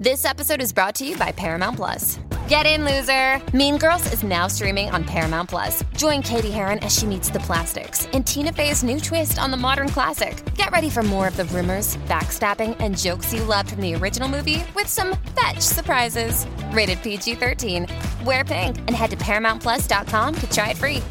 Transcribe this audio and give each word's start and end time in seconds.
This 0.00 0.24
episode 0.24 0.62
is 0.62 0.72
brought 0.72 0.94
to 0.94 1.06
you 1.06 1.14
by 1.18 1.30
Paramount 1.30 1.76
Plus. 1.76 2.18
Get 2.48 2.64
in, 2.64 2.86
loser! 2.86 3.38
Mean 3.54 3.76
Girls 3.76 4.10
is 4.14 4.22
now 4.22 4.46
streaming 4.46 4.88
on 4.88 5.04
Paramount 5.04 5.50
Plus. 5.50 5.84
Join 5.94 6.22
Cady 6.22 6.50
Heron 6.50 6.78
as 6.78 6.96
she 6.96 7.04
meets 7.04 7.28
the 7.28 7.40
plastics 7.40 8.06
in 8.14 8.24
Tina 8.24 8.50
Fey's 8.50 8.82
new 8.82 8.98
twist 8.98 9.38
on 9.38 9.50
the 9.50 9.58
modern 9.58 9.90
classic. 9.90 10.42
Get 10.54 10.70
ready 10.70 10.88
for 10.88 11.02
more 11.02 11.28
of 11.28 11.36
the 11.36 11.44
rumors, 11.44 11.98
backstabbing, 12.08 12.78
and 12.80 12.96
jokes 12.96 13.34
you 13.34 13.44
loved 13.44 13.72
from 13.72 13.82
the 13.82 13.94
original 13.94 14.26
movie 14.26 14.64
with 14.74 14.86
some 14.86 15.18
fetch 15.38 15.60
surprises. 15.60 16.46
Rated 16.72 17.02
PG 17.02 17.34
13. 17.34 17.86
Wear 18.24 18.42
pink 18.42 18.78
and 18.78 18.92
head 18.92 19.10
to 19.10 19.18
ParamountPlus.com 19.18 20.34
to 20.34 20.50
try 20.50 20.70
it 20.70 20.78
free. 20.78 21.02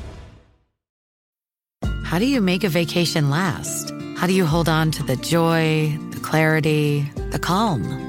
How 2.06 2.18
do 2.18 2.26
you 2.26 2.42
make 2.42 2.64
a 2.64 2.70
vacation 2.70 3.30
last? 3.30 3.94
How 4.18 4.26
do 4.26 4.34
you 4.34 4.48
hold 4.48 4.68
on 4.68 4.90
to 4.90 5.04
the 5.04 5.16
joy, 5.18 5.96
the 6.10 6.20
clarity, 6.21 7.02
the 7.30 7.38
calm? 7.38 8.09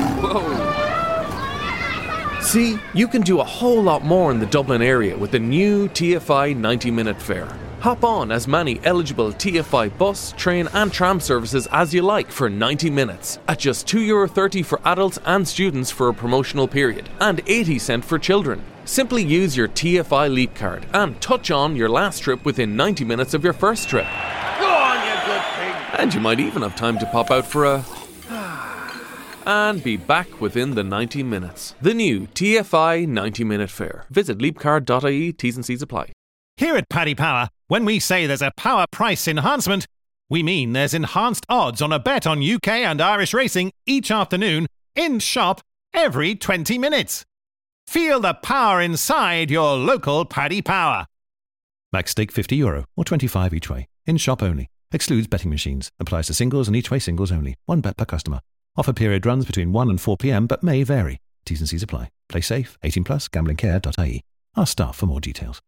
See, 2.41 2.79
you 2.93 3.07
can 3.07 3.21
do 3.21 3.39
a 3.39 3.43
whole 3.43 3.81
lot 3.81 4.03
more 4.03 4.31
in 4.31 4.39
the 4.39 4.45
Dublin 4.47 4.81
area 4.81 5.15
with 5.15 5.31
the 5.31 5.39
new 5.39 5.87
TFI 5.89 6.57
90 6.57 6.91
minute 6.91 7.21
fare. 7.21 7.47
Hop 7.81 8.03
on 8.03 8.31
as 8.31 8.47
many 8.47 8.79
eligible 8.83 9.31
TFI 9.31 9.97
bus, 9.97 10.33
train, 10.33 10.67
and 10.73 10.91
tram 10.91 11.19
services 11.19 11.67
as 11.71 11.93
you 11.93 12.01
like 12.01 12.31
for 12.31 12.49
90 12.49 12.89
minutes 12.89 13.39
at 13.47 13.59
just 13.59 13.87
€2.30 13.87 14.65
for 14.65 14.81
adults 14.85 15.19
and 15.25 15.47
students 15.47 15.91
for 15.91 16.09
a 16.09 16.13
promotional 16.13 16.67
period 16.67 17.09
and 17.19 17.41
80 17.45 17.79
cent 17.79 18.05
for 18.05 18.19
children. 18.19 18.63
Simply 18.85 19.23
use 19.23 19.55
your 19.55 19.67
TFI 19.67 20.33
Leap 20.33 20.53
card 20.55 20.85
and 20.93 21.21
touch 21.21 21.51
on 21.51 21.75
your 21.75 21.89
last 21.89 22.19
trip 22.19 22.43
within 22.43 22.75
90 22.75 23.05
minutes 23.05 23.33
of 23.33 23.43
your 23.43 23.53
first 23.53 23.87
trip. 23.87 24.07
Go 24.59 24.67
on, 24.67 24.97
you 25.07 25.13
good 25.25 25.41
pig. 25.55 25.99
And 25.99 26.13
you 26.13 26.19
might 26.19 26.39
even 26.39 26.63
have 26.63 26.75
time 26.75 26.97
to 26.99 27.05
pop 27.05 27.31
out 27.31 27.45
for 27.45 27.65
a. 27.65 27.85
and 29.45 29.83
be 29.83 29.97
back 29.97 30.41
within 30.41 30.75
the 30.75 30.83
90 30.83 31.23
minutes. 31.23 31.75
The 31.81 31.93
new 31.93 32.27
TFI 32.27 33.07
90 33.07 33.43
minute 33.43 33.69
fare. 33.69 34.05
Visit 34.09 34.37
leapcard.ie, 34.37 35.33
T's 35.33 35.55
and 35.55 35.65
C's 35.65 35.81
apply. 35.81 36.11
Here 36.57 36.75
at 36.75 36.89
Paddy 36.89 37.15
Power, 37.15 37.49
when 37.67 37.85
we 37.85 37.99
say 37.99 38.27
there's 38.27 38.41
a 38.41 38.51
power 38.57 38.85
price 38.91 39.27
enhancement, 39.27 39.87
we 40.29 40.43
mean 40.43 40.73
there's 40.73 40.93
enhanced 40.93 41.45
odds 41.49 41.81
on 41.81 41.91
a 41.91 41.99
bet 41.99 42.27
on 42.27 42.43
UK 42.43 42.67
and 42.69 43.01
Irish 43.01 43.33
racing 43.33 43.71
each 43.85 44.11
afternoon 44.11 44.67
in 44.95 45.19
shop 45.19 45.61
every 45.93 46.35
20 46.35 46.77
minutes. 46.77 47.25
Feel 47.87 48.19
the 48.19 48.33
power 48.33 48.79
inside 48.79 49.51
your 49.51 49.75
local 49.75 50.23
Paddy 50.23 50.61
Power. 50.61 51.05
Max 51.91 52.11
stake 52.11 52.31
50 52.31 52.55
euro 52.55 52.85
or 52.95 53.03
25 53.03 53.53
each 53.53 53.69
way. 53.69 53.87
In 54.05 54.17
shop 54.17 54.41
only. 54.41 54.69
Excludes 54.93 55.27
betting 55.27 55.49
machines. 55.49 55.89
Applies 55.99 56.27
to 56.27 56.33
singles 56.33 56.67
and 56.67 56.75
each 56.75 56.91
way 56.91 56.99
singles 56.99 57.31
only. 57.31 57.55
One 57.65 57.81
bet 57.81 57.97
per 57.97 58.05
customer. 58.05 58.39
Offer 58.77 58.93
period 58.93 59.25
runs 59.25 59.45
between 59.45 59.73
1 59.73 59.89
and 59.89 59.99
4 59.99 60.17
p.m. 60.17 60.47
but 60.47 60.63
may 60.63 60.83
vary. 60.83 61.19
T's 61.45 61.59
and 61.59 61.67
C's 61.67 61.83
apply. 61.83 62.09
Play 62.29 62.41
safe. 62.41 62.77
18 62.83 63.03
plus. 63.03 63.27
Gamblingcare.ie. 63.27 64.21
Ask 64.55 64.71
staff 64.71 64.95
for 64.97 65.05
more 65.05 65.19
details. 65.19 65.61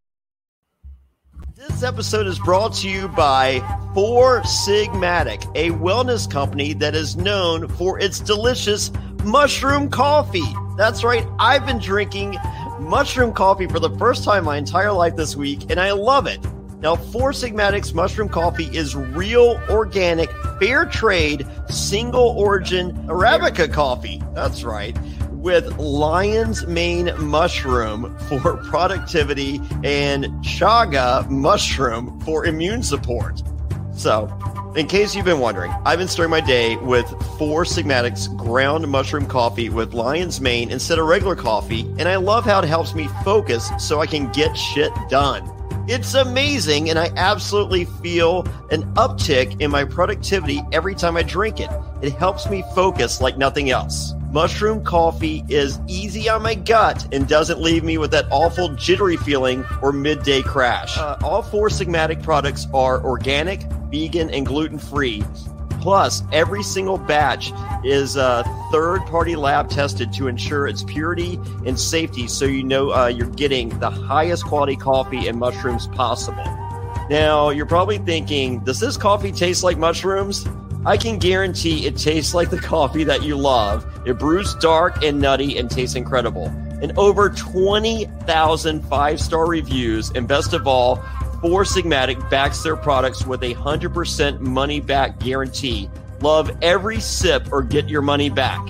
This 1.55 1.83
episode 1.83 2.27
is 2.27 2.39
brought 2.39 2.73
to 2.75 2.89
you 2.89 3.07
by 3.07 3.59
Four 3.93 4.41
Sigmatic, 4.41 5.43
a 5.55 5.71
wellness 5.71 6.29
company 6.29 6.73
that 6.73 6.95
is 6.95 7.15
known 7.15 7.67
for 7.67 7.99
its 7.99 8.19
delicious 8.19 8.91
mushroom 9.23 9.89
coffee. 9.89 10.53
That's 10.77 11.03
right, 11.03 11.25
I've 11.39 11.65
been 11.65 11.79
drinking 11.79 12.37
mushroom 12.79 13.33
coffee 13.33 13.67
for 13.67 13.79
the 13.79 13.89
first 13.97 14.23
time 14.23 14.45
my 14.45 14.57
entire 14.57 14.91
life 14.91 15.15
this 15.15 15.35
week, 15.35 15.69
and 15.69 15.79
I 15.79 15.91
love 15.91 16.27
it. 16.27 16.39
Now, 16.83 16.97
Four 16.97 17.31
Sigmatic's 17.31 17.93
mushroom 17.93 18.27
coffee 18.27 18.65
is 18.75 18.93
real, 18.93 19.57
organic, 19.69 20.29
fair 20.59 20.83
trade, 20.85 21.47
single 21.69 22.35
origin 22.37 22.91
Arabica 23.07 23.71
coffee. 23.71 24.21
That's 24.33 24.65
right. 24.65 24.93
With 25.31 25.77
lion's 25.77 26.67
mane 26.67 27.09
mushroom 27.17 28.17
for 28.27 28.57
productivity 28.69 29.61
and 29.85 30.25
chaga 30.43 31.29
mushroom 31.29 32.19
for 32.19 32.45
immune 32.45 32.83
support. 32.83 33.41
So, 33.95 34.27
in 34.75 34.87
case 34.87 35.15
you've 35.15 35.23
been 35.23 35.39
wondering, 35.39 35.71
I've 35.85 35.99
been 35.99 36.09
starting 36.09 36.31
my 36.31 36.41
day 36.41 36.75
with 36.75 37.07
Four 37.37 37.63
Sigmatic's 37.63 38.27
ground 38.27 38.85
mushroom 38.89 39.25
coffee 39.25 39.69
with 39.69 39.93
lion's 39.93 40.41
mane 40.41 40.69
instead 40.69 40.99
of 40.99 41.05
regular 41.05 41.37
coffee, 41.37 41.83
and 41.97 42.09
I 42.09 42.17
love 42.17 42.43
how 42.43 42.59
it 42.59 42.67
helps 42.67 42.93
me 42.93 43.07
focus 43.23 43.71
so 43.79 44.01
I 44.01 44.05
can 44.05 44.29
get 44.33 44.53
shit 44.57 44.91
done. 45.09 45.49
It's 45.85 46.13
amazing, 46.13 46.89
and 46.89 46.97
I 46.97 47.11
absolutely 47.17 47.83
feel 47.83 48.47
an 48.71 48.83
uptick 48.93 49.59
in 49.59 49.69
my 49.69 49.83
productivity 49.83 50.61
every 50.71 50.95
time 50.95 51.17
I 51.17 51.23
drink 51.23 51.59
it. 51.59 51.69
It 52.01 52.13
helps 52.13 52.49
me 52.49 52.63
focus 52.73 53.19
like 53.19 53.37
nothing 53.37 53.69
else. 53.69 54.13
Mushroom 54.31 54.81
coffee 54.85 55.43
is 55.49 55.81
easy 55.87 56.29
on 56.29 56.41
my 56.41 56.55
gut 56.55 57.05
and 57.13 57.27
doesn't 57.27 57.59
leave 57.59 57.83
me 57.83 57.97
with 57.97 58.11
that 58.11 58.25
awful 58.31 58.69
jittery 58.75 59.17
feeling 59.17 59.65
or 59.81 59.91
midday 59.91 60.41
crash. 60.41 60.97
Uh, 60.97 61.17
all 61.21 61.41
four 61.41 61.67
Sigmatic 61.67 62.23
products 62.23 62.65
are 62.73 63.03
organic, 63.05 63.63
vegan, 63.91 64.29
and 64.29 64.45
gluten 64.45 64.79
free. 64.79 65.21
Plus, 65.83 66.23
every 66.31 66.63
single 66.63 66.97
batch 66.97 67.51
is 67.83 68.15
uh, 68.15 68.41
third 68.71 69.01
party 69.07 69.35
lab 69.35 69.69
tested 69.69 70.13
to 70.13 70.29
ensure 70.29 70.65
its 70.65 70.81
purity 70.81 71.37
and 71.65 71.77
safety 71.77 72.25
so 72.25 72.45
you 72.45 72.63
know 72.63 72.93
uh, 72.93 73.07
you're 73.07 73.27
getting 73.27 73.67
the 73.79 73.89
highest 73.89 74.45
quality 74.45 74.77
coffee 74.77 75.27
and 75.27 75.37
mushrooms 75.37 75.87
possible. 75.87 76.45
Now, 77.09 77.49
you're 77.49 77.65
probably 77.65 77.97
thinking, 77.97 78.61
does 78.61 78.79
this 78.79 78.95
coffee 78.95 79.33
taste 79.33 79.61
like 79.61 79.77
mushrooms? 79.77 80.47
I 80.85 80.95
can 80.95 81.19
guarantee 81.19 81.85
it 81.85 81.97
tastes 81.97 82.33
like 82.33 82.49
the 82.49 82.59
coffee 82.59 83.03
that 83.03 83.23
you 83.23 83.35
love. 83.35 83.85
It 84.07 84.17
brews 84.17 84.55
dark 84.55 85.03
and 85.03 85.19
nutty 85.19 85.57
and 85.57 85.69
tastes 85.69 85.97
incredible. 85.97 86.45
And 86.81 86.97
over 86.97 87.29
20,000 87.29 88.81
five 88.83 89.19
star 89.19 89.47
reviews, 89.47 90.11
and 90.11 90.29
best 90.29 90.53
of 90.53 90.65
all, 90.65 91.03
Four 91.43 91.63
Sigmatic 91.63 92.29
backs 92.29 92.63
their 92.63 92.77
products 92.77 93.25
with 93.25 93.43
a 93.43 93.53
100% 93.53 94.39
money 94.39 94.79
back 94.79 95.19
guarantee. 95.19 95.89
Love 96.21 96.49
every 96.61 97.01
sip 97.01 97.51
or 97.51 97.61
get 97.61 97.89
your 97.89 98.01
money 98.01 98.29
back. 98.29 98.65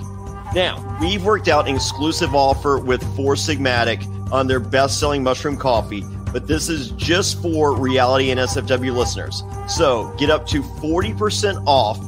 Now, 0.56 0.98
we've 1.00 1.24
worked 1.24 1.46
out 1.46 1.68
an 1.68 1.76
exclusive 1.76 2.34
offer 2.34 2.78
with 2.78 3.00
Four 3.14 3.36
Sigmatic 3.36 4.04
on 4.32 4.48
their 4.48 4.58
best 4.58 4.98
selling 4.98 5.22
mushroom 5.22 5.56
coffee, 5.56 6.02
but 6.32 6.48
this 6.48 6.68
is 6.68 6.90
just 6.90 7.40
for 7.40 7.76
reality 7.76 8.30
NSFW 8.30 8.92
listeners. 8.92 9.44
So 9.68 10.12
get 10.18 10.30
up 10.30 10.44
to 10.48 10.60
40% 10.60 11.62
off 11.66 12.00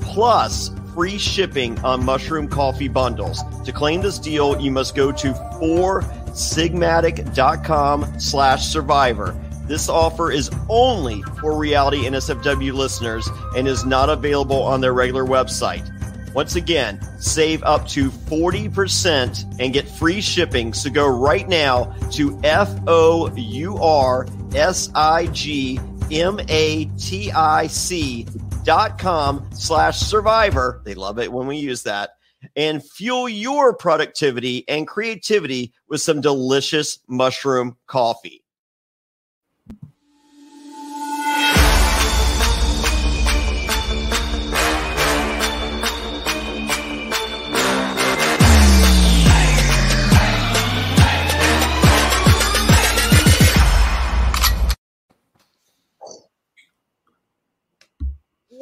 plus 0.00 0.70
free 0.94 1.18
shipping 1.18 1.78
on 1.80 2.02
mushroom 2.02 2.48
coffee 2.48 2.88
bundles. 2.88 3.42
To 3.64 3.72
claim 3.72 4.00
this 4.00 4.18
deal, 4.18 4.58
you 4.58 4.70
must 4.70 4.94
go 4.94 5.12
to 5.12 5.34
4sigmatic.com 5.60 8.18
slash 8.18 8.66
survivor. 8.66 9.38
This 9.66 9.88
offer 9.88 10.30
is 10.30 10.50
only 10.68 11.22
for 11.40 11.56
reality 11.56 12.04
NSFW 12.04 12.74
listeners 12.74 13.28
and 13.56 13.66
is 13.66 13.86
not 13.86 14.10
available 14.10 14.62
on 14.62 14.80
their 14.80 14.92
regular 14.92 15.24
website. 15.24 15.90
Once 16.34 16.56
again, 16.56 17.00
save 17.20 17.62
up 17.62 17.86
to 17.88 18.10
40% 18.10 19.60
and 19.60 19.72
get 19.72 19.88
free 19.88 20.20
shipping. 20.20 20.74
So 20.74 20.90
go 20.90 21.06
right 21.06 21.48
now 21.48 21.94
to 22.12 22.38
F 22.42 22.76
O 22.88 23.32
U 23.34 23.78
R 23.78 24.26
S 24.54 24.90
I 24.94 25.26
G 25.28 25.80
M 26.10 26.40
A 26.48 26.84
T 26.98 27.30
I 27.32 27.66
C 27.68 28.26
dot 28.64 28.98
com 28.98 29.48
slash 29.52 29.98
survivor. 29.98 30.82
They 30.84 30.94
love 30.94 31.18
it 31.18 31.32
when 31.32 31.46
we 31.46 31.56
use 31.56 31.84
that. 31.84 32.10
And 32.56 32.84
fuel 32.84 33.28
your 33.28 33.74
productivity 33.74 34.68
and 34.68 34.86
creativity 34.86 35.72
with 35.88 36.02
some 36.02 36.20
delicious 36.20 36.98
mushroom 37.08 37.76
coffee. 37.86 38.43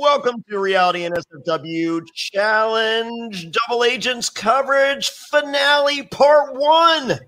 Welcome 0.02 0.42
to 0.50 0.58
Reality 0.58 1.08
NSFW 1.08 2.04
Challenge 2.12 3.50
Double 3.52 3.84
Agents 3.84 4.28
Coverage 4.28 5.10
Finale 5.10 6.02
Part 6.08 6.56
One. 6.56 7.20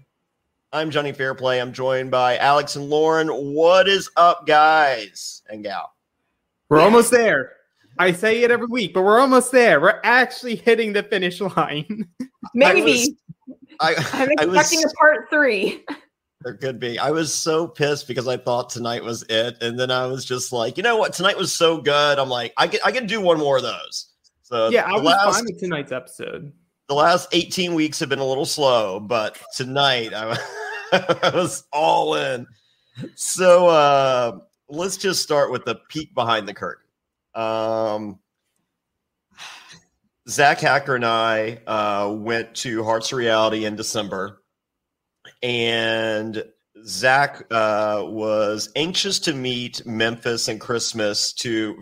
I'm 0.72 0.90
Johnny 0.90 1.12
Fairplay. 1.12 1.60
I'm 1.60 1.72
joined 1.72 2.10
by 2.10 2.36
Alex 2.36 2.74
and 2.74 2.90
Lauren. 2.90 3.28
What 3.28 3.88
is 3.88 4.10
up, 4.16 4.48
guys 4.48 5.40
and 5.48 5.62
gal? 5.62 5.92
We're 6.68 6.80
almost 6.80 7.12
there. 7.12 7.52
I 8.00 8.10
say 8.10 8.42
it 8.42 8.50
every 8.50 8.66
week, 8.66 8.92
but 8.92 9.02
we're 9.02 9.20
almost 9.20 9.52
there. 9.52 9.80
We're 9.80 10.00
actually 10.02 10.56
hitting 10.56 10.92
the 10.92 11.04
finish 11.04 11.40
line. 11.40 12.08
Maybe. 12.54 13.16
I, 13.78 13.94
I'm 14.12 14.30
I 14.30 14.42
expecting 14.42 14.80
was, 14.80 14.92
a 14.92 14.96
part 14.96 15.30
three. 15.30 15.84
there 16.44 16.54
could 16.54 16.78
be. 16.78 16.98
I 16.98 17.10
was 17.10 17.34
so 17.34 17.66
pissed 17.66 18.06
because 18.06 18.28
I 18.28 18.36
thought 18.36 18.70
tonight 18.70 19.02
was 19.02 19.24
it, 19.28 19.56
and 19.62 19.78
then 19.78 19.90
I 19.90 20.06
was 20.06 20.24
just 20.24 20.52
like, 20.52 20.76
you 20.76 20.82
know 20.82 20.96
what? 20.96 21.14
Tonight 21.14 21.38
was 21.38 21.52
so 21.52 21.80
good. 21.80 22.18
I'm 22.18 22.28
like, 22.28 22.52
I 22.56 22.68
can 22.68 22.80
I 22.84 22.92
can 22.92 23.06
do 23.06 23.20
one 23.20 23.38
more 23.38 23.56
of 23.56 23.62
those. 23.62 24.08
So 24.42 24.68
yeah, 24.68 24.84
I 24.84 24.92
was 24.92 25.02
last, 25.04 25.34
fine 25.36 25.44
with 25.46 25.58
tonight's 25.58 25.90
episode. 25.90 26.52
the 26.88 26.94
last 26.94 27.28
18 27.32 27.74
weeks 27.74 27.98
have 27.98 28.10
been 28.10 28.18
a 28.18 28.24
little 28.24 28.44
slow, 28.44 29.00
but 29.00 29.38
tonight 29.56 30.12
I, 30.14 30.38
I 30.92 31.30
was 31.34 31.64
all 31.72 32.14
in. 32.14 32.46
So 33.16 33.68
uh, 33.68 34.38
let's 34.68 34.98
just 34.98 35.22
start 35.22 35.50
with 35.50 35.64
the 35.64 35.76
peek 35.88 36.14
behind 36.14 36.46
the 36.46 36.54
curtain. 36.54 36.84
Um, 37.34 38.20
Zach 40.28 40.60
Hacker 40.60 40.94
and 40.94 41.04
I 41.04 41.60
uh, 41.66 42.14
went 42.14 42.54
to 42.56 42.84
Hearts 42.84 43.12
of 43.12 43.18
Reality 43.18 43.64
in 43.64 43.76
December, 43.76 44.42
and 45.44 46.42
Zach 46.86 47.44
uh, 47.50 48.02
was 48.04 48.70
anxious 48.76 49.18
to 49.20 49.34
meet 49.34 49.84
Memphis 49.86 50.48
and 50.48 50.58
Christmas 50.58 51.34
to 51.34 51.80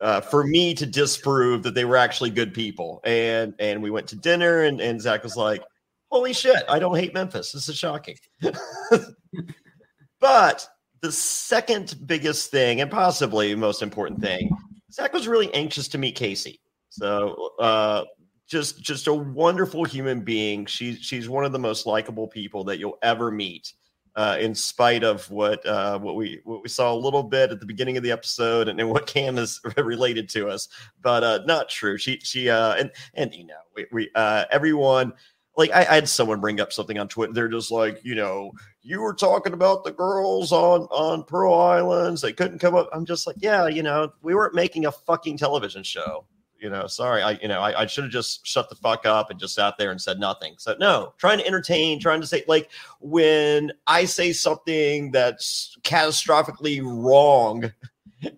uh, 0.00 0.20
for 0.22 0.42
me 0.42 0.74
to 0.74 0.86
disprove 0.86 1.62
that 1.62 1.74
they 1.74 1.84
were 1.84 1.96
actually 1.96 2.30
good 2.30 2.54
people. 2.54 3.00
And 3.04 3.54
and 3.58 3.82
we 3.82 3.90
went 3.90 4.08
to 4.08 4.16
dinner, 4.16 4.62
and, 4.62 4.80
and 4.80 5.00
Zach 5.00 5.22
was 5.22 5.36
like, 5.36 5.62
"Holy 6.10 6.32
shit, 6.32 6.64
I 6.68 6.78
don't 6.78 6.96
hate 6.96 7.12
Memphis. 7.12 7.52
This 7.52 7.68
is 7.68 7.76
shocking." 7.76 8.16
but 10.20 10.66
the 11.02 11.12
second 11.12 11.94
biggest 12.06 12.50
thing, 12.50 12.80
and 12.80 12.90
possibly 12.90 13.54
most 13.54 13.82
important 13.82 14.22
thing, 14.22 14.50
Zach 14.90 15.12
was 15.12 15.28
really 15.28 15.52
anxious 15.52 15.86
to 15.88 15.98
meet 15.98 16.16
Casey. 16.16 16.60
So 16.88 17.50
uh, 17.60 18.04
just 18.52 18.82
just 18.82 19.06
a 19.06 19.14
wonderful 19.14 19.82
human 19.82 20.20
being. 20.20 20.66
She's 20.66 20.98
she's 20.98 21.26
one 21.26 21.46
of 21.46 21.52
the 21.52 21.58
most 21.58 21.86
likable 21.86 22.28
people 22.28 22.64
that 22.64 22.78
you'll 22.78 22.98
ever 23.02 23.30
meet. 23.30 23.72
Uh, 24.14 24.36
in 24.38 24.54
spite 24.54 25.02
of 25.02 25.28
what 25.30 25.64
uh, 25.64 25.98
what 25.98 26.16
we 26.16 26.38
what 26.44 26.62
we 26.62 26.68
saw 26.68 26.92
a 26.92 26.94
little 26.94 27.22
bit 27.22 27.50
at 27.50 27.60
the 27.60 27.66
beginning 27.66 27.96
of 27.96 28.02
the 28.02 28.12
episode 28.12 28.68
and, 28.68 28.78
and 28.78 28.90
what 28.90 29.06
Cam 29.06 29.38
has 29.38 29.58
related 29.78 30.28
to 30.28 30.50
us, 30.50 30.68
but 31.00 31.24
uh, 31.24 31.40
not 31.46 31.70
true. 31.70 31.96
She 31.96 32.18
she 32.18 32.50
uh, 32.50 32.74
and 32.74 32.90
and 33.14 33.32
you 33.34 33.46
know 33.46 33.54
we, 33.74 33.86
we 33.90 34.10
uh, 34.14 34.44
everyone 34.50 35.14
like 35.56 35.70
I, 35.70 35.80
I 35.80 35.94
had 35.94 36.10
someone 36.10 36.42
bring 36.42 36.60
up 36.60 36.74
something 36.74 36.98
on 36.98 37.08
Twitter. 37.08 37.32
They're 37.32 37.48
just 37.48 37.70
like 37.70 38.04
you 38.04 38.14
know 38.14 38.52
you 38.82 39.00
were 39.00 39.14
talking 39.14 39.54
about 39.54 39.82
the 39.82 39.92
girls 39.92 40.52
on 40.52 40.82
on 40.90 41.24
Pearl 41.24 41.54
Islands. 41.54 42.20
They 42.20 42.34
couldn't 42.34 42.58
come 42.58 42.74
up. 42.74 42.90
I'm 42.92 43.06
just 43.06 43.26
like 43.26 43.36
yeah, 43.38 43.66
you 43.66 43.82
know 43.82 44.12
we 44.20 44.34
weren't 44.34 44.54
making 44.54 44.84
a 44.84 44.92
fucking 44.92 45.38
television 45.38 45.82
show 45.82 46.26
you 46.62 46.70
know, 46.70 46.86
sorry, 46.86 47.22
I, 47.22 47.32
you 47.32 47.48
know, 47.48 47.60
I, 47.60 47.82
I 47.82 47.86
should 47.86 48.04
have 48.04 48.12
just 48.12 48.46
shut 48.46 48.68
the 48.68 48.76
fuck 48.76 49.04
up 49.04 49.30
and 49.30 49.40
just 49.40 49.54
sat 49.54 49.74
there 49.78 49.90
and 49.90 50.00
said 50.00 50.20
nothing. 50.20 50.54
So 50.58 50.76
no, 50.78 51.12
trying 51.18 51.38
to 51.38 51.46
entertain, 51.46 51.98
trying 51.98 52.20
to 52.20 52.26
say 52.26 52.44
like 52.46 52.70
when 53.00 53.72
I 53.86 54.04
say 54.04 54.32
something 54.32 55.10
that's 55.10 55.76
catastrophically 55.82 56.80
wrong, 56.84 57.72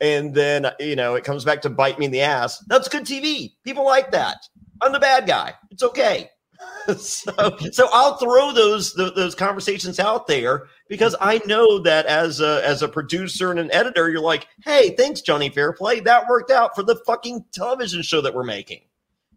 and 0.01 0.35
then 0.35 0.67
you 0.81 0.97
know 0.97 1.15
it 1.15 1.25
comes 1.25 1.45
back 1.45 1.61
to 1.63 1.71
bite 1.71 1.99
me 1.99 2.07
in 2.07 2.11
the 2.11 2.23
ass. 2.23 2.59
That's 2.67 2.89
good 2.89 3.05
TV. 3.05 3.53
People 3.63 3.85
like 3.85 4.11
that. 4.13 4.49
I'm 4.81 4.93
the 4.93 5.01
bad 5.01 5.27
guy. 5.27 5.55
It's 5.71 5.83
okay. 5.83 6.31
so, 6.97 7.57
so 7.73 7.89
I'll 7.93 8.17
throw 8.17 8.53
those, 8.53 8.93
those 8.95 9.15
those 9.15 9.35
conversations 9.35 9.99
out 9.99 10.27
there 10.27 10.69
because 10.89 11.17
I 11.21 11.41
know 11.47 11.79
that 11.81 12.07
as 12.07 12.41
a 12.41 12.67
as 12.67 12.83
a 12.83 12.89
producer 12.89 13.51
and 13.51 13.59
an 13.59 13.73
editor, 13.73 14.11
you're 14.11 14.21
like, 14.21 14.47
hey, 14.65 14.95
thanks, 14.97 15.21
Johnny 15.21 15.49
Fairplay. 15.49 16.01
That 16.01 16.27
worked 16.29 16.51
out 16.51 16.75
for 16.75 16.83
the 16.83 16.97
fucking 17.07 17.47
television 17.53 18.03
show 18.03 18.21
that 18.21 18.35
we're 18.35 18.45
making. 18.45 18.83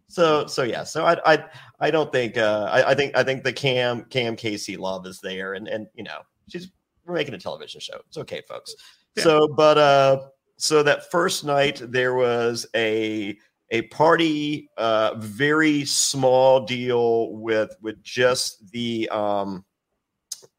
So 0.08 0.46
so 0.46 0.62
yeah, 0.62 0.84
so 0.84 1.04
I 1.04 1.34
I 1.34 1.44
I 1.80 1.90
don't 1.90 2.10
think 2.10 2.38
uh 2.38 2.68
I, 2.70 2.90
I 2.90 2.94
think 2.94 3.16
I 3.16 3.22
think 3.22 3.44
the 3.44 3.52
Cam 3.52 4.04
Cam 4.04 4.36
Casey 4.36 4.76
love 4.76 5.06
is 5.06 5.20
there 5.20 5.52
and 5.54 5.68
and 5.68 5.86
you 5.94 6.02
know 6.02 6.20
she's 6.48 6.70
we're 7.04 7.14
making 7.14 7.34
a 7.34 7.38
television 7.38 7.80
show. 7.80 8.00
It's 8.08 8.16
okay, 8.18 8.42
folks. 8.48 8.74
Yeah. 9.16 9.24
So 9.24 9.48
but 9.48 9.76
uh 9.76 10.20
so 10.56 10.82
that 10.82 11.10
first 11.10 11.44
night 11.44 11.80
there 11.84 12.14
was 12.14 12.66
a 12.74 13.38
a 13.70 13.82
party, 13.82 14.70
uh, 14.76 15.14
very 15.18 15.84
small 15.84 16.60
deal 16.64 17.32
with 17.32 17.74
with 17.82 18.02
just 18.02 18.70
the 18.70 19.08
um, 19.10 19.64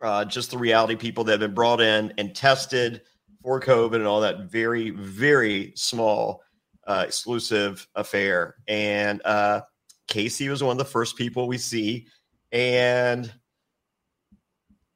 uh, 0.02 0.26
just 0.26 0.52
the 0.52 0.58
reality 0.58 0.96
people 0.96 1.24
that 1.24 1.34
have 1.34 1.40
been 1.40 1.54
brought 1.54 1.82
in 1.82 2.14
and 2.18 2.36
tested 2.36 3.02
for 3.42 3.60
COVID 3.60 3.96
and 3.96 4.06
all 4.06 4.22
that. 4.22 4.52
Very 4.52 4.92
very 4.92 5.74
small 5.76 6.44
uh, 6.88 7.04
exclusive 7.08 7.88
affair, 7.96 8.56
and 8.68 9.22
uh, 9.26 9.62
Casey 10.08 10.50
was 10.50 10.64
one 10.64 10.74
of 10.74 10.78
the 10.78 10.86
first 10.86 11.18
people 11.18 11.48
we 11.48 11.58
see, 11.58 12.08
and 12.52 13.32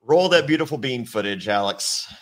roll 0.02 0.30
that 0.30 0.46
beautiful 0.46 0.78
bean 0.78 1.06
footage, 1.06 1.48
Alex. 1.48 2.14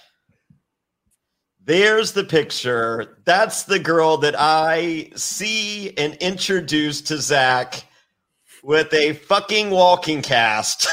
There's 1.64 2.14
the 2.14 2.24
picture. 2.24 3.18
That's 3.24 3.64
the 3.64 3.78
girl 3.78 4.18
that 4.18 4.36
I 4.38 5.12
see 5.16 5.96
and 5.96 6.16
introduce 6.16 7.02
to 7.02 7.18
Zach 7.18 7.86
with 8.64 8.92
a 8.94 9.14
fucking 9.14 9.70
walking 9.70 10.24
cast. 10.24 10.88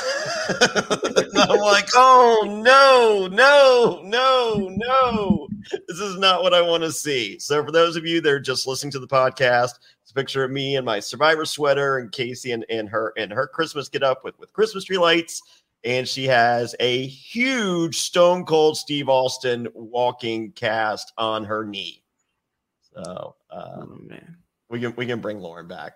I'm 0.51 1.59
like, 1.59 1.89
oh 1.95 2.45
no, 2.63 3.29
no, 3.35 4.03
no, 4.05 4.69
no. 4.71 5.49
This 5.89 6.01
is 6.01 6.19
not 6.19 6.43
what 6.43 6.53
I 6.53 6.61
want 6.61 6.83
to 6.83 6.93
see. 6.93 7.39
So, 7.39 7.65
for 7.65 7.73
those 7.73 7.97
of 7.97 8.05
you 8.05 8.21
that 8.21 8.31
are 8.31 8.41
just 8.41 8.67
listening 8.67 8.93
to 8.93 8.99
the 8.99 9.09
podcast, 9.09 9.73
it's 10.03 10.11
a 10.11 10.15
picture 10.15 10.45
of 10.45 10.51
me 10.51 10.77
and 10.77 10.85
my 10.85 11.01
survivor 11.01 11.47
sweater 11.47 11.99
and 11.99 12.13
Casey 12.13 12.53
and, 12.53 12.67
and 12.69 12.91
her 12.91 13.15
and 13.17 13.33
her 13.33 13.47
Christmas 13.47 13.89
get 13.89 14.03
up 14.03 14.23
with, 14.23 14.39
with 14.39 14.53
Christmas 14.53 14.85
tree 14.85 14.99
lights 14.99 15.43
and 15.85 16.07
she 16.07 16.25
has 16.27 16.75
a 16.81 17.07
huge 17.07 17.99
Stone 17.99 18.45
Cold 18.45 18.77
Steve 18.77 19.09
Austin 19.09 19.69
walking 19.75 20.53
cast 20.53 21.13
on 21.17 21.45
her 21.45 21.65
knee. 21.65 22.03
So, 22.95 23.37
uh, 23.51 23.83
oh, 23.83 23.99
man, 24.07 24.37
we 24.69 24.81
can 24.81 24.95
we 24.97 25.07
can 25.07 25.21
bring 25.21 25.41
Lauren 25.41 25.69
back. 25.69 25.95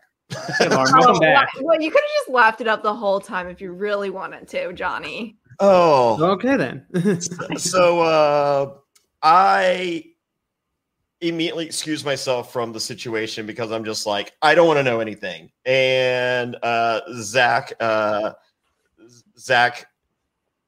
Lauren, 0.61 0.93
welcome 0.99 1.19
back. 1.21 1.49
Well, 1.61 1.81
you 1.81 1.91
could 1.91 2.01
have 2.01 2.25
just 2.25 2.31
laughed 2.31 2.61
it 2.61 2.69
up 2.69 2.83
the 2.83 2.95
whole 2.95 3.21
time 3.21 3.49
if 3.49 3.61
you 3.61 3.73
really 3.73 4.11
wanted 4.11 4.49
to, 4.49 4.73
Johnny. 4.73 5.37
Oh, 5.59 6.23
okay 6.33 6.57
then. 6.57 7.21
so, 7.21 7.49
so 7.57 8.01
uh, 8.01 8.75
I 9.23 10.05
immediately 11.21 11.67
excuse 11.67 12.05
myself 12.05 12.53
from 12.53 12.73
the 12.73 12.81
situation 12.81 13.47
because 13.47 13.71
I'm 13.71 13.85
just 13.85 14.07
like 14.07 14.33
I 14.43 14.55
don't 14.55 14.67
want 14.67 14.79
to 14.79 14.85
know 14.85 15.01
anything. 15.01 15.51
And 15.65 16.57
uh, 16.63 17.01
Zach. 17.21 17.73
Uh, 17.81 18.33
Zach, 19.43 19.87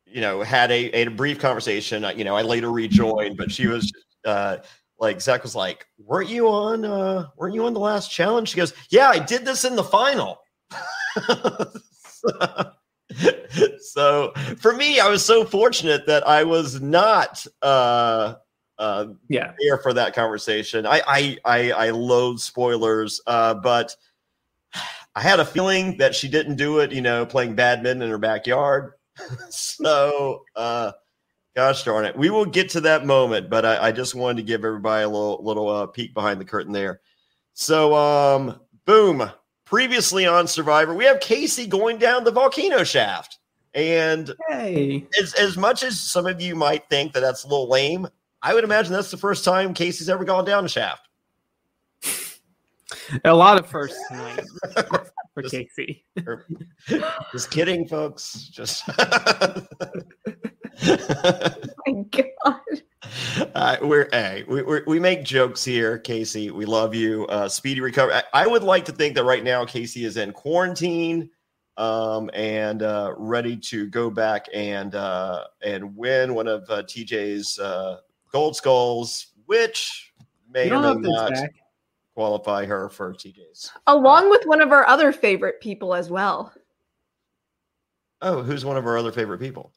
you 0.07 0.21
know, 0.21 0.43
had 0.43 0.71
a, 0.71 0.91
a 0.91 1.09
brief 1.09 1.39
conversation. 1.39 2.05
You 2.17 2.25
know, 2.25 2.37
I 2.37 2.43
later 2.43 2.71
rejoined, 2.71 3.37
but 3.37 3.51
she 3.51 3.67
was 3.67 3.93
uh, 4.25 4.59
like, 4.99 5.21
Zach 5.21 5.43
was 5.43 5.55
like, 5.55 5.87
"Weren't 5.99 6.29
you 6.29 6.49
on? 6.49 6.85
Uh, 6.85 7.29
weren't 7.37 7.55
you 7.55 7.65
on 7.67 7.75
the 7.75 7.81
last 7.81 8.11
challenge?" 8.11 8.51
She 8.51 8.57
goes, 8.57 8.75
"Yeah, 8.91 9.09
I 9.09 9.19
did 9.19 9.45
this 9.45 9.65
in 9.65 9.77
the 9.77 9.85
final." 9.85 10.41
so, 12.03 12.73
so, 13.79 14.33
for 14.59 14.75
me, 14.75 15.01
I 15.01 15.09
was 15.09 15.25
so 15.25 15.45
fortunate 15.45 16.07
that 16.07 16.27
I 16.27 16.45
was 16.45 16.81
not 16.81 17.47
uh, 17.63 18.35
uh, 18.79 19.07
yeah 19.29 19.53
there 19.61 19.79
for 19.79 19.93
that 19.93 20.15
conversation. 20.15 20.87
I 20.87 21.03
I 21.07 21.39
I, 21.45 21.73
I 21.73 21.91
loathe 21.91 22.39
spoilers, 22.41 23.21
uh, 23.27 23.55
but 23.55 23.95
I 25.15 25.21
had 25.21 25.41
a 25.41 25.45
feeling 25.45 25.99
that 25.99 26.15
she 26.15 26.29
didn't 26.29 26.57
do 26.57 26.81
it, 26.81 26.93
you 26.93 27.01
know, 27.01 27.25
playing 27.25 27.55
badminton 27.55 28.03
in 28.03 28.11
her 28.11 28.19
backyard. 28.19 28.93
so, 29.49 30.43
uh, 30.57 30.93
gosh 31.55 31.85
darn 31.85 32.05
it, 32.05 32.17
we 32.17 32.31
will 32.31 32.45
get 32.45 32.71
to 32.71 32.81
that 32.83 33.07
moment. 33.07 33.49
But 33.49 33.65
I, 33.65 33.89
I 33.89 33.93
just 33.93 34.15
wanted 34.15 34.39
to 34.39 34.43
give 34.43 34.65
everybody 34.65 35.05
a 35.05 35.09
little 35.09 35.41
little 35.43 35.69
uh, 35.69 35.87
peek 35.87 36.15
behind 36.15 36.41
the 36.41 36.45
curtain 36.45 36.73
there. 36.73 37.01
So, 37.53 37.95
um, 37.95 38.61
boom. 38.85 39.31
Previously 39.65 40.27
on 40.27 40.47
Survivor, 40.47 40.95
we 40.95 41.07
have 41.07 41.21
Casey 41.21 41.67
going 41.67 41.97
down 41.97 42.25
the 42.25 42.31
volcano 42.31 42.85
shaft. 42.85 43.39
And 43.73 44.33
hey. 44.49 45.07
as, 45.21 45.35
as 45.35 45.57
much 45.57 45.83
as 45.83 45.99
some 45.99 46.27
of 46.27 46.41
you 46.41 46.55
might 46.55 46.89
think 46.89 47.13
that 47.13 47.21
that's 47.21 47.45
a 47.45 47.49
little 47.49 47.69
lame, 47.69 48.07
I 48.43 48.55
would 48.55 48.63
imagine 48.63 48.93
that's 48.93 49.11
the 49.11 49.17
first 49.17 49.45
time 49.45 49.75
Casey's 49.75 50.09
ever 50.09 50.25
gone 50.25 50.45
down 50.45 50.65
a 50.65 50.69
shaft. 50.69 51.09
A 53.25 53.35
lot 53.35 53.59
of 53.59 53.67
firsts 53.67 53.99
tonight 54.09 54.45
for 55.35 55.43
just, 55.43 55.55
Casey. 55.55 56.05
just 57.33 57.51
kidding, 57.51 57.87
folks. 57.87 58.49
Just. 58.53 58.85
oh 58.99 59.67
my 61.87 62.05
God. 62.11 62.61
Uh, 63.55 63.77
we're 63.83 64.09
hey, 64.13 64.45
we 64.49 64.63
we 64.63 64.81
we 64.87 64.99
make 64.99 65.25
jokes 65.25 65.65
here, 65.65 65.99
Casey. 65.99 66.51
We 66.51 66.65
love 66.65 66.95
you. 66.95 67.27
Uh, 67.27 67.49
speedy 67.49 67.81
recovery. 67.81 68.15
I, 68.15 68.23
I, 68.33 68.47
would 68.47 68.63
like 68.63 68.85
to 68.87 68.93
think 68.93 69.15
that 69.15 69.25
right 69.25 69.45
now 69.45 69.65
Casey 69.65 70.05
is 70.05 70.17
in 70.17 70.33
quarantine 70.33 71.31
um, 71.77 72.31
and 72.33 72.83
uh, 72.83 73.15
ready 73.17 73.57
to 73.57 73.87
go 73.89 74.11
back 74.11 74.47
and 74.55 74.95
uh, 74.95 75.45
and 75.63 75.97
win 75.97 76.35
one 76.35 76.49
of 76.49 76.69
uh, 76.71 76.83
TJ's 76.83 77.59
uh, 77.59 77.99
gold 78.33 78.57
skulls, 78.57 79.29
which 79.47 80.13
may 80.51 80.67
You 80.67 80.75
or 80.77 80.83
don't 80.83 81.03
may 81.03 81.09
know 81.09 81.15
not 81.15 81.33
back. 81.33 81.55
Qualify 82.15 82.65
her 82.65 82.89
for 82.89 83.13
TJ's. 83.13 83.71
Along 83.87 84.31
with 84.31 84.47
one 84.47 84.61
of 84.61 84.73
our 84.73 84.87
other 84.87 85.13
favorite 85.13 85.61
people 85.61 85.95
as 85.95 86.11
well. 86.11 86.53
Oh, 88.23 88.43
who's 88.43 88.65
one 88.65 88.77
of 88.77 88.87
our 88.87 88.97
other 88.97 89.13
favorite 89.13 89.41
people? 89.41 89.73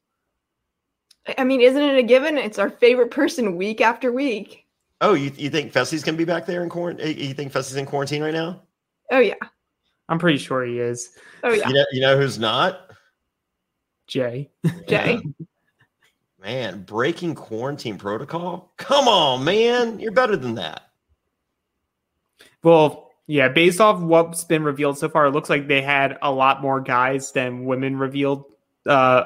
I- 1.28 1.36
I 1.40 1.44
mean, 1.44 1.62
isn't 1.62 1.82
it 1.82 1.98
a 1.98 2.04
given? 2.04 2.38
It's 2.38 2.60
our 2.60 2.70
favorite 2.70 3.12
person 3.12 3.56
week 3.58 3.82
after 3.82 4.12
week. 4.12 4.66
Oh, 5.02 5.14
you, 5.14 5.32
you 5.36 5.50
think 5.50 5.74
Fessy's 5.74 6.04
gonna 6.04 6.18
be 6.18 6.26
back 6.26 6.46
there 6.46 6.64
in 6.64 6.70
quarantine? 6.70 7.06
Eh, 7.08 7.12
you 7.28 7.34
think 7.34 7.52
Fessy's 7.52 7.76
in 7.76 7.86
quarantine 7.86 8.24
right 8.24 8.34
now? 8.34 8.62
Oh 9.12 9.20
yeah. 9.20 9.36
I'm 10.10 10.20
pretty 10.20 10.38
sure 10.38 10.66
he 10.66 10.80
is. 10.80 11.10
Oh 11.44 11.52
yeah. 11.54 11.68
You 11.68 11.74
know, 11.76 11.86
you 11.92 12.02
know 12.02 12.18
who's 12.18 12.40
not? 12.40 12.92
Jay. 14.08 14.50
Jay. 14.88 15.20
Man, 16.42 16.84
breaking 16.84 17.36
quarantine 17.36 17.98
protocol? 17.98 18.72
Come 18.78 19.08
on, 19.08 19.44
man. 19.44 20.00
You're 20.00 20.12
better 20.14 20.38
than 20.38 20.56
that. 20.56 20.87
Well, 22.68 23.14
yeah, 23.28 23.48
based 23.48 23.80
off 23.80 24.02
what's 24.02 24.44
been 24.44 24.62
revealed 24.62 24.98
so 24.98 25.08
far, 25.08 25.28
it 25.28 25.32
looks 25.32 25.50
like 25.50 25.70
they 25.70 25.82
had 25.82 26.18
a 26.22 26.30
lot 26.30 26.62
more 26.62 26.82
guys 26.82 27.32
than 27.32 27.64
women 27.64 27.96
revealed 27.96 28.44
uh, 28.86 29.24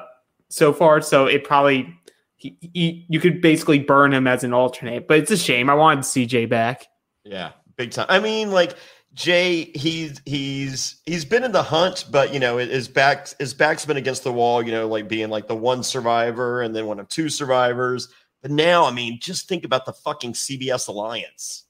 so 0.50 0.71
far. 0.71 1.01
So 1.01 1.25
it 1.25 1.43
probably 1.43 1.91
he, 2.36 2.55
he, 2.62 3.05
you 3.10 3.19
could 3.19 3.41
basically 3.41 3.79
burn 3.79 4.13
him 4.13 4.27
as 4.27 4.43
an 4.43 4.53
alternate. 4.53 5.07
But 5.07 5.17
it's 5.17 5.31
a 5.31 5.38
shame. 5.38 5.71
I 5.71 5.74
wanted 5.74 6.03
CJ 6.03 6.50
back. 6.50 6.86
Yeah, 7.24 7.53
big 7.77 7.89
time. 7.89 8.05
I 8.10 8.19
mean, 8.19 8.51
like 8.51 8.75
Jay, 9.15 9.71
he's 9.74 10.21
he's 10.27 11.01
he's 11.07 11.25
been 11.25 11.43
in 11.43 11.51
the 11.51 11.63
hunt, 11.63 12.05
but 12.12 12.31
you 12.36 12.39
know, 12.39 12.57
his 12.57 12.88
back 12.88 13.29
his 13.39 13.55
back's 13.55 13.88
been 13.88 13.98
against 13.98 14.24
the 14.24 14.31
wall. 14.31 14.62
You 14.62 14.71
know, 14.71 14.88
like 14.88 15.07
being 15.07 15.31
like 15.31 15.48
the 15.48 15.55
one 15.55 15.81
survivor 15.81 16.62
and 16.62 16.75
then 16.75 16.86
one 16.86 17.00
of 17.00 17.07
two 17.07 17.27
survivors. 17.27 18.07
But 18.43 18.51
now, 18.51 18.86
I 18.86 18.91
mean, 18.91 19.17
just 19.19 19.50
think 19.50 19.65
about 19.65 19.88
the 19.88 19.93
fucking 19.93 20.33
CBS 20.33 20.89
alliance. 20.89 21.65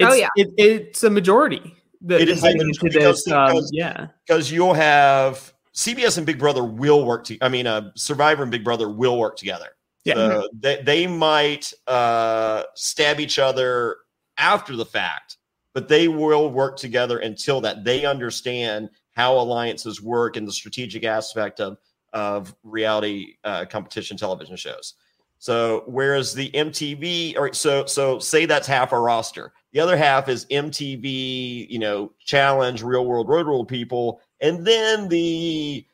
Oh, 0.00 0.08
It's, 0.12 0.18
yeah. 0.20 0.28
it, 0.36 0.48
it's 0.56 1.02
a 1.02 1.10
majority. 1.10 1.74
The, 2.00 2.20
It 2.20 2.28
is 2.28 2.42
a 2.42 2.46
majority 2.46 2.64
into 2.70 2.80
because- 2.84 3.24
this. 3.24 3.32
Um, 3.32 3.46
because- 3.48 3.70
yeah, 3.72 4.06
because 4.26 4.52
you'll 4.52 4.74
have 4.74 5.52
CBS 5.74 6.16
and 6.18 6.26
Big 6.26 6.38
Brother 6.38 6.64
will 6.64 7.04
work. 7.04 7.24
To, 7.24 7.38
I 7.40 7.48
mean, 7.48 7.66
uh, 7.66 7.90
Survivor 7.96 8.42
and 8.42 8.52
Big 8.52 8.64
Brother 8.64 8.88
will 8.88 9.18
work 9.18 9.36
together. 9.36 9.68
Yeah. 10.04 10.14
So 10.14 10.48
they 10.58 10.82
they 10.82 11.06
might 11.06 11.72
uh, 11.86 12.62
stab 12.74 13.20
each 13.20 13.38
other 13.38 13.96
after 14.38 14.76
the 14.76 14.86
fact, 14.86 15.36
but 15.74 15.88
they 15.88 16.08
will 16.08 16.50
work 16.50 16.76
together 16.76 17.18
until 17.18 17.60
that. 17.62 17.84
They 17.84 18.04
understand 18.06 18.90
how 19.14 19.34
alliances 19.34 20.00
work 20.00 20.36
and 20.36 20.46
the 20.46 20.52
strategic 20.52 21.04
aspect 21.04 21.60
of 21.60 21.78
of 22.12 22.54
reality 22.62 23.34
uh, 23.44 23.64
competition 23.66 24.16
television 24.16 24.56
shows. 24.56 24.94
So 25.40 25.82
whereas 25.86 26.32
the 26.32 26.50
MTV, 26.52 27.36
or 27.36 27.52
so 27.52 27.84
so 27.86 28.18
say 28.18 28.46
that's 28.46 28.66
half 28.66 28.92
our 28.92 29.02
roster. 29.02 29.52
The 29.72 29.80
other 29.80 29.96
half 29.96 30.28
is 30.28 30.46
MTV, 30.46 31.68
you 31.68 31.78
know, 31.78 32.12
challenge, 32.24 32.82
real 32.82 33.04
world 33.04 33.28
road 33.28 33.46
rule 33.46 33.64
people, 33.64 34.20
and 34.40 34.66
then 34.66 35.08
the 35.08 35.84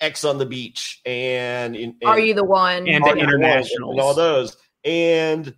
Ex 0.00 0.24
on 0.24 0.38
the 0.38 0.46
beach 0.46 1.00
and, 1.06 1.76
and 1.76 1.94
Are 2.04 2.18
you 2.18 2.34
the 2.34 2.42
one? 2.44 2.88
And 2.88 3.04
the 3.04 3.10
You 3.10 3.14
the 3.14 3.18
One 3.18 3.18
internationals. 3.20 3.92
and 3.92 4.00
all 4.00 4.14
those. 4.14 4.56
And 4.84 5.54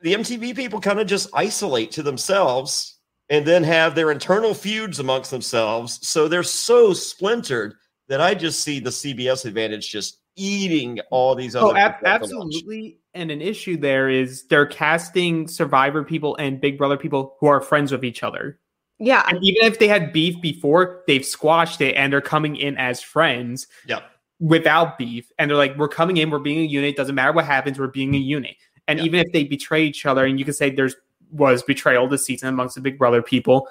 the 0.00 0.14
MTV 0.14 0.56
people 0.56 0.80
kind 0.80 0.98
of 1.00 1.06
just 1.06 1.28
isolate 1.34 1.90
to 1.92 2.02
themselves 2.02 2.98
and 3.28 3.44
then 3.44 3.64
have 3.64 3.94
their 3.94 4.10
internal 4.12 4.54
feuds 4.54 4.98
amongst 4.98 5.30
themselves. 5.30 5.98
So 6.06 6.26
they're 6.28 6.42
so 6.42 6.92
splintered 6.94 7.74
that 8.08 8.20
I 8.20 8.34
just 8.34 8.60
see 8.60 8.78
the 8.80 8.90
CBS 8.90 9.44
advantage 9.44 9.90
just 9.90 10.20
eating 10.36 11.00
all 11.10 11.34
these 11.34 11.56
oh, 11.56 11.70
other 11.70 11.78
Oh, 11.78 11.82
ab- 11.82 11.96
people 11.98 12.10
lunch. 12.12 12.22
absolutely. 12.22 12.98
And 13.16 13.30
an 13.30 13.40
issue 13.42 13.76
there 13.76 14.08
is 14.08 14.44
they're 14.48 14.66
casting 14.66 15.48
Survivor 15.48 16.04
people 16.04 16.36
and 16.36 16.60
Big 16.60 16.76
Brother 16.78 16.96
people 16.96 17.34
who 17.40 17.46
are 17.46 17.60
friends 17.60 17.90
with 17.90 18.04
each 18.04 18.22
other. 18.22 18.58
yeah. 18.98 19.24
And 19.28 19.38
even 19.42 19.62
if 19.64 19.78
they 19.78 19.88
had 19.88 20.12
beef 20.12 20.40
before, 20.40 21.02
they've 21.06 21.24
squashed 21.24 21.80
it 21.80 21.94
and 21.96 22.12
they're 22.12 22.20
coming 22.20 22.56
in 22.56 22.76
as 22.76 23.02
friends 23.02 23.66
Yep. 23.86 24.04
without 24.40 24.96
beef. 24.98 25.30
And 25.38 25.50
they're 25.50 25.56
like, 25.58 25.76
we're 25.76 25.88
coming 25.88 26.16
in, 26.18 26.30
we're 26.30 26.38
being 26.38 26.60
a 26.60 26.66
unit. 26.68 26.96
Doesn't 26.96 27.14
matter 27.14 27.32
what 27.32 27.44
happens, 27.46 27.78
we're 27.78 27.88
being 27.88 28.14
a 28.14 28.18
unit. 28.18 28.56
And 28.88 28.98
Yeah. 28.98 29.04
even 29.06 29.20
if 29.20 29.32
they 29.32 29.44
betray 29.44 29.84
each 29.84 30.06
other, 30.06 30.24
and 30.24 30.38
you 30.38 30.44
can 30.44 30.54
say 30.54 30.70
there's 30.70 30.94
was 31.32 31.62
betrayal 31.64 32.06
this 32.08 32.24
season 32.24 32.48
amongst 32.48 32.76
the 32.76 32.80
Big 32.80 32.98
Brother 32.98 33.20
people, 33.20 33.66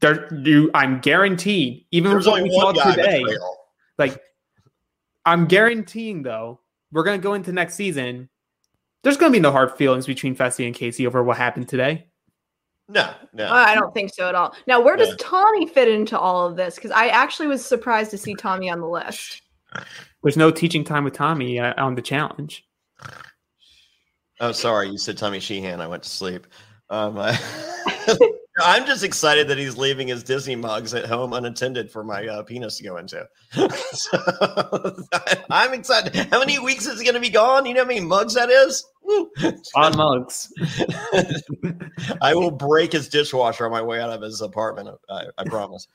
there 0.00 0.32
you 0.42 0.70
I'm 0.74 1.00
guaranteed, 1.00 1.84
even 1.90 2.10
There's 2.10 2.26
what 2.26 2.38
only 2.38 2.50
we 2.50 2.56
one 2.56 2.74
saw 2.74 2.84
guy 2.84 2.94
today, 2.94 3.18
betrayal. 3.22 3.56
like 3.98 4.20
I'm 5.26 5.46
guaranteeing 5.46 6.22
though, 6.22 6.60
we're 6.92 7.02
gonna 7.04 7.18
go 7.18 7.34
into 7.34 7.52
next 7.52 7.74
season. 7.74 8.28
There's 9.08 9.16
gonna 9.16 9.32
be 9.32 9.40
no 9.40 9.50
hard 9.50 9.74
feelings 9.74 10.06
between 10.06 10.36
Fessy 10.36 10.66
and 10.66 10.74
Casey 10.74 11.06
over 11.06 11.22
what 11.22 11.38
happened 11.38 11.66
today. 11.66 12.08
No, 12.90 13.10
no. 13.32 13.50
I 13.50 13.74
don't 13.74 13.94
think 13.94 14.12
so 14.12 14.28
at 14.28 14.34
all. 14.34 14.54
Now, 14.66 14.82
where 14.82 14.96
does 14.96 15.08
Yeah. 15.08 15.14
Tommy 15.18 15.66
fit 15.66 15.88
into 15.88 16.18
all 16.18 16.46
of 16.46 16.56
this? 16.56 16.74
Because 16.74 16.90
I 16.90 17.06
actually 17.08 17.48
was 17.48 17.64
surprised 17.64 18.10
to 18.10 18.18
see 18.18 18.34
Tommy 18.34 18.68
on 18.68 18.80
the 18.80 18.86
list. 18.86 19.40
There's 20.22 20.36
no 20.36 20.50
teaching 20.50 20.84
time 20.84 21.04
with 21.04 21.14
Tommy 21.14 21.58
uh, 21.58 21.72
on 21.82 21.94
the 21.94 22.02
challenge. 22.02 22.66
Oh, 24.40 24.52
sorry. 24.52 24.90
You 24.90 24.98
said 24.98 25.16
Tommy 25.16 25.40
Sheehan. 25.40 25.80
I 25.80 25.86
went 25.86 26.02
to 26.02 26.10
sleep. 26.10 26.46
Um, 26.90 27.16
I, 27.18 27.38
I'm 28.60 28.86
just 28.86 29.04
excited 29.04 29.48
that 29.48 29.58
he's 29.58 29.76
leaving 29.76 30.08
his 30.08 30.22
Disney 30.22 30.56
mugs 30.56 30.94
at 30.94 31.06
home 31.06 31.32
unattended 31.32 31.90
for 31.90 32.04
my 32.04 32.26
uh, 32.26 32.42
penis 32.42 32.78
to 32.78 32.84
go 32.84 32.96
into. 32.96 33.28
so, 33.92 34.96
I'm 35.50 35.74
excited. 35.74 36.14
How 36.30 36.38
many 36.40 36.58
weeks 36.58 36.86
is 36.86 36.98
he 36.98 37.04
going 37.04 37.14
to 37.14 37.20
be 37.20 37.30
gone? 37.30 37.66
You 37.66 37.74
know 37.74 37.82
how 37.82 37.88
many 37.88 38.00
mugs 38.00 38.34
that 38.34 38.50
is? 38.50 38.84
On 39.74 39.96
mugs. 39.96 40.52
I 42.20 42.34
will 42.34 42.50
break 42.50 42.92
his 42.92 43.08
dishwasher 43.08 43.64
on 43.64 43.70
my 43.70 43.80
way 43.80 44.00
out 44.00 44.10
of 44.10 44.20
his 44.20 44.42
apartment. 44.42 44.90
I, 45.08 45.24
I 45.38 45.44
promise. 45.44 45.88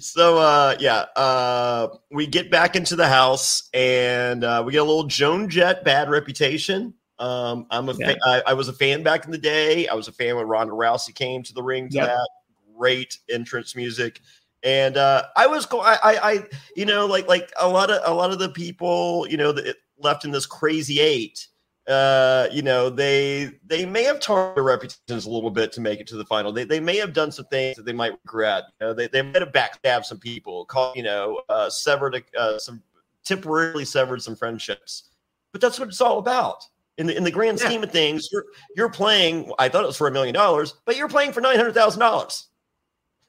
so 0.00 0.38
uh 0.38 0.74
yeah 0.80 1.04
uh 1.14 1.86
we 2.10 2.26
get 2.26 2.50
back 2.50 2.74
into 2.74 2.96
the 2.96 3.06
house 3.06 3.70
and 3.72 4.42
uh 4.42 4.60
we 4.66 4.72
get 4.72 4.78
a 4.78 4.84
little 4.84 5.04
joan 5.04 5.48
jett 5.48 5.84
bad 5.84 6.10
reputation 6.10 6.92
um 7.18 7.66
i'm 7.70 7.88
a 7.88 7.94
Yeah. 7.94 8.12
fa- 8.12 8.18
I, 8.24 8.42
I 8.48 8.52
was 8.54 8.68
a 8.68 8.72
fan 8.72 9.02
back 9.02 9.24
in 9.24 9.30
the 9.30 9.38
day 9.38 9.88
i 9.88 9.94
was 9.94 10.08
a 10.08 10.12
fan 10.12 10.36
when 10.36 10.46
ronda 10.46 10.72
rousey 10.74 11.14
came 11.14 11.42
to 11.44 11.52
the 11.54 11.62
ring 11.62 11.88
to 11.88 11.94
Yep. 11.96 12.06
that 12.08 12.28
great 12.76 13.18
entrance 13.30 13.74
music 13.74 14.20
and 14.62 14.96
uh 14.96 15.22
i 15.36 15.46
was 15.46 15.64
go 15.66 15.80
I, 15.80 15.94
I 16.02 16.32
i 16.32 16.44
you 16.74 16.84
know 16.84 17.06
like 17.06 17.26
like 17.26 17.50
a 17.58 17.68
lot 17.68 17.90
of 17.90 18.00
a 18.04 18.14
lot 18.14 18.32
of 18.32 18.38
the 18.38 18.50
people 18.50 19.26
you 19.30 19.36
know 19.38 19.52
that 19.52 19.76
left 19.98 20.24
in 20.26 20.30
this 20.30 20.46
crazy 20.46 21.00
eight 21.00 21.48
uh, 21.88 22.48
you 22.50 22.62
know, 22.62 22.90
they 22.90 23.52
they 23.64 23.86
may 23.86 24.02
have 24.02 24.18
tarred 24.18 24.56
their 24.56 24.64
reputations 24.64 25.24
a 25.24 25.30
little 25.30 25.52
bit 25.52 25.70
to 25.70 25.80
make 25.80 26.00
it 26.00 26.06
to 26.08 26.16
the 26.16 26.24
final. 26.24 26.50
They, 26.50 26.64
they 26.64 26.80
may 26.80 26.96
have 26.96 27.12
done 27.12 27.30
some 27.30 27.44
things 27.44 27.76
that 27.76 27.84
they 27.86 27.92
might 27.92 28.10
regret. 28.24 28.64
You 28.80 28.88
know, 28.88 28.92
they, 28.92 29.06
they 29.06 29.22
might 29.22 29.40
have 29.40 29.52
backstabbed 29.52 30.04
some 30.04 30.18
people, 30.18 30.64
caught, 30.64 30.96
you 30.96 31.04
know, 31.04 31.42
uh, 31.48 31.70
severed 31.70 32.24
uh, 32.36 32.58
some 32.58 32.82
temporarily 33.24 33.84
severed 33.84 34.20
some 34.20 34.34
friendships. 34.34 35.10
But 35.52 35.60
that's 35.60 35.78
what 35.78 35.88
it's 35.88 36.00
all 36.00 36.18
about. 36.18 36.64
In 36.98 37.06
the 37.06 37.16
in 37.16 37.24
the 37.24 37.30
grand 37.30 37.60
Yeah. 37.60 37.66
scheme 37.68 37.82
of 37.82 37.90
things, 37.92 38.28
you're 38.32 38.44
you're 38.76 38.88
playing. 38.90 39.52
I 39.58 39.68
thought 39.68 39.84
it 39.84 39.86
was 39.86 39.96
for 39.98 40.08
a 40.08 40.12
million 40.12 40.34
dollars, 40.34 40.74
but 40.86 40.96
you're 40.96 41.08
playing 41.08 41.32
for 41.32 41.40
nine 41.40 41.56
hundred 41.56 41.74
thousand 41.74 42.00
dollars. 42.00 42.48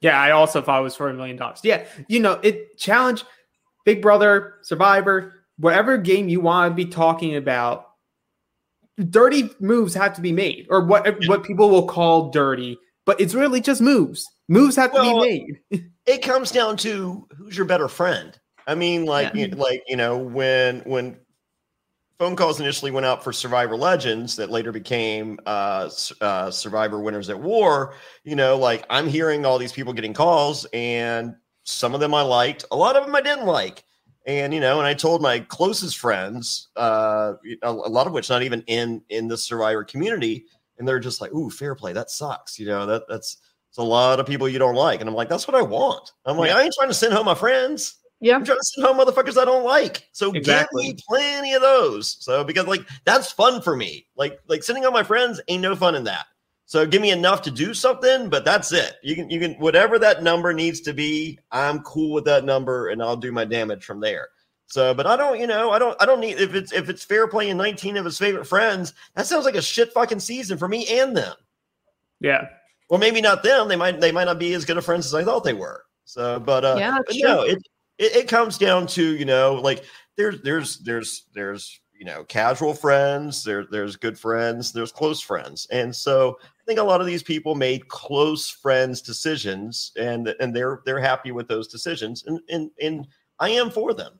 Yeah, 0.00 0.18
I 0.20 0.30
also 0.30 0.62
thought 0.62 0.80
it 0.80 0.84
was 0.84 0.96
for 0.96 1.08
a 1.10 1.14
million 1.14 1.36
dollars. 1.36 1.60
Yeah, 1.64 1.84
you 2.08 2.20
know, 2.20 2.34
it 2.42 2.78
challenge 2.78 3.24
Big 3.84 4.00
Brother, 4.00 4.54
Survivor, 4.62 5.34
whatever 5.58 5.98
game 5.98 6.28
you 6.28 6.40
want 6.40 6.70
to 6.70 6.74
be 6.74 6.86
talking 6.86 7.36
about. 7.36 7.84
Dirty 9.10 9.50
moves 9.60 9.94
have 9.94 10.14
to 10.14 10.20
be 10.20 10.32
made, 10.32 10.66
or 10.70 10.84
what 10.84 11.06
what 11.28 11.44
people 11.44 11.70
will 11.70 11.86
call 11.86 12.30
dirty, 12.30 12.76
but 13.06 13.20
it's 13.20 13.32
really 13.34 13.60
just 13.60 13.80
moves. 13.80 14.26
Moves 14.48 14.74
have 14.76 14.92
to 14.92 15.00
be 15.02 15.14
made. 15.70 15.84
it 16.06 16.22
comes 16.22 16.50
down 16.50 16.76
to 16.78 17.28
who's 17.36 17.56
your 17.56 17.66
better 17.66 17.86
friend. 17.86 18.36
I 18.66 18.74
mean, 18.74 19.04
like, 19.06 19.34
Yeah. 19.34 19.46
you, 19.46 19.48
like 19.54 19.82
you 19.86 19.96
know, 19.96 20.16
when 20.18 20.80
when 20.80 21.16
phone 22.18 22.36
calls 22.36 22.60
initially 22.60 22.90
went 22.90 23.06
out 23.06 23.22
for 23.22 23.32
Survivor 23.32 23.76
Legends, 23.76 24.36
that 24.36 24.50
later 24.50 24.72
became 24.72 25.38
uh, 25.46 25.88
uh, 26.20 26.50
Survivor 26.50 27.00
Winners 27.00 27.30
at 27.30 27.38
War. 27.38 27.94
You 28.24 28.36
know, 28.36 28.56
like 28.56 28.84
I'm 28.90 29.06
hearing 29.06 29.46
all 29.46 29.58
these 29.58 29.72
people 29.72 29.92
getting 29.92 30.14
calls, 30.14 30.66
and 30.72 31.34
some 31.64 31.94
of 31.94 32.00
them 32.00 32.14
I 32.14 32.22
liked, 32.22 32.64
a 32.70 32.76
lot 32.76 32.96
of 32.96 33.04
them 33.04 33.14
I 33.14 33.20
didn't 33.20 33.46
like. 33.46 33.84
And 34.26 34.52
you 34.52 34.60
know, 34.60 34.78
and 34.78 34.86
I 34.86 34.94
told 34.94 35.22
my 35.22 35.38
closest 35.40 35.98
friends, 35.98 36.68
uh, 36.76 37.34
a, 37.62 37.70
a 37.70 37.70
lot 37.70 38.06
of 38.06 38.12
which 38.12 38.28
not 38.28 38.42
even 38.42 38.62
in 38.66 39.02
in 39.08 39.28
the 39.28 39.38
Survivor 39.38 39.84
community, 39.84 40.44
and 40.78 40.86
they're 40.86 41.00
just 41.00 41.20
like, 41.20 41.32
"Ooh, 41.32 41.50
fair 41.50 41.74
play, 41.74 41.92
that 41.94 42.10
sucks." 42.10 42.58
You 42.58 42.66
know, 42.66 42.84
that 42.86 43.04
that's 43.08 43.38
it's 43.68 43.78
a 43.78 43.82
lot 43.82 44.18
of 44.20 44.26
people 44.26 44.48
you 44.48 44.58
don't 44.58 44.74
like. 44.74 45.00
And 45.00 45.08
I'm 45.08 45.14
like, 45.14 45.28
that's 45.28 45.46
what 45.46 45.54
I 45.54 45.62
want. 45.62 46.12
I'm 46.24 46.36
like, 46.38 46.48
Yeah. 46.50 46.56
I 46.56 46.62
ain't 46.62 46.74
trying 46.74 46.88
to 46.88 46.94
send 46.94 47.12
home 47.12 47.26
my 47.26 47.34
friends. 47.34 47.96
Yeah. 48.20 48.34
I'm 48.36 48.44
trying 48.44 48.58
to 48.58 48.64
send 48.64 48.86
home 48.86 48.98
motherfuckers 48.98 49.40
I 49.40 49.44
don't 49.44 49.64
like. 49.64 50.08
So 50.12 50.32
Exactly. 50.32 50.86
give 50.86 50.96
me 50.96 51.02
plenty 51.08 51.54
of 51.54 51.62
those. 51.62 52.16
So 52.20 52.42
because 52.44 52.66
like 52.66 52.86
that's 53.04 53.30
fun 53.30 53.62
for 53.62 53.76
me. 53.76 54.06
Like 54.16 54.40
like 54.48 54.62
sending 54.62 54.84
home 54.84 54.92
my 54.92 55.02
friends 55.02 55.40
ain't 55.48 55.62
no 55.62 55.76
fun 55.76 55.94
in 55.94 56.04
that. 56.04 56.26
So 56.66 56.84
give 56.86 57.00
me 57.00 57.12
enough 57.12 57.40
to 57.42 57.50
do 57.50 57.72
something, 57.72 58.28
but 58.28 58.44
that's 58.44 58.72
it. 58.72 58.96
You 59.02 59.14
can 59.14 59.30
you 59.30 59.40
can 59.40 59.54
whatever 59.54 59.98
that 60.00 60.22
number 60.22 60.52
needs 60.52 60.80
to 60.82 60.92
be, 60.92 61.38
I'm 61.50 61.80
cool 61.80 62.12
with 62.12 62.24
that 62.26 62.44
number 62.44 62.88
and 62.88 63.02
I'll 63.02 63.16
do 63.16 63.32
my 63.32 63.44
damage 63.44 63.84
from 63.84 64.00
there. 64.00 64.28
So, 64.66 64.92
but 64.92 65.06
I 65.06 65.16
don't, 65.16 65.40
you 65.40 65.46
know, 65.46 65.70
I 65.70 65.78
don't 65.78 65.96
I 66.00 66.04
don't 66.04 66.20
need 66.20 66.38
if 66.38 66.54
it's 66.54 66.72
if 66.72 66.90
it's 66.90 67.02
fair 67.02 67.26
play 67.26 67.46
playing 67.46 67.56
19 67.56 67.96
of 67.96 68.04
his 68.04 68.18
favorite 68.18 68.46
friends, 68.46 68.92
that 69.14 69.26
sounds 69.26 69.46
like 69.46 69.54
a 69.54 69.62
shit 69.62 69.92
fucking 69.94 70.20
season 70.20 70.58
for 70.58 70.68
me 70.68 70.86
and 70.88 71.16
them. 71.16 71.34
Yeah. 72.20 72.46
Well, 72.90 73.00
maybe 73.00 73.22
not 73.22 73.42
them. 73.42 73.68
They 73.68 73.76
might 73.76 74.00
they 74.00 74.12
might 74.12 74.24
not 74.24 74.38
be 74.38 74.52
as 74.52 74.66
good 74.66 74.76
of 74.76 74.84
friends 74.84 75.06
as 75.06 75.14
I 75.14 75.24
thought 75.24 75.44
they 75.44 75.54
were. 75.54 75.84
So, 76.04 76.38
but 76.38 76.66
uh 76.66 76.76
Yeah, 76.78 76.98
but 77.06 77.16
no, 77.18 77.42
it, 77.42 77.66
it 77.98 78.16
it 78.16 78.28
comes 78.28 78.58
down 78.58 78.86
to, 78.88 79.16
you 79.16 79.24
know, 79.24 79.54
like 79.54 79.84
there's 80.16 80.40
there's 80.42 80.78
there's 80.78 81.26
there's 81.34 81.80
you 81.92 82.04
know 82.04 82.24
casual 82.24 82.74
friends 82.74 83.42
there 83.42 83.66
there's 83.72 83.96
good 83.96 84.16
friends 84.16 84.72
there's 84.72 84.92
close 84.92 85.20
friends. 85.20 85.66
And 85.70 85.94
so 85.94 86.38
i 86.42 86.64
think 86.66 86.78
a 86.78 86.84
lot 86.84 87.00
of 87.00 87.06
these 87.06 87.22
people 87.22 87.54
made 87.54 87.88
close 87.88 88.50
friends 88.50 89.02
decisions 89.02 89.92
and 89.96 90.34
and 90.40 90.54
they're 90.54 90.80
they're 90.84 91.00
happy 91.00 91.32
with 91.32 91.48
those 91.48 91.68
decisions. 91.68 92.24
And 92.26 92.40
and, 92.48 92.70
and 92.80 93.06
i 93.40 93.50
am 93.50 93.70
for 93.70 93.94
them 93.94 94.18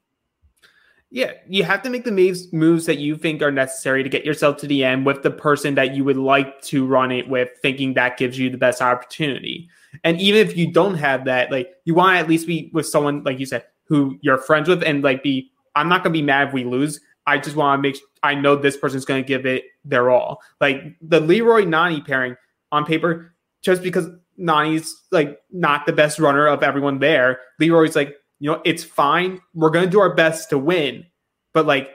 Yeah, 1.10 1.32
you 1.48 1.64
have 1.64 1.82
to 1.82 1.90
make 1.90 2.04
the 2.04 2.12
moves 2.12 2.52
moves 2.52 2.84
that 2.84 2.98
you 2.98 3.16
think 3.16 3.40
are 3.40 3.50
necessary 3.50 4.02
to 4.02 4.10
get 4.10 4.26
yourself 4.26 4.58
to 4.58 4.66
the 4.66 4.84
end 4.84 5.06
with 5.06 5.22
the 5.22 5.30
person 5.30 5.74
that 5.76 5.94
you 5.94 6.04
would 6.04 6.18
like 6.18 6.60
to 6.62 6.86
run 6.86 7.10
it 7.10 7.28
with, 7.28 7.48
thinking 7.62 7.94
that 7.94 8.18
gives 8.18 8.38
you 8.38 8.50
the 8.50 8.58
best 8.58 8.82
opportunity. 8.82 9.70
And 10.04 10.20
even 10.20 10.46
if 10.46 10.54
you 10.54 10.70
don't 10.70 10.96
have 10.96 11.24
that, 11.24 11.50
like 11.50 11.70
you 11.84 11.94
want 11.94 12.16
to 12.16 12.18
at 12.18 12.28
least 12.28 12.46
be 12.46 12.70
with 12.74 12.86
someone 12.86 13.22
like 13.24 13.38
you 13.38 13.46
said 13.46 13.64
who 13.84 14.18
you're 14.20 14.38
friends 14.38 14.68
with, 14.68 14.82
and 14.82 15.02
like 15.02 15.22
be. 15.22 15.50
I'm 15.74 15.88
not 15.88 16.02
gonna 16.02 16.12
be 16.12 16.22
mad 16.22 16.48
if 16.48 16.54
we 16.54 16.64
lose. 16.64 17.00
I 17.26 17.38
just 17.38 17.56
want 17.56 17.78
to 17.78 17.88
make. 17.88 17.98
I 18.22 18.34
know 18.34 18.56
this 18.56 18.76
person's 18.76 19.04
gonna 19.04 19.22
give 19.22 19.46
it 19.46 19.64
their 19.84 20.10
all. 20.10 20.42
Like 20.60 20.82
the 21.00 21.20
Leroy 21.20 21.64
Nani 21.64 22.02
pairing 22.02 22.36
on 22.72 22.84
paper, 22.84 23.34
just 23.62 23.82
because 23.82 24.08
Nani's 24.36 25.04
like 25.10 25.40
not 25.50 25.86
the 25.86 25.92
best 25.92 26.18
runner 26.18 26.46
of 26.46 26.62
everyone 26.62 26.98
there. 26.98 27.40
Leroy's 27.58 27.96
like, 27.96 28.16
you 28.40 28.50
know, 28.50 28.60
it's 28.64 28.84
fine. 28.84 29.40
We're 29.54 29.70
gonna 29.70 29.86
do 29.86 30.00
our 30.00 30.14
best 30.14 30.50
to 30.50 30.58
win, 30.58 31.06
but 31.52 31.66
like 31.66 31.90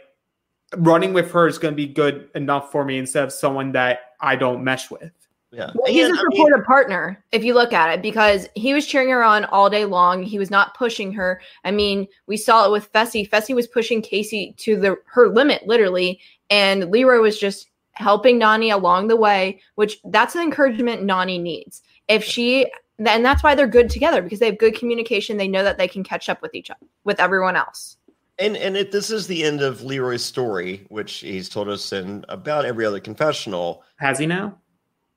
running 0.77 1.13
with 1.13 1.31
her 1.31 1.47
is 1.47 1.57
gonna 1.57 1.75
be 1.75 1.87
good 1.87 2.29
enough 2.35 2.71
for 2.71 2.83
me 2.83 2.97
instead 2.97 3.23
of 3.23 3.31
someone 3.31 3.71
that 3.73 3.99
I 4.19 4.35
don't 4.35 4.63
mesh 4.63 4.89
with. 4.89 5.11
yeah 5.51 5.71
Well, 5.75 5.91
he's 5.91 6.07
a 6.07 6.09
And, 6.09 6.17
I 6.17 6.23
mean, 6.23 6.31
supportive 6.31 6.65
partner, 6.65 7.23
if 7.31 7.43
you 7.43 7.53
look 7.53 7.73
at 7.73 7.93
it, 7.93 8.01
because 8.01 8.47
he 8.55 8.73
was 8.73 8.87
cheering 8.87 9.09
her 9.09 9.23
on 9.23 9.45
all 9.45 9.69
day 9.69 9.85
long. 9.85 10.23
He 10.23 10.39
was 10.39 10.49
not 10.49 10.75
pushing 10.75 11.13
her. 11.13 11.41
I 11.63 11.71
mean, 11.71 12.07
we 12.27 12.37
saw 12.37 12.65
it 12.65 12.71
with 12.71 12.91
Fessy. 12.91 13.29
Fessy 13.29 13.53
was 13.53 13.67
pushing 13.67 14.01
Casey 14.01 14.55
to 14.57 14.75
the 14.75 14.95
her 15.05 15.29
limit, 15.29 15.67
literally, 15.67 16.19
and 16.49 16.89
Leroy 16.91 17.19
was 17.19 17.37
just 17.39 17.69
helping 17.93 18.39
Nani 18.39 18.71
along 18.71 19.07
the 19.07 19.15
way. 19.15 19.61
Which 19.75 19.99
that's 20.05 20.33
the 20.33 20.41
encouragement 20.41 21.03
Nani 21.03 21.37
needs. 21.37 21.83
If 22.07 22.23
she, 22.23 22.69
and 22.99 23.25
that's 23.25 23.43
why 23.43 23.55
they're 23.55 23.67
good 23.67 23.89
together 23.89 24.21
because 24.21 24.39
they 24.39 24.45
have 24.47 24.57
good 24.57 24.75
communication. 24.77 25.37
They 25.37 25.47
know 25.47 25.63
that 25.63 25.77
they 25.77 25.87
can 25.87 26.03
catch 26.03 26.29
up 26.29 26.41
with 26.41 26.53
each 26.55 26.69
other, 26.71 26.85
with 27.03 27.19
everyone 27.19 27.55
else. 27.55 27.97
and 28.39 28.55
and 28.57 28.75
it, 28.77 28.91
this 28.91 29.09
is 29.11 29.27
the 29.27 29.43
end 29.43 29.61
of 29.61 29.83
leroy's 29.83 30.23
story 30.23 30.85
which 30.89 31.17
he's 31.19 31.47
told 31.49 31.69
us 31.69 31.93
in 31.93 32.25
about 32.29 32.65
every 32.65 32.83
other 32.85 32.99
confessional 32.99 33.83
Has 33.97 34.17
he 34.19 34.25
now? 34.25 34.57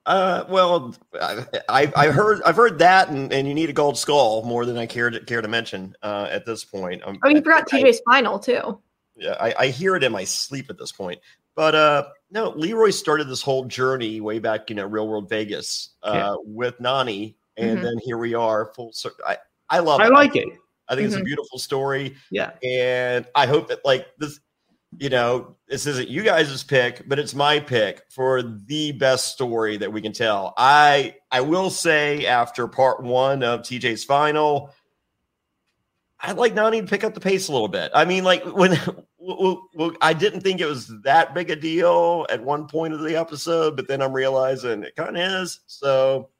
Uh, 0.05 0.45
well, 0.49 0.95
I, 1.21 1.45
I 1.69 1.93
I 1.97 2.07
heard 2.13 2.41
I've 2.47 2.55
heard 2.55 2.79
that, 2.79 3.09
and, 3.09 3.33
and 3.33 3.49
you 3.49 3.55
need 3.55 3.71
a 3.71 3.73
gold 3.73 3.99
skull 3.99 4.45
more 4.45 4.65
than 4.65 4.77
I 4.79 4.87
care 4.87 5.11
to 5.11 5.19
care 5.19 5.43
to 5.43 5.49
mention 5.49 5.97
uh, 6.03 6.29
at 6.31 6.47
this 6.47 6.65
point. 6.65 7.03
Um, 7.05 7.19
Oh, 7.25 7.29
you 7.29 7.39
forgot 7.43 7.65
I- 7.73 7.83
TJ's 7.83 8.01
final 8.09 8.39
too. 8.39 8.79
yeah, 9.17 9.37
I, 9.41 9.55
I 9.59 9.67
hear 9.69 9.97
it 9.97 10.05
in 10.05 10.13
my 10.13 10.23
sleep 10.23 10.71
at 10.71 10.79
this 10.79 10.93
point. 10.93 11.19
But 11.57 11.75
uh, 11.75 12.05
no, 12.31 12.51
Leroy 12.51 12.91
started 12.91 13.29
this 13.29 13.43
whole 13.43 13.65
journey 13.65 14.21
way 14.21 14.39
back, 14.39 14.69
you 14.71 14.77
know, 14.77 14.85
Real 14.87 15.09
World 15.09 15.29
Vegas 15.29 15.91
uh, 16.05 16.13
Yeah. 16.15 16.35
with 16.45 16.79
Nani, 16.81 17.35
and 17.57 17.79
Mhm. 17.79 17.83
then 17.83 17.99
here 18.05 18.19
we 18.19 18.35
are, 18.35 18.73
full 18.75 18.93
circle. 18.93 19.25
I 19.27 19.39
I 19.69 19.79
love 19.81 20.01
it. 20.01 20.05
I 20.05 20.07
it. 20.09 20.13
like 20.13 20.37
it. 20.37 20.49
I 20.89 20.95
think 20.95 21.07
it's 21.07 21.17
a 21.17 21.21
Mhm. 21.21 21.25
beautiful 21.25 21.59
story, 21.59 22.15
Yeah. 22.31 22.53
and 22.63 23.27
I 23.35 23.47
hope 23.47 23.69
that 23.69 23.85
like 23.85 24.07
this, 24.19 24.39
you 24.99 25.09
know, 25.09 25.57
this 25.69 25.87
isn't 25.87 26.09
you 26.09 26.23
guys' 26.23 26.63
pick, 26.63 27.09
but 27.09 27.19
it's 27.19 27.35
my 27.35 27.59
pick 27.59 28.03
for 28.11 28.43
the 28.43 28.93
best 28.93 29.33
story 29.33 29.77
that 29.79 29.93
we 29.93 30.01
can 30.01 30.13
tell. 30.13 30.55
I 30.57 31.17
I 31.33 31.41
will 31.41 31.71
say 31.71 32.27
after 32.27 32.69
part 32.69 33.03
one 33.03 33.43
of 33.43 33.63
TJ's 33.63 34.05
final, 34.05 34.71
I'd 36.21 36.37
like 36.39 36.55
Nani 36.55 36.81
to 36.81 36.87
pick 36.87 37.05
up 37.05 37.15
the 37.15 37.21
pace 37.21 37.49
a 37.49 37.53
little 37.53 37.69
bit. 37.69 37.91
I 37.95 38.05
mean, 38.05 38.23
like 38.25 38.45
when 38.45 38.73
I 40.01 40.13
didn't 40.13 40.43
think 40.43 40.61
it 40.61 40.67
was 40.67 40.87
that 41.03 41.35
big 41.35 41.51
a 41.51 41.57
deal 41.57 42.27
at 42.31 42.43
one 42.43 42.69
point 42.69 42.95
of 42.95 43.01
the 43.01 43.17
episode, 43.17 43.75
but 43.77 43.89
then 43.89 44.01
I'm 44.01 44.13
realizing 44.13 44.85
it 44.85 44.95
kind 44.97 45.17
of 45.17 45.43
is. 45.43 45.61
So 45.67 46.31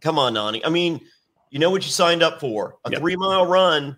come 0.00 0.18
on, 0.18 0.34
Nani. 0.34 0.64
I 0.64 0.68
mean, 0.68 1.00
you 1.50 1.58
know 1.58 1.70
what 1.70 1.84
you 1.84 1.90
signed 1.90 2.22
up 2.22 2.40
for 2.40 2.76
a 2.84 2.90
Yep. 2.90 3.00
three 3.00 3.16
mile 3.16 3.46
run. 3.46 3.96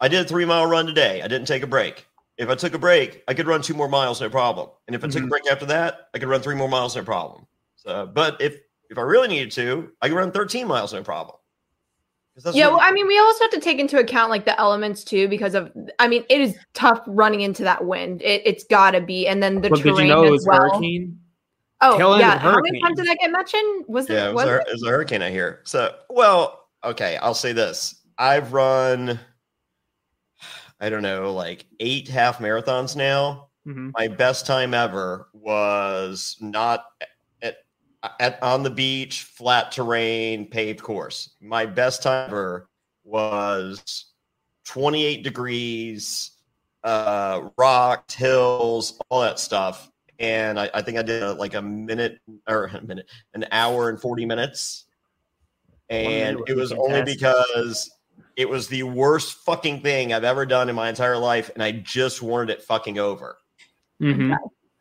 I 0.00 0.08
did 0.08 0.24
a 0.24 0.28
three 0.28 0.44
mile 0.44 0.66
run 0.66 0.86
today. 0.86 1.22
I 1.22 1.28
didn't 1.28 1.46
take 1.46 1.62
a 1.62 1.66
break. 1.66 2.06
If 2.36 2.48
I 2.50 2.54
took 2.54 2.74
a 2.74 2.78
break, 2.78 3.22
I 3.28 3.34
could 3.34 3.46
run 3.46 3.62
two 3.62 3.72
more 3.74 3.88
miles, 3.88 4.20
no 4.20 4.28
problem. 4.28 4.68
And 4.86 4.94
if 4.94 5.02
I 5.02 5.08
took 5.08 5.22
a 5.22 5.26
Mhm. 5.26 5.30
break 5.30 5.46
after 5.50 5.64
that, 5.66 6.08
I 6.12 6.18
could 6.18 6.28
run 6.28 6.42
three 6.42 6.54
more 6.54 6.68
miles, 6.68 6.94
no 6.94 7.02
problem. 7.02 7.46
So, 7.76 8.06
but 8.06 8.40
if 8.40 8.60
if 8.88 8.98
I 8.98 9.02
really 9.02 9.26
needed 9.26 9.50
to, 9.52 9.90
I 10.00 10.08
could 10.08 10.16
run 10.16 10.30
13 10.30 10.68
miles, 10.68 10.92
no 10.92 11.02
problem. 11.02 11.36
Yeah, 12.52 12.68
well, 12.68 12.80
I 12.80 12.92
mean, 12.92 13.06
we 13.08 13.18
also 13.18 13.44
have 13.44 13.50
to 13.52 13.60
take 13.60 13.78
into 13.78 13.98
account 13.98 14.30
like 14.30 14.44
the 14.44 14.58
elements 14.60 15.02
too, 15.02 15.26
because 15.26 15.54
of 15.54 15.72
I 15.98 16.06
mean, 16.06 16.24
it 16.28 16.40
is 16.40 16.54
tough 16.74 17.00
running 17.06 17.40
into 17.40 17.62
that 17.64 17.84
wind. 17.84 18.20
It, 18.20 18.42
it's 18.44 18.64
got 18.64 18.90
to 18.90 19.00
be, 19.00 19.26
and 19.26 19.42
then 19.42 19.62
the 19.62 19.70
Well, 19.70 19.80
terrain 19.80 19.96
did 19.96 20.02
you 20.02 20.08
know 20.08 20.22
it 20.24 20.26
as 20.26 20.32
was 20.32 20.46
well. 20.46 20.60
hurricane? 20.60 21.18
Oh, 21.80 21.98
Tail 21.98 22.18
yeah. 22.18 22.38
How 22.38 22.60
many 22.60 22.80
times 22.80 22.96
did 22.96 23.06
that 23.06 23.18
get 23.20 23.30
mentioned? 23.30 23.84
Was 23.86 24.08
Yeah, 24.08 24.26
it? 24.26 24.30
it 24.30 24.34
was, 24.34 24.44
Was 24.46 24.54
a, 24.54 24.56
it? 24.60 24.68
it 24.68 24.72
was 24.72 24.82
a 24.82 24.88
hurricane 24.88 25.22
I 25.22 25.30
hear. 25.30 25.60
So, 25.64 25.94
well, 26.08 26.68
okay, 26.84 27.16
I'll 27.18 27.34
say 27.34 27.52
this. 27.52 28.02
I've 28.18 28.52
run, 28.52 29.20
I 30.80 30.88
don't 30.88 31.02
know, 31.02 31.32
like 31.34 31.66
eight 31.80 32.08
half 32.08 32.38
marathons 32.38 32.96
now. 32.96 33.48
Mhm. 33.66 33.92
My 33.94 34.08
best 34.08 34.46
time 34.46 34.72
ever 34.72 35.28
was 35.34 36.36
not 36.40 36.86
at, 37.42 37.56
at 38.20 38.42
on 38.42 38.62
the 38.62 38.70
beach, 38.70 39.24
flat 39.24 39.72
terrain, 39.72 40.48
paved 40.48 40.82
course. 40.82 41.34
My 41.40 41.66
best 41.66 42.02
time 42.02 42.28
ever 42.28 42.68
was 43.04 44.06
28 44.64 45.24
degrees, 45.24 46.30
uh, 46.84 47.48
rocked, 47.58 48.12
hills, 48.12 48.98
all 49.10 49.20
that 49.20 49.38
stuff. 49.38 49.90
And 50.18 50.58
I, 50.58 50.70
I 50.72 50.82
think 50.82 50.98
I 50.98 51.02
did 51.02 51.22
uh 51.22 51.34
like 51.34 51.54
a 51.54 51.62
minute 51.62 52.20
or 52.48 52.66
a 52.66 52.80
minute, 52.82 53.08
an 53.34 53.44
hour 53.52 53.88
and 53.88 54.00
40 54.00 54.26
minutes. 54.26 54.84
And 55.88 56.32
it 56.32 56.36
would 56.36 56.46
be 56.46 56.54
was 56.54 56.72
only 56.72 57.02
because 57.04 57.90
it 58.36 58.48
was 58.48 58.68
the 58.68 58.82
worst 58.82 59.34
fucking 59.44 59.80
thing 59.82 60.12
I've 60.12 60.24
ever 60.24 60.44
done 60.44 60.68
in 60.68 60.74
my 60.74 60.88
entire 60.88 61.16
life. 61.18 61.50
And 61.54 61.62
I 61.62 61.72
just 61.72 62.22
wanted 62.22 62.50
it 62.50 62.62
fucking 62.62 62.98
over. 62.98 63.38
Mhm. 64.00 64.36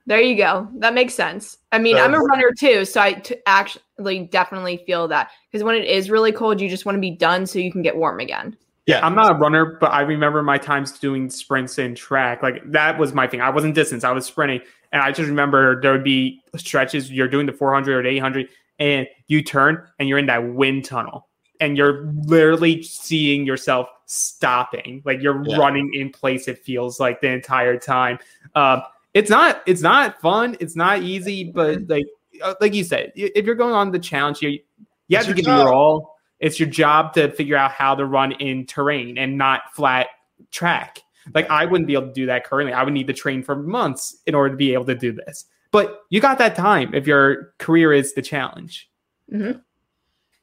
There 0.07 0.21
you 0.21 0.35
go. 0.35 0.67
That 0.75 0.93
makes 0.93 1.13
sense. 1.15 1.57
I 1.71 1.79
mean, 1.79 1.95
So- 1.97 2.03
I'm 2.03 2.13
a 2.13 2.19
runner 2.19 2.51
too, 2.57 2.85
so 2.85 3.01
I 3.01 3.13
t- 3.13 3.37
actually 3.45 4.25
definitely 4.25 4.83
feel 4.85 5.07
that 5.07 5.31
because 5.51 5.63
when 5.63 5.75
it 5.75 5.85
is 5.85 6.09
really 6.11 6.31
cold, 6.31 6.61
you 6.61 6.69
just 6.69 6.85
want 6.85 6.95
to 6.95 7.01
be 7.01 7.11
done 7.11 7.45
so 7.47 7.59
you 7.59 7.71
can 7.71 7.81
get 7.81 7.95
warm 7.97 8.19
again. 8.19 8.55
Yeah. 8.85 9.05
I'm 9.05 9.15
not 9.15 9.31
a 9.31 9.35
runner, 9.35 9.77
but 9.79 9.91
I 9.91 10.01
remember 10.01 10.43
my 10.43 10.57
times 10.57 10.91
doing 10.99 11.29
sprints 11.29 11.79
in 11.79 11.95
track. 11.95 12.43
Like 12.43 12.61
that 12.71 12.99
was 12.99 13.13
my 13.13 13.25
thing. 13.27 13.41
I 13.41 13.49
wasn't 13.49 13.73
distance, 13.75 14.03
I 14.03 14.11
was 14.11 14.25
sprinting. 14.25 14.61
And 14.91 15.01
I 15.01 15.11
just 15.11 15.27
remember 15.27 15.81
there 15.81 15.91
would 15.91 16.03
be 16.03 16.41
stretches 16.55 17.11
you're 17.11 17.27
doing 17.27 17.45
the 17.47 17.53
400 17.53 17.97
or 17.99 18.03
the 18.03 18.09
800 18.09 18.47
and 18.79 19.07
you 19.27 19.41
turn 19.41 19.83
and 19.99 20.07
you're 20.07 20.19
in 20.19 20.27
that 20.27 20.53
wind 20.53 20.85
tunnel 20.85 21.27
and 21.59 21.77
you're 21.77 22.11
literally 22.25 22.83
seeing 22.83 23.45
yourself 23.45 23.87
stopping. 24.05 25.01
Like 25.03 25.21
you're 25.21 25.43
Yeah. 25.45 25.57
running 25.57 25.89
in 25.95 26.11
place 26.11 26.47
it 26.47 26.59
feels 26.59 26.99
like 26.99 27.21
the 27.21 27.29
entire 27.29 27.77
time. 27.79 28.19
Um 28.53 28.83
it's 29.15 29.29
not 29.29 29.63
it's 29.65 29.81
not 29.81 30.21
fun, 30.21 30.57
it's 30.59 30.75
not 30.75 31.01
easy, 31.01 31.45
but 31.45 31.87
like 31.89 32.05
uh, 32.43 32.53
like 32.61 32.73
you 32.73 32.83
said, 32.83 33.13
if 33.15 33.45
you're 33.45 33.55
going 33.55 33.73
on 33.73 33.91
the 33.91 33.99
challenge 33.99 34.39
here, 34.39 34.49
you 34.49 35.17
have 35.17 35.25
It's 35.27 35.35
to 35.35 35.41
give 35.41 35.51
it 35.51 35.57
your 35.57 35.73
all. 35.73 36.14
It's 36.39 36.59
your 36.59 36.69
job 36.69 37.13
to 37.13 37.31
figure 37.31 37.57
out 37.57 37.71
how 37.71 37.95
to 37.95 38.05
run 38.05 38.33
in 38.33 38.65
terrain 38.65 39.17
and 39.17 39.37
not 39.37 39.73
flat 39.73 40.07
track. 40.51 41.01
Like 41.33 41.49
I 41.49 41.65
wouldn't 41.65 41.87
be 41.87 41.93
able 41.93 42.07
to 42.07 42.13
do 42.13 42.25
that 42.27 42.43
currently. 42.43 42.73
I 42.73 42.83
would 42.83 42.93
need 42.93 43.07
to 43.07 43.13
train 43.13 43.41
for 43.41 43.55
months 43.55 44.17
in 44.25 44.35
order 44.35 44.51
to 44.51 44.57
be 44.57 44.73
able 44.73 44.85
to 44.85 44.95
do 44.95 45.11
this. 45.11 45.45
But 45.71 46.03
you 46.09 46.21
got 46.21 46.37
that 46.37 46.55
time 46.55 46.93
if 46.93 47.07
your 47.07 47.53
career 47.57 47.93
is 47.93 48.13
the 48.13 48.21
challenge. 48.21 48.89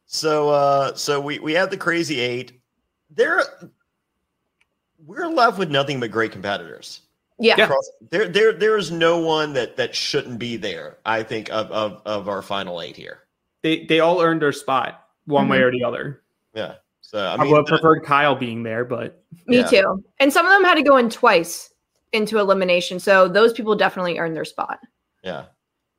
So 0.06 0.50
uh 0.50 0.94
so 0.94 1.20
we 1.20 1.38
we 1.38 1.52
have 1.52 1.70
the 1.70 1.76
crazy 1.76 2.20
eight. 2.20 2.60
There 3.10 3.42
we're 5.04 5.28
left 5.28 5.58
with 5.58 5.70
nothing 5.70 6.00
but 6.00 6.10
great 6.10 6.32
competitors. 6.32 7.02
Yeah. 7.38 7.54
Yeah. 7.58 7.72
There 8.10 8.28
there 8.28 8.52
there 8.52 8.76
is 8.76 8.90
no 8.90 9.18
one 9.18 9.52
that 9.54 9.76
that 9.76 9.94
shouldn't 9.94 10.38
be 10.38 10.56
there, 10.56 10.98
I 11.06 11.22
think, 11.22 11.48
of 11.50 11.70
of, 11.70 12.02
of 12.04 12.28
our 12.28 12.42
final 12.42 12.82
eight 12.82 12.96
here. 12.96 13.20
They 13.62 13.84
they 13.84 14.00
all 14.00 14.20
earned 14.20 14.42
their 14.42 14.52
spot 14.52 15.01
one 15.26 15.48
way 15.48 15.58
or 15.62 15.70
the 15.70 15.84
other. 15.84 16.22
Yeah. 16.54 16.74
So 17.00 17.18
I 17.18 17.34
I, 17.34 17.44
would 17.44 17.56
have 17.56 17.66
the- 17.66 17.70
preferred 17.70 18.04
Kyle 18.04 18.34
being 18.34 18.62
there, 18.62 18.84
but 18.84 19.22
Me 19.46 19.58
Yeah. 19.58 19.66
too. 19.66 20.04
And 20.20 20.32
some 20.32 20.46
of 20.46 20.52
them 20.52 20.64
had 20.64 20.74
to 20.76 20.82
go 20.82 20.96
in 20.96 21.10
twice 21.10 21.72
into 22.12 22.38
elimination, 22.38 22.98
so 23.00 23.28
those 23.28 23.52
people 23.52 23.74
definitely 23.74 24.18
earned 24.18 24.36
their 24.36 24.44
spot. 24.44 24.78
yeah. 25.22 25.44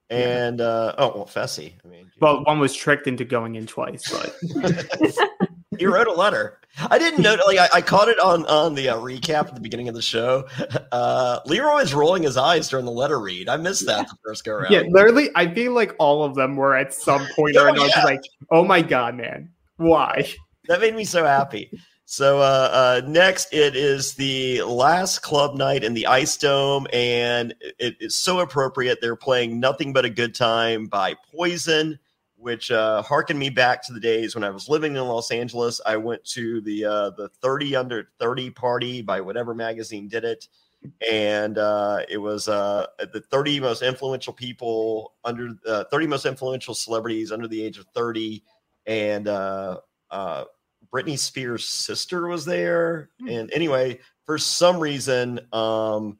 And 0.09 0.61
uh, 0.61 0.93
oh 0.99 1.11
well, 1.15 1.25
Fessy. 1.25 1.73
I 1.83 1.87
mean, 1.87 2.11
Well, 2.19 2.43
one 2.43 2.59
was 2.59 2.75
tricked 2.75 3.07
into 3.07 3.25
going 3.25 3.55
in 3.55 3.65
twice, 3.65 4.11
but 4.11 4.35
he 5.79 5.85
wrote 5.85 6.07
a 6.07 6.13
letter. 6.13 6.59
I 6.89 6.97
didn't 6.97 7.21
know. 7.21 7.37
Like 7.45 7.59
I, 7.59 7.69
I 7.77 7.81
caught 7.81 8.07
it 8.07 8.19
on 8.19 8.45
on 8.47 8.73
the 8.75 8.89
uh, 8.89 8.97
recap 8.97 9.47
at 9.47 9.55
the 9.55 9.61
beginning 9.61 9.89
of 9.89 9.95
the 9.95 10.01
show. 10.01 10.45
Uh, 10.91 11.39
Leroy 11.47 11.79
is 11.79 11.91
rolling 11.95 12.21
his 12.21 12.37
eyes 12.37 12.69
during 12.69 12.85
the 12.85 12.91
letter 12.91 13.19
read. 13.19 13.49
I 13.49 13.57
missed 13.57 13.87
that 13.87 14.07
the 14.07 14.15
first 14.23 14.43
go 14.43 14.53
around. 14.53 14.71
yeah, 14.71 14.83
literally, 14.89 15.31
I 15.33 15.51
feel 15.51 15.71
like 15.73 15.95
all 15.97 16.23
of 16.23 16.35
them 16.35 16.55
were 16.55 16.75
at 16.75 16.93
some 16.93 17.25
point 17.35 17.57
or 17.57 17.61
Oh, 17.69 17.73
another. 17.73 17.87
yeah. 17.95 18.03
Like, 18.03 18.21
oh 18.51 18.63
my 18.63 18.83
god, 18.83 19.15
man, 19.15 19.49
why? 19.77 20.31
that 20.67 20.81
made 20.81 20.95
me 20.95 21.03
so 21.03 21.25
happy. 21.25 21.71
So 22.05 22.37
uh, 22.41 23.01
uh, 23.03 23.07
next, 23.07 23.51
it 23.51 23.75
is 23.75 24.13
the 24.13 24.61
last 24.61 25.23
club 25.23 25.55
night 25.55 25.83
in 25.83 25.95
the 25.95 26.05
Ice 26.05 26.37
Dome, 26.37 26.85
and 26.93 27.55
it 27.79 27.95
is 27.99 28.15
so 28.15 28.39
appropriate. 28.41 28.99
They're 29.01 29.15
playing 29.15 29.59
"Nothing 29.59 29.93
But 29.93 30.05
a 30.05 30.11
Good 30.11 30.35
Time" 30.35 30.85
by 30.85 31.15
Poison, 31.35 31.97
which 32.43 32.71
uh, 32.71 33.01
harkened 33.01 33.39
me 33.39 33.49
back 33.49 33.81
to 33.85 33.93
the 33.93 33.99
days 34.01 34.35
when 34.35 34.43
I 34.43 34.49
was 34.49 34.67
living 34.67 34.97
in 34.97 35.01
Los 35.07 35.31
Angeles. 35.31 35.79
I 35.85 35.95
went 35.95 36.23
to 36.25 36.59
the 36.61 36.83
uh, 36.83 37.09
the 37.11 37.29
thirty 37.41 37.73
under 37.73 38.09
thirty 38.19 38.49
party 38.49 39.01
by 39.01 39.21
whatever 39.21 39.55
magazine 39.55 40.09
did 40.09 40.25
it, 40.25 40.49
and 41.09 41.57
uh, 41.57 42.01
it 42.09 42.17
was 42.17 42.49
uh, 42.49 42.87
the 42.99 43.21
thirty 43.31 43.61
most 43.61 43.81
influential 43.81 44.33
people 44.33 45.13
under 45.23 45.51
uh, 45.65 45.85
thirty 45.85 46.05
most 46.05 46.25
influential 46.25 46.73
celebrities 46.73 47.31
under 47.31 47.47
the 47.47 47.63
age 47.63 47.77
of 47.77 47.85
thirty, 47.95 48.43
and 48.85 49.29
uh, 49.29 49.79
uh, 50.11 50.43
Britney 50.93 51.17
Spears' 51.17 51.65
sister 51.65 52.27
was 52.27 52.43
there. 52.43 53.09
And 53.25 53.51
anyway, 53.53 53.99
for 54.25 54.37
some 54.37 54.79
reason, 54.79 55.39
um, 55.53 56.17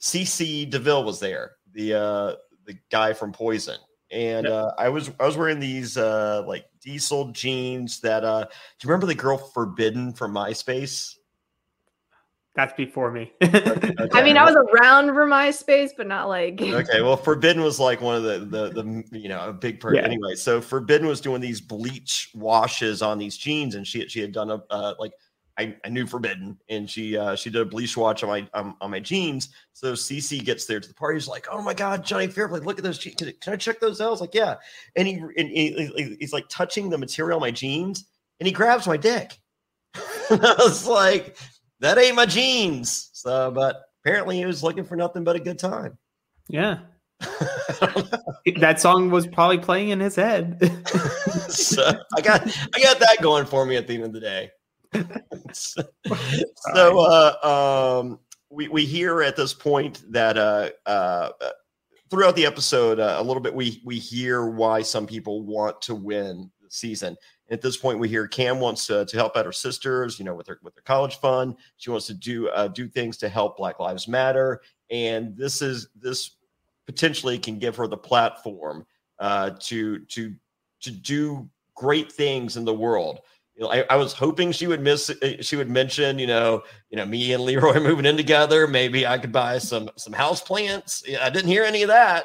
CC 0.00 0.70
DeVille 0.70 1.02
was 1.02 1.18
there, 1.18 1.56
the 1.72 1.94
uh, 1.94 2.34
the 2.66 2.78
guy 2.88 3.14
from 3.14 3.32
Poison. 3.32 3.78
And 4.12 4.44
Yep. 4.44 4.52
uh, 4.52 4.72
I 4.78 4.88
was 4.88 5.10
I 5.20 5.26
was 5.26 5.36
wearing 5.36 5.60
these 5.60 5.96
uh, 5.96 6.42
like 6.46 6.66
diesel 6.80 7.30
jeans 7.32 8.00
that 8.00 8.24
uh, 8.24 8.44
do 8.44 8.48
you 8.82 8.88
remember 8.88 9.06
the 9.06 9.14
girl 9.14 9.38
Forbidden 9.38 10.12
from 10.12 10.34
MySpace? 10.34 11.14
That's 12.56 12.72
before 12.72 13.12
me. 13.12 13.32
I 13.42 14.22
mean, 14.24 14.36
I 14.36 14.44
was 14.44 14.56
around 14.56 15.14
for 15.14 15.26
MySpace, 15.26 15.90
but 15.96 16.06
not 16.08 16.28
like. 16.28 16.60
okay 16.60 17.00
well 17.00 17.16
forbidden 17.16 17.62
was 17.62 17.78
like 17.78 18.00
one 18.00 18.16
of 18.16 18.22
the 18.22 18.38
the, 18.40 18.82
the 18.82 19.18
you 19.18 19.28
know 19.28 19.48
a 19.48 19.52
big 19.52 19.80
person 19.80 20.04
Yeah. 20.04 20.10
anyway 20.10 20.34
so 20.34 20.60
forbidden 20.60 21.06
was 21.06 21.20
doing 21.20 21.40
these 21.40 21.60
bleach 21.60 22.30
washes 22.34 23.02
on 23.02 23.18
these 23.18 23.36
jeans 23.36 23.76
and 23.76 23.86
she 23.86 24.06
she 24.08 24.20
had 24.20 24.32
done 24.32 24.50
a 24.50 24.62
uh, 24.70 24.94
like 24.98 25.12
I, 25.60 25.76
I 25.84 25.88
knew 25.88 26.06
forbidden 26.06 26.58
and 26.68 26.88
she 26.88 27.16
uh 27.16 27.34
she 27.36 27.50
did 27.50 27.60
a 27.60 27.64
bleach 27.64 27.96
watch 27.96 28.22
on 28.22 28.28
my 28.30 28.48
um, 28.54 28.76
on 28.80 28.90
my 28.90 29.00
jeans. 29.00 29.50
So 29.72 29.92
cc 29.92 30.44
gets 30.44 30.64
there 30.66 30.80
to 30.80 30.88
the 30.88 30.94
party. 30.94 31.16
He's 31.16 31.28
like 31.28 31.46
oh 31.50 31.62
my 31.62 31.74
god 31.74 32.04
johnny 32.04 32.26
fairplay 32.26 32.60
look 32.60 32.78
at 32.78 32.84
those 32.84 32.98
jeans 32.98 33.16
can, 33.16 33.32
can 33.40 33.52
i 33.52 33.56
check 33.56 33.78
those 33.80 34.00
out? 34.00 34.08
I 34.08 34.10
was 34.10 34.20
like 34.20 34.34
yeah. 34.34 34.56
And 34.96 35.06
he 35.06 35.14
and 35.14 35.48
he, 35.48 35.90
he- 35.96 36.16
he's 36.20 36.32
like 36.32 36.48
touching 36.48 36.88
the 36.90 36.98
material 36.98 37.36
on 37.36 37.40
my 37.42 37.50
jeans 37.50 38.06
and 38.40 38.46
he 38.46 38.52
grabs 38.52 38.86
my 38.86 38.96
dick. 38.96 39.38
I 39.94 40.54
was 40.58 40.86
like 40.86 41.36
that 41.80 41.98
ain't 41.98 42.16
my 42.16 42.26
jeans. 42.26 43.10
So 43.12 43.50
but 43.50 43.82
apparently 44.04 44.38
he 44.38 44.46
was 44.46 44.62
looking 44.62 44.84
for 44.84 44.96
nothing 44.96 45.24
but 45.24 45.36
a 45.36 45.40
good 45.40 45.58
time. 45.58 45.98
Yeah, 46.48 46.78
that 48.58 48.80
song 48.80 49.10
was 49.10 49.26
probably 49.26 49.58
playing 49.58 49.90
in 49.90 50.00
his 50.00 50.16
head. 50.16 50.58
so 51.48 51.82
I 52.16 52.20
got 52.20 52.42
I 52.74 52.80
got 52.82 52.98
that 52.98 53.18
going 53.20 53.44
for 53.46 53.64
me 53.66 53.76
at 53.76 53.86
the 53.86 53.94
end 53.94 54.04
of 54.04 54.12
the 54.12 54.20
day. 54.20 54.50
so 55.52 55.82
so, 56.74 56.98
uh, 56.98 58.00
um, 58.00 58.18
we 58.50 58.68
we 58.68 58.84
hear 58.84 59.22
at 59.22 59.36
this 59.36 59.54
point 59.54 60.02
that 60.10 60.36
uh, 60.36 60.70
uh, 60.86 61.30
uh, 61.40 61.50
throughout 62.10 62.34
the 62.36 62.46
episode 62.46 62.98
uh, 62.98 63.16
a 63.18 63.22
little 63.22 63.42
bit 63.42 63.54
we 63.54 63.80
we 63.84 63.98
hear 63.98 64.46
why 64.46 64.82
some 64.82 65.06
people 65.06 65.42
want 65.42 65.80
to 65.82 65.94
win 65.94 66.50
the 66.60 66.70
season. 66.70 67.16
At 67.50 67.60
this 67.60 67.76
point, 67.76 67.98
we 67.98 68.08
hear 68.08 68.28
Cam 68.28 68.60
wants 68.60 68.86
to, 68.86 69.04
to 69.04 69.16
help 69.16 69.36
out 69.36 69.44
her 69.44 69.50
sisters, 69.50 70.20
you 70.20 70.24
know, 70.24 70.34
with 70.34 70.46
her 70.46 70.60
with 70.62 70.74
her 70.76 70.82
college 70.82 71.16
fund. 71.16 71.56
She 71.78 71.90
wants 71.90 72.06
to 72.06 72.14
do 72.14 72.48
uh, 72.48 72.68
do 72.68 72.88
things 72.88 73.16
to 73.18 73.28
help 73.28 73.56
Black 73.56 73.80
Lives 73.80 74.06
Matter, 74.06 74.60
and 74.90 75.36
this 75.36 75.62
is 75.62 75.88
this 75.96 76.36
potentially 76.86 77.38
can 77.38 77.58
give 77.58 77.76
her 77.76 77.86
the 77.86 77.96
platform 77.96 78.86
uh, 79.18 79.50
to 79.60 80.00
to 80.06 80.34
to 80.80 80.90
do 80.90 81.48
great 81.74 82.10
things 82.12 82.56
in 82.56 82.64
the 82.64 82.74
world. 82.74 83.20
You 83.60 83.66
know, 83.66 83.72
I, 83.72 83.84
I 83.90 83.96
was 83.96 84.14
hoping 84.14 84.52
she 84.52 84.66
would 84.66 84.80
miss 84.80 85.10
uh, 85.10 85.34
she 85.42 85.54
would 85.54 85.68
mention, 85.68 86.18
you 86.18 86.26
know, 86.26 86.62
you 86.88 86.96
know, 86.96 87.04
me 87.04 87.34
and 87.34 87.44
Leroy 87.44 87.78
moving 87.80 88.06
in 88.06 88.16
together. 88.16 88.66
Maybe 88.66 89.06
I 89.06 89.18
could 89.18 89.32
buy 89.32 89.58
some 89.58 89.90
some 89.96 90.14
house 90.14 90.40
plants. 90.40 91.04
I 91.20 91.28
didn't 91.28 91.48
hear 91.48 91.64
any 91.64 91.82
of 91.82 91.88
that. 91.88 92.24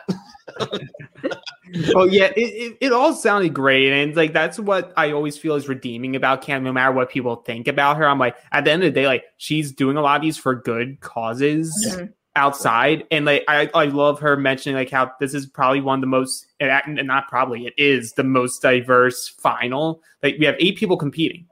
oh 1.94 2.06
yeah, 2.06 2.32
it, 2.38 2.38
it, 2.38 2.78
it 2.80 2.94
all 2.94 3.14
sounded 3.14 3.54
great, 3.54 3.92
and 3.92 4.16
like 4.16 4.32
that's 4.32 4.58
what 4.58 4.94
I 4.96 5.12
always 5.12 5.38
feel 5.38 5.56
is 5.56 5.68
redeeming 5.68 6.16
about 6.16 6.42
Cam. 6.42 6.64
No 6.64 6.72
matter 6.72 6.94
what 6.94 7.10
people 7.10 7.36
think 7.36 7.68
about 7.68 7.98
her, 7.98 8.08
I'm 8.08 8.18
like, 8.20 8.38
at 8.54 8.64
the 8.64 8.72
end 8.72 8.84
of 8.84 8.94
the 8.94 9.02
day, 9.02 9.06
like 9.06 9.26
she's 9.36 9.74
doing 9.74 9.98
a 9.98 10.02
lot 10.02 10.16
of 10.16 10.22
these 10.22 10.38
for 10.38 10.56
good 10.56 11.02
causes 11.02 11.70
Mhm. 12.00 12.14
Outside, 12.36 13.06
and 13.12 13.26
like 13.26 13.44
I, 13.48 13.70
I 13.74 13.86
love 13.86 14.20
her 14.20 14.36
mentioning 14.38 14.76
like 14.76 14.90
how 14.90 15.12
this 15.20 15.34
is 15.34 15.46
probably 15.46 15.82
one 15.82 16.00
of 16.00 16.02
the 16.02 16.08
most, 16.08 16.48
and 16.60 17.00
not 17.08 17.28
probably, 17.28 17.68
it 17.68 17.74
is 17.78 18.14
the 18.14 18.24
most 18.24 18.62
diverse 18.62 19.30
final. 19.30 20.02
Like 20.22 20.36
we 20.40 20.46
have 20.46 20.56
eight 20.60 20.78
people 20.78 20.98
competing, 20.98 21.48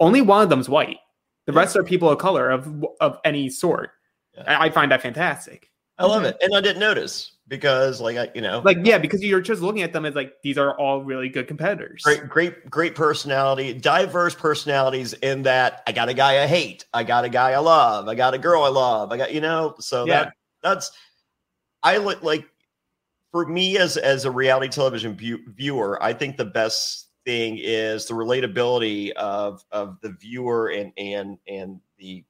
only 0.00 0.22
one 0.22 0.42
of 0.42 0.48
them's 0.48 0.68
white. 0.68 0.98
The 1.46 1.52
rest 1.52 1.76
are 1.76 1.84
people 1.84 2.10
of 2.10 2.18
color 2.18 2.50
of 2.50 2.84
of 3.00 3.18
any 3.24 3.48
sort. 3.48 3.90
Yeah. 4.34 4.58
I, 4.58 4.66
I 4.66 4.70
find 4.70 4.90
that 4.90 5.02
fantastic. 5.02 5.70
I 5.98 6.06
love 6.06 6.24
it, 6.24 6.36
and 6.40 6.54
I 6.54 6.60
didn't 6.60 6.80
notice 6.80 7.32
because, 7.48 8.00
like, 8.00 8.32
you 8.34 8.42
know, 8.42 8.62
Like 8.64 8.78
yeah, 8.84 8.98
because 8.98 9.22
you're 9.22 9.40
just 9.40 9.62
looking 9.62 9.82
at 9.82 9.92
them 9.92 10.04
as 10.04 10.14
like 10.14 10.34
these 10.42 10.58
are 10.58 10.76
all 10.78 11.02
really 11.04 11.28
good 11.28 11.46
competitors. 11.46 12.02
great, 12.04 12.28
great, 12.28 12.70
great 12.70 12.94
personality, 12.94 13.72
diverse 13.72 14.34
personalities. 14.34 15.12
In 15.14 15.42
that, 15.42 15.82
I 15.86 15.92
got 15.92 16.08
a 16.08 16.14
guy 16.14 16.42
I 16.42 16.46
hate, 16.46 16.84
I 16.92 17.04
got 17.04 17.24
a 17.24 17.28
guy 17.28 17.52
I 17.52 17.58
love, 17.58 18.08
I 18.08 18.14
got 18.14 18.34
a 18.34 18.38
girl 18.38 18.62
I 18.62 18.68
love, 18.68 19.12
I 19.12 19.16
got 19.16 19.32
you 19.32 19.40
know. 19.40 19.74
So 19.78 20.06
Yeah. 20.06 20.24
that 20.24 20.32
that's 20.62 20.90
I 21.82 21.98
look 21.98 22.22
like 22.22 22.46
for 23.32 23.46
me 23.46 23.78
as 23.78 23.96
as 23.96 24.24
a 24.24 24.30
reality 24.30 24.68
television 24.68 25.16
view, 25.16 25.38
viewer, 25.54 26.02
I 26.02 26.12
think 26.12 26.36
the 26.36 26.44
best 26.44 27.10
thing 27.24 27.58
is 27.60 28.06
the 28.06 28.14
relatability 28.14 29.12
of 29.12 29.64
of 29.70 30.00
the 30.00 30.10
viewer 30.10 30.68
and 30.68 30.92
and 30.96 31.38
and 31.46 31.80
the 31.98 32.24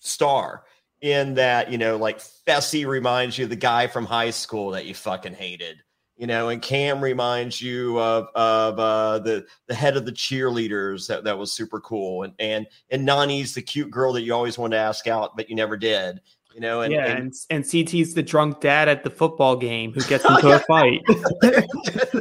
star 0.00 0.64
in 1.00 1.34
that 1.34 1.70
you 1.70 1.78
know 1.78 1.96
like 1.96 2.18
Fessy 2.18 2.86
reminds 2.86 3.38
you 3.38 3.44
of 3.44 3.50
the 3.50 3.56
guy 3.56 3.86
from 3.86 4.04
high 4.04 4.30
school 4.30 4.70
that 4.72 4.84
you 4.84 4.94
fucking 4.94 5.34
hated 5.34 5.76
you 6.16 6.26
know 6.26 6.48
and 6.48 6.60
Cam 6.60 7.00
reminds 7.02 7.60
you 7.62 7.98
of 8.00 8.26
of 8.34 8.78
uh 8.78 9.18
the 9.20 9.46
the 9.68 9.74
head 9.74 9.96
of 9.96 10.04
the 10.04 10.12
cheerleaders 10.12 11.06
that 11.06 11.22
that 11.24 11.38
was 11.38 11.52
super 11.52 11.80
cool 11.80 12.24
and 12.24 12.32
and 12.40 12.66
and 12.90 13.06
Nani's 13.06 13.54
the 13.54 13.62
cute 13.62 13.90
girl 13.90 14.12
that 14.14 14.22
you 14.22 14.34
always 14.34 14.58
wanted 14.58 14.76
to 14.76 14.82
ask 14.82 15.06
out 15.06 15.36
but 15.36 15.48
you 15.48 15.54
never 15.54 15.76
did 15.76 16.20
you 16.52 16.60
know 16.60 16.80
and, 16.80 16.92
yeah, 16.92 17.04
and 17.06 17.18
and, 17.18 17.34
and 17.50 17.64
CT's 17.64 18.14
the 18.14 18.22
drunk 18.22 18.60
dad 18.60 18.88
at 18.88 19.04
the 19.04 19.10
football 19.10 19.54
game 19.54 19.92
who 19.92 20.00
gets 20.02 20.24
into 20.28 20.50
a 20.56 20.58
fight. 20.60 21.00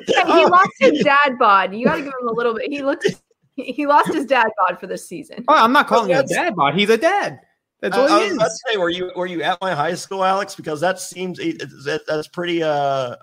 Yeah, 0.10 0.26
he 0.26 0.46
Oh, 0.46 0.50
lost 0.50 0.70
his 0.80 1.04
dad 1.04 1.38
bod. 1.38 1.74
You 1.76 1.86
got 1.86 1.96
to 1.98 2.02
give 2.02 2.14
him 2.22 2.28
a 2.28 2.32
little 2.34 2.54
bit. 2.54 2.70
He 2.72 2.82
looks. 2.82 3.06
He 3.56 3.86
lost 3.88 4.14
his 4.14 4.26
dad 4.26 4.48
bod 4.60 4.80
for 4.80 4.88
this 4.88 5.08
season. 5.08 5.44
Oh, 5.48 5.54
I'm 5.54 5.74
not 5.74 5.88
calling 5.88 6.12
him 6.12 6.20
a 6.20 6.24
dad 6.28 6.56
bod. 6.56 6.76
He's 6.76 6.90
a 6.90 6.98
dad. 6.98 7.40
That's 7.82 7.96
I, 7.96 8.02
what 8.02 8.12
I 8.12 8.18
he 8.24 8.28
was 8.30 8.36
about 8.38 8.46
to 8.46 8.60
say, 8.72 8.78
were 8.78 8.90
you 8.90 9.12
were 9.16 9.28
you 9.28 9.42
at 9.44 9.60
my 9.62 9.74
high 9.76 9.94
school, 9.96 10.24
Alex? 10.24 10.56
Because 10.56 10.82
that 10.82 11.00
seems 11.00 11.40
it- 11.40 11.62
it's- 11.62 11.86
that, 11.86 12.02
that's 12.08 12.28
pretty 12.28 12.64
uh 12.64 12.70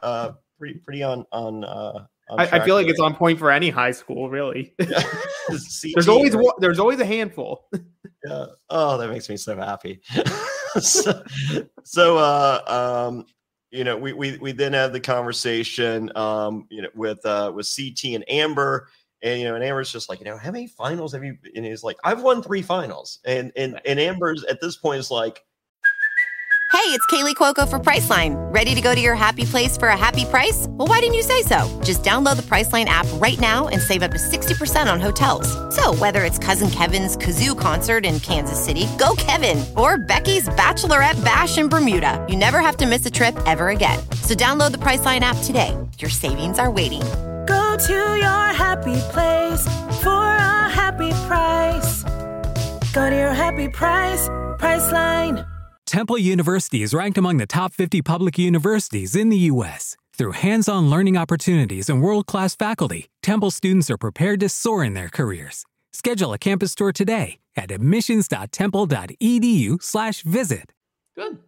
uh 0.03 0.33
pretty 0.59 0.75
pretty 0.75 1.03
on 1.03 1.25
on 1.33 1.65
uh. 1.65 2.07
on 2.31 2.41
I, 2.41 2.45
I 2.45 2.65
feel 2.65 2.75
like 2.75 2.87
it's 2.87 3.01
on 3.01 3.15
point 3.15 3.39
for 3.39 3.51
any 3.51 3.71
high 3.71 3.91
school, 3.91 4.31
really. 4.31 4.75
CT, 5.49 5.93
there's 5.95 6.09
always 6.09 6.35
right? 6.35 6.45
one- 6.45 6.55
there's 6.59 6.79
always 6.79 7.01
a 7.01 7.05
handful. 7.05 7.69
Yeah. 8.27 8.47
Oh, 8.71 8.97
that 8.97 9.11
makes 9.11 9.29
me 9.29 9.37
so 9.37 9.57
happy. 9.57 10.01
so, 10.81 11.23
so, 11.83 12.17
uh, 12.17 13.07
um, 13.11 13.27
you 13.71 13.85
know, 13.85 13.99
we, 13.99 14.15
we, 14.15 14.39
we 14.39 14.53
then 14.53 14.73
have 14.73 14.93
the 14.95 15.01
conversation, 15.01 16.11
um, 16.17 16.67
you 16.71 16.81
know, 16.81 16.89
with, 16.95 17.25
uh, 17.27 17.53
with 17.55 17.69
CT 17.77 18.15
and 18.15 18.25
Amber 18.31 18.89
and, 19.25 19.41
you 19.41 19.47
know, 19.47 19.55
and 19.55 19.65
Amber's 19.65 19.91
just 19.91 20.09
like, 20.09 20.21
you 20.21 20.27
know, 20.27 20.37
how 20.37 20.51
many 20.51 20.67
finals 20.67 21.13
have 21.15 21.25
you, 21.25 21.39
and 21.57 21.65
he's 21.65 21.83
like, 21.83 21.97
I've 22.05 22.23
won 22.23 22.43
three 22.43 22.63
finals. 22.63 23.19
And, 23.25 23.51
and, 23.57 23.81
and 23.87 23.99
Amber's 23.99 24.45
at 24.45 24.61
this 24.61 24.77
point 24.77 25.01
is 25.01 25.11
like, 25.11 25.43
Hey, 26.73 26.91
it's 26.91 27.07
Kaley 27.07 27.37
Cuoco 27.37 27.69
for 27.69 27.79
Priceline. 27.79 28.35
Ready 28.53 28.75
to 28.75 28.81
go 28.81 28.97
to 28.97 29.01
your 29.01 29.15
happy 29.15 29.45
place 29.45 29.79
for 29.79 29.89
a 29.89 29.97
happy 29.97 30.25
price? 30.25 30.67
Well, 30.71 30.89
why 30.89 30.99
didn't 30.99 31.15
you 31.15 31.23
say 31.23 31.43
so? 31.43 31.81
Just 31.85 32.03
download 32.03 32.35
the 32.35 32.43
Priceline 32.43 32.87
app 32.87 33.07
right 33.15 33.39
now 33.39 33.69
and 33.69 33.81
save 33.81 34.03
up 34.03 34.11
to 34.11 34.19
60% 34.19 34.93
on 34.93 35.01
hotels. 35.01 35.47
So, 35.75 35.95
whether 35.95 36.25
it's 36.25 36.37
Cousin 36.37 36.69
Kevin's 36.71 37.17
Kazoo 37.17 37.59
concert 37.59 38.05
in 38.05 38.19
Kansas 38.19 38.63
City, 38.63 38.89
go 38.99 39.15
Kevin, 39.17 39.65
or 39.77 39.99
Becky's 39.99 40.49
Bachelorette 40.49 41.25
Bash 41.25 41.59
in 41.59 41.69
Bermuda, 41.69 42.27
you 42.29 42.37
never 42.37 42.59
have 42.59 42.77
to 42.79 42.87
miss 42.87 43.07
a 43.07 43.11
trip 43.11 43.39
ever 43.47 43.69
again. 43.69 43.99
So, 44.23 44.35
download 44.35 44.73
the 44.73 44.79
Priceline 44.79 45.21
app 45.21 45.37
today. 45.45 45.75
Your 45.99 46.11
savings 46.11 46.59
are 46.59 46.73
waiting. 46.73 47.03
Go 47.75 47.81
to 47.87 47.93
your 47.93 48.55
happy 48.55 49.01
place 49.11 49.65
for 50.01 50.13
a 50.13 50.71
happy 50.71 51.11
price. 51.27 52.05
Go 52.93 53.11
to 53.11 53.17
your 53.17 53.33
happy 53.33 53.69
price, 53.69 54.29
Priceline. 54.61 55.45
Temple 55.85 56.19
University 56.19 56.83
is 56.83 56.95
ranked 56.95 57.19
among 57.19 57.39
the 57.39 57.47
top 57.47 57.73
50 57.73 58.01
public 58.01 58.39
universities 58.39 59.17
in 59.17 59.29
the 59.29 59.39
U.S. 59.51 59.97
Through 60.17 60.35
hands 60.35 60.69
on 60.69 60.89
learning 60.89 61.17
opportunities 61.17 61.89
and 61.89 62.01
world 62.01 62.27
class 62.27 62.55
faculty, 62.55 63.09
Temple 63.25 63.51
students 63.51 63.91
are 63.91 63.99
prepared 63.99 64.39
to 64.39 64.49
soar 64.49 64.85
in 64.85 64.95
their 64.95 65.09
careers. 65.09 65.65
Schedule 65.93 66.33
a 66.33 66.39
campus 66.39 66.77
tour 66.77 66.93
today 66.93 67.41
at 67.57 67.73
admissions.temple.edu/slash 67.73 70.23
visit. 70.23 70.73
Good. 71.17 71.39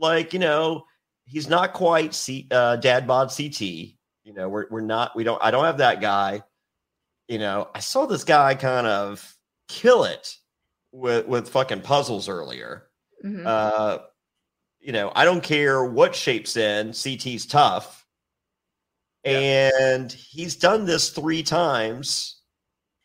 like 0.00 0.32
you 0.32 0.40
know 0.40 0.86
he's 1.24 1.48
not 1.48 1.72
quite 1.72 2.14
C, 2.14 2.48
uh, 2.50 2.74
dad 2.74 3.06
bod 3.06 3.30
ct 3.30 3.97
you 4.28 4.34
know 4.34 4.46
we're, 4.46 4.66
we're 4.70 4.82
not 4.82 5.16
we 5.16 5.24
don't 5.24 5.42
i 5.42 5.50
don't 5.50 5.64
have 5.64 5.78
that 5.78 6.02
guy. 6.02 6.42
You 7.28 7.38
know 7.38 7.68
i 7.74 7.80
saw 7.80 8.04
this 8.04 8.24
guy 8.24 8.54
kind 8.54 8.86
of 8.86 9.34
kill 9.68 10.04
it 10.04 10.36
with 10.92 11.26
with 11.26 11.48
fucking 11.48 11.80
puzzles 11.80 12.28
earlier. 12.28 12.84
Mhm. 13.24 13.44
uh 13.46 13.98
you 14.80 14.92
know 14.92 15.10
i 15.16 15.24
don't 15.24 15.42
care 15.42 15.82
what 15.84 16.14
shapes 16.14 16.56
in 16.58 16.92
ct's 16.92 17.46
tough. 17.46 18.04
And 19.24 20.12
he's 20.12 20.56
done 20.56 20.84
this 20.86 21.10
three 21.10 21.42
times. 21.42 22.40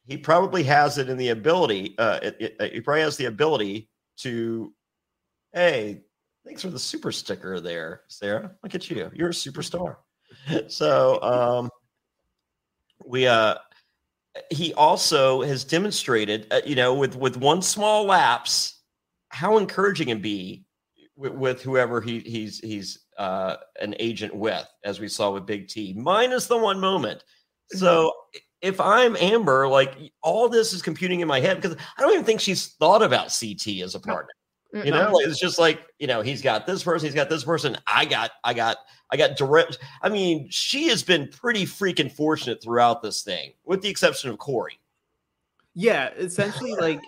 He 0.06 0.18
probably 0.18 0.64
has 0.64 0.98
it 0.98 1.10
in 1.10 1.18
the 1.18 1.30
ability 1.30 1.96
uh 1.98 2.20
it, 2.22 2.58
it- 2.60 2.74
he 2.74 2.82
probably 2.82 3.02
has 3.02 3.16
the 3.18 3.26
ability 3.26 3.90
to 4.18 4.74
hey 5.54 6.02
thanks 6.46 6.62
for 6.62 6.70
the 6.70 6.80
super 6.80 7.12
sticker 7.14 7.60
there 7.62 8.02
sarah. 8.10 8.52
Look 8.62 8.76
at 8.76 8.90
you. 8.90 9.10
You're 9.14 9.30
a 9.30 9.34
superstar 9.34 9.96
so 10.68 11.22
um 11.22 11.70
we 13.06 13.28
uh 13.28 13.56
he 14.50 14.74
also 14.74 15.42
has 15.42 15.64
demonstrated 15.64 16.48
uh, 16.52 16.62
you 16.66 16.76
know 16.76 16.94
with 16.94 17.16
with 17.16 17.38
one 17.38 17.62
small 17.62 18.06
lapse 18.06 18.82
how 19.30 19.58
encouraging 19.58 20.10
it 20.10 20.22
be 20.22 20.66
with, 21.16 21.34
with 21.34 21.62
whoever 21.62 22.02
he 22.02 22.20
he's 22.20 22.60
he's 22.60 23.00
uh 23.18 23.56
an 23.80 23.96
agent 24.00 24.34
with 24.34 24.68
as 24.84 25.00
we 25.00 25.08
saw 25.08 25.32
with 25.32 25.46
big 25.46 25.68
t 25.68 25.94
minus 25.94 26.48
the 26.48 26.58
one 26.58 26.80
moment. 26.80 27.24
So 27.70 28.12
if 28.64 28.80
i'm 28.80 29.16
amber 29.18 29.68
like 29.68 29.96
all 30.24 30.50
this 30.50 30.74
is 30.74 30.82
computing 30.82 31.20
in 31.20 31.28
my 31.28 31.40
head 31.40 31.62
because 31.62 31.78
i 31.98 32.02
don't 32.02 32.14
even 32.14 32.26
think 32.26 32.40
she's 32.40 32.68
thought 32.76 33.04
about 33.04 33.28
ct 33.30 33.68
as 33.84 33.94
a 33.94 34.00
partner. 34.00 34.32
You 34.74 34.90
know 34.90 35.12
like, 35.12 35.28
it's 35.28 35.40
just 35.40 35.60
like 35.60 35.82
you 36.00 36.08
know 36.08 36.22
he's 36.22 36.42
got 36.42 36.66
this 36.66 36.82
person 36.82 37.06
he's 37.06 37.14
got 37.14 37.30
this 37.30 37.44
person 37.44 37.78
i 37.86 38.06
got 38.06 38.32
i 38.44 38.56
got 38.56 38.78
i 39.14 39.18
got 39.18 39.38
direct 39.38 39.80
i 40.02 40.10
mean 40.10 40.50
she 40.50 40.90
has 40.90 41.04
been 41.04 41.30
pretty 41.30 41.66
freaking 41.66 42.12
fortunate 42.12 42.62
throughout 42.62 43.02
this 43.02 43.22
thing 43.22 43.54
with 43.64 43.82
the 43.82 43.88
exception 43.88 44.30
of 44.30 44.38
corey 44.38 44.80
Yeah, 45.76 46.10
essentially 46.18 46.76
like 46.76 47.02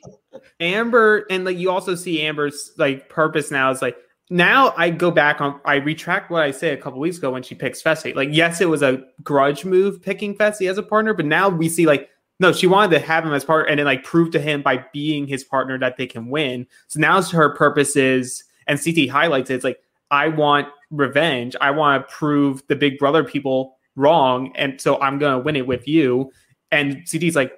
Amber 0.60 1.26
and 1.30 1.46
like 1.46 1.58
you 1.58 1.70
also 1.70 1.96
see 1.96 2.22
Amber's 2.22 2.72
like 2.78 3.10
purpose 3.10 3.52
now 3.52 3.70
is 3.72 3.82
like 3.82 3.96
now 4.30 4.74
I 4.76 4.89
go 4.89 5.12
back 5.12 5.39
on 5.39 5.60
I 5.65 5.76
retract 5.76 6.32
what 6.32 6.41
I 6.41 6.52
said 6.52 6.78
a 6.78 6.82
couple 6.82 7.00
weeks 7.00 7.18
ago 7.18 7.32
when 7.32 7.44
she 7.44 7.54
picks 7.54 7.82
Fessy. 7.82 8.15
Like 8.15 8.30
yes, 8.32 8.62
it 8.62 8.70
was 8.70 8.82
a 8.82 9.04
grudge 9.24 9.65
move 9.65 10.02
picking 10.02 10.36
Fessy 10.36 10.70
as 10.70 10.78
a 10.80 10.84
partner, 10.84 11.13
but 11.13 11.26
now 11.26 11.48
we 11.50 11.70
see 11.70 11.86
like 11.86 12.10
no, 12.39 12.52
she 12.52 12.68
wanted 12.68 13.00
to 13.00 13.06
have 13.06 13.24
him 13.24 13.34
as 13.34 13.46
partner 13.46 13.70
and 13.70 13.80
then 13.80 13.86
like 13.86 14.04
prove 14.04 14.32
to 14.32 14.41
him 14.41 14.62
by 14.62 14.84
being 14.91 15.28
his 15.28 15.44
partner 15.44 15.78
that 15.78 15.98
they 15.98 16.08
can 16.08 16.30
win. 16.30 16.65
So 16.88 17.00
now 17.00 17.22
her 17.22 17.54
purpose 17.54 17.96
is 17.96 18.44
and 18.68 18.84
CT 18.84 19.10
highlights 19.10 19.52
it, 19.52 19.56
it's 19.56 19.63
like 19.63 19.80
I 20.12 20.28
want 20.30 20.68
revenge. 20.91 21.56
I 21.60 21.72
want 21.72 22.08
to 22.08 22.13
prove 22.13 22.63
the 22.68 22.76
big 22.76 22.98
brother 22.98 23.24
people 23.24 23.78
wrong 23.96 24.52
and 24.56 24.80
so 24.80 25.00
I'm 25.00 25.20
going 25.20 25.38
to 25.38 25.44
win 25.44 25.56
it 25.56 25.68
with 25.68 25.88
you. 25.88 26.32
And 26.72 27.08
CT's 27.08 27.36
like, 27.36 27.54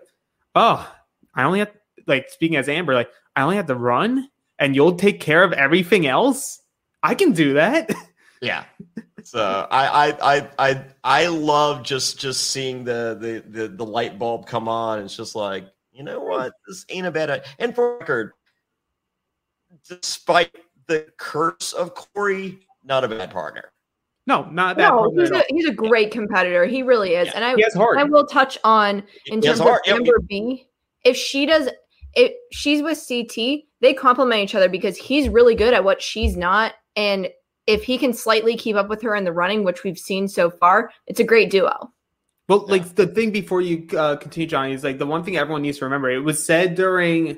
"Oh, 0.56 0.88
I 1.36 1.44
only 1.44 1.60
have 1.60 1.72
like 2.08 2.30
speaking 2.30 2.58
as 2.58 2.70
Amber, 2.70 2.94
like 2.94 3.10
I 3.36 3.42
only 3.42 3.56
have 3.56 3.68
to 3.68 3.76
run 3.76 4.30
and 4.60 4.76
you'll 4.76 4.96
take 4.96 5.20
care 5.20 5.44
of 5.44 5.54
everything 5.54 6.08
else. 6.08 6.62
I 7.04 7.16
can 7.16 7.32
do 7.32 7.54
that. 7.54 7.92
Yeah. 8.40 8.66
So 9.24 9.68
I 9.72 9.88
I 9.88 10.36
I 10.38 10.50
I 10.60 10.84
I 11.04 11.28
love 11.28 11.82
just 11.82 12.20
just 12.20 12.52
seeing 12.52 12.84
the 12.84 13.18
the 13.20 13.44
the, 13.50 13.68
the 13.68 13.84
light 13.84 14.20
bulb 14.20 14.46
come 14.46 14.68
on. 14.68 15.00
It's 15.00 15.18
just 15.18 15.36
like 15.36 15.66
you 15.92 16.04
know 16.04 16.20
what 16.20 16.54
this 16.68 16.86
ain't 16.90 17.08
a 17.08 17.12
bad 17.12 17.32
idea. 17.32 17.46
And 17.58 17.74
for 17.74 17.98
record, 17.98 18.34
despite 19.90 20.56
the 20.88 21.08
curse 21.18 21.74
of 21.74 21.94
Corey, 21.96 22.60
not 22.84 23.04
a 23.04 23.08
bad 23.08 23.32
partner. 23.32 23.72
No, 24.26 24.44
not 24.50 24.78
that. 24.78 24.90
No, 24.90 25.00
partner 25.00 25.22
he's 25.22 25.32
at 25.32 25.36
a 25.36 25.40
all. 25.40 25.46
he's 25.50 25.66
a 25.66 25.74
great 25.74 26.12
competitor. 26.12 26.66
He 26.66 26.84
really 26.84 27.16
is. 27.16 27.30
And 27.34 27.46
I 27.46 27.56
He 27.56 27.64
has 27.64 27.74
heart. 27.74 27.98
I 27.98 28.04
will 28.04 28.26
touch 28.26 28.58
on 28.64 29.04
in 29.28 29.42
He 29.42 29.48
terms 29.48 29.60
of 29.60 29.68
heart. 29.68 29.82
Yeah, 29.86 29.96
Amber 29.96 30.20
B. 30.28 30.68
If 31.04 31.16
she 31.16 31.46
does 31.46 31.70
if 32.14 32.34
she's 32.52 32.82
with 32.82 33.02
CT, 33.08 33.64
they 33.80 33.94
complement 33.94 34.42
each 34.42 34.56
other 34.56 34.68
because 34.68 34.98
he's 34.98 35.30
really 35.30 35.56
good 35.56 35.74
at 35.74 35.84
what 35.84 36.02
she's 36.02 36.36
not. 36.36 36.74
And 36.96 37.30
if 37.68 37.84
he 37.84 37.98
can 37.98 38.12
slightly 38.12 38.58
keep 38.58 38.76
up 38.76 38.90
with 38.90 39.02
her 39.04 39.16
in 39.16 39.24
the 39.24 39.32
running, 39.32 39.64
which 39.64 39.84
we've 39.84 40.00
seen 40.00 40.28
so 40.28 40.50
far, 40.50 40.92
it's 41.06 41.20
a 41.20 41.24
great 41.24 41.50
duo. 41.50 41.92
Well, 42.50 42.66
like 42.68 42.96
the 42.96 43.08
thing 43.08 43.32
before 43.32 43.62
you 43.62 43.88
uh, 43.98 44.16
continue, 44.16 44.48
Johnny, 44.48 44.74
is 44.74 44.84
like 44.84 44.98
the 44.98 45.06
one 45.06 45.24
thing 45.24 45.38
everyone 45.38 45.62
needs 45.62 45.78
to 45.80 45.86
remember. 45.86 46.10
It 46.10 46.20
was 46.20 46.44
said 46.44 46.76
during, 46.76 47.38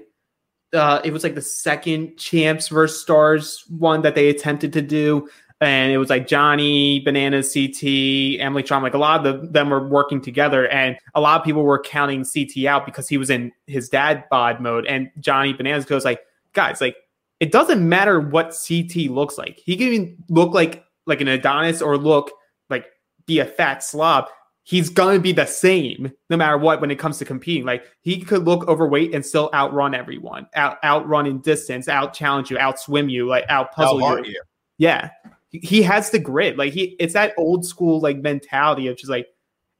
uh, 0.73 1.01
it 1.03 1.11
was 1.11 1.23
like 1.23 1.35
the 1.35 1.41
second 1.41 2.17
Champs 2.17 2.67
versus 2.67 3.01
Stars 3.01 3.65
one 3.69 4.01
that 4.01 4.15
they 4.15 4.29
attempted 4.29 4.73
to 4.73 4.81
do, 4.81 5.29
and 5.61 5.91
it 5.91 5.97
was 5.97 6.09
like 6.09 6.27
Johnny, 6.27 6.99
Banana, 6.99 7.43
CT, 7.43 8.39
Emily 8.39 8.63
Tron, 8.63 8.81
like 8.81 8.93
a 8.93 8.97
lot 8.97 9.25
of 9.25 9.41
the, 9.41 9.47
them 9.47 9.69
were 9.69 9.87
working 9.87 10.21
together, 10.21 10.67
and 10.67 10.97
a 11.15 11.21
lot 11.21 11.39
of 11.39 11.45
people 11.45 11.63
were 11.63 11.79
counting 11.79 12.23
CT 12.23 12.65
out 12.65 12.85
because 12.85 13.09
he 13.09 13.17
was 13.17 13.29
in 13.29 13.51
his 13.67 13.89
dad 13.89 14.25
bod 14.29 14.61
mode, 14.61 14.85
and 14.85 15.09
Johnny 15.19 15.53
Bananas 15.53 15.85
goes 15.85 16.05
like, 16.05 16.21
guys, 16.53 16.81
like 16.81 16.95
it 17.39 17.51
doesn't 17.51 17.87
matter 17.87 18.19
what 18.19 18.55
CT 18.67 19.09
looks 19.09 19.37
like. 19.37 19.59
He 19.63 19.75
can 19.75 19.87
even 19.87 20.23
look 20.29 20.53
like 20.53 20.83
like 21.05 21.21
an 21.21 21.27
Adonis 21.27 21.81
or 21.81 21.97
look 21.97 22.31
like 22.69 22.85
be 23.25 23.39
a 23.39 23.45
fat 23.45 23.83
slob. 23.83 24.27
He's 24.63 24.89
gonna 24.89 25.19
be 25.19 25.31
the 25.31 25.45
same 25.47 26.11
no 26.29 26.37
matter 26.37 26.57
what 26.57 26.79
when 26.79 26.91
it 26.91 26.99
comes 26.99 27.17
to 27.17 27.25
competing. 27.25 27.65
Like 27.65 27.85
he 28.01 28.21
could 28.21 28.45
look 28.45 28.67
overweight 28.67 29.15
and 29.15 29.25
still 29.25 29.49
outrun 29.53 29.95
everyone, 29.95 30.47
out 30.53 30.77
outrun 30.83 31.25
in 31.25 31.41
distance, 31.41 31.87
out 31.87 32.13
challenge 32.13 32.51
you, 32.51 32.59
out 32.59 32.79
swim 32.79 33.09
you, 33.09 33.27
like 33.27 33.45
out 33.49 33.71
puzzle 33.71 33.99
you. 34.19 34.33
you. 34.33 34.41
Yeah, 34.77 35.09
he, 35.51 35.81
has 35.81 36.11
the 36.11 36.19
grit. 36.19 36.57
Like 36.57 36.73
he, 36.73 36.95
it's 36.99 37.13
that 37.13 37.33
old 37.37 37.65
school 37.65 37.99
like 37.99 38.17
mentality 38.17 38.87
of 38.87 38.97
just 38.97 39.09
like 39.09 39.27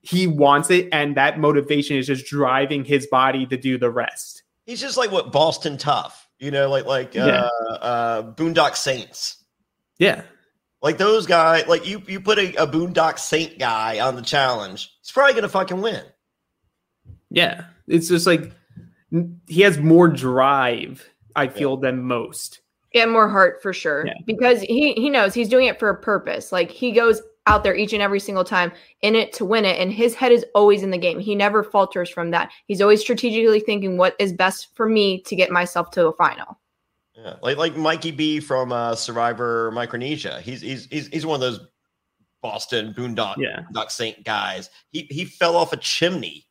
he 0.02 0.28
wants 0.28 0.70
it, 0.72 0.90
and 0.92 1.16
that 1.18 1.40
motivation 1.40 1.96
is 1.98 2.08
just 2.08 2.26
driving 2.26 2.84
his 2.84 3.06
body 3.08 3.46
to 3.46 3.58
do 3.58 3.78
the 3.78 3.90
rest. 3.92 4.44
He's 4.66 4.82
just 4.82 4.98
like 4.98 5.12
what 5.12 5.32
Boston 5.32 5.78
Tough, 5.78 6.28
you 6.40 6.52
know, 6.52 6.70
like 6.70 6.86
like 6.86 7.14
Yeah. 7.14 7.48
uh, 7.70 7.74
uh, 7.74 8.34
Boondock 8.34 8.76
Saints. 8.76 9.44
Yeah, 10.00 10.24
Like 10.82 10.98
those 10.98 11.26
guys, 11.26 11.68
like 11.68 11.86
you 11.86 12.02
you 12.08 12.22
put 12.22 12.40
a, 12.40 12.56
a 12.56 12.68
Boondock 12.68 13.20
Saint 13.20 13.60
guy 13.60 14.00
on 14.00 14.16
the 14.16 14.22
challenge, 14.22 14.92
he's 15.02 15.12
probably 15.12 15.34
gonna 15.34 15.50
fucking 15.50 15.82
win. 15.82 16.04
yeah. 17.30 17.66
It's 17.88 18.08
just 18.08 18.28
like 18.28 18.52
he 19.48 19.62
has 19.62 19.80
more 19.80 20.08
drive. 20.08 21.10
I 21.36 21.48
feel 21.48 21.78
than 21.78 22.04
most. 22.04 22.62
And 22.94 23.12
more 23.12 23.30
heart 23.30 23.62
for 23.62 23.74
sure. 23.74 24.06
Yeah. 24.06 24.14
Because 24.26 24.62
he 24.62 24.94
he 24.94 25.10
knows 25.10 25.34
he's 25.34 25.50
doing 25.50 25.68
it 25.68 25.80
for 25.80 25.90
a 25.90 25.98
purpose. 25.98 26.52
Like 26.52 26.70
he 26.72 26.92
goes 26.92 27.22
out 27.48 27.64
there 27.64 27.76
each 27.76 27.94
and 27.94 28.02
every 28.02 28.20
single 28.20 28.44
time 28.44 28.72
in 29.02 29.16
it 29.16 29.34
to 29.34 29.46
win 29.46 29.66
it. 29.66 29.80
And 29.80 29.92
his 29.92 30.14
head 30.14 30.32
is 30.32 30.46
always 30.54 30.84
in 30.84 30.92
the 30.92 30.98
game. 30.98 31.20
He 31.20 31.34
never 31.34 31.64
falters 31.64 32.10
from 32.10 32.32
that. 32.32 32.52
He's 32.68 32.82
always 32.82 33.02
strategically 33.02 33.60
thinking 33.60 33.98
what 33.98 34.16
is 34.20 34.34
best 34.34 34.76
for 34.76 34.88
me 34.88 35.22
to 35.24 35.36
get 35.36 35.50
myself 35.50 35.90
to 35.92 36.08
a 36.08 36.14
final. 36.14 36.60
Yeah, 37.24 37.36
like 37.42 37.58
like 37.58 37.76
Mikey 37.76 38.12
B 38.12 38.40
from 38.40 38.72
uh, 38.72 38.96
Survivor 38.96 39.72
Micronesia. 39.72 40.40
He's 40.42 40.62
he's 40.62 40.86
he's 40.86 41.08
he's 41.08 41.26
one 41.26 41.36
of 41.36 41.42
those 41.42 41.60
Boston 42.42 42.94
Boondock 42.94 43.36
Yeah. 43.38 43.64
Boondock 43.74 43.92
Saint 43.92 44.24
guys. 44.24 44.70
He 44.92 45.08
he 45.10 45.26
fell 45.26 45.56
off 45.58 45.74
a 45.74 45.78
chimney 45.78 46.46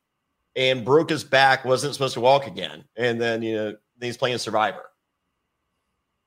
and 0.57 0.85
broke 0.85 1.11
his 1.11 1.25
back. 1.25 1.65
wasn't 1.65 1.95
supposed 1.95 2.15
to 2.15 2.21
walk 2.21 2.47
again, 2.47 2.85
and 2.97 3.21
then 3.21 3.43
you 3.43 3.55
know 3.55 3.65
then 3.99 4.07
he's 4.09 4.17
playing 4.17 4.39
Survivor. 4.39 4.91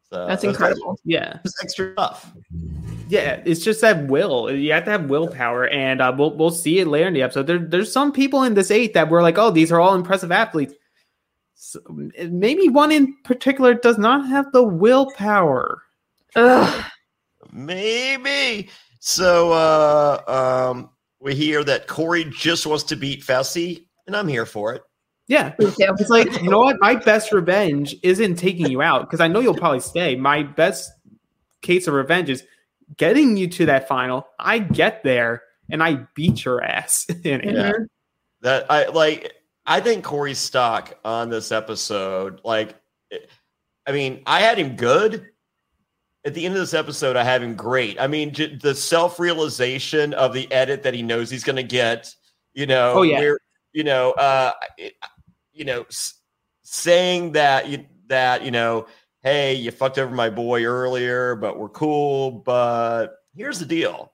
So 0.09 0.27
That's 0.27 0.43
incredible. 0.43 0.99
Yeah. 1.05 1.39
That's 1.43 1.63
extra 1.63 1.95
tough. 1.95 2.33
Yeah, 3.07 3.41
it's 3.45 3.63
just 3.63 3.79
that 3.81 4.07
will. 4.07 4.51
You 4.51 4.73
have 4.73 4.85
to 4.85 4.91
have 4.91 5.09
willpower, 5.09 5.67
and 5.67 6.01
uh, 6.01 6.13
we'll 6.17 6.35
we'll 6.35 6.51
see 6.51 6.79
it 6.79 6.87
later 6.87 7.07
in 7.07 7.13
the 7.13 7.21
episode. 7.21 7.47
There, 7.47 7.59
there's 7.59 7.91
some 7.91 8.11
people 8.11 8.43
in 8.43 8.53
this 8.53 8.71
eight 8.71 8.93
that 8.93 9.09
were 9.09 9.21
like, 9.21 9.37
"Oh, 9.37 9.51
these 9.51 9.71
are 9.71 9.79
all 9.79 9.95
impressive 9.95 10.31
athletes." 10.31 10.73
So, 11.63 11.79
maybe 12.31 12.69
one 12.69 12.91
in 12.91 13.15
particular 13.23 13.75
does 13.75 13.99
not 13.99 14.27
have 14.27 14.51
the 14.51 14.63
willpower. 14.63 15.83
Ugh. 16.35 16.85
Maybe. 17.51 18.67
So 18.99 19.51
uh 19.51 20.69
um 20.71 20.89
we 21.19 21.35
hear 21.35 21.63
that 21.65 21.85
Corey 21.85 22.25
just 22.25 22.65
wants 22.65 22.83
to 22.85 22.95
beat 22.95 23.21
Fessy, 23.23 23.85
and 24.07 24.15
I'm 24.15 24.27
here 24.27 24.47
for 24.47 24.73
it. 24.73 24.81
Yeah, 25.27 25.53
Me 25.59 25.67
too. 25.67 25.73
it's 25.99 26.09
like 26.09 26.41
you 26.41 26.49
know 26.49 26.61
what? 26.61 26.77
My 26.81 26.95
best 26.95 27.31
revenge 27.31 27.95
isn't 28.01 28.37
taking 28.37 28.65
you 28.71 28.81
out 28.81 29.01
because 29.01 29.19
I 29.19 29.27
know 29.27 29.39
you'll 29.39 29.53
probably 29.53 29.81
stay. 29.81 30.15
My 30.15 30.41
best 30.41 30.91
case 31.61 31.87
of 31.87 31.93
revenge 31.93 32.31
is 32.31 32.43
getting 32.97 33.37
you 33.37 33.47
to 33.49 33.67
that 33.67 33.87
final. 33.87 34.25
I 34.39 34.57
get 34.57 35.03
there 35.03 35.43
and 35.69 35.83
I 35.83 36.07
beat 36.15 36.43
your 36.43 36.63
ass 36.63 37.05
in 37.23 37.41
it. 37.41 37.53
Yeah. 37.53 37.71
That 38.41 38.65
I 38.71 38.87
like 38.87 39.31
I 39.65 39.79
think 39.79 40.03
Corey's 40.03 40.39
stock 40.39 40.97
on 41.05 41.29
this 41.29 41.51
episode, 41.51 42.41
like 42.43 42.75
I 43.87 43.91
mean, 43.91 44.21
I 44.25 44.41
had 44.41 44.57
him 44.57 44.75
good, 44.75 45.27
at 46.23 46.33
the 46.35 46.45
end 46.45 46.53
of 46.53 46.59
this 46.61 46.73
episode, 46.75 47.15
I 47.15 47.23
have 47.23 47.41
him 47.41 47.55
great. 47.55 47.99
I 47.99 48.05
mean, 48.07 48.31
j- 48.31 48.55
the 48.55 48.75
self 48.75 49.19
realization 49.19 50.13
of 50.13 50.33
the 50.33 50.51
edit 50.51 50.83
that 50.83 50.93
he 50.93 51.01
knows 51.01 51.29
he's 51.31 51.43
going 51.43 51.55
to 51.55 51.63
get. 51.63 52.13
You 52.53 52.65
know, 52.67 52.93
Oh, 52.97 53.01
yeah. 53.03 53.19
where 53.19 53.39
you 53.73 53.83
know, 53.83 54.11
uh, 54.11 54.51
you 55.53 55.65
know, 55.65 55.83
s- 55.83 56.15
saying 56.63 57.31
that 57.33 57.69
you 57.69 57.85
that 58.07 58.43
you 58.43 58.51
know, 58.51 58.87
hey, 59.23 59.55
you 59.55 59.71
fucked 59.71 59.97
over 59.97 60.13
my 60.13 60.29
boy 60.29 60.63
earlier, 60.65 61.35
but 61.35 61.57
we're 61.57 61.69
cool. 61.69 62.31
But 62.31 63.15
here's 63.35 63.59
the 63.59 63.65
deal, 63.65 64.11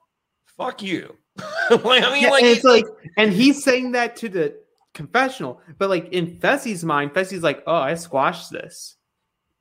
fuck 0.57 0.81
you. 0.81 1.15
like, 1.69 2.03
I 2.03 2.13
mean, 2.13 2.23
Yeah, 2.23 2.29
like, 2.29 2.43
and 2.43 2.51
it's 2.51 2.63
like, 2.63 2.85
and 3.17 3.31
he's 3.33 3.63
saying 3.63 3.91
that 3.93 4.15
to 4.17 4.29
the 4.29 4.55
confessional, 4.97 5.61
but 5.77 5.89
like 5.89 6.09
in 6.11 6.37
Fessy's 6.39 6.83
mind, 6.83 7.13
Fessy's 7.13 7.43
like, 7.43 7.63
"Oh, 7.65 7.75
I 7.75 7.93
squashed 7.93 8.51
this. 8.51 8.97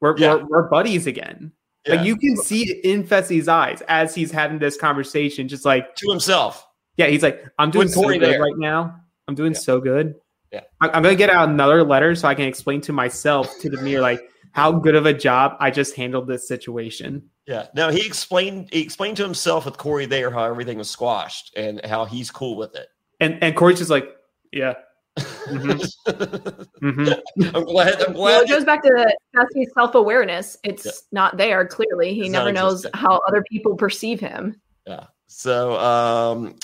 We're 0.00 0.16
Yeah. 0.18 0.34
we're, 0.34 0.46
we're 0.46 0.68
buddies 0.68 1.06
again." 1.06 1.52
Yeah. 1.86 1.96
Like 1.96 2.06
you 2.06 2.16
can 2.16 2.36
see 2.36 2.62
it 2.68 2.84
in 2.84 3.04
Fessy's 3.04 3.46
eyes 3.46 3.80
as 3.86 4.14
he's 4.14 4.32
having 4.32 4.58
this 4.58 4.76
conversation, 4.76 5.46
just 5.46 5.64
like 5.64 5.94
to 5.96 6.10
himself. 6.10 6.66
Yeah, 6.96 7.06
he's 7.06 7.22
like, 7.22 7.44
"I'm 7.58 7.70
doing 7.70 7.86
so 7.88 8.02
good 8.08 8.20
there. 8.22 8.40
right 8.40 8.56
now. 8.58 8.96
I'm 9.28 9.34
doing 9.36 9.54
so 9.54 9.80
good." 9.80 10.14
Yeah. 10.52 10.62
I- 10.80 10.88
I'm 10.88 11.02
gonna 11.02 11.14
get 11.14 11.30
out 11.30 11.48
another 11.48 11.84
letter 11.84 12.14
so 12.16 12.26
I 12.26 12.34
can 12.34 12.46
explain 12.46 12.80
to 12.82 12.92
myself 12.92 13.52
to 13.60 13.70
the 13.70 13.80
mirror 13.82 14.00
like 14.00 14.22
how 14.52 14.72
good 14.72 14.94
of 14.94 15.04
a 15.06 15.12
job 15.12 15.56
I 15.60 15.70
just 15.70 15.94
handled 15.96 16.26
this 16.26 16.48
situation. 16.48 17.28
Yeah. 17.46 17.66
Now 17.74 17.90
he 17.90 18.04
explained 18.06 18.70
he 18.72 18.80
explained 18.80 19.16
to 19.18 19.22
himself 19.22 19.64
with 19.66 19.76
Cory 19.76 20.06
there 20.06 20.30
how 20.30 20.44
everything 20.44 20.78
was 20.78 20.88
squashed 20.90 21.52
and 21.56 21.84
how 21.84 22.04
he's 22.06 22.30
cool 22.30 22.56
with 22.56 22.74
it. 22.74 22.88
And 23.20 23.38
and 23.42 23.54
Cory's 23.56 23.78
just 23.78 23.90
like, 23.90 24.08
"Yeah." 24.52 24.74
Mhm. 25.16 25.88
I'm 27.54 27.64
glad. 27.64 28.02
I'm 28.02 28.12
glad. 28.12 28.14
Well, 28.14 28.42
it 28.42 28.48
goes 28.48 28.64
back 28.64 28.82
to 28.82 29.16
Fessy's 29.34 29.72
self 29.74 29.94
awareness. 29.94 30.56
It's 30.62 31.04
not 31.12 31.36
there. 31.36 31.66
Clearly, 31.66 32.14
he 32.14 32.22
It's 32.22 32.30
never 32.30 32.52
knows 32.52 32.86
how 32.94 33.20
other 33.28 33.42
people 33.50 33.76
perceive 33.76 34.20
him. 34.20 34.60
Yeah. 34.86 35.06
So 35.26 35.78
um 35.78 36.56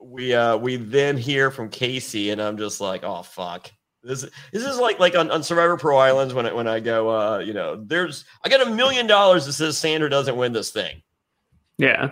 we 0.00 0.34
uh 0.34 0.56
we 0.56 0.76
then 0.76 1.16
hear 1.16 1.50
from 1.50 1.70
Kaycee 1.70 2.32
and 2.32 2.40
I'm 2.40 2.56
just 2.56 2.80
like, 2.80 3.04
oh 3.04 3.22
fuck. 3.22 3.70
This 4.02 4.22
this 4.52 4.64
is 4.64 4.78
like 4.78 4.98
like 4.98 5.16
on, 5.16 5.30
on 5.30 5.42
Survivor 5.42 5.76
Pearl 5.76 5.98
Islands 5.98 6.34
when 6.34 6.46
I 6.46 6.52
when 6.52 6.66
I 6.66 6.80
go 6.80 7.08
uh 7.08 7.38
you 7.38 7.54
know 7.54 7.76
there's 7.76 8.24
I 8.44 8.48
got 8.48 8.66
a 8.66 8.70
million 8.70 9.06
dollars 9.06 9.46
that 9.46 9.54
says 9.54 9.78
Sandra 9.78 10.10
doesn't 10.10 10.36
win 10.36 10.52
this 10.52 10.70
thing. 10.70 11.02
Yeah. 11.78 12.10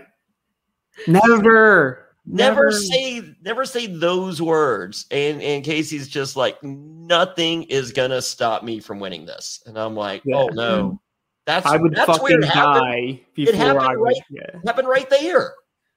Never. 1.07 2.12
Never, 2.25 2.71
say 2.71 3.21
never 3.43 3.65
say 3.65 3.87
those 3.89 4.41
words. 4.41 5.07
And 5.11 5.43
and 5.43 5.65
Kaycee's 5.65 6.07
just 6.09 6.37
like 6.37 6.63
nothing 6.63 7.65
is 7.65 7.93
gonna 7.93 8.23
stop 8.23 8.63
me 8.63 8.79
from 8.81 9.01
winning 9.01 9.27
this. 9.27 9.61
And 9.67 9.77
I'm 9.79 9.97
like, 9.97 10.23
Yeah. 10.25 10.37
oh 10.37 10.47
no. 10.49 11.01
That's 11.47 11.67
I 11.67 11.77
would 11.77 11.95
that's 11.97 12.07
fucking 12.07 12.23
where 12.23 12.39
it 12.39 12.45
happened. 12.45 12.85
die 12.85 12.97
It 12.97 13.35
before 13.35 13.55
happened 13.57 13.81
I 13.87 13.97
would. 13.97 14.05
right, 14.05 14.17
Yeah. 14.31 14.59
happened 14.65 14.87
right 14.89 15.11
there. 15.11 15.55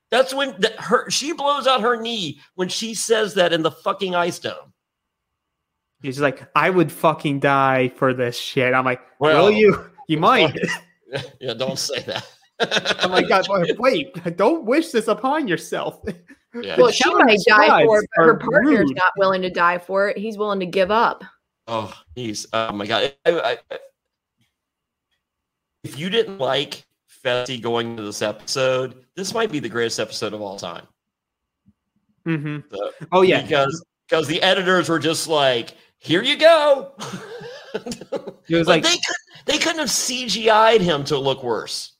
That's 0.09 0.33
when 0.33 0.59
the, 0.59 0.73
her 0.79 1.07
she 1.11 1.33
blows 1.33 1.67
out 1.67 1.81
her 1.81 1.95
knee 2.01 2.39
when 2.55 2.69
she 2.69 2.95
says 2.95 3.35
that 3.35 3.53
in 3.53 3.61
the 3.61 3.71
fucking 3.71 4.15
ice 4.15 4.39
dome. 4.39 4.73
He's 6.01 6.19
like, 6.19 6.47
I 6.55 6.69
would 6.71 6.91
fucking 6.91 7.39
die 7.39 7.89
for 7.97 8.13
this 8.13 8.37
shit. 8.37 8.73
I'm 8.73 8.85
like, 8.85 9.01
Well- 9.19 9.45
will 9.45 9.51
you? 9.51 9.89
You 10.07 10.17
might. 10.19 10.57
yeah, 11.39 11.53
don't 11.53 11.77
say 11.79 11.99
that. 12.01 12.27
I'm 12.59 13.11
like, 13.11 13.27
God, 13.27 13.47
wait, 13.79 14.37
don't 14.37 14.65
wish 14.65 14.89
this 14.91 15.07
upon 15.07 15.47
yourself. 15.47 16.01
Yeah. 16.53 16.77
Well, 16.79 16.91
she 16.91 17.13
might 17.13 17.39
die 17.47 17.83
for 17.85 17.99
it, 17.99 18.09
but 18.15 18.23
her 18.25 18.35
partner's 18.37 18.79
rude. 18.87 18.95
not 18.95 19.11
willing 19.17 19.41
to 19.41 19.49
die 19.49 19.77
for 19.77 20.07
it. 20.09 20.17
He's 20.17 20.37
willing 20.37 20.59
to 20.61 20.65
give 20.65 20.89
up. 20.91 21.23
Oh, 21.67 21.93
he's 22.15 22.45
oh 22.53 22.71
my 22.71 22.85
god. 22.85 23.13
I, 23.25 23.31
I, 23.31 23.57
I- 23.71 23.79
if 25.83 25.99
you 25.99 26.09
didn't 26.09 26.39
like 26.39 26.85
Fessy 27.23 27.61
going 27.61 27.91
into 27.91 28.03
this 28.03 28.21
episode, 28.21 29.05
this 29.15 29.33
might 29.33 29.51
be 29.51 29.59
the 29.59 29.69
greatest 29.69 29.99
episode 29.99 30.33
of 30.33 30.41
all 30.41 30.57
time. 30.57 30.87
Mm-hmm. 32.27 32.59
So- 32.71 32.91
Oh 33.11 33.21
yeah, 33.21 33.41
because 33.41 33.83
because 34.07 34.27
the 34.27 34.41
editors 34.41 34.89
were 34.89 34.99
just 34.99 35.27
like, 35.27 35.75
"Here 35.97 36.23
you 36.23 36.37
go." 36.37 36.93
It 37.73 38.55
was 38.55 38.67
like 38.67 38.67
like- 38.67 38.83
they 38.83 38.95
could 38.95 39.15
they 39.45 39.57
couldn't 39.57 39.79
have 39.79 39.89
CGI'd 39.89 40.81
him 40.81 41.03
to 41.05 41.17
look 41.19 41.43
worse. 41.43 41.94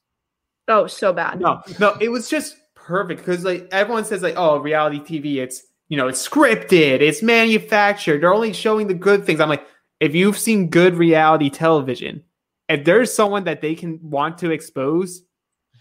Oh, 0.68 0.88
so 0.88 1.14
bad. 1.14 1.40
no, 1.40 1.62
no, 1.80 1.96
it 2.02 2.10
was 2.10 2.30
just 2.30 2.58
perfect 2.74 3.22
because 3.22 3.44
like 3.44 3.68
everyone 3.72 4.06
says 4.06 4.22
like, 4.22 4.36
oh, 4.38 4.58
reality 4.58 5.00
TV, 5.00 5.38
it's 5.44 5.64
you 5.90 5.98
know, 5.98 6.08
it's 6.08 6.28
scripted, 6.28 7.02
it's 7.02 7.22
manufactured. 7.22 8.22
They're 8.22 8.34
only 8.34 8.54
showing 8.54 8.88
the 8.88 8.94
good 8.96 9.26
things. 9.26 9.40
I'm 9.40 9.50
like, 9.50 9.66
if 10.00 10.16
you've 10.16 10.38
seen 10.38 10.70
good 10.70 10.96
reality 10.96 11.50
television, 11.50 12.24
if 12.70 12.84
there's 12.84 13.14
someone 13.14 13.44
that 13.44 13.62
they 13.62 13.76
can 13.76 14.00
want 14.02 14.40
to 14.40 14.52
expose, 14.52 15.22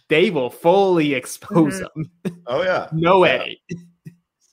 they 0.08 0.30
will 0.30 0.50
fully 0.50 1.14
expose 1.14 1.80
mm-hmm. 1.80 2.02
them. 2.24 2.42
Oh 2.46 2.62
yeah, 2.62 2.88
no 2.92 3.24
Yeah. 3.24 3.32
edit. 3.32 3.58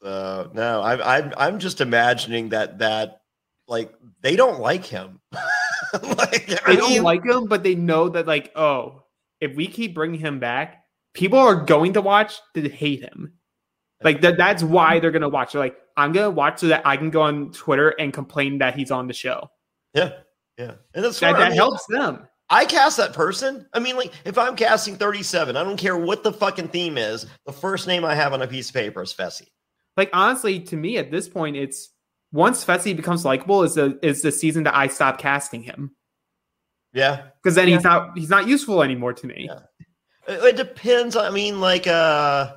So 0.01 0.49
no, 0.53 0.81
I'm 0.81 1.01
I'm 1.01 1.33
I'm 1.37 1.59
just 1.59 1.81
imagining 1.81 2.49
that 2.49 2.79
that 2.79 3.21
like 3.67 3.93
they 4.21 4.35
don't 4.35 4.59
like 4.59 4.85
him. 4.85 5.19
like, 6.03 6.49
I 6.65 6.71
They 6.71 6.75
don't 6.77 6.89
mean, 6.91 7.03
like 7.03 7.25
him, 7.25 7.47
but 7.47 7.63
they 7.63 7.75
know 7.75 8.09
that 8.09 8.27
like, 8.27 8.51
oh, 8.55 9.00
if 9.41 9.55
we 9.55 9.67
keep 9.67 9.93
bringing 9.93 10.19
him 10.19 10.39
back, 10.39 10.85
people 11.13 11.39
are 11.39 11.55
going 11.55 11.93
to 11.93 12.01
watch 12.01 12.35
to 12.55 12.69
hate 12.69 13.01
him. 13.01 13.33
Like 14.03 14.21
that. 14.21 14.37
That's 14.37 14.63
why 14.63 14.99
they're 14.99 15.11
gonna 15.11 15.29
watch. 15.29 15.53
They're 15.53 15.61
like, 15.61 15.77
I'm 15.97 16.11
gonna 16.11 16.31
watch 16.31 16.59
so 16.59 16.67
that 16.67 16.85
I 16.85 16.97
can 16.97 17.09
go 17.09 17.21
on 17.21 17.51
Twitter 17.51 17.89
and 17.89 18.11
complain 18.13 18.57
that 18.59 18.75
he's 18.75 18.91
on 18.91 19.07
the 19.07 19.13
show. 19.13 19.49
yeah, 19.93 20.13
yeah, 20.57 20.73
and 20.93 21.03
that's 21.05 21.19
That, 21.19 21.33
what 21.33 21.41
I 21.41 21.49
mean, 21.49 21.57
helps 21.57 21.85
them. 21.87 22.27
I 22.49 22.65
cast 22.65 22.97
that 22.97 23.13
person. 23.13 23.67
I 23.73 23.79
mean, 23.79 23.95
like 23.97 24.11
if 24.25 24.37
I'm 24.37 24.55
casting 24.55 24.95
37, 24.95 25.55
I 25.55 25.63
don't 25.63 25.77
care 25.77 25.97
what 25.97 26.23
the 26.23 26.33
fucking 26.33 26.69
theme 26.69 26.97
is. 26.97 27.27
The 27.45 27.53
first 27.53 27.87
name 27.87 28.03
I 28.03 28.15
have 28.15 28.33
on 28.33 28.41
a 28.41 28.47
piece 28.47 28.69
of 28.69 28.75
paper 28.75 29.03
is 29.03 29.13
Fessy. 29.13 29.47
Like 29.97 30.09
honestly, 30.13 30.59
to 30.61 30.75
me 30.75 30.97
at 30.97 31.11
this 31.11 31.29
point, 31.29 31.55
it's 31.55 31.89
once 32.31 32.65
Fessy 32.65 32.95
becomes 32.95 33.23
likable 33.23 33.63
is 33.63 33.75
the 33.75 33.99
is 34.01 34.23
the 34.23 34.31
season 34.31 34.63
that 34.63 34.75
I 34.75 34.87
stop 34.87 35.19
casting 35.19 35.61
him 35.61 35.91
Yeah, 36.93 37.23
because 37.41 37.55
then 37.55 37.67
he's 37.67 37.83
not 37.83 38.17
he's 38.17 38.29
not 38.29 38.47
useful 38.47 38.83
anymore 38.83 39.13
to 39.13 39.27
me. 39.27 39.49
It, 40.27 40.43
it 40.43 40.55
depends. 40.57 41.15
I 41.15 41.29
mean, 41.29 41.61
like, 41.61 41.87
uh, 41.87 42.55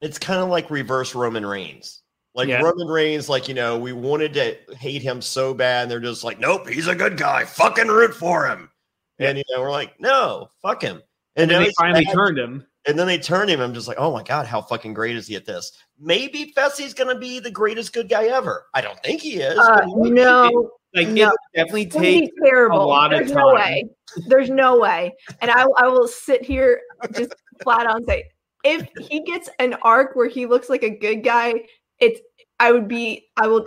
it's 0.00 0.18
kind 0.18 0.40
of 0.40 0.48
like 0.48 0.70
reverse 0.70 1.14
Roman 1.14 1.46
Reigns. 1.46 2.02
Like 2.34 2.48
Yeah. 2.48 2.60
Roman 2.60 2.88
Reigns, 2.88 3.28
like 3.28 3.48
you 3.48 3.54
know, 3.54 3.78
we 3.78 3.92
wanted 3.92 4.34
to 4.34 4.56
hate 4.76 5.02
him 5.02 5.22
so 5.22 5.54
bad, 5.54 5.82
and 5.82 5.90
they're 5.90 6.00
just 6.00 6.24
like, 6.24 6.40
nope, 6.40 6.68
he's 6.68 6.88
a 6.88 6.94
good 6.94 7.16
guy. 7.16 7.44
Fucking 7.44 7.88
root 7.88 8.14
for 8.14 8.46
him. 8.46 8.70
And 9.18 9.38
you 9.38 9.44
know, 9.50 9.62
we're 9.62 9.70
like, 9.70 10.00
no, 10.00 10.48
fuck 10.60 10.82
him. 10.82 11.00
And 11.36 11.50
then 11.50 11.60
now 11.60 11.66
they 11.66 11.72
finally 11.78 12.04
bad. 12.04 12.14
turned 12.14 12.38
him. 12.38 12.66
And 12.86 12.98
then 12.98 13.06
they 13.06 13.18
turned 13.18 13.48
him. 13.50 13.60
I'm 13.60 13.72
just 13.74 13.88
like, 13.88 13.96
oh 13.98 14.12
my 14.12 14.22
god, 14.22 14.46
how 14.46 14.60
fucking 14.60 14.92
great 14.94 15.16
is 15.16 15.26
he 15.26 15.36
at 15.36 15.46
this? 15.46 15.72
Maybe 15.98 16.52
Fessy's 16.56 16.92
gonna 16.94 17.18
be 17.18 17.38
the 17.40 17.50
greatest 17.50 17.92
good 17.92 18.08
guy 18.08 18.24
ever. 18.24 18.66
I 18.74 18.80
don't 18.80 19.00
think 19.02 19.22
he 19.22 19.34
is. 19.36 19.58
Uh, 19.58 19.76
but 19.76 19.84
he 19.86 19.94
might 19.94 20.04
be. 20.04 20.10
no, 20.10 20.70
Like 20.94 21.06
it 21.08 21.12
No. 21.12 21.26
would 21.28 21.36
definitely 21.54 21.82
It's 21.84 21.94
gonna 21.94 22.06
be 22.06 22.20
take 22.22 22.30
terrible. 22.44 22.82
a 22.82 22.84
lot 22.84 23.12
of 23.12 23.20
There's 23.20 23.32
time. 23.32 23.40
no 23.40 23.54
way. 23.54 23.88
There's 24.28 24.50
no 24.50 24.78
way. 24.78 25.12
And 25.40 25.50
I, 25.50 25.64
I 25.78 25.88
will 25.88 26.06
sit 26.08 26.44
here 26.44 26.80
just 27.14 27.34
flat 27.62 27.86
on 27.86 28.04
say, 28.04 28.24
if 28.64 28.86
he 29.08 29.20
gets 29.24 29.48
an 29.58 29.74
arc 29.82 30.14
where 30.14 30.28
he 30.28 30.46
looks 30.46 30.68
like 30.68 30.82
a 30.82 30.90
good 30.90 31.24
guy, 31.24 31.54
it's 32.00 32.20
I 32.60 32.70
would 32.72 32.86
be 32.88 33.28
I 33.36 33.46
will 33.46 33.66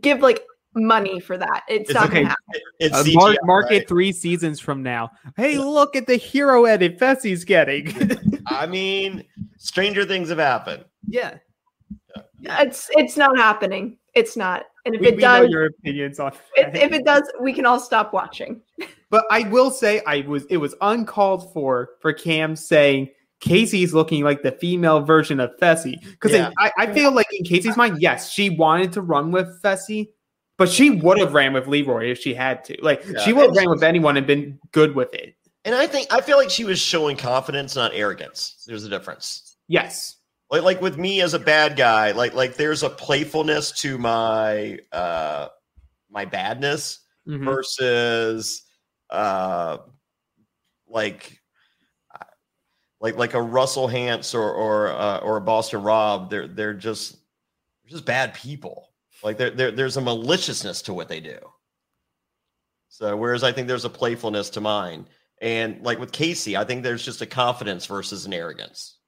give 0.00 0.20
like 0.20 0.42
money 0.74 1.20
for 1.20 1.36
that. 1.38 1.62
It's, 1.68 1.90
It's 1.90 1.94
not 1.94 2.06
okay. 2.08 2.22
gonna 2.22 2.28
happen. 2.28 2.60
It's 2.80 2.94
Uh, 2.96 3.04
mark, 3.12 3.36
mark 3.44 3.64
right? 3.66 3.82
it 3.82 3.88
three 3.88 4.12
seasons 4.12 4.60
from 4.60 4.82
now. 4.82 5.10
Hey, 5.36 5.58
look 5.58 5.94
at 5.96 6.06
the 6.06 6.16
hero 6.16 6.64
edit 6.64 6.98
Fessy's 6.98 7.44
getting. 7.44 7.92
I 8.46 8.66
mean, 8.66 9.24
stranger 9.56 10.04
things 10.04 10.28
have 10.28 10.38
happened. 10.38 10.84
yeah. 11.06 11.38
It's 12.42 12.90
it's 12.92 13.16
not 13.16 13.36
happening. 13.38 13.96
It's 14.14 14.36
not. 14.36 14.64
And 14.84 14.94
if 14.94 15.00
We, 15.00 15.08
it 15.08 15.16
we 15.16 15.22
know 15.22 15.42
does, 15.42 15.50
your 15.50 15.64
opinions 15.66 16.20
on 16.20 16.32
if, 16.56 16.74
if 16.74 16.92
it 16.92 17.04
does, 17.04 17.22
we 17.40 17.52
can 17.54 17.64
all 17.66 17.80
stop 17.80 18.12
watching. 18.12 18.60
But 19.10 19.24
I 19.30 19.44
will 19.48 19.70
say 19.70 20.02
I 20.08 20.22
was 20.22 20.44
it 20.46 20.56
was 20.56 20.74
uncalled 20.80 21.52
for 21.52 21.90
for 22.00 22.12
Cam 22.12 22.56
saying 22.56 23.10
Kaycee's 23.40 23.94
looking 23.94 24.24
like 24.24 24.42
the 24.42 24.50
female 24.52 25.00
version 25.02 25.38
of 25.38 25.52
Fessy. 25.62 26.00
Because 26.02 26.32
Yeah. 26.32 26.50
I, 26.58 26.72
I 26.78 26.92
feel 26.92 27.12
like 27.12 27.28
in 27.32 27.44
Kaycee's 27.44 27.76
mind, 27.76 28.02
yes, 28.02 28.30
she 28.32 28.50
wanted 28.50 28.90
to 28.94 29.02
run 29.02 29.30
with 29.30 29.62
Fessy, 29.62 30.08
but 30.56 30.68
she 30.68 30.90
would 30.90 31.18
have 31.18 31.34
ran 31.34 31.52
with 31.52 31.66
Leroy 31.66 32.10
if 32.10 32.18
she 32.18 32.34
had 32.34 32.64
to. 32.66 32.76
Like 32.82 33.04
Yeah. 33.06 33.20
she 33.24 33.32
would 33.32 33.46
have 33.46 33.56
ran 33.56 33.70
with 33.70 33.82
anyone 33.82 34.16
and 34.16 34.26
been 34.26 34.58
good 34.72 34.94
with 34.94 35.12
it. 35.14 35.34
And 35.64 35.74
I 35.74 35.86
think 35.86 36.12
I 36.12 36.20
feel 36.20 36.36
like 36.36 36.50
she 36.50 36.64
was 36.64 36.78
showing 36.78 37.16
confidence, 37.16 37.74
not 37.76 37.92
arrogance. 37.94 38.62
There's 38.66 38.84
a 38.84 38.88
difference. 38.88 39.56
Yes. 39.68 40.16
Like 40.50 40.62
like 40.62 40.80
with 40.82 40.98
me 40.98 41.20
as 41.22 41.34
a 41.34 41.38
bad 41.38 41.76
guy, 41.76 42.12
like 42.12 42.34
like 42.34 42.54
there's 42.56 42.82
a 42.82 42.90
playfulness 42.90 43.72
to 43.80 43.96
my 43.98 44.78
uh 44.92 45.48
my 46.10 46.24
badness 46.26 47.00
Mhm. 47.26 47.44
versus 47.44 48.62
uh 49.10 49.78
like 50.86 51.40
like 53.00 53.16
like 53.16 53.34
a 53.34 53.42
Russell 53.42 53.88
Hantz 53.88 54.34
or 54.34 54.50
or 54.52 54.88
uh, 54.88 55.18
or 55.18 55.36
a 55.38 55.40
Boston 55.40 55.82
Rob. 55.82 56.30
They're 56.30 56.46
they're 56.48 56.74
just 56.74 57.12
they're 57.82 57.90
just 57.90 58.04
bad 58.04 58.34
people. 58.34 58.90
Like 59.24 59.38
there 59.38 59.50
there 59.50 59.70
there's 59.70 59.96
a 59.96 60.02
maliciousness 60.02 60.82
to 60.82 60.94
what 60.94 61.08
they 61.08 61.18
do. 61.18 61.38
So 62.88 63.16
whereas 63.16 63.42
I 63.42 63.50
think 63.50 63.66
there's 63.66 63.86
a 63.86 63.90
playfulness 63.90 64.50
to 64.50 64.60
mine. 64.60 65.08
And 65.40 65.82
like 65.82 65.98
with 65.98 66.12
Kaycee, 66.12 66.56
I 66.56 66.64
think 66.64 66.82
there's 66.82 67.04
just 67.04 67.22
a 67.22 67.26
confidence 67.26 67.86
versus 67.86 68.26
an 68.26 68.32
arrogance. 68.32 68.98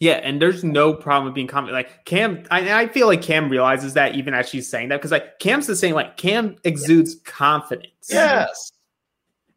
Yeah, 0.00 0.14
and 0.14 0.40
there's 0.40 0.64
no 0.64 0.94
problem 0.94 1.26
with 1.26 1.34
being 1.34 1.46
confident. 1.46 1.74
Like 1.76 2.04
Cam, 2.04 2.44
I, 2.50 2.82
I 2.82 2.88
feel 2.88 3.06
like 3.06 3.20
Cam 3.20 3.48
realizes 3.48 3.94
that 3.94 4.14
even 4.14 4.32
as 4.32 4.48
she's 4.48 4.68
saying 4.68 4.88
that 4.88 4.96
because 4.96 5.10
like 5.10 5.38
Cam's 5.38 5.66
the 5.66 5.76
same. 5.76 5.94
Like 5.94 6.16
Cam 6.16 6.56
exudes 6.64 7.16
confidence. 7.24 8.08
Yes. 8.08 8.72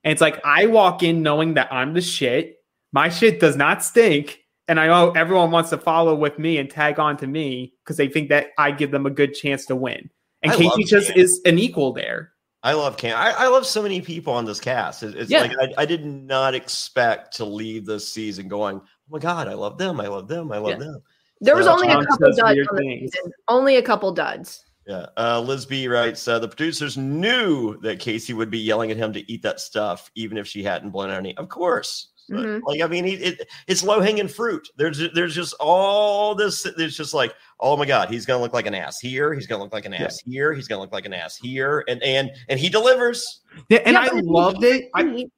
And 0.03 0.11
it's 0.11 0.22
like 0.22 0.41
I 0.43 0.65
walk 0.67 1.01
in 1.01 1.22
knowing 1.22 1.53
that 1.53 1.72
I'm 1.72 1.93
the 1.93 2.01
shit. 2.01 2.57
My 2.91 3.07
shit 3.09 3.39
does 3.39 3.55
not 3.55 3.84
stink. 3.84 4.41
And 4.72 4.80
I 4.80 4.88
know 4.88 5.11
everyone 5.11 5.51
wants 5.51 5.69
to 5.72 5.78
follow 5.78 6.15
with 6.15 6.39
me 6.39 6.57
and 6.57 6.69
tag 6.69 6.97
on 6.97 7.17
to 7.17 7.28
me 7.28 7.74
because 7.84 7.97
they 7.97 8.07
think 8.07 8.30
that 8.30 8.51
I 8.57 8.72
give 8.72 8.91
them 8.91 9.05
a 9.05 9.09
good 9.09 9.34
chance 9.34 9.65
to 9.65 9.76
win. 9.76 10.09
And 10.43 10.53
I 10.53 10.55
Kaycee 10.55 10.88
just 10.88 11.09
Cam. 11.09 11.17
is 11.17 11.41
an 11.43 11.59
equal 11.59 11.91
there. 11.91 12.32
I 12.63 12.72
love 12.72 12.95
Cam. 12.95 13.17
I, 13.17 13.32
I 13.32 13.47
love 13.49 13.65
so 13.65 13.84
many 13.84 13.99
people 13.99 14.32
on 14.32 14.45
this 14.45 14.61
cast. 14.61 15.03
It- 15.03 15.17
it's 15.17 15.30
Yeah. 15.30 15.41
like 15.41 15.57
I, 15.59 15.82
I 15.82 15.86
did 15.86 16.05
not 16.05 16.55
expect 16.55 17.36
to 17.36 17.43
leave 17.43 17.86
this 17.86 18.07
season 18.07 18.47
going, 18.47 18.78
oh 18.78 18.84
my 19.09 19.19
God, 19.19 19.49
I 19.49 19.55
love 19.55 19.78
them. 19.78 19.99
I 19.99 20.07
love 20.07 20.30
them. 20.30 20.53
I 20.53 20.57
love 20.57 20.80
Yeah. 20.80 20.86
them. 20.86 21.01
There 21.41 21.57
was 21.57 21.67
Uh, 21.67 21.74
only 21.74 21.89
a 21.89 22.05
couple 22.05 22.32
duds 22.32 22.39
on 22.39 22.55
the 22.55 22.99
season. 23.01 23.32
Only 23.49 23.76
a 23.76 23.82
couple 23.82 24.13
duds. 24.13 24.63
Yeah. 24.88 25.07
Uh, 25.17 25.41
Liz 25.41 25.65
B 25.65 25.89
writes 25.89 26.26
uh, 26.30 26.39
the 26.39 26.47
producers 26.47 26.95
knew 26.97 27.78
that 27.82 27.99
Kaycee 27.99 28.34
would 28.36 28.49
be 28.49 28.59
yelling 28.59 28.89
at 28.89 28.95
him 28.95 29.11
to 29.11 29.30
eat 29.30 29.41
that 29.43 29.59
stuff, 29.59 30.09
even 30.15 30.38
if 30.38 30.47
she 30.47 30.63
hadn't 30.63 30.91
blown 30.91 31.09
out 31.09 31.17
any. 31.17 31.36
Of 31.36 31.49
course. 31.49 32.07
Mhm. 32.30 32.61
Like, 32.63 32.82
I 32.82 32.88
mean, 32.88 33.05
it, 33.05 33.22
it, 33.22 33.47
it's 33.67 33.84
low 33.84 33.99
hanging 33.99 34.28
fruit. 34.28 34.67
There's 34.78 35.01
there's 35.13 35.36
just 35.36 35.53
all 35.59 36.36
this. 36.36 36.65
There's 36.78 36.95
just 36.95 37.13
like, 37.13 37.34
oh 37.59 37.76
my 37.76 37.86
God, 37.86 38.09
he's 38.09 38.26
going 38.26 38.38
to 38.39 38.43
look 38.43 38.53
like 38.53 38.65
an 38.67 38.76
ass 38.76 38.99
here. 38.99 39.34
He's 39.34 39.47
going 39.47 39.59
to 39.59 39.63
look 39.63 39.74
like 39.74 39.86
an 39.86 39.93
ass 39.93 40.19
here. 40.26 40.53
He's 40.53 40.67
going 40.67 40.78
to 40.78 40.82
look 40.82 40.93
like 40.93 41.05
an 41.05 41.13
ass 41.13 41.36
here. 41.36 41.84
And, 41.88 42.01
and, 42.03 42.32
and 42.47 42.59
he 42.59 42.69
delivers. 42.69 43.41
Yeah, 43.69 43.80
and 43.86 43.93
Yeah, 43.93 43.99
I 44.01 44.07
but 44.09 44.17
if 44.17 44.24
you 44.24 44.32
loved 44.32 44.63
it. 44.63 44.89
I, 44.93 45.03
can't 45.03 45.32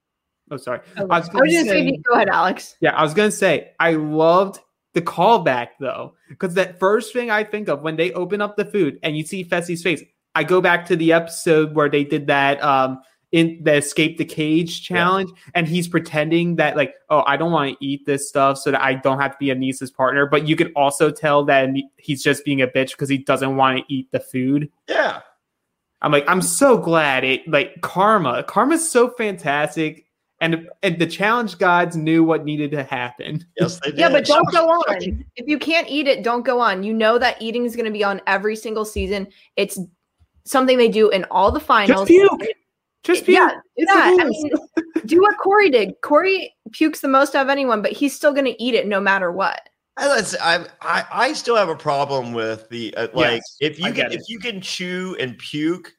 oh, 0.51 0.57
sorry. 0.57 0.79
Oh, 0.97 1.07
I 1.09 1.19
was 1.19 1.29
gonna 1.29 1.43
was 1.45 1.53
just 1.53 1.67
say- 1.67 1.97
go 2.07 2.13
ahead, 2.13 2.29
Alex. 2.29 2.75
Yeah, 2.79 2.91
I 2.95 3.03
was 3.03 3.13
gonna 3.13 3.31
say 3.31 3.71
I 3.79 3.93
loved 3.93 4.59
the 4.93 5.01
callback 5.01 5.69
though, 5.79 6.13
because 6.29 6.53
that 6.53 6.79
first 6.79 7.13
thing 7.13 7.31
I 7.31 7.43
think 7.43 7.67
of 7.67 7.81
when 7.81 7.95
they 7.95 8.11
open 8.13 8.41
up 8.41 8.55
the 8.55 8.65
food 8.65 8.99
and 9.01 9.17
you 9.17 9.23
see 9.25 9.43
Fessy's 9.43 9.81
face, 9.81 10.03
I 10.35 10.43
go 10.43 10.61
back 10.61 10.85
to 10.87 10.95
the 10.95 11.13
episode 11.13 11.73
where 11.73 11.89
they 11.89 12.03
did 12.03 12.27
that 12.27 12.63
um 12.63 12.99
in 13.33 13.59
the 13.63 13.73
escape 13.73 14.19
the 14.19 14.25
cage 14.25 14.83
challenge, 14.83 15.31
and 15.55 15.67
he's 15.67 15.87
pretending 15.87 16.55
that 16.57 16.77
like, 16.77 16.93
oh, 17.09 17.23
I 17.25 17.35
don't 17.35 17.51
want 17.51 17.77
to 17.77 17.85
eat 17.85 18.05
this 18.05 18.29
stuff 18.29 18.59
so 18.59 18.69
that 18.71 18.81
I 18.81 18.93
don't 18.93 19.19
have 19.19 19.31
to 19.31 19.37
be 19.39 19.47
Anissa's 19.47 19.89
partner. 19.89 20.27
But 20.27 20.47
you 20.47 20.55
could 20.55 20.71
also 20.75 21.09
tell 21.09 21.43
that 21.45 21.69
he's 21.97 22.23
just 22.23 22.45
being 22.45 22.61
a 22.61 22.67
bitch 22.67 22.91
because 22.91 23.09
he 23.09 23.17
doesn't 23.17 23.57
want 23.57 23.79
to 23.79 23.93
eat 23.93 24.11
the 24.11 24.19
food. 24.19 24.71
Yeah. 24.87 25.21
I'm 26.03 26.11
like, 26.11 26.25
I'm 26.27 26.43
so 26.43 26.77
glad 26.77 27.23
it 27.23 27.47
like 27.47 27.81
karma. 27.81 28.43
Karma's 28.43 28.87
so 28.89 29.09
fantastic. 29.09 30.05
And, 30.39 30.67
and 30.83 30.99
the 30.99 31.07
challenge 31.07 31.57
gods 31.57 31.95
knew 31.95 32.23
what 32.23 32.45
needed 32.45 32.69
to 32.71 32.83
happen. 32.83 33.45
Yes, 33.59 33.79
they 33.79 33.91
did. 33.91 33.99
Yeah, 33.99 34.09
but 34.09 34.25
don't 34.25 34.51
go 34.51 34.67
on. 34.89 35.25
If 35.37 35.47
you 35.47 35.57
can't 35.57 35.87
eat 35.89 36.07
it, 36.07 36.21
don't 36.21 36.45
go 36.45 36.59
on. 36.59 36.83
You 36.83 36.93
know 36.93 37.17
that 37.17 37.41
eating 37.41 37.65
is 37.65 37.75
going 37.75 37.85
to 37.85 37.91
be 37.91 38.03
on 38.03 38.21
every 38.27 38.55
single 38.55 38.85
season. 38.85 39.27
It's 39.55 39.79
something 40.45 40.77
they 40.77 40.89
do 40.89 41.09
in 41.09 41.23
all 41.31 41.51
the 41.51 41.61
finals. 41.61 42.07
puke. 42.07 42.43
Just 43.03 43.25
puke. 43.25 43.37
Yeah, 43.37 43.51
yeah. 43.75 44.15
I 44.19 44.23
mean, 44.23 44.51
do 45.05 45.21
what 45.21 45.37
Cory 45.37 45.69
did. 45.69 45.93
Cory 46.01 46.53
pukes 46.71 47.01
the 47.01 47.07
most 47.09 47.35
out 47.35 47.45
of 47.45 47.49
anyone, 47.49 47.81
but 47.81 47.91
he's 47.91 48.15
still 48.15 48.31
going 48.33 48.45
to 48.45 48.63
eat 48.63 48.75
it 48.75 48.87
no 48.87 48.99
matter 49.01 49.31
what. 49.31 49.59
I, 49.97 50.07
let's- 50.07 50.35
I, 50.41 50.65
I 50.81 51.05
I 51.11 51.33
still 51.33 51.55
have 51.55 51.69
a 51.69 51.75
problem 51.75 52.33
with 52.33 52.67
the 52.69 52.95
uh, 52.95 53.07
like 53.13 53.33
Yes, 53.33 53.57
if 53.59 53.77
you 53.79 53.85
can 53.85 53.93
get 53.93 54.13
if 54.13 54.21
you 54.27 54.39
can 54.39 54.61
chew 54.61 55.15
and 55.19 55.37
puke, 55.37 55.93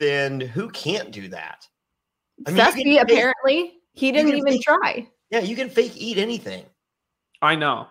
then 0.00 0.40
who 0.40 0.68
can't 0.70 1.10
do 1.10 1.28
that? 1.28 1.64
I 2.46 2.50
mean, 2.52 2.64
you 2.86 2.96
can 2.96 3.10
apparently, 3.10 3.74
he 3.92 4.10
didn't 4.12 4.34
even 4.36 4.52
fake- 4.54 4.62
try. 4.62 5.08
yeah, 5.30 5.40
you 5.40 5.56
can 5.56 5.68
fake 5.68 5.92
eat 5.96 6.18
anything. 6.18 6.64
I 7.42 7.54
know. 7.56 7.88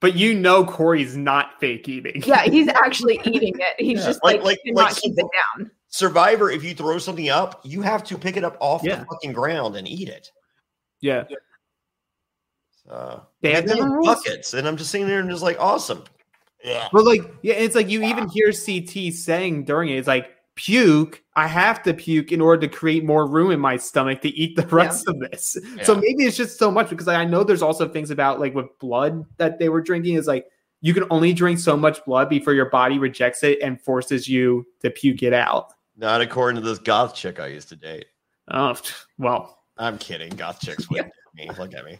But 0.00 0.14
you 0.14 0.32
know 0.34 0.64
Cory's 0.64 1.16
not 1.16 1.58
fake 1.58 1.88
eating. 1.88 2.22
Yeah, 2.24 2.42
he's 2.44 2.68
actually 2.84 3.20
eating 3.24 3.54
it. 3.58 3.74
He's 3.84 3.98
Yeah. 4.00 4.06
just 4.06 4.22
Like- 4.22 4.36
like, 4.36 4.44
like- 4.44 4.58
cannot 4.64 4.84
like 4.84 4.96
keep 4.96 5.14
some- 5.16 5.26
it 5.26 5.30
down. 5.58 5.70
Survivor, 5.88 6.50
if 6.50 6.62
you 6.62 6.74
throw 6.74 6.98
something 6.98 7.30
up, 7.30 7.60
you 7.64 7.80
have 7.82 8.04
to 8.04 8.18
pick 8.18 8.36
it 8.36 8.44
up 8.44 8.56
off 8.60 8.82
Yeah. 8.84 8.96
the 9.00 9.06
fucking 9.06 9.32
ground 9.32 9.76
and 9.76 9.88
eat 9.88 10.08
it. 10.08 10.30
Yeah. 11.00 11.24
Uh, 12.88 13.20
They 13.40 13.52
have 13.54 13.66
mean, 13.66 14.02
buckets, 14.02 14.54
and 14.54 14.66
I'm 14.66 14.76
just 14.76 14.90
sitting 14.90 15.06
there 15.06 15.20
and 15.20 15.30
just 15.30 15.42
like 15.42 15.58
awesome. 15.60 16.04
Yeah, 16.64 16.88
But 16.92 17.04
like, 17.04 17.22
yeah, 17.42 17.54
it's 17.54 17.74
like 17.76 17.88
you 17.88 18.02
even 18.02 18.28
hear 18.28 18.52
CT 18.52 19.12
saying 19.12 19.64
during 19.64 19.90
it, 19.90 19.96
it's 19.96 20.08
like 20.08 20.30
puke. 20.56 21.22
I 21.36 21.46
have 21.46 21.84
to 21.84 21.94
puke 21.94 22.32
in 22.32 22.40
order 22.40 22.66
to 22.66 22.74
create 22.74 23.04
more 23.04 23.28
room 23.28 23.52
in 23.52 23.60
my 23.60 23.76
stomach 23.76 24.20
to 24.22 24.28
eat 24.30 24.56
the 24.56 24.66
rest 24.66 25.06
of 25.06 25.20
this. 25.20 25.56
So 25.84 25.94
maybe 25.94 26.24
it's 26.24 26.36
just 26.36 26.58
so 26.58 26.70
much 26.70 26.90
because 26.90 27.06
I 27.06 27.24
know 27.24 27.44
there's 27.44 27.62
also 27.62 27.88
things 27.88 28.10
about 28.10 28.40
like 28.40 28.54
with 28.54 28.76
blood 28.80 29.24
that 29.36 29.58
they 29.60 29.68
were 29.68 29.80
drinking 29.80 30.16
is 30.16 30.26
like 30.26 30.46
you 30.80 30.92
can 30.94 31.04
only 31.10 31.32
drink 31.32 31.60
so 31.60 31.76
much 31.76 32.04
blood 32.04 32.28
before 32.28 32.54
your 32.54 32.70
body 32.70 32.98
rejects 32.98 33.44
it 33.44 33.60
and 33.62 33.80
forces 33.80 34.28
you 34.28 34.66
to 34.80 34.90
puke 34.90 35.22
it 35.22 35.32
out. 35.32 35.74
Not 35.98 36.20
according 36.20 36.62
to 36.62 36.66
this 36.66 36.78
goth 36.78 37.14
chick 37.14 37.40
I 37.40 37.48
used 37.48 37.68
to 37.70 37.76
date. 37.76 38.06
Oh, 38.50 38.74
well, 39.18 39.58
I'm 39.76 39.98
kidding. 39.98 40.30
Goth 40.30 40.60
chicks 40.60 40.88
wouldn't 40.88 41.12
do 41.36 41.42
me. 41.44 41.50
Look 41.58 41.74
at 41.74 41.84
me. 41.84 41.98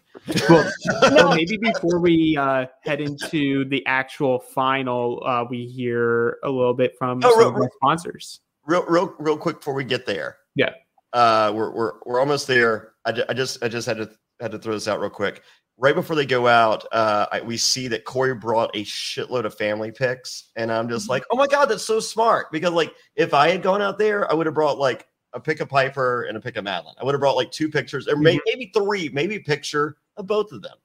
well, 0.49 0.71
well, 1.03 1.35
maybe 1.35 1.59
before 1.59 1.99
we 2.01 2.37
uh, 2.37 2.67
head 2.83 3.01
into 3.01 3.65
the 3.67 3.85
actual 3.87 4.39
final, 4.41 5.23
uh, 5.27 5.45
we 5.51 5.67
hear 5.67 6.39
a 6.45 6.49
little 6.49 6.75
bit 6.75 6.95
from 6.99 7.21
Oh, 7.25 7.31
some 7.31 7.39
real- 7.39 7.49
of 7.51 7.55
our 7.57 7.71
sponsors. 7.77 8.41
real 8.67 8.85
real 8.87 9.15
real 9.19 9.37
quick 9.37 9.57
before 9.59 9.75
we 9.75 9.85
get 9.85 10.07
there 10.07 10.37
Yeah. 10.55 10.71
uh 11.13 11.53
we're 11.55 11.71
we're, 11.75 11.93
we're 12.07 12.21
almost 12.21 12.47
there 12.47 12.93
I, 13.07 13.23
I 13.29 13.33
just 13.33 13.63
i 13.63 13.69
just 13.69 13.87
had 13.87 13.97
to 13.99 14.11
had 14.41 14.51
to 14.53 14.59
throw 14.59 14.75
this 14.75 14.87
out 14.89 15.01
real 15.01 15.09
quick 15.11 15.43
right 15.81 15.95
before 15.95 16.17
they 16.17 16.27
go 16.27 16.47
out 16.47 16.85
uh 16.93 17.27
I, 17.31 17.41
we 17.41 17.57
see 17.57 17.89
that 17.89 18.05
cory 18.05 18.35
brought 18.35 18.75
a 18.75 18.85
shitload 18.85 19.45
of 19.45 19.55
family 19.55 19.93
pics 19.93 20.51
and 20.57 20.73
i'm 20.73 20.89
just 20.89 21.09
like 21.09 21.23
oh 21.31 21.37
my 21.37 21.47
god 21.47 21.67
that's 21.67 21.85
so 21.85 22.01
smart 22.01 22.51
because 22.51 22.73
like 22.73 22.93
if 23.17 23.33
i 23.33 23.49
had 23.49 23.63
gone 23.63 23.81
out 23.81 23.97
there 23.99 24.31
i 24.31 24.35
would 24.35 24.47
have 24.47 24.55
brought 24.55 24.79
like 24.79 25.07
a 25.35 25.41
pick 25.41 25.61
of 25.61 25.69
piper 25.69 26.23
and 26.25 26.37
a 26.37 26.41
pick 26.41 26.57
of 26.57 26.65
madeline 26.65 26.95
i 27.01 27.05
would 27.05 27.15
have 27.15 27.21
brought 27.21 27.37
like 27.37 27.51
two 27.53 27.69
pictures 27.69 28.09
or 28.09 28.17
may, 28.17 28.39
maybe 28.47 28.71
three 28.75 29.09
maybe 29.11 29.37
a 29.37 29.41
picture 29.41 29.97
of 30.17 30.27
both 30.27 30.51
of 30.53 30.63
them 30.63 30.77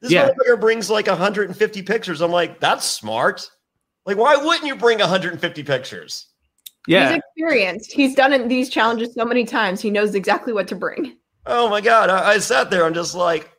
this 0.00 0.10
Yeah. 0.10 0.28
motherfucker 0.30 0.60
brings 0.60 0.88
like 0.88 1.06
150 1.06 1.82
pictures 1.82 2.20
i'm 2.22 2.30
like 2.32 2.58
that's 2.60 2.84
smart 2.86 3.50
like 4.06 4.16
why 4.16 4.36
wouldn't 4.36 4.66
you 4.66 4.74
bring 4.76 4.98
150 5.00 5.62
pictures 5.64 6.26
Yeah. 6.86 7.08
He's 7.08 7.18
experienced. 7.18 7.92
He's 7.92 8.14
done 8.14 8.32
it, 8.32 8.48
these 8.48 8.70
challenges 8.70 9.12
so 9.14 9.24
many 9.24 9.44
times. 9.44 9.80
He 9.80 9.90
knows 9.90 10.14
exactly 10.14 10.52
what 10.52 10.68
to 10.68 10.76
bring. 10.76 11.16
Oh 11.44 11.68
my 11.68 11.80
god! 11.80 12.10
I, 12.10 12.34
I 12.34 12.38
sat 12.38 12.70
there. 12.70 12.84
I'm 12.86 12.94
just 12.94 13.14
like, 13.16 13.50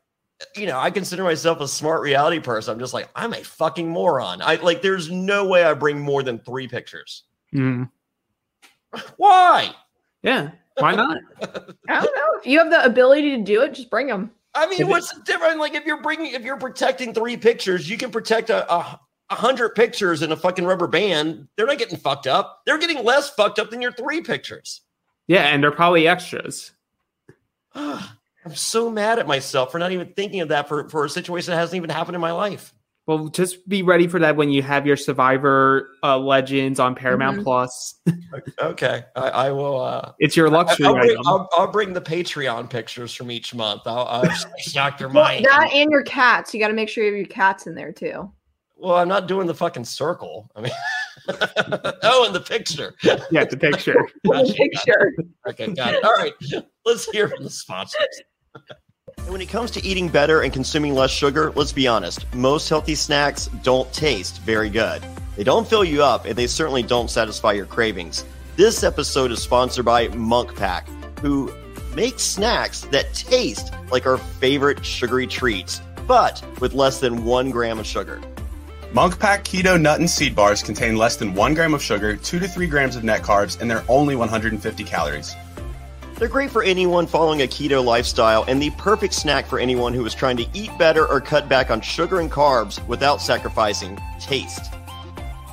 you 0.56 0.66
know, 0.68 0.78
I 0.80 0.92
consider 0.92 1.24
myself 1.24 1.62
a 1.62 1.68
smart 1.68 2.02
reality 2.02 2.40
person. 2.40 2.74
I'm 2.74 2.80
just 2.80 2.94
like, 2.94 3.10
I'm 3.16 3.34
a 3.34 3.44
fucking 3.44 3.88
moron. 3.90 4.42
I 4.42 4.56
like, 4.56 4.82
there's 4.82 5.10
no 5.10 5.48
way 5.48 5.64
I 5.64 5.74
bring 5.74 6.00
more 6.00 6.24
than 6.24 6.40
three 6.40 6.68
pictures. 6.68 7.24
Mm. 7.54 7.90
Why? 9.18 9.72
Yeah. 10.22 10.52
Why 10.78 10.94
not? 10.96 11.18
I 11.42 12.02
don't 12.02 12.16
know. 12.16 12.40
If 12.40 12.46
you 12.46 12.60
have 12.60 12.70
the 12.70 12.84
ability 12.86 13.36
to 13.36 13.44
do 13.44 13.62
it, 13.64 13.74
just 13.74 13.90
bring 13.90 14.08
them. 14.08 14.32
I 14.54 14.66
mean, 14.66 14.74
If 14.82 14.82
it- 14.82 14.90
what's 14.90 15.12
the 15.12 15.22
difference? 15.22 15.58
Like, 15.58 15.74
if 15.74 15.86
you're 15.86 16.02
bringing, 16.02 16.34
if 16.34 16.44
you're 16.44 16.58
protecting 16.58 17.14
three 17.14 17.38
pictures, 17.38 17.90
you 17.90 17.98
can 17.98 18.12
protect 18.12 18.50
a, 18.52 18.72
a, 18.72 19.00
a 19.32 19.36
hundred 19.36 19.70
pictures 19.76 20.22
in 20.22 20.32
a 20.32 20.36
fucking 20.36 20.66
rubber 20.66 20.88
band. 20.88 21.48
They're 21.56 21.66
not 21.66 21.80
getting 21.80 21.98
fucked 21.98 22.28
up. 22.28 22.62
They're 22.66 22.78
getting 22.78 23.04
less 23.04 23.30
fucked 23.32 23.58
up 23.60 23.72
than 23.72 23.82
your 23.82 23.92
three 23.92 24.22
pictures. 24.22 24.82
Yeah, 25.28 25.44
and 25.48 25.64
they're 25.64 25.72
probably 25.72 26.08
extras. 26.08 26.72
I'm 28.48 28.56
so 28.56 28.89
mad 28.89 29.20
at 29.20 29.28
myself 29.28 29.74
for 29.74 29.78
not 29.80 29.91
even 29.91 30.14
thinking 30.14 30.39
of 30.39 30.48
that 30.50 30.70
for, 30.70 30.88
for 30.88 31.04
a 31.04 31.10
situation 31.10 31.52
that 31.52 31.58
hasn't 31.58 31.76
even 31.76 31.89
happened 31.89 32.16
in 32.16 32.22
my 32.22 32.32
life. 32.32 32.74
Well, 33.06 33.28
just 33.28 33.68
be 33.68 33.84
ready 33.84 34.08
for 34.08 34.20
that 34.20 34.38
when 34.38 34.50
you 34.52 34.62
have 34.62 34.88
your 34.88 34.95
Survivor 34.95 35.89
uh, 36.04 36.18
Legends 36.18 36.80
on 36.80 36.95
Paramount 36.95 37.39
Mhm. 37.39 37.43
Plus. 37.43 37.95
Okay, 38.62 39.04
I, 39.18 39.22
I 39.30 39.52
will. 39.52 39.82
uh 39.82 40.14
It's 40.20 40.38
your 40.38 40.50
luxury 40.50 40.86
I'll 40.86 40.93
bring, 40.93 41.12
item. 41.12 41.22
I'll, 41.28 41.50
I'll 41.58 41.72
bring 41.72 41.91
the 41.91 42.02
Patreon 42.02 42.70
pictures 42.70 43.14
from 43.14 43.32
each 43.32 43.54
month. 43.54 43.82
I'll, 43.86 44.06
I'll 44.08 44.30
shock 44.60 45.00
your 45.02 45.10
Well, 45.10 45.26
mind. 45.26 45.43
that 45.45 45.72
and 45.74 45.91
your 45.91 46.04
cats. 46.04 46.54
You 46.54 46.60
got 46.62 46.68
to 46.70 46.74
make 46.74 46.88
sure 46.88 47.04
you 47.04 47.12
have 47.12 47.18
your 47.18 47.28
cats 47.28 47.68
in 47.68 47.76
there 47.76 47.91
too. 47.91 48.32
well, 48.78 48.95
I'm 48.95 49.10
not 49.10 49.28
doing 49.28 49.48
the 49.48 49.56
fucking 49.56 49.86
circle. 49.86 50.50
I 50.56 50.62
mean, 50.62 50.72
oh, 52.04 52.26
and 52.26 52.34
the 52.36 52.41
picture. 52.45 52.93
yeah, 53.04 53.43
the 53.45 53.58
picture. 53.58 53.95
Gotcha, 54.30 54.54
Picture. 54.54 55.14
Okay, 55.50 55.74
got 55.74 55.93
it. 55.95 56.04
All 56.04 56.14
right, 56.14 56.34
let's 56.86 57.10
hear 57.12 57.28
from 57.30 57.43
the 57.43 57.50
sponsors. 57.50 58.06
When 59.28 59.41
it 59.41 59.49
comes 59.49 59.72
to 59.72 59.86
eating 59.86 60.08
better 60.08 60.41
and 60.41 60.53
consuming 60.53 60.93
less 60.93 61.12
sugar, 61.12 61.51
let's 61.55 61.72
be 61.72 61.88
honest, 61.88 62.26
most 62.34 62.70
healthy 62.70 62.95
snacks 62.95 63.47
don't 63.64 63.91
taste 63.91 64.41
very 64.41 64.70
good. 64.70 65.03
They 65.36 65.43
don't 65.43 65.68
fill 65.68 65.84
you 65.84 66.03
up, 66.03 66.26
and 66.26 66.36
they 66.36 66.47
certainly 66.47 66.84
don't 66.84 67.10
satisfy 67.10 67.51
your 67.51 67.66
cravings. 67.66 68.26
This 68.55 68.84
episode 68.84 69.32
is 69.32 69.41
sponsored 69.41 69.86
by 69.86 70.08
Munk 70.10 70.55
Pack, 70.55 70.88
who 71.20 71.53
makes 71.95 72.24
snacks 72.24 72.82
that 72.91 73.14
taste 73.14 73.74
like 73.91 74.05
our 74.05 74.18
favorite 74.18 74.86
sugary 74.86 75.28
treats, 75.28 75.82
but 76.08 76.43
with 76.60 76.74
less 76.74 76.99
than 76.99 77.26
one 77.26 77.51
gram 77.51 77.80
of 77.80 77.86
sugar. 77.86 78.22
Munk 78.93 79.20
Pack 79.20 79.43
Keto 79.43 79.80
Nut 79.80 79.99
and 79.99 80.10
Seed 80.10 80.36
Bars 80.36 80.64
contain 80.64 80.95
less 80.95 81.18
than 81.18 81.34
1 81.34 81.53
gram 81.53 81.74
of 81.74 81.84
sugar, 81.84 82.16
2 82.16 82.39
to 82.39 82.47
3 82.47 82.68
grams 82.68 82.95
of 82.95 83.03
net 83.03 83.22
carbs, 83.22 83.60
and 83.60 83.70
they're 83.70 83.84
only 83.89 84.16
150 84.16 84.84
calories. 84.86 85.36
They're 86.18 86.28
great 86.28 86.49
for 86.49 86.63
anyone 86.63 87.05
following 87.05 87.43
a 87.43 87.47
keto 87.47 87.86
lifestyle 87.86 88.43
and 88.47 88.59
the 88.59 88.72
perfect 88.72 89.13
snack 89.13 89.45
for 89.45 89.59
anyone 89.59 89.93
who 89.93 90.03
is 90.03 90.15
trying 90.15 90.36
to 90.38 90.47
eat 90.51 90.76
better 90.80 91.07
or 91.07 91.22
cut 91.22 91.47
back 91.47 91.70
on 91.70 91.80
sugar 91.80 92.20
and 92.20 92.32
carbs 92.32 92.86
without 92.88 93.22
sacrificing 93.22 93.99
taste. 94.20 94.74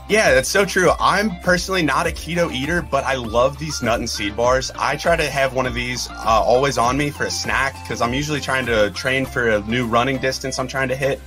Yeah, 0.09 0.33
that's 0.33 0.49
so 0.49 0.65
true. 0.65 0.93
I'm 0.99 1.39
personally 1.41 1.83
not 1.83 2.07
a 2.07 2.11
keto 2.11 2.51
eater, 2.51 2.81
but 2.81 3.05
I 3.05 3.17
love 3.17 3.59
these 3.59 3.83
nut 3.83 3.99
and 3.99 4.09
seed 4.09 4.37
bars. 4.37 4.71
I 4.79 4.97
try 4.97 5.17
to 5.17 5.29
have 5.29 5.53
one 5.53 5.67
of 5.67 5.75
these 5.75 6.09
uh, 6.09 6.43
always 6.43 6.79
on 6.79 6.97
me 6.97 7.11
for 7.11 7.25
a 7.25 7.31
snack 7.31 7.75
because 7.83 8.01
I'm 8.01 8.15
usually 8.15 8.41
trying 8.41 8.65
to 8.65 8.91
train 8.93 9.27
for 9.27 9.51
a 9.51 9.61
new 9.63 9.87
running 9.87 10.17
distance 10.17 10.59
I'm 10.59 10.69
trying 10.69 10.89
to 10.89 10.97
hit. 10.97 11.21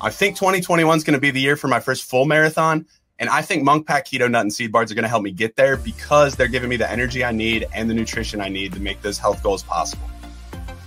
I 0.00 0.10
think 0.10 0.36
2021 0.36 0.96
is 0.96 1.02
going 1.02 1.14
to 1.14 1.20
be 1.20 1.32
the 1.32 1.40
year 1.40 1.56
for 1.56 1.66
my 1.66 1.80
first 1.80 2.08
full 2.08 2.26
marathon. 2.26 2.86
And 3.18 3.28
I 3.28 3.42
think 3.42 3.62
munk 3.62 3.86
Pack 3.86 4.06
Keto 4.06 4.28
Nut 4.28 4.42
and 4.42 4.52
Seed 4.52 4.72
Bars 4.72 4.90
are 4.90 4.94
going 4.94 5.04
to 5.04 5.08
help 5.08 5.22
me 5.22 5.30
get 5.30 5.54
there 5.54 5.76
because 5.76 6.34
they're 6.34 6.48
giving 6.48 6.68
me 6.68 6.76
the 6.76 6.90
energy 6.90 7.24
I 7.24 7.30
need 7.30 7.66
and 7.72 7.88
the 7.88 7.94
nutrition 7.94 8.40
I 8.40 8.48
need 8.48 8.72
to 8.72 8.80
make 8.80 9.02
those 9.02 9.18
health 9.18 9.42
goals 9.42 9.62
possible. 9.62 10.08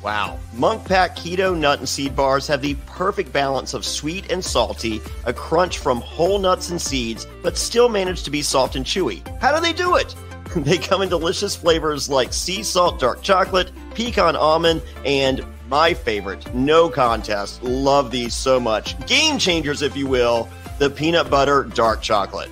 Wow. 0.04 0.38
Monk 0.54 0.86
Pack 0.86 1.16
Keto 1.16 1.58
Nut 1.58 1.80
and 1.80 1.88
Seed 1.88 2.16
Bars 2.16 2.46
have 2.48 2.62
the 2.62 2.76
perfect 2.86 3.32
balance 3.32 3.74
of 3.74 3.86
sweet 3.86 4.32
and 4.32 4.44
salty, 4.44 5.02
a 5.26 5.34
crunch 5.34 5.80
from 5.80 6.02
whole 6.02 6.38
nuts 6.38 6.70
and 6.70 6.82
seeds, 6.82 7.26
but 7.42 7.58
still 7.58 7.90
manage 7.90 8.24
to 8.24 8.30
be 8.30 8.42
soft 8.42 8.76
and 8.76 8.86
chewy. 8.86 9.26
How 9.40 9.56
do 9.56 9.62
they 9.62 9.74
do 9.74 9.96
it? 9.96 10.14
They 10.56 10.78
come 10.78 11.02
in 11.02 11.10
delicious 11.10 11.58
flavors 11.58 12.10
like 12.10 12.32
sea 12.32 12.64
salt 12.64 13.00
dark 13.00 13.22
chocolate, 13.22 13.72
pecan 13.94 14.36
almond, 14.36 14.82
and 15.06 15.46
my 15.70 15.94
favorite, 15.94 16.54
no 16.54 16.90
contest. 16.90 17.62
Love 17.62 18.12
these 18.12 18.34
so 18.34 18.60
much. 18.60 18.98
Game 19.06 19.38
changers, 19.38 19.82
if 19.82 19.98
you 19.98 20.08
will, 20.08 20.48
the 20.78 20.90
peanut 20.90 21.30
butter 21.30 21.64
dark 21.64 22.02
chocolate. 22.02 22.50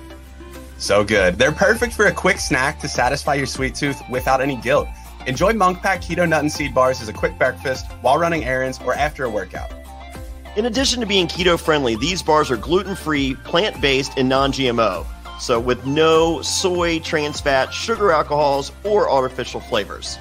So 0.78 1.04
good. 1.04 1.38
They're 1.38 1.52
perfect 1.52 1.94
for 1.94 2.06
a 2.06 2.12
quick 2.12 2.38
snack 2.38 2.80
to 2.80 2.88
satisfy 2.88 3.34
your 3.34 3.46
sweet 3.46 3.74
tooth 3.74 4.00
without 4.10 4.40
any 4.40 4.56
guilt. 4.56 4.88
Enjoy 5.26 5.52
Munk 5.52 5.82
Pack 5.82 6.02
Keto 6.02 6.28
Nut 6.28 6.40
and 6.40 6.52
Seed 6.52 6.74
Bars 6.74 7.00
as 7.00 7.08
a 7.08 7.12
quick 7.12 7.36
breakfast 7.38 7.90
while 8.02 8.18
running 8.18 8.44
errands 8.44 8.78
or 8.84 8.94
after 8.94 9.24
a 9.24 9.30
workout. 9.30 9.70
In 10.56 10.66
addition 10.66 11.00
to 11.00 11.06
being 11.06 11.26
keto 11.26 11.60
friendly, 11.60 11.96
these 11.96 12.22
bars 12.22 12.50
are 12.50 12.56
gluten 12.56 12.94
free, 12.94 13.34
plant 13.44 13.80
based, 13.80 14.12
and 14.16 14.28
non 14.28 14.52
GMO. 14.52 15.04
So, 15.38 15.60
with 15.60 15.84
no 15.84 16.40
soy, 16.40 16.98
trans 17.00 17.40
fat, 17.40 17.74
sugar 17.74 18.10
alcohols, 18.10 18.72
or 18.84 19.10
artificial 19.10 19.60
flavors. 19.60 20.18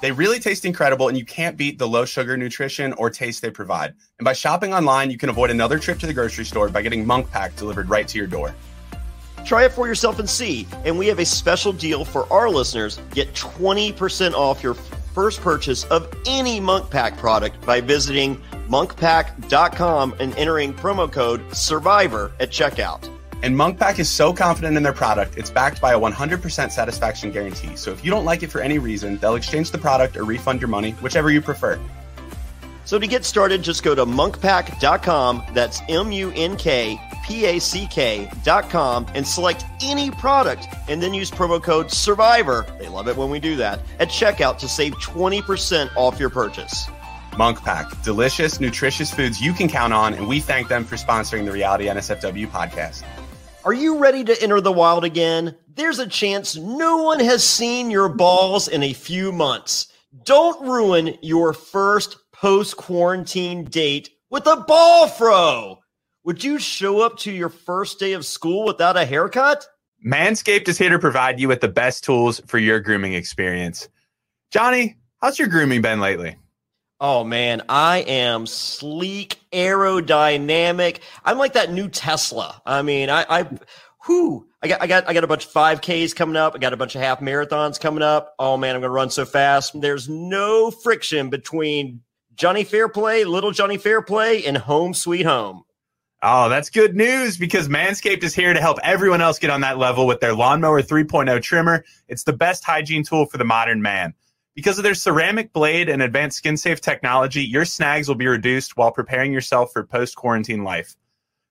They 0.00 0.12
really 0.12 0.38
taste 0.38 0.64
incredible, 0.64 1.08
and 1.08 1.18
you 1.18 1.24
can't 1.24 1.56
beat 1.56 1.78
the 1.78 1.88
low 1.88 2.04
sugar 2.04 2.36
nutrition 2.36 2.92
or 2.94 3.10
taste 3.10 3.42
they 3.42 3.50
provide. 3.50 3.94
And 4.18 4.24
by 4.24 4.32
shopping 4.32 4.72
online, 4.72 5.10
you 5.10 5.18
can 5.18 5.28
avoid 5.28 5.50
another 5.50 5.78
trip 5.78 5.98
to 6.00 6.06
the 6.06 6.14
grocery 6.14 6.44
store 6.44 6.68
by 6.68 6.82
getting 6.82 7.06
Munk 7.06 7.30
Pack 7.30 7.56
delivered 7.56 7.88
right 7.88 8.06
to 8.06 8.18
your 8.18 8.28
door. 8.28 8.54
Try 9.44 9.64
it 9.64 9.72
for 9.72 9.88
yourself 9.88 10.18
and 10.18 10.28
see. 10.28 10.68
And 10.84 10.98
we 10.98 11.06
have 11.08 11.18
a 11.18 11.24
special 11.24 11.72
deal 11.72 12.04
for 12.04 12.32
our 12.32 12.48
listeners. 12.48 13.00
Get 13.10 13.32
20% 13.34 14.34
off 14.34 14.62
your 14.62 14.74
first 14.74 15.40
purchase 15.40 15.84
of 15.84 16.12
any 16.26 16.60
Munk 16.60 16.90
Pack 16.90 17.16
product 17.16 17.60
by 17.66 17.80
visiting 17.80 18.36
munkpack.com 18.68 20.14
and 20.20 20.36
entering 20.36 20.74
promo 20.74 21.10
code 21.10 21.40
SURVIVOR 21.50 22.32
at 22.38 22.50
checkout. 22.50 23.17
And 23.42 23.54
MunkPack 23.54 23.98
is 23.98 24.08
so 24.08 24.32
confident 24.32 24.76
in 24.76 24.82
their 24.82 24.92
product, 24.92 25.38
it's 25.38 25.50
backed 25.50 25.80
by 25.80 25.92
a 25.92 25.98
100% 25.98 26.72
satisfaction 26.72 27.30
guarantee. 27.30 27.76
So 27.76 27.92
if 27.92 28.04
you 28.04 28.10
don't 28.10 28.24
like 28.24 28.42
it 28.42 28.50
for 28.50 28.60
any 28.60 28.78
reason, 28.78 29.16
they'll 29.18 29.36
exchange 29.36 29.70
the 29.70 29.78
product 29.78 30.16
or 30.16 30.24
refund 30.24 30.60
your 30.60 30.68
money, 30.68 30.92
whichever 30.92 31.30
you 31.30 31.40
prefer. 31.40 31.78
So 32.84 32.98
to 32.98 33.06
get 33.06 33.24
started, 33.24 33.62
just 33.62 33.82
go 33.82 33.94
to 33.94 34.06
munkpack.com. 34.06 35.42
That's 35.52 35.82
M 35.88 36.10
U 36.10 36.32
N 36.34 36.56
K 36.56 36.98
P 37.22 37.44
A 37.44 37.58
C 37.60 37.86
K.com 37.86 39.06
and 39.14 39.26
select 39.26 39.64
any 39.82 40.10
product 40.10 40.66
and 40.88 41.02
then 41.02 41.12
use 41.12 41.30
promo 41.30 41.62
code 41.62 41.88
SURVIVOR. 41.88 42.78
They 42.78 42.88
love 42.88 43.06
it 43.06 43.16
when 43.16 43.28
we 43.28 43.40
do 43.40 43.56
that 43.56 43.80
at 43.98 44.08
checkout 44.08 44.56
to 44.58 44.68
save 44.68 44.94
20% 44.94 45.90
off 45.96 46.18
your 46.18 46.30
purchase. 46.30 46.86
Munk 47.36 47.62
Pack, 47.62 48.02
delicious, 48.02 48.58
nutritious 48.58 49.12
foods 49.12 49.40
you 49.40 49.52
can 49.52 49.68
count 49.68 49.92
on, 49.92 50.14
and 50.14 50.26
we 50.26 50.40
thank 50.40 50.68
them 50.68 50.84
for 50.84 50.96
sponsoring 50.96 51.44
the 51.44 51.52
Reality 51.52 51.86
NSFW 51.86 52.48
podcast. 52.48 53.04
Are 53.68 53.74
you 53.74 53.98
ready 53.98 54.24
to 54.24 54.42
enter 54.42 54.62
the 54.62 54.72
wild 54.72 55.04
again? 55.04 55.54
There's 55.74 55.98
a 55.98 56.06
chance 56.06 56.56
no 56.56 57.02
one 57.02 57.20
has 57.20 57.44
seen 57.44 57.90
your 57.90 58.08
balls 58.08 58.66
in 58.66 58.82
a 58.82 58.94
few 58.94 59.30
months. 59.30 59.88
Don't 60.24 60.66
ruin 60.66 61.18
your 61.20 61.52
first 61.52 62.16
post 62.32 62.78
quarantine 62.78 63.66
date 63.66 64.08
with 64.30 64.46
a 64.46 64.64
ball 64.66 65.06
fro. 65.06 65.80
Would 66.24 66.42
you 66.42 66.58
show 66.58 67.02
up 67.02 67.18
to 67.18 67.30
your 67.30 67.50
first 67.50 67.98
day 67.98 68.14
of 68.14 68.24
school 68.24 68.64
without 68.64 68.96
a 68.96 69.04
haircut? 69.04 69.66
Manscaped 70.02 70.66
is 70.66 70.78
here 70.78 70.88
to 70.88 70.98
provide 70.98 71.38
you 71.38 71.48
with 71.48 71.60
the 71.60 71.68
best 71.68 72.04
tools 72.04 72.40
for 72.46 72.56
your 72.56 72.80
grooming 72.80 73.12
experience. 73.12 73.86
Johnny, 74.50 74.96
how's 75.20 75.38
your 75.38 75.48
grooming 75.48 75.82
been 75.82 76.00
lately? 76.00 76.38
Oh 77.00 77.22
man, 77.22 77.62
I 77.68 77.98
am 77.98 78.46
sleek, 78.46 79.38
aerodynamic. 79.52 80.98
I'm 81.24 81.38
like 81.38 81.52
that 81.52 81.72
new 81.72 81.88
Tesla. 81.88 82.60
I 82.66 82.82
mean, 82.82 83.08
I, 83.08 83.24
I, 83.28 83.48
whoo, 84.08 84.48
I 84.60 84.66
got, 84.66 84.82
I 84.82 84.88
got, 84.88 85.08
I 85.08 85.14
got 85.14 85.22
a 85.22 85.28
bunch 85.28 85.44
of 85.44 85.52
five 85.52 85.80
Ks 85.80 86.12
coming 86.12 86.36
up. 86.36 86.56
I 86.56 86.58
got 86.58 86.72
a 86.72 86.76
bunch 86.76 86.96
of 86.96 87.00
half 87.00 87.20
marathons 87.20 87.78
coming 87.78 88.02
up. 88.02 88.34
Oh 88.40 88.56
man, 88.56 88.74
I'm 88.74 88.80
gonna 88.80 88.92
run 88.92 89.10
so 89.10 89.24
fast. 89.24 89.80
There's 89.80 90.08
no 90.08 90.72
friction 90.72 91.30
between 91.30 92.00
Johnny 92.34 92.64
Fairplay, 92.64 93.22
little 93.22 93.52
Johnny 93.52 93.78
Fairplay, 93.78 94.42
and 94.42 94.56
home 94.58 94.92
sweet 94.92 95.24
home. 95.24 95.62
Oh, 96.20 96.48
that's 96.48 96.68
good 96.68 96.96
news 96.96 97.36
because 97.36 97.68
Manscaped 97.68 98.24
is 98.24 98.34
here 98.34 98.52
to 98.52 98.60
help 98.60 98.78
everyone 98.82 99.20
else 99.20 99.38
get 99.38 99.50
on 99.50 99.60
that 99.60 99.78
level 99.78 100.04
with 100.04 100.18
their 100.18 100.34
Lawnmower 100.34 100.82
3.0 100.82 101.40
trimmer. 101.42 101.84
It's 102.08 102.24
the 102.24 102.32
best 102.32 102.64
hygiene 102.64 103.04
tool 103.04 103.26
for 103.26 103.38
the 103.38 103.44
modern 103.44 103.82
man. 103.82 104.14
Because 104.54 104.78
of 104.78 104.84
their 104.84 104.94
ceramic 104.94 105.52
blade 105.52 105.88
and 105.88 106.02
advanced 106.02 106.38
skin 106.38 106.56
safe 106.56 106.80
technology, 106.80 107.42
your 107.42 107.64
snags 107.64 108.08
will 108.08 108.16
be 108.16 108.26
reduced 108.26 108.76
while 108.76 108.90
preparing 108.90 109.32
yourself 109.32 109.72
for 109.72 109.84
post 109.84 110.16
quarantine 110.16 110.64
life. 110.64 110.96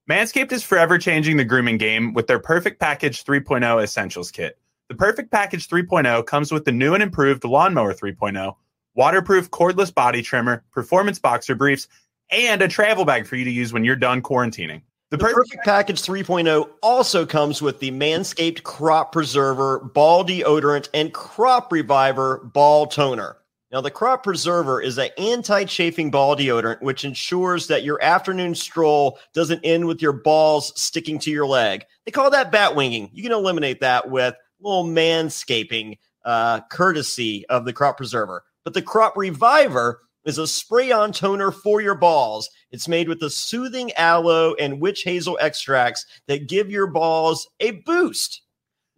Manscaped 0.10 0.52
is 0.52 0.64
forever 0.64 0.98
changing 0.98 1.38
the 1.38 1.46
grooming 1.46 1.78
game 1.78 2.14
with 2.14 2.28
their 2.28 2.40
Perfect 2.40 2.80
Package 2.80 3.24
3.0 3.24 3.84
Essentials 3.84 4.32
Kit. 4.32 4.58
The 4.90 4.96
Perfect 4.96 5.32
Package 5.32 5.68
3.0 5.68 6.26
comes 6.26 6.52
with 6.52 6.64
the 6.64 6.72
new 6.72 6.94
and 6.94 7.04
improved 7.04 7.44
Lawnmower 7.44 7.94
3.0, 7.94 8.56
waterproof 8.96 9.52
cordless 9.52 9.94
body 9.94 10.22
trimmer, 10.22 10.64
performance 10.72 11.20
boxer 11.20 11.56
briefs, 11.56 11.90
and 12.32 12.62
a 12.62 12.70
travel 12.70 13.04
bag 13.04 13.28
for 13.28 13.36
you 13.36 13.44
to 13.46 13.52
use 13.52 13.74
when 13.74 13.84
you're 13.84 13.98
done 13.98 14.22
quarantining. 14.22 14.82
The, 15.10 15.18
Perfect 15.18 15.64
Package 15.64 16.02
3.0 16.02 16.70
also 16.84 17.26
comes 17.26 17.62
with 17.62 17.80
the 17.80 17.92
Manscaped 17.92 18.64
Crop 18.64 19.14
Preserver, 19.14 19.80
Ball 19.80 20.26
Deodorant, 20.26 20.90
and 20.94 21.14
Crop 21.14 21.72
Reviver 21.72 22.40
Ball 22.40 22.88
Toner. 22.88 23.38
Now, 23.72 23.80
the 23.80 23.90
Crop 23.90 24.24
Preserver 24.24 24.82
is 24.82 24.98
an 24.98 25.12
anti 25.18 25.64
chafing 25.64 26.12
ball 26.12 26.36
deodorant, 26.36 26.82
which 26.82 27.06
ensures 27.06 27.68
that 27.68 27.86
your 27.86 28.04
afternoon 28.04 28.54
stroll 28.54 29.18
doesn't 29.34 29.62
end 29.64 29.88
with 29.88 30.02
your 30.02 30.12
balls 30.12 30.74
sticking 30.76 31.20
to 31.20 31.32
your 31.32 31.48
leg. 31.48 31.86
They 32.04 32.12
call 32.12 32.30
that 32.32 32.52
bat 32.52 32.76
winging. 32.76 33.10
You 33.14 33.24
can 33.24 33.32
eliminate 33.32 33.80
that 33.80 34.10
with 34.10 34.34
a 34.34 34.38
little 34.60 34.84
manscaping, 34.84 36.00
uh, 36.26 36.62
courtesy 36.70 37.46
of 37.48 37.64
the 37.64 37.72
Crop 37.72 37.96
Preserver. 37.96 38.44
But 38.66 38.74
the 38.74 38.82
Crop 38.82 39.16
Reviver 39.16 40.02
is 40.28 40.38
a 40.38 40.46
spray 40.46 40.92
on 40.92 41.12
toner 41.14 41.52
for 41.52 41.82
your 41.82 41.96
balls. 41.96 42.50
It's 42.72 42.88
made 42.88 43.08
with 43.08 43.22
the 43.22 43.30
soothing 43.30 43.94
aloe 43.94 44.54
and 44.60 44.82
witch 44.82 45.04
hazel 45.04 45.38
extracts 45.42 46.06
that 46.28 46.50
give 46.50 46.70
your 46.70 46.88
balls 46.88 47.48
a 47.62 47.72
boost. 47.72 48.42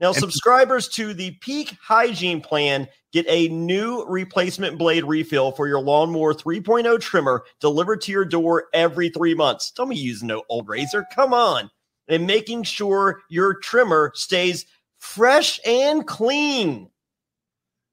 Now, 0.02 0.12
subscribers 0.12 0.88
to 0.90 1.14
the 1.14 1.32
Peak 1.42 1.76
Hygiene 1.82 2.42
Plan 2.42 2.88
get 3.12 3.26
a 3.28 3.50
new 3.50 4.06
replacement 4.06 4.78
blade 4.78 5.04
refill 5.04 5.52
for 5.52 5.68
your 5.68 5.82
Lawnmower 5.82 6.34
3.0 6.34 7.00
trimmer 7.00 7.44
delivered 7.60 8.02
to 8.02 8.12
your 8.12 8.26
door 8.26 8.66
every 8.74 9.10
three 9.10 9.36
months. 9.36 9.72
Don't 9.72 9.90
be 9.90 9.96
using 9.96 10.30
no 10.30 10.44
old 10.50 10.68
razor. 10.68 11.06
Come 11.14 11.34
on. 11.34 11.70
And 12.08 12.26
making 12.26 12.64
sure 12.64 13.22
your 13.30 13.56
trimmer 13.56 14.12
stays 14.16 14.66
fresh 14.98 15.60
and 15.66 16.08
clean. 16.08 16.90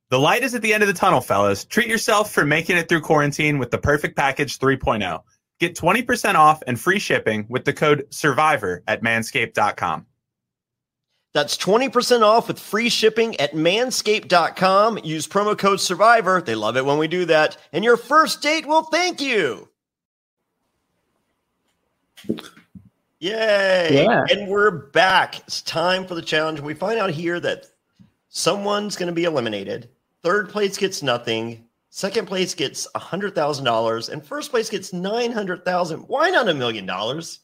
The 0.09 0.21
light 0.21 0.45
is 0.45 0.55
at 0.55 0.63
the 0.63 0.73
end 0.73 0.85
of 0.85 0.87
the 0.87 0.95
tunnel, 0.95 1.21
fellas. 1.21 1.65
Treat 1.65 1.89
yourself 1.89 2.33
for 2.33 2.45
making 2.45 2.77
it 2.77 2.89
through 2.89 3.01
quarantine 3.01 3.59
with 3.59 3.73
the 3.73 3.79
Perfect 3.79 4.17
Package 4.17 4.59
3.0. 4.59 5.21
Get 5.59 5.75
20% 5.75 6.35
off 6.37 6.63
and 6.67 6.79
free 6.79 7.01
shipping 7.01 7.45
with 7.49 7.65
the 7.65 7.73
code 7.73 8.07
SURVIVOR 8.11 8.83
at 8.87 9.03
manscaped.com. 9.03 10.07
That's 11.35 11.57
20% 11.57 12.23
off 12.23 12.47
with 12.47 12.61
free 12.61 12.89
shipping 12.89 13.39
at 13.41 13.53
manscaped.com. 13.53 15.01
Use 15.03 15.27
promo 15.27 15.59
code 15.59 15.81
SURVIVOR. 15.81 16.45
They 16.45 16.55
love 16.55 16.77
it 16.77 16.85
when 16.85 16.99
we 16.99 17.09
do 17.09 17.25
that. 17.25 17.57
And 17.73 17.85
your 17.85 17.97
first 17.97 18.43
date 18.43 18.65
will 18.65 18.85
thank 18.85 19.21
you. 19.21 19.69
Yay. 23.19 24.05
Yeah. 24.05 24.25
And 24.31 24.49
we're 24.49 24.71
back. 24.71 25.41
It's 25.41 25.63
time 25.63 26.07
for 26.07 26.15
the 26.15 26.23
challenge. 26.23 26.61
We 26.61 26.75
find 26.75 26.99
out 26.99 27.11
here 27.11 27.41
that 27.41 27.67
someone's 28.29 28.95
going 28.95 29.09
to 29.09 29.13
be 29.13 29.25
eliminated 29.25 29.89
Third 30.27 30.49
place 30.49 30.77
gets 30.77 31.05
nothing. 31.05 31.69
Second 31.91 32.27
place 32.27 32.53
gets 32.53 32.89
a 32.97 32.99
hundred 32.99 33.37
thousand 33.37 33.65
dollars, 33.65 34.09
and 34.09 34.27
first 34.27 34.51
place 34.51 34.69
gets 34.69 34.93
nine 34.93 35.31
hundred 35.31 35.65
thousand. 35.65 36.01
Why 36.09 36.31
not 36.31 36.49
a 36.49 36.55
million 36.55 36.85
dollars? 36.85 37.39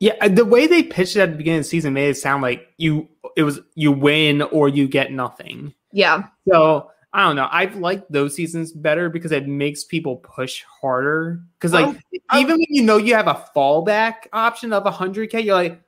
Yeah, 0.00 0.14
uh, 0.20 0.30
the 0.30 0.44
way 0.44 0.66
they 0.66 0.82
pitched 0.82 1.14
it 1.14 1.20
at 1.20 1.30
the 1.30 1.36
beginning 1.36 1.60
of 1.60 1.64
the 1.66 1.68
season 1.68 1.92
made 1.94 2.08
it 2.08 2.16
sound 2.16 2.42
like 2.42 2.66
you 2.76 3.08
it 3.36 3.44
was 3.44 3.60
you 3.76 3.92
win 3.92 4.42
or 4.42 4.68
you 4.68 4.88
get 4.88 5.12
nothing. 5.12 5.72
Yeah. 5.92 6.24
So 6.48 6.90
I 7.12 7.22
don't 7.22 7.36
know. 7.36 7.48
I've 7.52 7.76
liked 7.76 8.10
those 8.10 8.34
seasons 8.34 8.72
better 8.72 9.08
because 9.08 9.30
it 9.30 9.46
makes 9.46 9.84
people 9.84 10.16
push 10.16 10.64
harder. 10.64 11.40
Because 11.54 11.72
like 11.72 11.86
I'm- 11.86 12.00
I'm- 12.30 12.40
even 12.42 12.54
when 12.56 12.66
you 12.68 12.82
know 12.82 12.96
you 12.96 13.14
have 13.14 13.28
a 13.28 13.44
fallback 13.54 14.26
option 14.32 14.72
of 14.72 14.82
100k, 14.82 15.44
you're 15.44 15.54
like, 15.54 15.80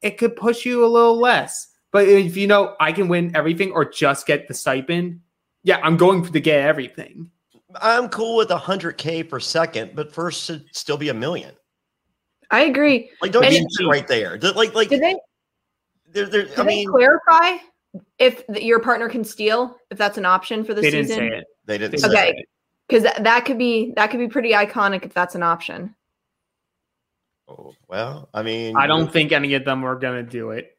it 0.00 0.16
could 0.16 0.36
push 0.36 0.64
you 0.64 0.84
a 0.84 0.86
little 0.86 1.18
less. 1.18 1.72
But 1.90 2.08
if 2.08 2.36
you 2.36 2.46
know 2.46 2.76
I 2.78 2.92
can 2.92 3.08
win 3.08 3.32
everything 3.34 3.72
or 3.72 3.84
just 3.84 4.26
get 4.28 4.46
the 4.46 4.54
stipend, 4.54 5.20
yeah, 5.64 5.80
I'm 5.82 5.96
going 5.96 6.24
to 6.30 6.40
get 6.40 6.60
everything. 6.60 7.30
I'm 7.82 8.08
cool 8.08 8.36
with 8.36 8.50
100k 8.50 9.28
per 9.28 9.40
second, 9.40 9.96
but 9.96 10.12
first 10.12 10.44
should 10.44 10.64
still 10.72 10.96
be 10.96 11.08
a 11.08 11.14
million. 11.14 11.54
I 12.50 12.62
agree. 12.62 13.10
Like, 13.20 13.32
don't 13.32 13.44
And- 13.44 13.52
change 13.52 13.66
it 13.80 13.86
right 13.86 14.06
there. 14.06 14.38
Like, 14.38 14.74
like, 14.74 14.88
Did 14.90 15.02
they 15.02 15.16
there, 16.12 16.26
there, 16.26 16.42
did 16.44 16.52
I 16.52 16.62
they 16.62 16.64
mean, 16.68 16.88
clarify 16.88 17.56
if 18.18 18.44
your 18.48 18.78
partner 18.78 19.08
can 19.08 19.24
steal 19.24 19.76
if 19.90 19.98
that's 19.98 20.18
an 20.18 20.24
option 20.24 20.62
for 20.62 20.72
the 20.74 20.80
They 20.82 20.90
didn't 20.90 21.08
season? 21.08 21.28
say 21.30 21.36
it. 21.38 21.44
they 21.64 21.78
didn't. 21.78 21.92
They 21.92 21.98
say 21.98 22.08
didn't 22.08 22.18
Okay. 22.34 22.44
Because 22.86 23.02
that, 23.02 23.24
that 23.24 23.44
could 23.46 23.56
be 23.58 23.92
that 23.96 24.10
could 24.10 24.20
be 24.20 24.28
pretty 24.28 24.52
iconic 24.52 25.04
if 25.04 25.14
that's 25.14 25.34
an 25.34 25.42
option. 25.42 25.96
Oh, 27.48 27.74
well, 27.88 28.28
I 28.34 28.42
mean, 28.42 28.76
I 28.76 28.86
don't 28.86 29.10
think 29.12 29.32
any 29.32 29.54
of 29.54 29.64
them 29.64 29.84
are 29.84 29.96
gonna 29.96 30.22
do 30.22 30.50
it. 30.50 30.73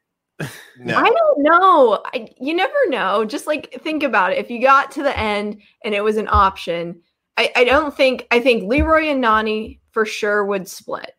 No. 0.78 0.96
I 0.98 1.04
don't 1.08 1.42
know. 1.42 2.02
I, 2.12 2.28
you 2.38 2.54
never 2.54 2.74
know. 2.88 3.24
Just 3.24 3.46
like 3.46 3.80
think 3.82 4.02
about 4.02 4.32
it. 4.32 4.38
If 4.38 4.50
you 4.50 4.60
got 4.60 4.90
to 4.92 5.02
the 5.02 5.18
end 5.18 5.62
and 5.84 5.94
it 5.94 6.02
was 6.04 6.18
an 6.18 6.28
option, 6.30 7.00
I, 7.38 7.50
I 7.56 7.64
don't 7.64 7.96
think 7.96 8.26
I 8.30 8.40
think 8.40 8.64
Leroy 8.64 9.04
and 9.06 9.24
Nany 9.24 9.78
for 9.92 10.04
sure 10.04 10.44
would 10.44 10.68
split. 10.68 11.12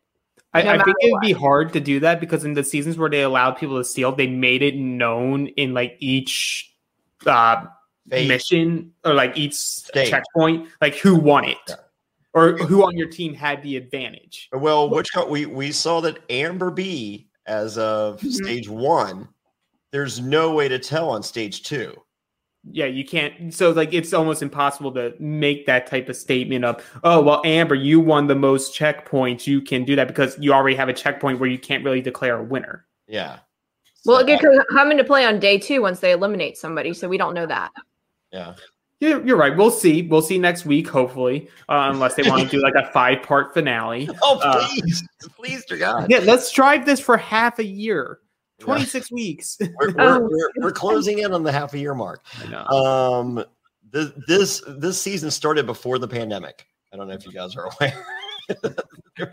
I, 0.54 0.62
No 0.62 0.70
I 0.70 0.82
think 0.84 0.96
it 1.00 1.12
would 1.12 1.20
be 1.20 1.32
hard 1.32 1.72
to 1.72 1.80
do 1.80 2.00
that 2.00 2.20
because 2.20 2.44
in 2.44 2.54
the 2.54 2.62
seasons 2.64 2.96
where 2.96 3.10
they 3.10 3.22
allowed 3.22 3.52
people 3.58 3.76
to 3.78 3.84
steal, 3.84 4.12
they 4.12 4.28
made 4.28 4.62
it 4.62 4.76
known 4.76 5.48
in 5.48 5.74
like 5.74 5.96
each 5.98 6.72
uh, 7.26 7.64
Phase. 8.08 8.28
mission 8.28 8.92
or 9.04 9.14
like 9.14 9.36
each 9.36 9.54
Stage. 9.54 10.10
checkpoint, 10.10 10.68
like 10.80 10.94
who 10.94 11.16
won 11.16 11.44
it 11.44 11.58
Yeah. 11.68 11.74
or 12.34 12.56
who 12.56 12.84
on 12.84 12.96
your 12.96 13.08
team 13.08 13.34
had 13.34 13.62
the 13.62 13.76
advantage. 13.76 14.48
Well, 14.52 14.88
which 14.88 15.08
co- 15.12 15.28
we 15.28 15.44
we 15.46 15.72
saw 15.72 16.00
that 16.02 16.18
Amber 16.30 16.70
B 16.70 17.27
as 17.48 17.78
of 17.78 18.20
Mhm. 18.20 18.32
stage 18.32 18.68
one. 18.68 19.28
There's 19.90 20.20
no 20.20 20.52
way 20.52 20.68
to 20.68 20.78
tell 20.78 21.08
on 21.10 21.22
stage 21.22 21.62
two. 21.62 21.94
Yeah, 22.70 22.86
you 22.86 23.04
can't. 23.04 23.54
So 23.54 23.70
like, 23.70 23.94
it's 23.94 24.12
almost 24.12 24.42
impossible 24.42 24.92
to 24.92 25.14
make 25.18 25.64
that 25.66 25.86
type 25.86 26.08
of 26.08 26.16
statement 26.16 26.64
of, 26.64 26.84
"Oh, 27.02 27.22
well, 27.22 27.40
Amber, 27.44 27.74
you 27.74 27.98
won 28.00 28.26
the 28.26 28.34
most 28.34 28.74
checkpoints. 28.78 29.46
You 29.46 29.62
can 29.62 29.84
do 29.84 29.96
that 29.96 30.08
because 30.08 30.36
you 30.38 30.52
already 30.52 30.76
have 30.76 30.88
a 30.88 30.92
checkpoint 30.92 31.40
where 31.40 31.48
you 31.48 31.58
can't 31.58 31.84
really 31.84 32.02
declare 32.02 32.36
a 32.38 32.42
winner." 32.42 32.86
Yeah. 33.06 33.38
Well, 34.04 34.20
So, 34.20 34.26
it 34.28 34.40
could 34.40 34.66
come 34.70 34.90
into 34.90 35.04
play 35.04 35.24
on 35.24 35.38
day 35.40 35.56
two 35.58 35.80
once 35.80 36.00
they 36.00 36.12
eliminate 36.12 36.58
somebody, 36.58 36.92
so 36.92 37.08
we 37.08 37.16
don't 37.16 37.34
know 37.34 37.46
that. 37.46 37.70
yeah. 38.32 38.54
You're, 39.00 39.24
you're 39.24 39.36
right. 39.36 39.56
We'll 39.56 39.70
see. 39.70 40.02
We'll 40.02 40.22
see 40.22 40.38
next 40.38 40.66
week, 40.66 40.88
hopefully, 40.88 41.48
uh, 41.68 41.90
unless 41.92 42.14
they 42.14 42.28
want 42.28 42.42
to 42.42 42.48
do 42.48 42.60
like 42.60 42.74
a 42.74 42.90
five 42.90 43.22
part 43.22 43.54
finale. 43.54 44.08
Oh, 44.22 44.40
Uh, 44.42 44.66
please, 44.66 45.06
please, 45.36 45.64
dear 45.66 45.78
God. 45.78 46.06
Yeah, 46.10 46.18
let's 46.18 46.50
drive 46.52 46.84
this 46.84 46.98
for 46.98 47.16
half 47.16 47.60
a 47.60 47.64
year, 47.64 48.18
26 48.58 49.12
weeks. 49.12 49.56
We're, 49.60 49.90
Oh. 49.98 50.18
we're, 50.20 50.28
we're, 50.28 50.50
we're 50.62 50.72
closing 50.72 51.20
in 51.20 51.32
on 51.32 51.44
the 51.44 51.52
half 51.52 51.74
a 51.74 51.78
year 51.78 51.94
mark. 51.94 52.24
I 52.42 52.48
know. 52.48 52.64
Um, 52.66 53.44
this 53.90 54.10
this 54.26 54.62
this 54.66 55.00
season 55.00 55.30
started 55.30 55.64
before 55.64 55.98
the 55.98 56.08
pandemic. 56.08 56.66
I 56.92 56.96
don't 56.96 57.06
know 57.08 57.14
if 57.14 57.24
you 57.24 57.32
guys 57.32 57.56
are 57.56 57.70
aware. 57.80 59.30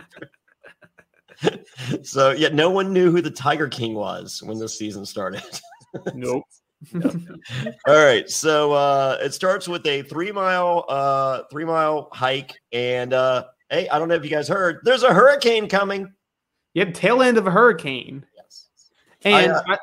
so 2.04 2.32
yeah, 2.32 2.50
no 2.50 2.70
one 2.70 2.94
knew 2.94 3.12
who 3.12 3.22
the 3.22 3.32
Tiger 3.32 3.68
King 3.68 3.96
was 3.96 4.42
when 4.44 4.60
this 4.60 4.78
season 4.78 5.06
started. 5.06 5.44
nope. 6.14 6.44
All 7.88 8.06
right, 8.06 8.30
so 8.30 8.74
uh, 8.74 9.18
it 9.22 9.34
starts 9.34 9.68
with 9.68 9.86
a 9.88 10.04
three 10.04 10.32
mile 10.32 10.86
uh, 10.88 11.44
three 11.52 11.66
mile 11.66 12.10
hike, 12.12 12.54
and 12.72 13.14
uh, 13.14 13.46
hey, 13.70 13.88
I 13.90 13.98
don't 13.98 14.08
know 14.08 14.16
if 14.16 14.24
you 14.24 14.30
guys 14.30 14.48
heard, 14.48 14.80
there's 14.84 15.04
a 15.04 15.14
hurricane 15.14 15.68
coming. 15.68 16.14
Yeah, 16.74 16.86
tail 16.86 17.22
end 17.22 17.38
of 17.38 17.48
a 17.48 17.52
hurricane. 17.52 18.26
Yes. 18.36 18.68
And 19.24 19.52
I, 19.52 19.56
uh, 19.56 19.62
I- 19.70 19.78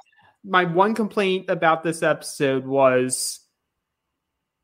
my 0.45 0.65
one 0.65 0.95
complaint 0.95 1.49
about 1.49 1.83
this 1.83 2.03
episode 2.03 2.67
was 2.67 3.41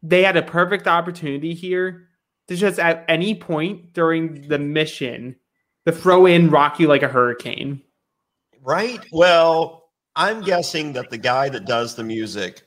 they 0.03 0.23
had 0.23 0.37
a 0.37 0.43
perfect 0.43 0.89
opportunity 0.89 1.55
here 1.55 2.09
to 2.49 2.57
just 2.57 2.79
at 2.79 3.05
any 3.09 3.35
point 3.35 3.93
during 3.93 4.49
the 4.49 4.59
mission 4.59 5.37
to 5.87 5.93
throw 5.93 6.27
in 6.27 6.51
rock 6.51 6.81
you 6.81 6.89
like 6.89 7.03
a 7.03 7.09
hurricane. 7.09 7.83
Right. 8.61 9.01
Well, 9.13 9.78
I'm 10.19 10.43
guessing 10.43 10.93
that 10.95 11.11
the 11.11 11.17
guy 11.19 11.49
that 11.49 11.65
does 11.65 11.95
the 11.95 12.03
music 12.03 12.63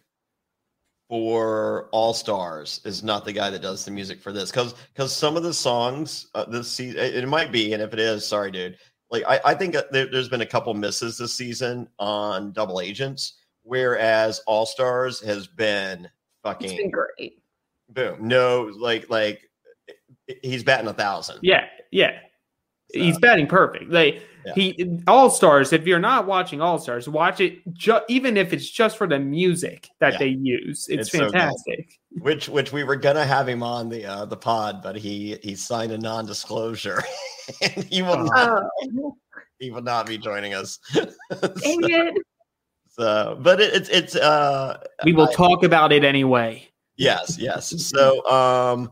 for 1.10 1.90
All 1.92 2.14
Stars 2.14 2.80
is 2.86 3.04
not 3.04 3.26
the 3.26 3.34
guy 3.34 3.50
that 3.50 3.62
does 3.62 3.84
the 3.84 3.92
music 3.92 4.22
for 4.22 4.32
this 4.32 4.50
because 4.50 4.74
because 4.94 5.14
some 5.14 5.36
of 5.36 5.44
the 5.44 5.54
songs 5.54 6.28
uh, 6.34 6.46
this 6.46 6.70
season 6.70 7.00
it, 7.02 7.16
it 7.16 7.28
might 7.28 7.52
be, 7.52 7.74
and 7.74 7.84
if 7.84 7.92
it 7.94 8.00
is, 8.00 8.26
sorry, 8.26 8.52
dude. 8.52 8.78
Like 9.10 9.24
I, 9.28 9.42
I 9.44 9.54
think 9.54 9.76
there, 9.92 10.08
there's 10.10 10.30
been 10.30 10.40
a 10.42 10.46
couple 10.46 10.74
misses 10.74 11.18
this 11.18 11.34
season 11.34 11.90
on 12.00 12.54
Double 12.54 12.80
Agents, 12.80 13.40
whereas 13.64 14.40
All 14.48 14.66
Stars 14.66 15.20
has 15.20 15.48
been 15.48 16.06
It's 16.06 16.12
fucking 16.44 16.78
been 16.78 16.92
great. 16.92 17.44
boom. 17.90 18.26
No, 18.26 18.72
like 18.78 19.10
like 19.10 19.42
he's 20.42 20.64
batting 20.64 20.88
a 20.88 20.94
thousand. 20.94 21.40
Yeah, 21.42 21.66
yeah. 21.92 22.20
He's 22.94 23.20
batting 23.20 23.48
perfect. 23.48 23.90
Like 23.90 24.22
Yeah. 24.46 24.54
he 24.56 25.00
All 25.08 25.30
Stars. 25.30 25.72
If 25.74 25.86
you're 25.86 26.00
not 26.00 26.26
watching 26.28 26.62
All 26.62 26.80
Stars, 26.80 27.08
watch 27.08 27.40
it. 27.42 27.60
Ju- 27.74 28.00
even 28.10 28.38
if 28.38 28.54
it's 28.54 28.70
just 28.70 28.98
for 28.98 29.08
the 29.08 29.20
music 29.20 29.88
that 30.00 30.14
Yeah. 30.14 30.20
they 30.20 30.28
use, 30.42 30.88
it's, 30.90 31.08
It's 31.08 31.12
so 31.12 31.30
fantastic. 31.30 32.00
which 32.20 32.50
which 32.50 32.72
we 32.74 32.84
were 32.84 32.96
gonna 32.96 33.26
have 33.26 33.48
him 33.48 33.62
on 33.64 33.90
the 33.90 34.06
uh, 34.06 34.26
the 34.26 34.38
pod, 34.38 34.82
but 34.82 34.96
he 34.96 35.38
he 35.44 35.56
signed 35.56 35.92
a 35.92 35.98
non-disclosure, 35.98 37.04
and 37.62 37.84
he 37.86 38.02
will 38.02 38.24
not, 38.24 38.64
Oh, 39.04 39.18
he 39.60 39.70
will 39.72 39.84
not 39.84 40.06
be 40.08 40.18
joining 40.18 40.54
us. 40.56 40.80
dang 40.94 41.06
it. 41.44 42.16
so, 42.90 43.38
but 43.42 43.62
it, 43.62 43.74
it's 43.74 43.90
it's 43.90 44.16
uh 44.16 44.80
we 45.06 45.14
will 45.14 45.30
I- 45.30 45.34
talk 45.34 45.64
about 45.64 45.92
it 45.92 46.04
anyway. 46.04 46.68
yes 46.98 47.38
yes. 47.40 47.70
So 47.90 48.26
um 48.28 48.92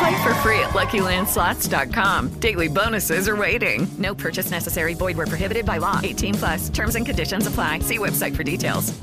Play 0.00 0.22
for 0.22 0.34
free 0.36 0.58
at 0.60 0.70
LuckyLandSlots.com. 0.70 2.28
Daily 2.40 2.68
bonuses 2.68 3.28
are 3.28 3.36
waiting. 3.36 3.86
No 3.98 4.14
purchase 4.14 4.50
necessary. 4.50 4.94
Void 4.94 5.16
were 5.18 5.26
prohibited 5.26 5.66
by 5.66 5.76
law. 5.76 6.00
18 6.02 6.34
plus. 6.34 6.68
Terms 6.70 6.94
and 6.94 7.04
conditions 7.04 7.46
apply. 7.46 7.80
See 7.80 7.98
website 7.98 8.34
for 8.34 8.42
details. 8.42 8.98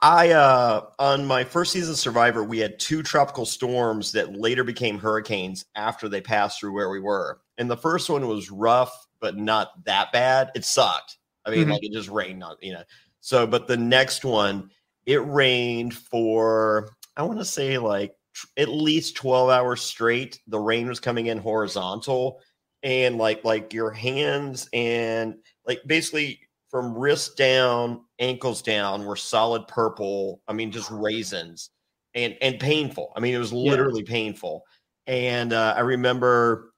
I 0.00 0.30
uh 0.30 0.86
on 0.98 1.26
my 1.26 1.44
first 1.44 1.72
season 1.72 1.90
of 1.92 1.98
Survivor, 1.98 2.42
we 2.44 2.58
had 2.58 2.78
two 2.78 3.02
tropical 3.02 3.44
storms 3.44 4.12
that 4.12 4.34
later 4.34 4.64
became 4.64 4.98
hurricanes 4.98 5.64
after 5.74 6.08
they 6.08 6.20
passed 6.20 6.60
through 6.60 6.72
where 6.72 6.88
we 6.88 6.98
were. 7.00 7.40
And 7.58 7.68
the 7.70 7.76
first 7.76 8.08
one 8.08 8.26
was 8.26 8.50
rough, 8.50 9.06
but 9.20 9.36
not 9.36 9.84
that 9.84 10.12
bad. 10.12 10.50
It 10.54 10.64
sucked. 10.64 11.18
I 11.44 11.50
mean, 11.50 11.66
Mhm. 11.66 11.72
like 11.72 11.84
it 11.84 11.92
just 11.92 12.08
rained 12.08 12.42
on, 12.42 12.56
you 12.62 12.72
know. 12.72 12.84
So, 13.20 13.46
but 13.46 13.66
the 13.66 13.76
next 13.76 14.24
one, 14.24 14.70
it 15.04 15.24
rained 15.26 15.94
for 15.94 16.90
I 17.16 17.22
want 17.24 17.38
to 17.40 17.44
say 17.44 17.76
like 17.78 18.14
tr- 18.36 18.46
at 18.58 18.68
least 18.68 19.16
12 19.16 19.48
hours 19.50 19.80
straight. 19.80 20.40
The 20.46 20.58
rain 20.60 20.88
was 20.88 21.00
coming 21.00 21.26
in 21.26 21.38
horizontal 21.38 22.40
and 22.82 23.16
like 23.16 23.44
like 23.44 23.72
your 23.72 23.90
hands 23.90 24.68
and 24.72 25.36
like 25.66 25.80
basically 25.86 26.40
from 26.70 26.94
wrist 26.94 27.36
down, 27.36 28.04
ankles 28.18 28.60
down 28.60 29.04
were 29.06 29.16
solid 29.16 29.66
purple. 29.66 30.42
I 30.46 30.52
mean, 30.52 30.70
just 30.70 30.90
raisins 30.90 31.70
and 32.14 32.36
and 32.42 32.60
painful. 32.60 33.12
I 33.16 33.20
mean, 33.20 33.34
it 33.34 33.38
was 33.38 33.52
Yeah. 33.52 33.70
literally 33.70 34.02
painful. 34.02 34.64
And 35.06 35.52
uh, 35.52 35.74
I 35.76 35.80
remember 35.80 36.72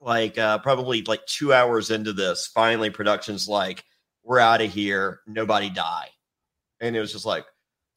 like 0.00 0.38
uh, 0.38 0.58
probably 0.58 1.02
like 1.02 1.24
two 1.26 1.52
hours 1.52 1.90
into 1.90 2.12
this, 2.12 2.46
finally 2.54 2.90
production's 2.90 3.48
like, 3.48 3.84
we're 4.22 4.38
out 4.38 4.60
of 4.62 4.72
here, 4.72 5.20
nobody 5.26 5.70
die, 5.70 6.08
and 6.80 6.94
it 6.94 7.00
was 7.00 7.12
just 7.12 7.26
like, 7.26 7.44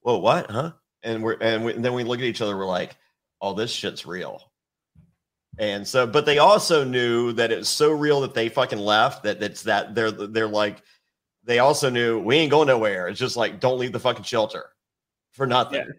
whoa, 0.02 0.18
what, 0.18 0.50
huh? 0.50 0.72
And 1.04 1.24
we're 1.24 1.38
and, 1.42 1.66
we, 1.66 1.74
and 1.74 1.84
then 1.84 1.94
we 1.94 2.04
look 2.04 2.20
at 2.20 2.26
each 2.26 2.42
other, 2.42 2.58
we're 2.58 2.66
like, 2.66 2.96
oh, 3.42 3.54
this 3.54 3.72
shit's 3.72 4.06
real. 4.06 4.42
And 5.60 5.88
so, 5.88 6.08
but 6.08 6.26
they 6.26 6.40
also 6.40 6.84
knew 6.84 7.32
that 7.34 7.52
it's 7.52 7.70
so 7.70 7.92
real 7.92 8.22
that 8.22 8.34
they 8.34 8.50
fucking 8.50 8.80
left. 8.80 9.24
That 9.24 9.40
that's 9.40 9.62
that 9.64 9.94
they're 9.94 10.12
they're 10.12 10.48
like, 10.48 10.82
they 11.44 11.60
also 11.60 11.90
knew 11.90 12.20
we 12.20 12.38
ain't 12.38 12.52
going 12.52 12.68
nowhere. 12.68 13.08
It's 13.08 13.20
just 13.20 13.38
like 13.38 13.60
don't 13.60 13.78
leave 13.78 13.92
the 13.92 14.00
fucking 14.00 14.24
shelter 14.24 14.66
for 15.32 15.46
nothing, 15.46 15.92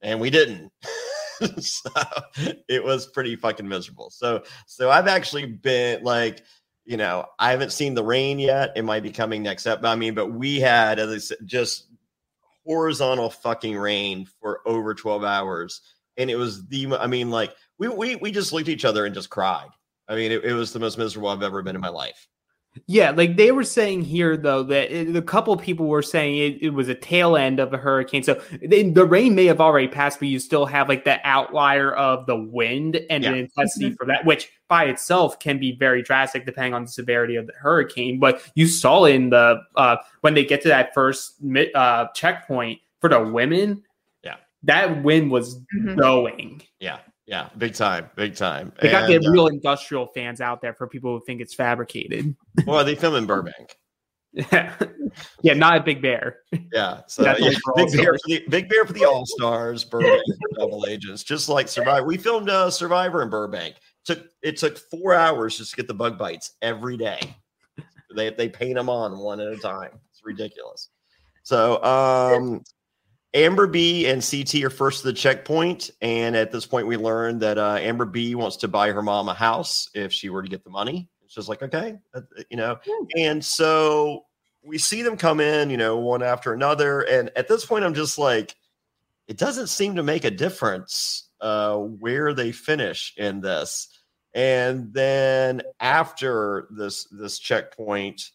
and 0.00 0.20
we 0.20 0.30
didn't. 0.30 0.72
so 1.58 1.90
it 2.68 2.82
was 2.82 3.06
pretty 3.08 3.36
fucking 3.36 3.68
miserable. 3.68 4.08
So 4.10 4.42
so 4.66 4.90
I've 4.90 5.08
actually 5.08 5.46
been 5.46 6.02
like, 6.02 6.42
you 6.86 6.96
know, 6.96 7.26
I 7.38 7.50
haven't 7.50 7.72
seen 7.72 7.92
the 7.92 8.04
rain 8.04 8.38
yet. 8.38 8.72
It 8.74 8.86
might 8.86 9.02
be 9.02 9.12
coming 9.12 9.42
next 9.42 9.66
up. 9.66 9.84
I 9.84 9.96
mean, 9.96 10.14
but 10.14 10.32
we 10.32 10.60
had 10.60 10.98
as 10.98 11.10
I 11.10 11.18
said, 11.18 11.38
just 11.44 11.88
horizontal 12.66 13.30
fucking 13.30 13.76
rain 13.76 14.26
for 14.40 14.60
over 14.66 14.94
12 14.94 15.24
hours. 15.24 15.80
And 16.16 16.30
it 16.30 16.36
was 16.36 16.66
the 16.68 16.96
I 16.98 17.06
mean, 17.06 17.30
like 17.30 17.54
we 17.78 17.88
we 17.88 18.16
we 18.16 18.30
just 18.30 18.52
looked 18.52 18.68
at 18.68 18.72
each 18.72 18.84
other 18.84 19.04
and 19.04 19.14
just 19.14 19.30
cried. 19.30 19.68
I 20.08 20.14
mean, 20.14 20.32
it, 20.32 20.44
it 20.44 20.52
was 20.52 20.72
the 20.72 20.78
most 20.78 20.98
miserable 20.98 21.28
I've 21.28 21.42
ever 21.42 21.62
been 21.62 21.74
in 21.74 21.80
my 21.80 21.88
life. 21.88 22.28
Yeah, 22.86 23.10
like 23.10 23.36
they 23.36 23.52
were 23.52 23.64
saying 23.64 24.02
here 24.02 24.36
though 24.36 24.62
that 24.64 24.90
it, 24.90 25.14
a 25.14 25.22
couple 25.22 25.56
people 25.56 25.86
were 25.86 26.02
saying 26.02 26.36
it, 26.36 26.62
it 26.62 26.70
was 26.70 26.88
a 26.88 26.94
tail 26.94 27.36
end 27.36 27.60
of 27.60 27.72
a 27.72 27.76
hurricane. 27.76 28.22
So 28.24 28.34
the, 28.60 28.90
the 28.90 29.04
rain 29.04 29.34
may 29.36 29.46
have 29.46 29.60
already 29.60 29.86
passed, 29.88 30.18
but 30.18 30.28
you 30.28 30.38
still 30.40 30.66
have 30.66 30.88
like 30.88 31.04
the 31.04 31.18
outlier 31.24 31.92
of 31.94 32.26
the 32.26 32.36
wind 32.36 33.00
and 33.10 33.22
Yeah. 33.22 33.30
the 33.32 33.36
intensity 33.38 33.92
for 33.94 34.06
that, 34.06 34.24
which 34.24 34.50
by 34.68 34.84
itself 34.86 35.38
can 35.38 35.58
be 35.58 35.76
very 35.76 36.02
drastic 36.02 36.46
depending 36.46 36.74
on 36.74 36.82
the 36.82 36.90
severity 36.90 37.36
of 37.36 37.46
the 37.46 37.52
hurricane. 37.52 38.18
But 38.18 38.42
you 38.56 38.66
saw 38.66 39.04
in 39.04 39.30
the 39.30 39.60
uh, 39.76 39.96
when 40.22 40.34
they 40.34 40.44
get 40.44 40.60
to 40.62 40.68
that 40.68 40.92
first 40.94 41.40
mi- 41.42 41.72
uh, 41.74 42.06
checkpoint 42.14 42.80
for 43.00 43.08
the 43.08 43.20
women, 43.20 43.82
Yeah. 44.24 44.36
that 44.64 45.04
wind 45.04 45.30
was 45.30 45.60
Mhm. 45.78 45.96
going. 45.96 46.62
Yeah, 46.80 46.98
yeah, 47.26 47.48
big 47.56 47.74
time, 47.74 48.10
big 48.16 48.36
time. 48.36 48.72
They 48.80 48.90
got 48.90 49.10
And, 49.10 49.22
the 49.22 49.28
uh, 49.28 49.32
real 49.32 49.46
industrial 49.46 50.06
fans 50.06 50.40
out 50.40 50.60
there 50.60 50.74
for 50.74 50.86
people 50.86 51.18
who 51.18 51.24
think 51.24 51.40
it's 51.40 51.54
fabricated. 51.54 52.36
well, 52.66 52.84
they 52.84 52.94
film 52.94 53.14
in 53.14 53.26
Burbank. 53.26 53.76
yeah, 54.32 54.74
yeah, 55.42 55.54
not 55.54 55.78
a 55.78 55.82
big 55.82 56.02
bear. 56.02 56.40
Yeah, 56.72 57.02
so 57.06 57.22
yeah, 57.22 57.34
big 57.34 57.92
bear 57.92 58.14
for 58.14 58.18
the 58.26 58.44
big 58.48 58.68
bear 58.68 58.84
for 58.84 58.92
the 58.92 59.04
All 59.04 59.24
Stars, 59.24 59.84
Burbank 59.84 60.22
double 60.58 60.86
agents, 60.88 61.22
just 61.22 61.48
like 61.48 61.68
Survivor. 61.68 62.04
We 62.04 62.16
filmed 62.16 62.50
uh, 62.50 62.70
Survivor 62.70 63.22
in 63.22 63.30
Burbank. 63.30 63.76
It 63.76 63.80
Took 64.04 64.26
it 64.42 64.56
took 64.56 64.76
four 64.90 65.14
hours 65.14 65.56
just 65.56 65.70
to 65.70 65.76
get 65.76 65.86
the 65.86 65.94
bug 65.94 66.18
bites 66.18 66.54
every 66.62 66.96
day. 66.96 67.20
They 68.14 68.30
they 68.30 68.48
paint 68.48 68.74
them 68.74 68.88
on 68.88 69.18
one 69.18 69.40
at 69.40 69.48
a 69.48 69.56
time. 69.56 69.90
It's 70.10 70.20
ridiculous. 70.24 70.90
So 71.44 71.82
um, 71.84 72.62
Amber 73.34 73.66
B 73.66 74.06
and 74.06 74.24
CT 74.24 74.62
are 74.62 74.70
first 74.70 75.00
to 75.00 75.08
the 75.08 75.12
checkpoint, 75.12 75.90
and 76.00 76.36
at 76.36 76.52
this 76.52 76.66
point, 76.66 76.86
we 76.86 76.96
learned 76.96 77.42
that 77.42 77.58
uh, 77.58 77.78
Amber 77.80 78.04
B 78.04 78.36
wants 78.36 78.56
to 78.58 78.68
buy 78.68 78.92
her 78.92 79.02
mom 79.02 79.28
a 79.28 79.34
house 79.34 79.90
if 79.92 80.12
she 80.12 80.30
were 80.30 80.42
to 80.42 80.48
get 80.48 80.62
the 80.62 80.70
money. 80.70 81.08
It's 81.24 81.34
just 81.34 81.48
like 81.48 81.62
okay, 81.62 81.98
uh, 82.14 82.20
you 82.48 82.56
know, 82.56 82.78
and 83.16 83.44
so 83.44 84.24
we 84.64 84.78
see 84.78 85.02
them 85.02 85.16
come 85.16 85.40
in, 85.40 85.68
you 85.68 85.76
know, 85.76 85.98
one 85.98 86.22
after 86.22 86.52
another. 86.52 87.02
And 87.02 87.30
at 87.36 87.48
this 87.48 87.66
point, 87.66 87.84
I'm 87.84 87.94
just 87.94 88.18
like, 88.18 88.54
it 89.28 89.36
doesn't 89.36 89.66
seem 89.66 89.96
to 89.96 90.02
make 90.02 90.24
a 90.24 90.30
difference 90.30 91.28
uh, 91.40 91.76
where 91.76 92.32
they 92.32 92.52
finish 92.52 93.14
in 93.16 93.40
this. 93.40 93.88
And 94.34 94.92
then 94.92 95.62
after 95.80 96.66
this 96.70 97.04
this 97.10 97.38
checkpoint, 97.38 98.30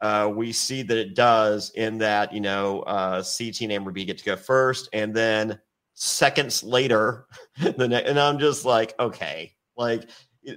uh, 0.00 0.30
we 0.34 0.52
see 0.52 0.82
that 0.82 0.96
it 0.96 1.14
does 1.14 1.70
in 1.74 1.98
that 1.98 2.32
you 2.32 2.40
know 2.40 2.80
uh, 2.80 3.22
CT 3.22 3.62
and 3.62 3.72
Amber 3.72 3.90
B 3.90 4.04
get 4.04 4.18
to 4.18 4.24
go 4.24 4.36
first, 4.36 4.88
and 4.92 5.14
then 5.14 5.58
seconds 5.94 6.62
later, 6.62 7.26
the 7.60 7.88
ne- 7.88 8.04
and 8.04 8.18
I'm 8.18 8.38
just 8.38 8.64
like, 8.64 8.94
okay, 8.98 9.52
like 9.76 10.08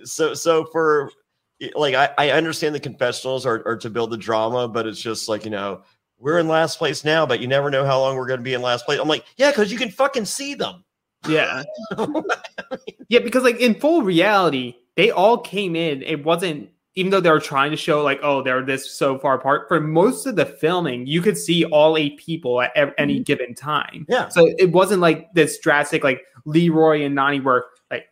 so 0.04 0.34
so 0.34 0.66
for 0.66 1.12
like 1.76 1.96
I, 1.96 2.10
I 2.18 2.30
understand 2.32 2.76
the 2.76 2.80
confessionals 2.80 3.46
are, 3.46 3.66
are 3.68 3.78
to 3.78 3.90
build 3.90 4.12
the 4.12 4.18
drama, 4.18 4.68
but 4.68 4.88
it's 4.88 5.02
just 5.02 5.30
like 5.30 5.46
you 5.46 5.52
know 5.52 5.84
we're 6.18 6.40
in 6.40 6.48
last 6.48 6.78
place 6.78 7.04
now, 7.04 7.26
but 7.26 7.42
you 7.42 7.48
never 7.48 7.70
know 7.70 7.86
how 7.86 8.00
long 8.00 8.16
we're 8.16 8.28
going 8.28 8.40
to 8.40 8.44
be 8.44 8.54
in 8.54 8.62
last 8.62 8.86
place. 8.86 9.00
I'm 9.00 9.10
like, 9.10 9.26
yeah, 9.36 9.52
because 9.52 9.72
you 9.72 9.78
can 9.78 9.90
fucking 9.90 10.24
see 10.24 10.54
them. 10.54 10.86
Yeah. 11.28 11.64
yeah, 13.10 13.20
because 13.20 13.44
like 13.44 13.60
in 13.60 13.76
full 13.76 14.04
reality, 14.04 14.76
they 14.96 15.12
all 15.12 15.38
came 15.38 15.76
in. 15.76 16.02
It 16.02 16.24
wasn't 16.24 16.70
even 16.96 17.12
though 17.12 17.20
they 17.20 17.32
were 17.32 17.40
trying 17.40 17.72
to 17.72 17.78
show 17.78 18.04
like, 18.04 18.20
oh, 18.22 18.44
they're 18.44 18.64
this 18.64 18.92
so 18.92 19.18
far 19.18 19.36
apart. 19.36 19.68
For 19.68 19.80
most 19.80 20.26
of 20.26 20.36
the 20.36 20.46
filming, 20.46 21.08
you 21.08 21.22
could 21.22 21.38
see 21.38 21.66
all 21.66 21.98
eight 21.98 22.18
people 22.18 22.62
at 22.62 22.72
ev- 22.76 22.94
any 22.98 23.16
mm-hmm. 23.16 23.24
given 23.24 23.56
time. 23.56 24.06
Yeah. 24.08 24.30
So 24.30 24.48
it 24.58 24.72
wasn't 24.72 25.02
like 25.02 25.34
this 25.34 25.58
drastic. 25.60 26.04
Like 26.04 26.24
Leroy 26.46 27.04
and 27.04 27.18
Nany 27.18 27.44
were 27.44 27.66
like 27.90 28.06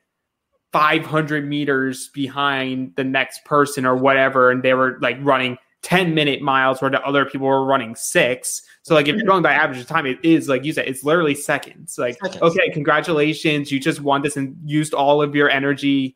500 0.71 1.47
meters 1.47 2.09
behind 2.09 2.93
the 2.95 3.03
next 3.03 3.45
person 3.45 3.85
or 3.85 3.95
whatever, 3.95 4.49
and 4.49 4.63
they 4.63 4.73
were 4.73 4.97
like 4.99 5.17
running 5.21 5.57
10 5.83 6.15
minute 6.15 6.41
miles 6.41 6.81
where 6.81 6.91
the 6.91 7.01
other 7.03 7.25
people 7.25 7.47
were 7.47 7.65
running 7.65 7.95
six. 7.95 8.63
So 8.81 8.95
like 8.95 9.07
if 9.07 9.09
you're 9.09 9.19
mm-hmm. 9.19 9.27
going 9.27 9.43
by 9.43 9.53
average 9.53 9.85
time, 9.85 10.07
it 10.07 10.17
is 10.23 10.49
like 10.49 10.63
you 10.65 10.73
said, 10.73 10.87
it's 10.87 11.03
literally 11.03 11.35
seconds. 11.35 11.99
Like, 11.99 12.17
Seconds. 12.19 12.41
okay, 12.41 12.71
congratulations, 12.71 13.71
you 13.71 13.79
just 13.79 14.01
won 14.01 14.23
this 14.23 14.37
and 14.37 14.57
used 14.65 14.95
all 14.95 15.21
of 15.21 15.35
your 15.35 15.51
energy. 15.51 16.15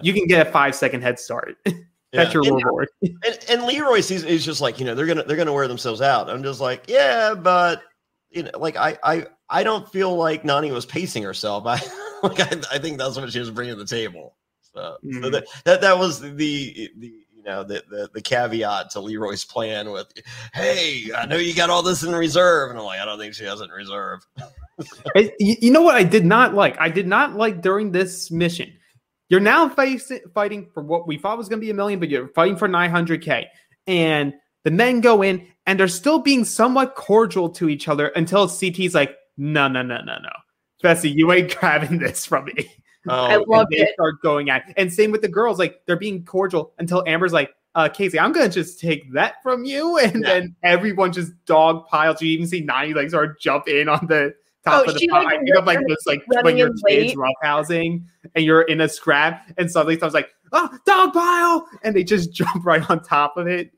You 0.00 0.14
can 0.14 0.26
get 0.26 0.46
a 0.46 0.50
five 0.50 0.74
second 0.74 1.02
head 1.02 1.18
start. 1.18 1.58
That's 2.12 2.28
Yeah. 2.34 2.40
your 2.42 2.54
And- 2.54 2.64
reward. 2.64 2.88
And, 3.02 3.38
and 3.48 3.62
Leroy 3.64 4.00
sees 4.00 4.24
is 4.24 4.44
just 4.44 4.60
like 4.60 4.78
you 4.78 4.84
know 4.84 4.94
they're 4.94 5.06
gonna 5.06 5.22
they're 5.24 5.36
gonna 5.36 5.52
wear 5.52 5.68
themselves 5.68 6.00
out. 6.00 6.28
I'm 6.30 6.42
just 6.42 6.60
like 6.60 6.84
yeah, 6.88 7.34
but 7.34 7.82
you 8.30 8.42
know 8.44 8.50
like 8.58 8.76
I 8.76 8.98
I 9.02 9.26
I 9.48 9.62
don't 9.64 9.90
feel 9.90 10.14
like 10.16 10.42
Nany 10.44 10.72
was 10.72 10.86
pacing 10.86 11.22
herself. 11.22 11.64
I 11.66 11.80
like 12.22 12.40
I, 12.40 12.76
I 12.76 12.78
think 12.78 12.98
that's 12.98 13.16
what 13.16 13.30
she 13.32 13.38
was 13.38 13.50
bringing 13.50 13.74
to 13.74 13.78
the 13.82 13.86
table. 13.86 14.36
So, 14.74 14.96
so 15.02 15.08
Mhm. 15.08 15.32
that, 15.32 15.44
that 15.64 15.80
that 15.82 15.98
was 15.98 16.20
the 16.20 16.30
the 16.96 17.12
you 17.34 17.42
know 17.44 17.62
the, 17.64 17.82
the 17.90 18.08
the 18.14 18.20
caveat 18.20 18.90
to 18.90 19.00
Leroy's 19.00 19.44
plan 19.44 19.90
with 19.90 20.06
hey 20.54 21.10
I 21.16 21.26
know 21.26 21.36
you 21.36 21.54
got 21.54 21.70
all 21.70 21.82
this 21.82 22.02
in 22.02 22.14
reserve 22.14 22.70
and 22.70 22.78
I'm 22.78 22.84
like 22.84 23.00
I 23.00 23.04
don't 23.04 23.18
think 23.18 23.34
she 23.34 23.44
has 23.44 23.60
it 23.60 23.64
in 23.64 23.70
reserve. 23.70 24.20
You, 25.14 25.30
you 25.38 25.70
know 25.70 25.82
what 25.82 25.94
I 25.94 26.02
did 26.02 26.24
not 26.24 26.54
like? 26.54 26.80
I 26.80 26.88
did 26.88 27.06
not 27.06 27.34
like 27.34 27.60
during 27.60 27.92
this 27.92 28.30
mission. 28.30 28.72
You're 29.32 29.40
now 29.40 29.66
facing 29.66 30.20
fighting 30.34 30.68
for 30.74 30.82
what 30.82 31.06
we 31.06 31.16
thought 31.16 31.38
was 31.38 31.48
going 31.48 31.58
to 31.58 31.64
be 31.64 31.70
a 31.70 31.74
million, 31.74 31.98
but 31.98 32.10
you're 32.10 32.28
fighting 32.28 32.54
for 32.54 32.68
900k, 32.68 33.46
and 33.86 34.34
the 34.64 34.70
men 34.70 35.00
go 35.00 35.22
in 35.22 35.46
and 35.64 35.80
they're 35.80 35.88
still 35.88 36.18
being 36.18 36.44
somewhat 36.44 36.96
cordial 36.96 37.48
to 37.48 37.70
each 37.70 37.88
other 37.88 38.08
until 38.08 38.46
CT's 38.46 38.94
like, 38.94 39.16
no, 39.38 39.68
no, 39.68 39.80
no, 39.80 40.02
no, 40.02 40.18
no, 40.18 40.28
Fessy, 40.84 41.10
you 41.14 41.32
ain't 41.32 41.56
grabbing 41.58 41.98
this 41.98 42.26
from 42.26 42.44
me. 42.44 42.70
I 43.08 43.36
Oh, 43.36 43.44
loved 43.48 43.72
and 43.72 43.80
they 43.80 43.88
it. 43.88 43.94
start 43.94 44.20
going 44.20 44.50
at, 44.50 44.64
and 44.76 44.92
same 44.92 45.10
with 45.10 45.22
the 45.22 45.28
girls, 45.28 45.58
like 45.58 45.80
they're 45.86 45.96
being 45.96 46.26
cordial 46.26 46.74
until 46.78 47.02
Amber's 47.06 47.32
like, 47.32 47.54
uh, 47.74 47.88
Kaycee, 47.88 48.20
I'm 48.20 48.32
gonna 48.32 48.50
just 48.50 48.80
take 48.80 49.10
that 49.14 49.36
from 49.42 49.64
you, 49.64 49.96
and 50.02 50.22
then 50.22 50.54
everyone 50.62 51.10
just 51.10 51.32
dog 51.46 51.86
piles. 51.86 52.20
You 52.20 52.28
even 52.32 52.46
see 52.46 52.62
Nany 52.66 52.94
like 52.94 53.08
sort 53.08 53.30
of 53.30 53.38
jump 53.40 53.66
in 53.66 53.88
on 53.88 54.06
the 54.08 54.34
top 54.64 54.84
Oh, 54.86 54.88
of 54.88 54.94
the 54.94 55.00
she, 55.00 55.08
pile. 55.08 55.24
like, 55.24 55.34
I 55.34 55.38
think 55.44 55.56
of 55.56 55.64
like 55.66 55.78
this, 55.88 56.06
like 56.06 56.22
when 56.42 56.56
your 56.56 56.68
in 56.68 56.74
kids 56.86 57.14
late. 57.14 57.34
roughhousing 57.44 58.02
and 58.34 58.44
you're 58.44 58.62
in 58.62 58.80
a 58.80 58.88
scrap, 58.88 59.50
and 59.58 59.70
suddenly 59.70 59.96
someone's 59.98 60.14
like, 60.14 60.30
"Oh, 60.52 60.68
dog 60.86 61.12
pile," 61.12 61.66
and 61.82 61.94
they 61.96 62.04
just 62.04 62.32
jump 62.34 62.64
right 62.64 62.88
on 62.90 63.02
top 63.02 63.36
of 63.36 63.46
it. 63.48 63.70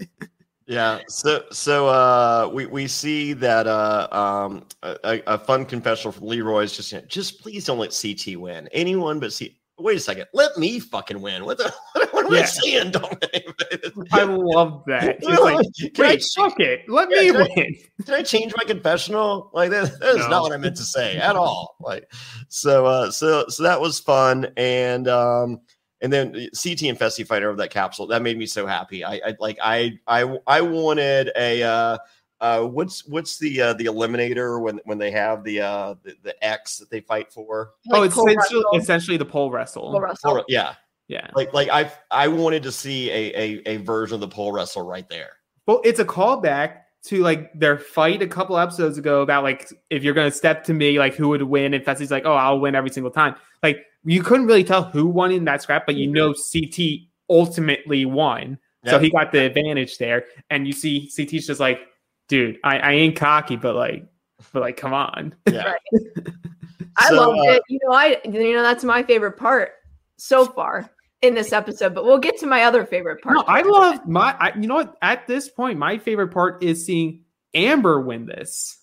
Yeah. 0.66 1.00
So 1.08 1.44
so 1.52 1.88
uh 1.88 2.50
we 2.52 2.64
we 2.66 2.86
see 2.86 3.34
that 3.34 3.66
uh 3.66 4.08
um 4.12 4.64
a, 4.82 4.96
a 5.04 5.22
a 5.34 5.38
fun 5.38 5.66
confessional 5.66 6.12
from 6.12 6.26
Leroy 6.26 6.62
is 6.62 6.74
just 6.76 6.90
you 6.92 6.98
know, 6.98 7.04
just 7.06 7.42
please 7.42 7.66
don't 7.66 7.78
let 7.78 7.94
CT 8.00 8.38
win. 8.40 8.68
Anyone 8.72 9.20
but 9.20 9.32
C 9.32 9.58
wait 9.78 9.96
a 9.96 10.00
second. 10.00 10.26
Let 10.32 10.56
me 10.56 10.78
fucking 10.80 11.20
win. 11.20 11.44
What 11.44 11.58
the 11.58 11.72
what 12.12 12.26
am 12.26 12.32
I 12.32 12.38
Yeah. 12.38 12.44
saying? 12.46 12.90
Don't 12.92 13.24
I 14.12 14.22
love 14.22 14.82
that. 14.86 15.18
He's 15.20 15.38
like, 15.38 15.66
Can 15.94 16.04
I 16.04 16.08
"Wait, 16.10 16.24
fuck 16.36 16.60
it, 16.60 16.88
let 16.88 17.08
me 17.08 17.30
can 17.30 17.36
I- 17.36 17.48
win." 17.56 17.76
Did 18.04 18.14
I 18.14 18.22
change 18.22 18.52
my 18.56 18.64
confessional? 18.64 19.50
Like 19.52 19.70
that, 19.70 19.98
that 20.00 20.08
is 20.10 20.16
No. 20.18 20.28
not 20.28 20.42
what 20.42 20.52
I 20.52 20.56
meant 20.56 20.76
to 20.76 20.82
say 20.84 21.16
at 21.16 21.36
all. 21.36 21.76
Like 21.80 22.10
so 22.48 22.86
uh 22.86 23.10
so 23.10 23.46
so 23.48 23.62
that 23.62 23.80
was 23.80 23.98
fun 24.00 24.48
and 24.56 25.08
um 25.08 25.60
and 26.00 26.12
then 26.12 26.32
CT 26.32 26.82
and 26.82 26.98
Fessy 26.98 27.26
fight 27.26 27.42
over 27.42 27.56
that 27.56 27.70
capsule. 27.70 28.06
That 28.08 28.20
made 28.22 28.36
me 28.36 28.44
so 28.46 28.66
happy. 28.66 29.04
I, 29.04 29.14
I 29.26 29.34
like 29.40 29.58
I 29.62 29.98
I 30.06 30.38
I 30.46 30.60
wanted 30.60 31.30
a 31.36 31.62
uh 31.62 31.98
uh 32.44 32.62
what's 32.62 33.06
what's 33.08 33.38
the 33.38 33.60
uh 33.60 33.72
the 33.72 33.86
eliminator 33.86 34.60
when 34.60 34.78
when 34.84 34.98
they 34.98 35.10
have 35.10 35.42
the 35.44 35.60
uh 35.60 35.94
the, 36.02 36.14
the 36.22 36.44
X 36.44 36.76
that 36.76 36.90
they 36.90 37.00
fight 37.00 37.32
for? 37.32 37.70
oh, 37.90 38.02
it's 38.02 38.14
essentially, 38.14 38.36
wrestle. 38.36 38.64
essentially 38.74 39.16
the 39.16 39.24
pole 39.24 39.50
wrestle. 39.50 39.90
Pole 39.90 40.00
wrestle. 40.00 40.30
Or- 40.32 40.44
yeah. 40.48 40.74
Yeah. 41.08 41.28
Like 41.34 41.52
like 41.54 41.68
I 41.70 41.90
I 42.10 42.28
wanted 42.28 42.62
to 42.64 42.72
see 42.72 43.10
a 43.10 43.32
a, 43.34 43.62
a 43.66 43.76
version 43.78 44.16
of 44.16 44.20
the 44.20 44.28
pole 44.28 44.52
wrestle 44.52 44.82
right 44.82 45.08
there. 45.08 45.32
Well, 45.66 45.80
it's 45.84 46.00
a 46.00 46.04
callback 46.04 46.80
to 47.04 47.22
like 47.22 47.50
their 47.58 47.78
fight 47.78 48.22
a 48.22 48.26
couple 48.26 48.58
episodes 48.58 48.98
ago 48.98 49.22
about 49.22 49.42
like 49.42 49.70
if 49.90 50.02
you're 50.02 50.14
gonna 50.14 50.30
step 50.30 50.64
to 50.64 50.74
me, 50.74 50.98
like 50.98 51.14
who 51.14 51.28
would 51.28 51.42
win, 51.42 51.74
and 51.74 51.84
Fessy's 51.84 52.10
like, 52.10 52.24
oh, 52.26 52.34
I'll 52.34 52.60
win 52.60 52.74
every 52.74 52.90
single 52.90 53.10
time. 53.10 53.36
Like 53.62 53.84
you 54.04 54.22
couldn't 54.22 54.46
really 54.46 54.64
tell 54.64 54.84
who 54.84 55.06
won 55.06 55.30
in 55.30 55.44
that 55.44 55.62
scrap, 55.62 55.86
but 55.86 55.94
you 55.96 56.06
know 56.06 56.34
CT 56.34 57.08
ultimately 57.30 58.04
won. 58.04 58.58
So 58.86 58.98
he 58.98 59.10
got 59.10 59.32
the 59.32 59.40
advantage 59.40 59.98
there. 59.98 60.24
And 60.50 60.66
you 60.66 60.72
see 60.72 61.08
CT's 61.08 61.46
just 61.46 61.60
like, 61.60 61.80
dude, 62.28 62.58
I, 62.64 62.78
I 62.78 62.92
ain't 62.92 63.16
cocky, 63.16 63.56
but 63.56 63.74
like, 63.74 64.06
but 64.52 64.60
like, 64.60 64.76
come 64.76 64.92
on. 64.92 65.34
Yeah. 65.50 65.74
I 66.96 67.08
So, 67.08 67.16
loved 67.16 67.38
uh, 67.40 67.52
it. 67.52 67.62
You 67.68 67.80
know, 67.84 67.92
I 67.92 68.20
you 68.24 68.54
know 68.54 68.62
that's 68.62 68.84
my 68.84 69.02
favorite 69.02 69.36
part 69.36 69.72
so 70.16 70.46
far 70.46 70.88
in 71.22 71.34
this 71.34 71.52
episode. 71.52 71.94
But 71.94 72.04
we'll 72.04 72.18
get 72.18 72.38
to 72.38 72.46
my 72.46 72.62
other 72.62 72.84
favorite 72.84 73.20
part. 73.22 73.34
No, 73.34 73.42
I 73.42 73.62
love 73.62 74.06
my. 74.06 74.36
I, 74.38 74.52
you 74.56 74.68
know 74.68 74.76
what? 74.76 74.96
At 75.02 75.26
this 75.26 75.48
point, 75.48 75.78
my 75.78 75.98
favorite 75.98 76.28
part 76.28 76.62
is 76.62 76.86
seeing 76.86 77.22
Amber 77.52 78.00
win 78.00 78.26
this. 78.26 78.78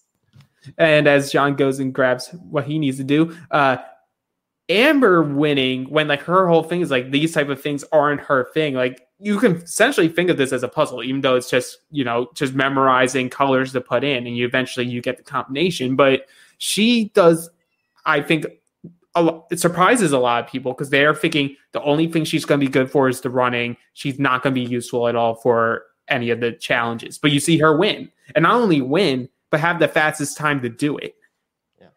And 0.77 1.07
as 1.07 1.31
John 1.31 1.55
goes 1.55 1.79
and 1.79 1.93
grabs 1.93 2.27
what 2.29 2.65
he 2.65 2.79
needs 2.79 2.97
to 2.97 3.03
do, 3.03 3.35
uh, 3.49 3.77
Amber 4.69 5.23
winning 5.23 5.85
when 5.89 6.07
like 6.07 6.21
her 6.23 6.47
whole 6.47 6.63
thing 6.63 6.81
is 6.81 6.91
like 6.91 7.11
these 7.11 7.33
type 7.33 7.49
of 7.49 7.61
things 7.61 7.83
aren't 7.91 8.21
her 8.21 8.49
thing. 8.53 8.73
Like 8.73 9.07
you 9.21 9.37
can 9.37 9.57
essentially 9.57 10.09
think 10.09 10.29
of 10.29 10.37
this 10.37 10.51
as 10.51 10.63
a 10.63 10.67
puzzle, 10.67 11.03
even 11.03 11.21
though 11.21 11.35
it's 11.35 11.49
just 11.49 11.79
you 11.91 12.03
know 12.03 12.29
just 12.33 12.53
memorizing 12.53 13.29
colors 13.29 13.71
to 13.73 13.81
put 13.81 14.03
in, 14.03 14.25
and 14.25 14.35
you 14.35 14.45
eventually 14.45 14.85
you 14.85 15.01
get 15.01 15.17
the 15.17 15.23
combination. 15.23 15.95
But 15.95 16.25
she 16.57 17.05
does, 17.13 17.49
I 18.05 18.21
think, 18.21 18.47
a 19.13 19.21
lo- 19.21 19.45
it 19.51 19.59
surprises 19.59 20.11
a 20.11 20.19
lot 20.19 20.43
of 20.43 20.49
people 20.49 20.73
because 20.73 20.89
they 20.89 21.05
are 21.05 21.13
thinking 21.13 21.55
the 21.71 21.81
only 21.83 22.07
thing 22.07 22.25
she's 22.25 22.45
going 22.45 22.59
to 22.59 22.65
be 22.65 22.71
good 22.71 22.89
for 22.89 23.07
is 23.09 23.21
the 23.21 23.29
running. 23.29 23.77
She's 23.93 24.17
not 24.19 24.41
going 24.41 24.55
to 24.55 24.61
be 24.61 24.67
useful 24.67 25.07
at 25.07 25.15
all 25.15 25.35
for 25.35 25.85
any 26.07 26.31
of 26.31 26.39
the 26.39 26.53
challenges. 26.53 27.17
But 27.17 27.31
you 27.31 27.39
see 27.39 27.57
her 27.59 27.77
win, 27.77 28.11
and 28.35 28.43
not 28.43 28.55
only 28.55 28.81
win, 28.81 29.29
but 29.51 29.59
have 29.59 29.79
the 29.79 29.87
fastest 29.87 30.35
time 30.35 30.61
to 30.61 30.69
do 30.69 30.97
it. 30.97 31.15
Yeah, 31.79 31.87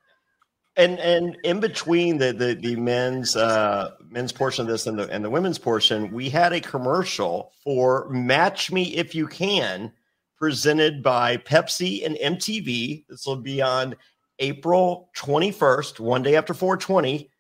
and 0.77 0.99
and 1.01 1.39
in 1.43 1.61
between 1.61 2.19
the 2.19 2.35
the, 2.35 2.55
the 2.55 2.77
men's 2.77 3.35
uh, 3.35 3.93
men's 4.15 4.33
portion 4.33 4.63
of 4.63 4.69
this 4.69 4.87
and 4.87 4.99
the 4.99 5.09
and 5.11 5.25
the 5.25 5.29
women's 5.29 5.59
portion, 5.59 6.11
we 6.13 6.31
had 6.31 6.53
a 6.53 6.61
commercial 6.61 7.53
for 7.63 8.09
Match 8.09 8.73
Me 8.73 8.95
If 8.95 9.15
You 9.15 9.27
Can, 9.27 9.93
presented 10.39 11.03
by 11.03 11.37
Pepsi 11.37 12.07
and 12.07 12.17
MTV. 12.17 13.05
This 13.09 13.27
will 13.27 13.37
be 13.37 13.61
on 13.61 13.97
April 14.39 15.11
twenty 15.15 15.51
first, 15.51 16.01
one 16.01 16.23
day 16.23 16.37
after 16.37 16.55
four 16.55 16.77
twenty, 16.77 17.31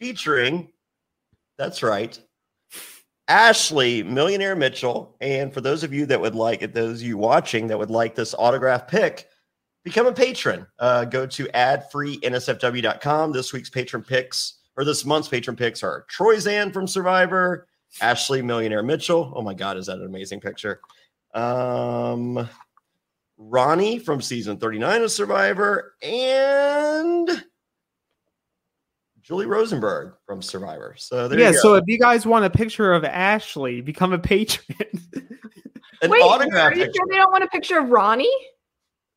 featuring. 0.00 0.72
That's 1.58 1.82
right. 1.82 2.18
Ashley, 3.28 4.02
Millionaire 4.02 4.56
Mitchell. 4.56 5.16
And 5.20 5.52
for 5.52 5.60
those 5.60 5.82
of 5.82 5.92
you 5.92 6.06
that 6.06 6.20
would 6.20 6.34
like 6.34 6.62
it, 6.62 6.74
those 6.74 7.00
of 7.00 7.06
you 7.06 7.16
watching 7.16 7.68
that 7.68 7.78
would 7.78 7.90
like 7.90 8.14
this 8.14 8.34
autograph 8.34 8.88
pick, 8.88 9.28
become 9.82 10.06
a 10.06 10.12
patron. 10.12 10.66
Uh, 10.78 11.04
go 11.04 11.26
to 11.26 11.46
adfreensfw.com. 11.46 13.32
This 13.32 13.52
week's 13.52 13.70
patron 13.70 14.02
picks, 14.02 14.54
or 14.76 14.84
this 14.84 15.04
month's 15.04 15.28
patron 15.28 15.56
picks 15.56 15.82
are 15.82 16.06
Troyzan 16.10 16.72
from 16.72 16.86
Survivor, 16.86 17.68
Ashley 18.00 18.42
Millionaire 18.42 18.82
Mitchell. 18.82 19.32
Oh 19.34 19.42
my 19.42 19.54
God, 19.54 19.76
is 19.76 19.86
that 19.86 19.98
an 19.98 20.06
amazing 20.06 20.40
picture? 20.40 20.80
Um, 21.34 22.48
Ronnie 23.36 23.98
from 23.98 24.20
season 24.20 24.56
39 24.56 25.02
of 25.02 25.10
Survivor, 25.10 25.94
and 26.02 27.44
Julie 29.22 29.46
Rosenberg 29.46 30.12
from 30.26 30.42
Survivor. 30.42 30.94
So 30.98 31.28
there 31.28 31.38
yeah. 31.38 31.48
you 31.48 31.54
go. 31.54 31.60
So 31.60 31.74
if 31.74 31.84
you 31.86 31.98
guys 31.98 32.26
want 32.26 32.44
a 32.44 32.50
picture 32.50 32.92
of 32.92 33.04
Ashley, 33.04 33.80
become 33.80 34.12
a 34.12 34.18
patron. 34.18 34.76
An 36.02 36.10
Wait, 36.10 36.20
autograph 36.20 36.72
are 36.72 36.76
you 36.76 36.84
picture. 36.84 36.98
sure 36.98 37.06
they 37.10 37.16
don't 37.16 37.32
want 37.32 37.44
a 37.44 37.48
picture 37.48 37.78
of 37.78 37.88
Ronnie? 37.88 38.30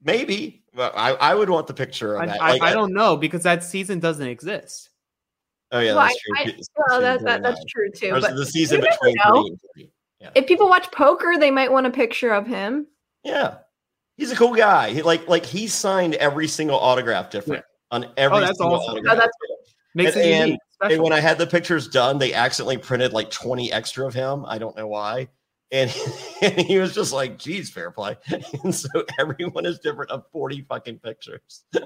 Maybe. 0.01 0.64
Well, 0.74 0.93
I, 0.95 1.14
I 1.14 1.36
would 1.36 1.49
want 1.49 1.68
the 1.68 1.74
picture 1.74 2.16
of 2.16 2.22
I, 2.22 2.26
that. 2.28 2.41
I, 2.41 2.51
Like, 2.53 2.62
I 2.62 2.74
don't 2.74 2.93
know 2.93 3.18
because 3.18 3.43
that 3.43 3.64
season 3.64 3.99
doesn't 3.99 4.26
exist. 4.26 4.87
Oh 5.72 5.80
yeah, 5.80 5.95
Well, 5.95 6.05
that's 6.05 6.20
true. 6.22 6.36
I- 6.38 6.45
Se- 6.45 6.63
well, 6.88 7.01
that's 7.01 7.24
that, 7.24 7.43
that's 7.43 7.59
uh, 7.59 7.63
true 7.68 7.91
too. 7.91 8.11
Or 8.15 8.22
But 8.22 8.36
the 8.36 8.45
season 8.45 8.82
between 8.82 9.15
know. 9.26 9.43
30 9.43 9.49
and 9.49 9.59
40. 9.76 9.91
If 10.36 10.47
people 10.47 10.68
watch 10.70 10.91
poker, 10.91 11.36
they 11.39 11.51
might 11.51 11.72
want 11.72 11.86
a 11.88 11.91
picture 11.91 12.32
of 12.32 12.47
him. 12.47 12.88
Yeah, 13.24 13.57
he's 14.18 14.32
a 14.32 14.36
cool 14.36 14.55
guy. 14.55 14.91
He 14.91 15.01
like 15.01 15.28
like 15.28 15.45
he 15.45 15.68
signed 15.68 16.15
every 16.15 16.47
single 16.47 16.80
autograph 16.80 17.30
different 17.30 17.65
on 17.91 18.05
oh, 18.05 18.11
every. 18.18 18.38
Oh, 18.38 18.41
that's 18.41 18.57
single 18.57 18.76
awesome. 18.78 18.89
Oh, 18.89 18.93
autograph. 18.93 19.15
Oh, 19.15 19.20
that's 19.20 19.38
Makes 19.95 20.15
and, 20.15 20.22
it 20.22 20.26
and- 20.26 20.39
unique, 20.49 20.51
and 20.51 20.59
special. 20.89 21.03
when 21.03 21.13
I 21.13 21.20
had 21.20 21.38
the 21.38 21.47
pictures 21.47 21.88
done, 21.88 22.18
they 22.20 22.34
accidentally 22.34 22.78
printed 22.78 23.13
like 23.13 23.30
twenty 23.32 23.72
extra 23.72 24.05
of 24.05 24.13
him. 24.13 24.45
I 24.47 24.57
don't 24.57 24.76
know 24.78 24.88
why. 24.88 25.30
And, 25.72 25.93
and 26.41 26.53
he 26.61 26.78
was 26.80 26.93
just 26.93 27.13
like, 27.13 27.38
"Geez, 27.38 27.70
fair 27.70 27.91
play." 27.91 28.15
And 28.63 28.74
so 28.74 28.88
everyone 29.20 29.65
is 29.65 29.80
different 29.80 30.11
of 30.11 30.26
forty 30.32 30.61
fucking 30.61 30.99
pictures. 30.99 31.63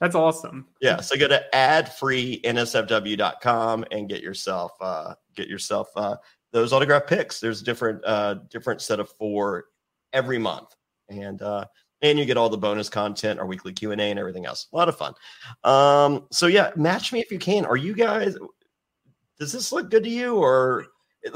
That's 0.00 0.14
awesome. 0.14 0.66
Yeah, 0.80 1.00
so 1.00 1.16
go 1.16 1.26
to 1.28 1.44
adfreensfw.com 1.54 3.84
and 3.90 4.08
get 4.08 4.22
yourself 4.22 4.72
uh 4.80 5.14
get 5.34 5.48
yourself 5.48 5.88
uh 5.96 6.16
those 6.52 6.72
autograph 6.72 7.06
picks. 7.06 7.40
There's 7.40 7.62
different 7.62 8.04
uh 8.04 8.36
different 8.50 8.82
set 8.82 9.00
of 9.00 9.10
four 9.10 9.64
every 10.12 10.38
month. 10.38 10.76
And 11.08 11.42
uh 11.42 11.64
and 12.02 12.18
you 12.18 12.26
get 12.26 12.36
all 12.36 12.50
the 12.50 12.58
bonus 12.58 12.90
content, 12.90 13.40
our 13.40 13.46
weekly 13.46 13.72
Q&A 13.72 13.96
and 13.96 14.18
everything 14.18 14.44
else. 14.44 14.66
A 14.72 14.76
lot 14.76 14.88
of 14.88 14.98
fun. 14.98 15.14
Um 15.64 16.26
so 16.30 16.46
yeah, 16.46 16.72
match 16.76 17.12
me 17.12 17.20
if 17.20 17.30
you 17.30 17.38
can. 17.38 17.64
Are 17.64 17.76
you 17.76 17.94
guys 17.94 18.36
does 19.38 19.52
this 19.52 19.72
look 19.72 19.90
good 19.90 20.04
to 20.04 20.10
you 20.10 20.36
or 20.36 20.86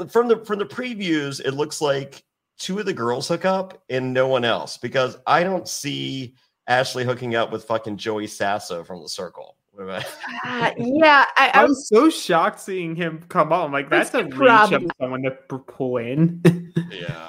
from 0.09 0.27
the 0.27 0.45
from 0.45 0.59
the 0.59 0.65
previews 0.65 1.41
it 1.43 1.53
looks 1.53 1.81
like 1.81 2.23
two 2.57 2.79
of 2.79 2.85
the 2.85 2.93
girls 2.93 3.27
hook 3.27 3.43
up 3.43 3.83
and 3.89 4.13
no 4.13 4.27
one 4.27 4.45
else 4.45 4.77
because 4.77 5.17
I 5.25 5.43
don't 5.43 5.67
see 5.67 6.35
Ashley 6.71 7.03
hooking 7.03 7.35
up 7.35 7.51
with 7.51 7.65
fucking 7.65 7.97
Joey 7.97 8.27
Sasso 8.27 8.83
from 8.83 9.01
the 9.01 9.09
circle. 9.09 9.57
Uh, 10.43 10.71
yeah, 10.77 11.25
I, 11.37 11.51
I 11.53 11.61
I 11.61 11.65
was 11.65 11.87
so 11.87 12.09
shocked 12.09 12.59
seeing 12.59 12.95
him 12.95 13.23
come 13.29 13.51
on. 13.53 13.71
Like, 13.71 13.89
that's, 13.89 14.09
That's 14.09 14.23
a 14.25 14.27
reach 14.27 14.35
probably- 14.37 14.75
of 14.85 14.91
someone 14.99 15.21
to 15.23 15.31
pull 15.31 15.97
in. 15.97 16.41
yeah. 16.91 17.27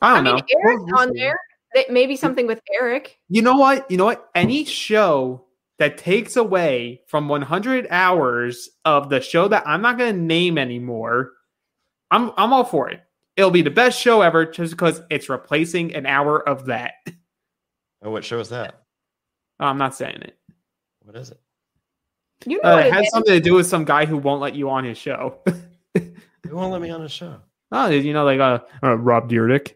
I 0.00 0.10
I 0.10 0.14
don't 0.14 0.24
mean, 0.24 0.34
know. 0.36 0.42
Eric's 0.60 0.82
We'll- 0.82 0.86
we'll 0.86 0.98
on 0.98 1.12
there. 1.14 1.38
That- 1.74 1.90
Maybe 1.90 2.16
something 2.16 2.46
with 2.46 2.60
Eric. 2.80 3.18
You 3.28 3.42
know 3.42 3.56
what? 3.56 3.90
You 3.90 3.96
know 3.96 4.06
what? 4.06 4.28
Any 4.34 4.64
show 4.64 5.44
that 5.78 5.98
takes 5.98 6.36
away 6.36 7.02
from 7.06 7.28
100 7.28 7.86
hours 7.90 8.68
of 8.84 9.08
the 9.10 9.20
show 9.20 9.48
that 9.48 9.62
I'm 9.66 9.82
not 9.82 9.98
going 9.98 10.14
to 10.14 10.20
name 10.20 10.58
anymore, 10.58 11.32
I'm 12.10 12.32
I'm 12.36 12.52
all 12.52 12.64
for 12.64 12.88
it. 12.90 13.00
It'll 13.36 13.50
be 13.52 13.62
the 13.62 13.70
best 13.70 14.00
show 14.00 14.22
ever 14.22 14.46
just 14.46 14.72
because 14.72 15.00
it's 15.10 15.28
replacing 15.28 15.94
an 15.94 16.06
hour 16.06 16.46
of 16.48 16.66
that. 16.66 16.94
Oh, 18.02 18.10
what 18.10 18.24
show 18.24 18.38
is 18.40 18.48
that? 18.50 18.82
Oh, 19.60 19.66
I'm 19.66 19.78
not 19.78 19.94
saying 19.94 20.18
it. 20.22 20.38
What 21.02 21.16
is 21.16 21.30
it? 21.30 21.40
You 22.46 22.60
know 22.62 22.74
Uh, 22.74 22.78
it 22.78 22.86
it 22.86 22.92
has 22.92 23.04
is. 23.06 23.10
something 23.10 23.34
to 23.34 23.40
do 23.40 23.54
with 23.54 23.66
some 23.66 23.84
guy 23.84 24.06
who 24.06 24.16
won't 24.16 24.40
let 24.40 24.54
you 24.54 24.70
on 24.70 24.84
his 24.84 24.96
show. 24.98 25.40
Who 26.46 26.54
won't 26.56 26.70
let 26.72 26.80
me 26.80 26.90
on 26.90 27.00
his 27.02 27.10
show? 27.12 27.40
oh, 27.72 27.88
you 27.90 28.12
know, 28.12 28.24
like 28.24 28.38
uh, 28.40 28.60
uh 28.82 28.96
Rob 28.96 29.28
Dyrdek. 29.28 29.72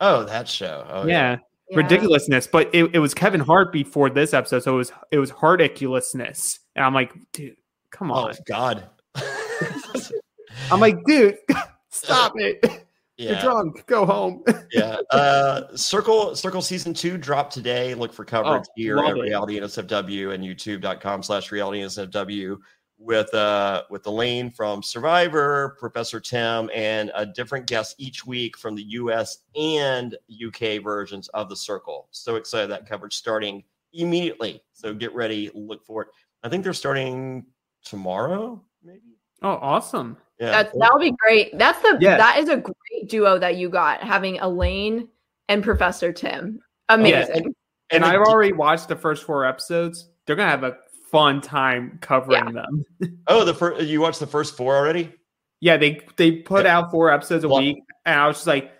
Oh, 0.00 0.24
that 0.24 0.46
show. 0.48 0.86
Oh 0.88 1.06
yeah. 1.06 1.38
Yeah. 1.70 1.76
ridiculousness. 1.76 2.46
But 2.46 2.68
it, 2.74 2.94
it 2.94 2.98
was 2.98 3.14
Kevin 3.14 3.40
Hart 3.40 3.72
before 3.72 4.10
this 4.10 4.34
episode, 4.34 4.60
so 4.62 4.74
it 4.74 4.76
was 4.76 4.92
it 5.10 5.18
was 5.18 5.32
ridiculousness. 5.42 6.60
And 6.76 6.84
I'm 6.84 6.92
like, 6.94 7.12
dude, 7.32 7.56
come 7.90 8.12
on, 8.12 8.18
Oh 8.18 8.28
on. 8.28 8.36
God. 8.46 8.84
I'm 10.70 10.80
like, 10.80 11.02
dude, 11.06 11.38
stop 11.90 12.32
it. 12.36 12.84
You're 13.18 13.40
drunk. 13.40 13.84
Go 13.86 14.06
home. 14.06 14.44
yeah. 14.72 14.98
Uh 15.10 15.74
Circle 15.76 16.36
Circle 16.36 16.62
season 16.62 16.94
two 16.94 17.18
dropped 17.18 17.52
today. 17.52 17.94
Look 17.94 18.12
for 18.12 18.24
coverage 18.24 18.64
Oh, 18.68 18.72
here 18.76 18.98
at 18.98 19.16
it. 19.16 19.20
reality 19.20 19.58
NSFW 19.58 20.32
and 20.34 20.44
youtube.com 20.44 21.22
slash 21.22 21.50
reality 21.50 21.80
NSFW 21.80 22.56
with 22.98 23.32
uh 23.34 23.82
with 23.90 24.06
Elaine 24.06 24.50
from 24.50 24.82
Survivor, 24.82 25.76
Professor 25.78 26.20
Tim, 26.20 26.70
and 26.74 27.10
a 27.14 27.24
different 27.26 27.66
guest 27.66 27.94
each 27.98 28.26
week 28.26 28.56
from 28.56 28.74
the 28.74 28.82
US 28.82 29.38
and 29.56 30.16
UK 30.44 30.82
versions 30.82 31.28
of 31.28 31.48
the 31.48 31.56
circle. 31.56 32.08
So 32.12 32.36
excited 32.36 32.70
that 32.70 32.88
coverage 32.88 33.14
starting 33.14 33.64
immediately. 33.92 34.62
So 34.72 34.92
get 34.94 35.14
ready, 35.14 35.50
look 35.54 35.84
for 35.84 36.02
it. 36.02 36.08
I 36.44 36.48
think 36.48 36.62
they're 36.62 36.72
starting 36.72 37.46
tomorrow, 37.84 38.62
maybe. 38.82 39.16
Oh, 39.42 39.58
awesome. 39.60 40.16
Yeah. 40.40 40.50
That 40.62 40.72
that'll 40.78 40.98
be 41.00 41.12
great. 41.18 41.56
That's 41.58 41.80
the 41.82 41.98
Yeah. 42.00 42.16
that 42.16 42.38
is 42.38 42.48
a 42.48 42.56
great 42.58 43.08
duo 43.08 43.38
that 43.38 43.56
you 43.56 43.68
got 43.68 44.00
having 44.02 44.38
Elaine 44.38 45.08
and 45.48 45.62
Professor 45.64 46.12
Tim. 46.12 46.60
Yeah, 46.90 46.94
Amazing. 46.94 47.36
and, 47.46 47.54
and 47.90 48.04
I've 48.04 48.20
already 48.20 48.52
watched 48.52 48.88
the 48.88 48.96
first 48.96 49.24
four 49.24 49.44
episodes. 49.44 50.08
They're 50.26 50.36
gonna 50.36 50.50
have 50.50 50.62
a 50.64 50.76
fun 51.10 51.40
time 51.40 51.98
covering 52.00 52.52
them. 52.52 52.84
Oh, 53.26 53.44
the 53.44 53.54
first 53.54 53.82
you 53.86 54.00
watched 54.00 54.20
the 54.20 54.26
first 54.26 54.56
four 54.56 54.76
already? 54.76 55.12
Yeah, 55.60 55.76
they 55.76 56.00
they 56.16 56.32
put 56.32 56.66
out 56.66 56.90
four 56.90 57.10
episodes 57.10 57.44
a 57.44 57.48
Well- 57.48 57.58
week, 57.60 57.78
and 58.06 58.20
I 58.20 58.26
was 58.28 58.36
just 58.36 58.46
like, 58.46 58.70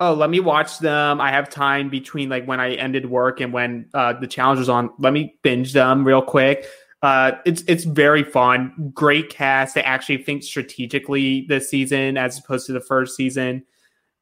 "Oh, 0.00 0.14
let 0.14 0.30
me 0.30 0.40
watch 0.40 0.78
them. 0.78 1.20
I 1.20 1.30
have 1.30 1.50
time 1.50 1.90
between 1.90 2.28
like 2.30 2.46
when 2.46 2.60
I 2.60 2.74
ended 2.74 3.08
work 3.10 3.40
and 3.40 3.52
when 3.52 3.90
uh, 3.92 4.14
the 4.14 4.26
challenge 4.26 4.58
was 4.60 4.68
on. 4.70 4.90
Let 4.98 5.12
me 5.12 5.36
binge 5.42 5.72
them 5.74 6.04
real 6.04 6.22
quick." 6.22 6.66
Uh, 7.04 7.38
it's 7.44 7.62
it's 7.68 7.84
very 7.84 8.24
fun. 8.24 8.90
Great 8.94 9.28
cast. 9.28 9.74
They 9.74 9.82
actually 9.82 10.22
think 10.22 10.42
strategically 10.42 11.44
this 11.50 11.68
season 11.68 12.16
as 12.16 12.38
opposed 12.38 12.66
to 12.68 12.72
the 12.72 12.80
first 12.80 13.14
season. 13.14 13.62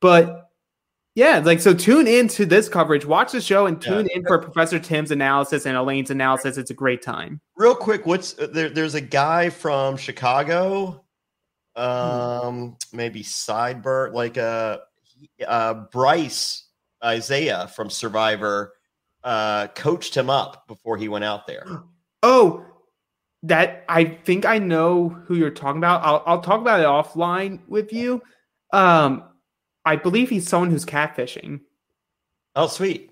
But 0.00 0.50
yeah, 1.14 1.38
like 1.38 1.60
so 1.60 1.74
tune 1.74 2.08
in 2.08 2.26
to 2.28 2.44
this 2.44 2.68
coverage, 2.68 3.06
watch 3.06 3.30
the 3.30 3.40
show, 3.40 3.66
and 3.66 3.80
tune 3.80 4.08
in 4.12 4.24
for 4.26 4.36
Professor 4.36 4.80
Tim's 4.80 5.12
analysis 5.12 5.64
and 5.64 5.76
Elaine's 5.76 6.10
analysis. 6.10 6.56
It's 6.56 6.72
a 6.72 6.74
great 6.74 7.02
time. 7.02 7.40
Real 7.54 7.76
quick, 7.76 8.04
what's 8.04 8.36
uh, 8.36 8.48
there? 8.52 8.68
There's 8.68 8.96
a 8.96 9.00
guy 9.00 9.50
from 9.50 9.96
Chicago. 9.96 11.04
um, 11.76 12.76
maybe 12.92 13.22
Sideburn, 13.22 14.12
like 14.12 14.38
uh, 14.38 14.78
uh, 15.46 15.74
Bryce 15.92 16.64
Isaiah 17.04 17.68
from 17.76 17.90
Survivor, 17.90 18.72
uh, 19.22 19.68
coached 19.68 20.16
him 20.16 20.28
up 20.28 20.66
before 20.66 20.96
he 20.96 21.06
went 21.06 21.24
out 21.24 21.46
there. 21.46 21.64
Oh, 22.24 22.64
that 23.44 23.84
I 23.88 24.04
think 24.04 24.44
I 24.46 24.58
know 24.58 25.08
who 25.08 25.34
you're 25.34 25.50
talking 25.50 25.78
about. 25.78 26.04
I'll 26.04 26.22
I'll 26.26 26.40
talk 26.40 26.60
about 26.60 26.80
it 26.80 26.86
offline 26.86 27.60
with 27.68 27.92
you. 27.92 28.22
Um, 28.72 29.24
I 29.84 29.96
believe 29.96 30.30
he's 30.30 30.48
someone 30.48 30.70
who's 30.70 30.84
catfishing. 30.84 31.60
Oh, 32.54 32.68
sweet. 32.68 33.10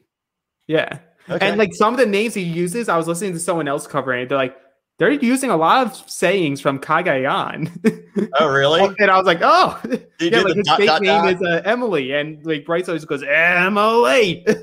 Yeah. 0.66 1.00
Okay. 1.28 1.48
And 1.48 1.58
like 1.58 1.74
some 1.74 1.94
of 1.94 2.00
the 2.00 2.06
names 2.06 2.34
he 2.34 2.42
uses, 2.42 2.88
I 2.88 2.96
was 2.96 3.08
listening 3.08 3.32
to 3.32 3.38
someone 3.38 3.68
else 3.68 3.86
covering 3.86 4.22
it. 4.22 4.28
They're 4.28 4.38
like, 4.38 4.56
they're 4.98 5.10
using 5.10 5.50
a 5.50 5.56
lot 5.56 5.86
of 5.86 6.10
sayings 6.10 6.60
from 6.60 6.78
Cagayan. 6.78 7.70
Oh, 8.38 8.48
really? 8.48 8.82
and 8.98 9.10
I 9.10 9.16
was 9.16 9.24
like, 9.24 9.38
oh, 9.40 9.80
you 9.84 10.00
yeah, 10.18 10.40
like 10.40 10.56
his 10.56 10.66
dot, 10.66 10.78
fake 10.78 10.88
dot, 10.88 11.00
name 11.00 11.22
dot? 11.22 11.32
is 11.32 11.40
uh, 11.40 11.62
Emily, 11.64 12.12
and 12.12 12.44
like 12.44 12.66
Bryce 12.66 12.88
always 12.88 13.04
goes 13.04 13.22
Emily. 13.22 14.44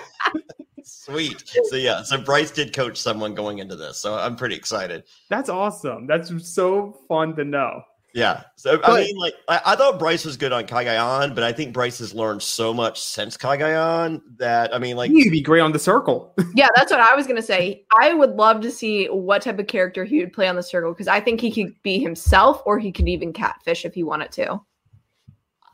Sweet. 0.86 1.42
So 1.64 1.74
yeah, 1.76 2.02
so 2.02 2.16
Bryce 2.16 2.52
did 2.52 2.72
coach 2.72 2.96
someone 2.96 3.34
going 3.34 3.58
into 3.58 3.74
this, 3.74 3.98
so 3.98 4.14
I'm 4.14 4.36
pretty 4.36 4.54
excited. 4.54 5.02
That's 5.28 5.48
awesome. 5.48 6.06
That's 6.06 6.32
so 6.48 6.96
fun 7.08 7.34
to 7.36 7.44
know. 7.44 7.82
Yeah. 8.14 8.44
So 8.54 8.80
I 8.82 9.04
mean, 9.04 9.16
like 9.16 9.34
I, 9.48 9.60
I 9.66 9.76
thought 9.76 9.98
Bryce 9.98 10.24
was 10.24 10.36
good 10.36 10.52
on 10.52 10.64
Cagayan, 10.64 11.34
but 11.34 11.42
I 11.42 11.52
think 11.52 11.74
Bryce 11.74 11.98
has 11.98 12.14
learned 12.14 12.40
so 12.40 12.72
much 12.72 13.02
since 13.02 13.36
Cagayan 13.36 14.22
that 14.38 14.72
I 14.74 14.78
mean, 14.78 14.96
like 14.96 15.10
He'd 15.10 15.30
be 15.30 15.42
great 15.42 15.60
on 15.60 15.72
the 15.72 15.78
circle. 15.78 16.34
Yeah, 16.54 16.68
that's 16.74 16.90
what 16.90 17.00
I 17.00 17.14
was 17.14 17.26
gonna 17.26 17.42
say. 17.42 17.84
I 18.00 18.14
would 18.14 18.30
love 18.30 18.62
to 18.62 18.70
see 18.70 19.06
what 19.06 19.42
type 19.42 19.58
of 19.58 19.66
character 19.66 20.04
he 20.04 20.20
would 20.20 20.32
play 20.32 20.48
on 20.48 20.56
the 20.56 20.62
circle 20.62 20.92
because 20.92 21.08
I 21.08 21.20
think 21.20 21.40
he 21.40 21.50
could 21.50 21.74
be 21.82 21.98
himself, 21.98 22.62
or 22.64 22.78
he 22.78 22.92
could 22.92 23.08
even 23.08 23.32
catfish 23.32 23.84
if 23.84 23.92
he 23.92 24.02
wanted 24.02 24.32
to. 24.32 24.60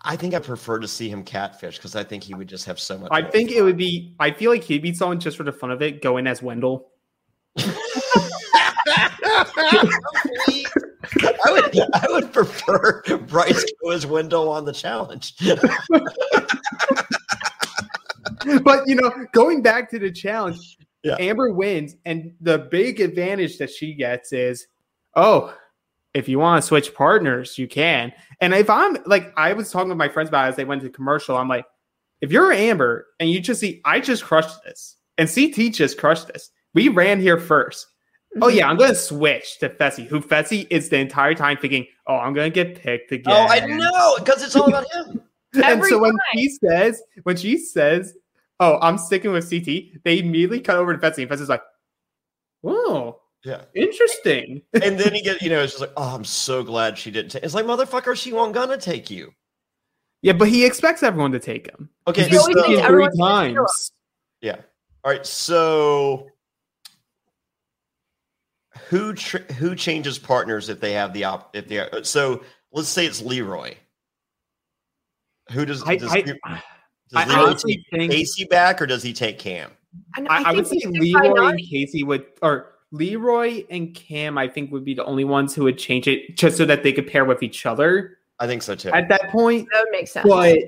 I 0.05 0.17
think 0.17 0.35
I 0.35 0.41
prefer 0.41 0.81
to 0.81 0.89
see 0.89 1.09
him 1.09 1.23
catfish 1.23 1.77
because 1.77 1.95
I 1.95 2.03
think 2.03 2.25
he 2.25 2.35
would 2.35 2.49
just 2.49 2.65
have 2.67 2.81
so 2.81 2.99
much. 2.99 3.11
I 3.13 3.23
more 3.23 3.31
think 3.31 3.53
it 3.53 3.63
would 3.63 3.77
be. 3.77 4.17
I 4.19 4.33
feel 4.33 4.51
like 4.51 4.65
he'd 4.65 4.83
be 4.83 4.93
someone 4.93 5.21
just 5.21 5.37
for 5.37 5.45
the 5.45 5.53
fun 5.53 5.71
of 5.71 5.81
it, 5.83 6.03
go 6.03 6.17
in 6.17 6.27
as 6.27 6.43
Wendell. 6.43 6.89
I 11.45 11.51
would 11.51 11.79
I 11.95 12.07
would 12.09 12.33
prefer 12.33 13.03
Bryce 13.27 13.65
go 13.83 13.91
as 13.91 14.07
Wendell 14.07 14.49
on 14.49 14.65
the 14.65 14.73
challenge. 14.73 15.35
but 18.63 18.83
you 18.87 18.97
know, 18.97 19.13
going 19.33 19.63
back 19.63 19.91
to 19.91 19.99
the 19.99 20.11
challenge, 20.11 20.79
Yeah. 21.03 21.17
Amber 21.19 21.53
wins, 21.53 21.97
and 22.05 22.33
the 22.41 22.59
big 22.59 23.01
advantage 23.01 23.59
that 23.59 23.71
she 23.71 23.95
gets 23.95 24.33
is, 24.33 24.67
oh, 25.17 25.55
if 26.15 26.29
you 26.29 26.39
want 26.39 26.63
to 26.63 26.67
switch 26.67 26.95
partners, 26.95 27.59
you 27.59 27.67
can. 27.67 28.13
And 28.41 28.53
if 28.55 28.69
I'm 28.69 28.99
like, 29.07 29.33
I 29.37 29.53
was 29.53 29.71
talking 29.71 29.89
with 29.89 29.99
my 29.99 30.09
friends 30.09 30.29
about 30.29 30.47
it 30.47 30.49
as 30.51 30.57
they 30.57 30.65
went 30.65 30.83
to 30.83 30.91
commercial. 30.91 31.37
I'm 31.37 31.49
like, 31.49 31.65
if 32.21 32.31
you're 32.31 32.53
Amber 32.53 33.07
and 33.19 33.31
you 33.31 33.41
just 33.41 33.61
see, 33.61 33.81
I 33.85 34.01
just 34.01 34.23
crushed 34.25 34.63
this, 34.65 34.97
and 35.19 35.33
CT 35.33 35.73
just 35.73 35.99
crushed 35.99 36.29
this. 36.29 36.51
We 36.75 36.89
ran 36.89 37.21
here 37.21 37.39
first. 37.39 37.87
Oh 38.41 38.49
yeah, 38.49 38.69
I'm 38.69 38.79
gonna 38.79 38.95
switch 38.95 39.59
to 39.59 39.69
Fessy, 39.69 40.07
who 40.07 40.21
Fessy 40.21 40.67
is 40.71 40.89
the 40.89 40.97
entire 40.99 41.35
time 41.35 41.59
thinking, 41.59 41.87
oh, 42.07 42.17
I'm 42.17 42.33
gonna 42.33 42.49
get 42.49 42.77
picked 42.77 43.13
again. 43.13 43.35
oh, 43.35 43.47
I 43.47 43.61
know 43.61 44.17
because 44.19 44.43
it's 44.43 44.57
all 44.57 44.69
about 44.69 44.91
him. 44.93 45.21
and 45.55 45.65
Every 45.65 45.91
so 45.91 45.99
when 45.99 46.13
time. 46.13 46.19
she 46.35 46.49
says, 46.49 47.03
when 47.25 47.37
she 47.37 47.59
says, 47.59 48.15
"Oh, 48.59 48.79
I'm 48.81 48.97
sticking 48.97 49.33
with 49.33 49.51
CT," 49.51 50.03
they 50.05 50.19
immediately 50.19 50.61
cut 50.61 50.77
over 50.77 50.97
to 50.97 50.99
Fessy, 50.99 51.23
and 51.23 51.31
Fessy's 51.31 51.49
like, 51.51 51.63
"Oh, 52.65 53.21
Yeah. 53.45 53.63
interesting." 53.75 54.63
And 54.75 54.99
then 54.99 55.15
he 55.15 55.23
gets, 55.23 55.43
you 55.43 55.51
know, 55.51 55.61
it's 55.63 55.73
just 55.73 55.81
like, 55.81 55.93
oh, 55.97 56.15
I'm 56.15 56.25
so 56.25 56.63
glad 56.63 56.97
she 56.99 57.11
didn't 57.11 57.31
take. 57.33 57.43
It's 57.43 57.55
like 57.55 57.67
motherfucker, 57.67 58.17
she 58.17 58.33
won't 58.33 58.55
gonna 58.55 58.77
take 58.79 59.11
you. 59.11 59.33
Yeah, 60.23 60.35
but 60.35 60.49
he 60.49 60.65
expects 60.65 61.03
everyone 61.03 61.33
to 61.33 61.41
take 61.41 61.69
him. 61.69 61.89
Okay, 62.07 62.29
He's 62.29 62.31
He 62.47 62.55
been 62.55 62.63
always 62.63 62.67
three 62.67 62.77
everyone's 62.81 63.19
gonna 63.19 63.55
show 63.55 63.63
up. 63.63 63.67
times. 63.67 63.93
Yeah. 64.41 64.57
All 65.05 65.11
right. 65.11 65.27
So, 65.27 66.29
who 68.89 69.15
tr- 69.15 69.53
who 69.59 69.75
changes 69.75 70.19
partners 70.19 70.69
if 70.69 70.81
they 70.81 70.93
have 70.93 71.13
the 71.13 71.25
op? 71.25 71.55
If 71.57 71.69
they 71.69 71.79
are, 71.81 72.05
so, 72.05 72.43
let's 72.73 72.89
say 72.89 73.07
it's 73.07 73.21
Leroy. 73.21 73.75
Who 75.51 75.65
does 75.65 75.83
I, 75.85 75.97
does, 75.97 76.13
I, 76.13 76.19
Le- 76.19 76.25
does 76.25 76.35
I 77.15 77.25
Leroy 77.27 77.43
honestly 77.43 77.85
take 77.93 78.09
think 78.11 78.13
Kaycee 78.13 78.49
back 78.49 78.81
or 78.81 78.87
does 78.87 79.03
he 79.03 79.13
take 79.13 79.39
Cam? 79.39 79.73
And 80.17 80.29
I, 80.29 80.51
I 80.51 80.53
would 80.53 80.67
say 80.67 80.79
think 80.79 80.99
we 81.01 81.11
should 81.11 81.19
try 81.19 81.29
Leroy 81.29 81.49
and 81.49 81.59
Kaycee 81.61 82.05
would, 82.07 82.25
or 82.41 82.72
Leroy 82.93 83.65
and 83.71 83.95
Cam, 83.95 84.39
I 84.39 84.47
think 84.49 84.71
would 84.71 84.85
be 84.85 84.95
the 84.95 85.05
only 85.05 85.25
ones 85.25 85.55
who 85.55 85.65
would 85.65 85.79
change 85.79 86.07
it 86.07 86.37
just 86.37 86.57
so 86.57 86.65
that 86.67 86.83
they 86.83 86.93
could 86.93 87.07
pair 87.07 87.25
with 87.25 87.43
each 87.43 87.67
other 87.67 88.19
I 88.39 88.47
think 88.47 88.63
so 88.63 88.75
too. 88.75 88.91
at 88.91 89.09
that 89.09 89.31
point. 89.31 89.67
That 89.73 89.81
would 89.85 89.91
make 89.93 90.09
sense. 90.09 90.29
But 90.29 90.59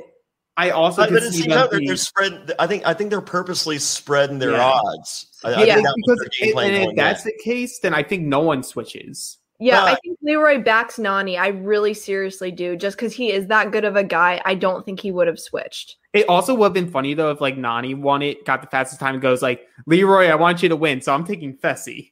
I 0.57 0.70
also 0.70 1.03
But, 1.03 1.09
could 1.11 1.20
but 1.22 1.33
see 1.33 1.43
same 1.43 1.51
them 1.51 1.68
they're, 1.70 1.79
being- 1.81 1.89
they're 1.89 1.97
spread. 1.97 2.53
I 2.59 2.66
think 2.66 2.87
I 2.87 2.95
think 2.95 3.11
they're 3.11 3.20
purposely 3.20 3.79
spreading 3.79 4.39
their 4.39 4.53
Yeah. 4.53 4.64
odds. 4.70 5.27
I, 5.45 5.53
I 5.53 5.64
yeah, 5.64 5.75
think 5.75 5.87
that 5.87 5.95
because 5.97 6.29
it- 6.41 6.57
and 6.57 6.91
if 6.91 6.97
that's 6.97 7.25
in. 7.27 7.33
the 7.37 7.43
case, 7.43 7.79
then 7.81 7.93
I 7.95 8.03
think 8.03 8.22
no 8.25 8.41
one 8.41 8.62
switches. 8.62 9.39
Yeah, 9.65 9.83
I 9.85 9.97
think 10.05 10.19
Leroy 10.23 10.62
backs 10.62 10.97
Nany. 10.97 11.39
I 11.39 11.49
really 11.49 11.95
seriously 11.95 12.51
do. 12.51 12.77
Just 12.77 12.97
because 12.99 13.15
he 13.15 13.33
is 13.33 13.47
that 13.47 13.71
good 13.71 13.85
of 13.85 13.97
a 13.97 14.05
guy, 14.05 14.43
I 14.45 14.55
don't 14.55 14.85
think 14.85 15.01
he 15.01 15.11
would 15.11 15.27
have 15.27 15.41
switched. 15.41 15.97
It 16.12 16.29
also 16.29 16.55
would 16.55 16.67
have 16.67 16.73
been 16.75 16.91
funny 16.91 17.15
though 17.15 17.31
if 17.31 17.41
like 17.41 17.57
Nany 17.57 17.99
won 17.99 18.21
it, 18.21 18.45
got 18.45 18.61
the 18.61 18.69
fastest 18.69 19.01
time, 19.01 19.15
and 19.15 19.23
goes 19.23 19.41
like 19.41 19.67
Leroy, 19.87 20.27
I 20.27 20.35
want 20.35 20.62
you 20.62 20.69
to 20.69 20.77
win, 20.77 21.01
so 21.01 21.15
I'm 21.15 21.25
taking 21.25 21.57
Fessy. 21.57 22.11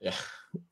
Yeah. 0.00 0.14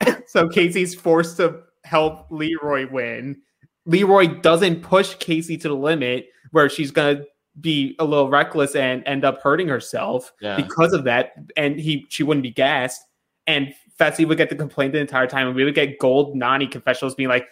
so 0.26 0.48
Kaycee's 0.48 0.94
forced 0.94 1.36
to 1.36 1.60
help 1.84 2.26
Leroy 2.30 2.90
win. 2.90 3.40
Leroy 3.86 4.26
doesn't 4.26 4.82
push 4.82 5.16
Kaycee 5.16 5.60
to 5.60 5.68
the 5.68 5.76
limit 5.76 6.26
where 6.50 6.68
she's 6.68 6.90
gonna 6.90 7.22
be 7.60 7.94
a 7.98 8.04
little 8.04 8.28
reckless 8.28 8.74
and 8.74 9.02
end 9.06 9.24
up 9.24 9.40
hurting 9.40 9.68
herself 9.68 10.32
Yeah. 10.40 10.56
because 10.56 10.92
of 10.92 11.04
that, 11.04 11.32
and 11.56 11.78
he 11.78 12.06
she 12.08 12.24
wouldn't 12.24 12.42
be 12.42 12.50
gassed. 12.50 13.00
And 13.46 13.74
Fessy 14.02 14.26
would 14.26 14.38
get 14.38 14.50
the 14.50 14.56
complaint 14.56 14.92
the 14.92 14.98
entire 14.98 15.26
time, 15.26 15.46
and 15.46 15.54
we 15.54 15.64
would 15.64 15.74
get 15.74 15.98
gold 15.98 16.34
Nany 16.34 16.70
confessionals 16.70 17.14
being 17.14 17.28
like, 17.28 17.46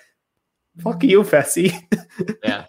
"Fuck 0.79 1.05
you, 1.05 1.23
Fessy." 1.23 1.73
yeah, 2.45 2.67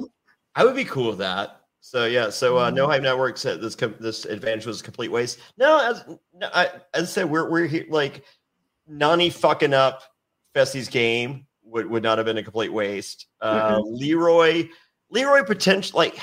I 0.55 0.63
would 0.63 0.75
be 0.75 0.85
cool 0.85 1.07
with 1.07 1.17
that. 1.17 1.61
So 1.79 2.05
yeah, 2.05 2.29
so 2.29 2.59
uh, 2.59 2.69
no 2.69 2.85
hype 2.85 3.01
network 3.01 3.37
said 3.37 3.59
this 3.59 3.75
com- 3.75 3.95
this 3.99 4.25
advantage 4.25 4.67
was 4.67 4.81
a 4.81 4.83
complete 4.83 5.11
waste. 5.11 5.39
No, 5.57 5.79
as 5.89 6.05
no, 6.33 6.47
I, 6.53 6.69
as 6.93 7.03
I 7.03 7.05
said, 7.05 7.29
we're 7.29 7.49
we're 7.49 7.65
here 7.65 7.85
like 7.89 8.23
Nany 8.89 9.33
fucking 9.33 9.73
up 9.73 10.03
Fessy's 10.53 10.89
game 10.89 11.47
would, 11.63 11.87
would 11.87 12.03
not 12.03 12.19
have 12.19 12.25
been 12.25 12.37
a 12.37 12.43
complete 12.43 12.71
waste. 12.71 13.25
Uh, 13.41 13.81
Leroy, 13.83 14.69
Leroy 15.09 15.43
potential 15.43 15.97
like 15.97 16.19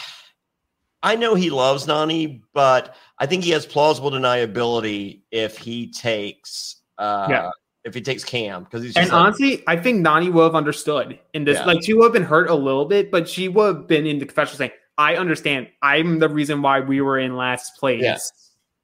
I 1.03 1.17
know 1.17 1.35
he 1.35 1.51
loves 1.51 1.87
Nany, 1.87 2.43
but 2.53 2.95
I 3.19 3.27
think 3.27 3.43
he 3.43 3.51
has 3.51 3.67
plausible 3.67 4.13
deniability 4.13 5.23
if 5.33 5.59
he 5.59 5.91
takes 5.91 6.78
uh 6.99 7.27
Yeah. 7.31 7.51
if 7.85 7.95
he 7.95 8.01
takes 8.01 8.25
Cam 8.25 8.65
because 8.65 8.83
he's 8.83 8.95
just 8.95 9.03
And 9.03 9.13
like, 9.13 9.21
honestly, 9.27 9.63
I 9.67 9.77
think 9.77 10.05
Nany 10.07 10.33
would 10.33 10.43
have 10.43 10.55
understood 10.55 11.19
in 11.35 11.45
this. 11.45 11.59
Yeah. 11.59 11.65
Like 11.65 11.83
she 11.83 11.95
would 11.95 12.05
have 12.05 12.13
been 12.13 12.25
hurt 12.25 12.51
a 12.51 12.55
little 12.55 12.85
bit, 12.85 13.11
but 13.11 13.29
she 13.29 13.49
would 13.49 13.67
have 13.77 13.87
been 13.87 14.07
in 14.07 14.19
the 14.19 14.27
confessional 14.27 14.59
saying, 14.59 14.73
"I 14.99 15.17
understand. 15.17 15.69
I'm 15.83 16.19
the 16.19 16.29
reason 16.29 16.61
why 16.63 16.81
we 16.81 17.01
were 17.01 17.19
in 17.19 17.37
last 17.37 17.77
place." 17.79 18.03
Yeah. 18.03 18.19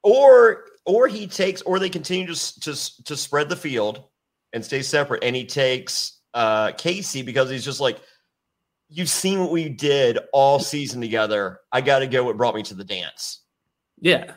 or 0.03 0.65
or 0.87 1.09
he 1.09 1.27
takes 1.27 1.62
or 1.62 1.79
they 1.79 1.89
continue 1.91 2.27
to 2.33 2.61
to 2.61 3.05
to 3.05 3.17
spread 3.17 3.49
the 3.49 3.57
field 3.57 4.05
and 4.53 4.65
stay 4.65 4.83
separate 4.83 5.25
and 5.25 5.35
he 5.35 5.45
takes 5.47 6.21
uh 6.35 6.69
Kaycee 6.73 7.25
because 7.25 7.49
he's 7.51 7.65
just 7.65 7.81
like 7.81 7.99
you've 8.91 9.09
seen 9.09 9.41
what 9.41 9.51
we 9.51 9.69
did 9.71 10.19
all 10.35 10.59
season 10.61 11.01
together 11.01 11.61
I 11.73 11.81
got 11.81 12.01
to 12.01 12.07
go 12.07 12.23
what 12.25 12.37
brought 12.37 12.55
me 12.55 12.62
to 12.65 12.75
the 12.75 12.85
dance 12.85 13.41
Yeah. 13.99 14.35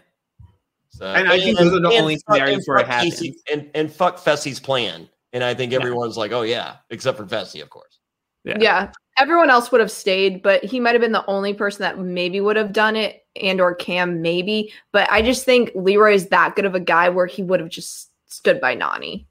So, 0.97 1.05
And 1.05 1.29
I 1.29 1.39
think 1.39 1.57
those 1.59 1.73
are 1.73 1.79
the 1.79 1.89
only 1.89 2.15
fuck- 2.15 2.35
scenarios 2.37 2.63
where 2.65 2.79
it 2.79 2.87
fuck 2.87 3.03
Kaycee- 3.03 3.35
and 3.51 3.69
and 3.75 3.91
fuck 3.91 4.17
Fessy's 4.17 4.59
plan 4.59 5.07
and 5.33 5.43
I 5.43 5.53
think 5.53 5.71
Yeah. 5.71 5.79
everyone's 5.79 6.17
like 6.17 6.31
oh 6.31 6.41
yeah 6.41 6.77
except 6.89 7.17
for 7.17 7.25
Fessy 7.25 7.61
of 7.61 7.69
course 7.69 7.99
Yeah. 8.43 8.91
Everyone 9.19 9.49
else 9.49 9.71
would 9.71 9.81
have 9.81 9.89
stayed, 9.91 10.43
but 10.43 10.63
he 10.63 10.79
might 10.79 10.91
have 10.93 11.01
been 11.01 11.11
the 11.11 11.25
only 11.25 11.51
person 11.53 11.81
that 11.81 11.97
maybe 11.99 12.39
would 12.39 12.55
have 12.55 12.71
done 12.71 12.95
it, 12.95 13.25
and 13.35 13.59
or 13.59 13.73
Cam 13.73 14.21
maybe. 14.21 14.71
But 14.93 15.11
I 15.11 15.23
just 15.23 15.43
think 15.43 15.71
Leroy 15.73 16.13
is 16.13 16.27
that 16.27 16.55
good 16.55 16.65
of 16.65 16.75
a 16.75 16.79
guy 16.79 17.09
where 17.09 17.25
he 17.25 17.41
would 17.41 17.59
have 17.59 17.69
just 17.69 18.11
stood 18.27 18.61
by 18.61 18.75
Nany. 18.75 19.25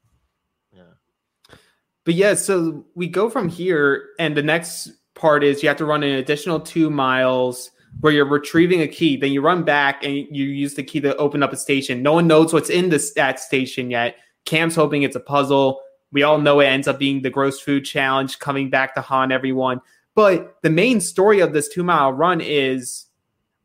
Yeah. 0.75 1.55
But 2.03 2.15
yeah, 2.15 2.33
so 2.33 2.85
we 2.95 3.07
go 3.07 3.29
from 3.29 3.47
here, 3.47 4.09
and 4.19 4.35
the 4.35 4.43
next 4.43 4.91
part 5.15 5.41
is 5.45 5.63
you 5.63 5.69
have 5.69 5.77
to 5.77 5.85
run 5.85 6.03
an 6.03 6.15
additional 6.15 6.59
two 6.59 6.89
miles 6.89 7.71
where 8.01 8.13
you're 8.13 8.25
retrieving 8.25 8.81
a 8.81 8.87
key. 8.87 9.17
Then 9.17 9.31
you 9.31 9.41
run 9.41 9.63
back 9.63 10.03
and 10.03 10.13
you 10.13 10.45
use 10.45 10.75
the 10.75 10.83
key 10.83 11.01
to 11.01 11.15
open 11.17 11.43
up 11.43 11.53
a 11.53 11.57
station. 11.57 12.01
No 12.01 12.13
one 12.13 12.27
knows 12.27 12.53
what's 12.53 12.69
in 12.69 12.89
this 12.89 13.13
that 13.13 13.39
station 13.39 13.89
yet. 13.91 14.15
Cam's 14.45 14.75
hoping 14.75 15.03
it's 15.03 15.15
a 15.15 15.19
puzzle. 15.19 15.81
We 16.11 16.23
all 16.23 16.37
know 16.37 16.59
it 16.59 16.65
ends 16.65 16.87
up 16.87 16.99
being 16.99 17.21
the 17.21 17.29
gross 17.29 17.59
food 17.59 17.83
challenge 17.83 18.39
coming 18.39 18.69
back 18.69 18.95
to 18.95 19.01
haunt 19.01 19.31
everyone. 19.31 19.81
But 20.15 20.55
the 20.63 20.69
main 20.69 21.01
story 21.01 21.41
of 21.41 21.53
this 21.53 21.67
two 21.67 21.83
mile 21.83 22.13
run 22.13 22.41
is 22.41 23.05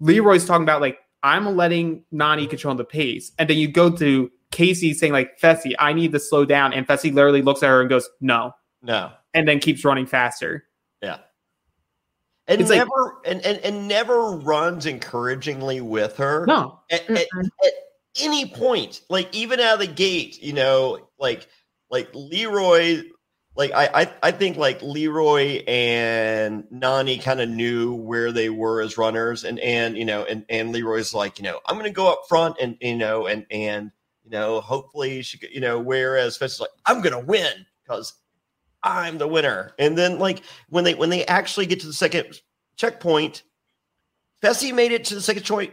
Leroy's 0.00 0.44
talking 0.44 0.64
about 0.64 0.80
like 0.80 0.98
I'm 1.22 1.56
letting 1.56 2.04
Nany 2.12 2.50
control 2.50 2.74
the 2.74 2.84
pace, 2.84 3.30
and 3.38 3.48
then 3.48 3.56
you 3.56 3.68
go 3.68 3.90
to 3.90 4.30
Kaycee 4.50 4.94
saying 4.94 5.12
like 5.12 5.38
Fessy, 5.40 5.74
I 5.78 5.92
need 5.92 6.12
to 6.12 6.18
slow 6.18 6.44
down, 6.44 6.72
and 6.72 6.86
Fessy 6.86 7.12
literally 7.12 7.42
looks 7.42 7.62
at 7.62 7.68
her 7.68 7.80
and 7.80 7.88
goes, 7.88 8.08
"No, 8.20 8.54
no 8.82 9.12
and 9.34 9.48
then 9.48 9.58
keeps 9.58 9.84
running 9.84 10.06
faster. 10.06 10.64
And 12.52 12.60
It's 12.60 12.70
like- 12.70 12.78
never 12.78 13.18
and, 13.24 13.40
and 13.46 13.58
and 13.58 13.88
never 13.88 14.32
runs 14.32 14.86
encouragingly 14.86 15.80
with 15.80 16.16
her. 16.18 16.44
No. 16.46 16.80
At, 16.90 17.08
at, 17.10 17.18
at 17.18 17.72
any 18.20 18.46
point, 18.46 19.00
like 19.08 19.34
even 19.34 19.58
out 19.60 19.74
of 19.74 19.80
the 19.80 19.86
gate, 19.86 20.42
you 20.42 20.52
know, 20.52 21.08
like 21.18 21.48
like 21.90 22.08
Leroy, 22.14 23.02
like 23.56 23.72
I 23.72 24.02
I, 24.02 24.12
I 24.22 24.30
think 24.32 24.56
like 24.56 24.82
Leroy 24.82 25.62
and 25.66 26.64
Nany 26.64 27.22
kind 27.22 27.40
of 27.40 27.48
knew 27.48 27.94
where 27.94 28.32
they 28.32 28.50
were 28.50 28.82
as 28.82 28.98
runners, 28.98 29.44
and 29.44 29.58
and 29.60 29.96
you 29.96 30.04
know, 30.04 30.24
and 30.24 30.44
and 30.48 30.72
Leroy's 30.72 31.14
like, 31.14 31.38
you 31.38 31.44
know, 31.44 31.60
I'm 31.66 31.76
gonna 31.76 31.90
go 31.90 32.12
up 32.12 32.24
front 32.28 32.56
and 32.60 32.76
you 32.80 32.96
know, 32.96 33.26
and 33.26 33.46
and 33.50 33.90
you 34.24 34.30
know, 34.30 34.60
hopefully 34.60 35.22
she 35.22 35.38
could, 35.38 35.50
you 35.50 35.60
know, 35.60 35.80
whereas 35.80 36.38
Fessy 36.38 36.44
is 36.44 36.60
like, 36.60 36.70
I'm 36.86 37.00
gonna 37.00 37.18
win 37.20 37.66
because 37.82 38.12
I'm 38.84 39.18
the 39.18 39.28
winner. 39.28 39.72
And 39.78 39.96
then 39.96 40.18
like 40.18 40.42
when 40.68 40.84
they 40.84 40.94
when 40.94 41.10
they 41.10 41.24
actually 41.26 41.66
get 41.66 41.80
to 41.80 41.86
the 41.86 41.92
second 41.92 42.40
checkpoint, 42.76 43.42
Fessy 44.42 44.74
made 44.74 44.92
it 44.92 45.04
to 45.06 45.14
the 45.14 45.20
second 45.20 45.44
choice, 45.44 45.70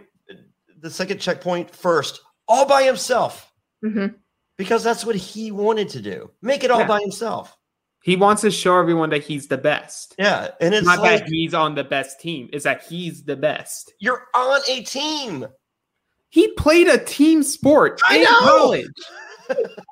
the 0.79 0.91
second 0.91 1.19
checkpoint 1.19 1.75
first, 1.75 2.21
all 2.47 2.65
by 2.67 2.83
himself. 2.83 3.51
Mhm. 3.83 4.15
Because 4.57 4.83
that's 4.83 5.05
what 5.05 5.15
he 5.15 5.51
wanted 5.51 5.89
to 5.89 6.01
do. 6.01 6.29
Make 6.41 6.63
it 6.63 6.71
all 6.71 6.79
Yeah. 6.81 6.87
by 6.87 6.99
himself. 6.99 7.55
He 8.03 8.15
wants 8.15 8.41
to 8.43 8.51
show 8.51 8.77
everyone 8.77 9.09
that 9.09 9.23
he's 9.23 9.47
the 9.47 9.57
best. 9.57 10.15
Yeah. 10.17 10.51
And 10.61 10.73
it's 10.73 10.85
not 10.85 10.99
like 10.99 11.19
that 11.21 11.27
he's 11.29 11.53
on 11.53 11.75
the 11.75 11.83
best 11.83 12.19
team, 12.21 12.49
is 12.53 12.63
that 12.63 12.83
he's 12.83 13.23
the 13.23 13.35
best. 13.35 13.93
you're 13.99 14.27
on 14.35 14.61
a 14.69 14.83
team. 14.83 15.47
He 16.29 16.47
played 16.53 16.87
a 16.87 16.97
team 17.03 17.41
sport 17.43 18.01
I 18.07 18.17
in 18.17 18.23
know. 18.23 18.39
college. 18.39 18.85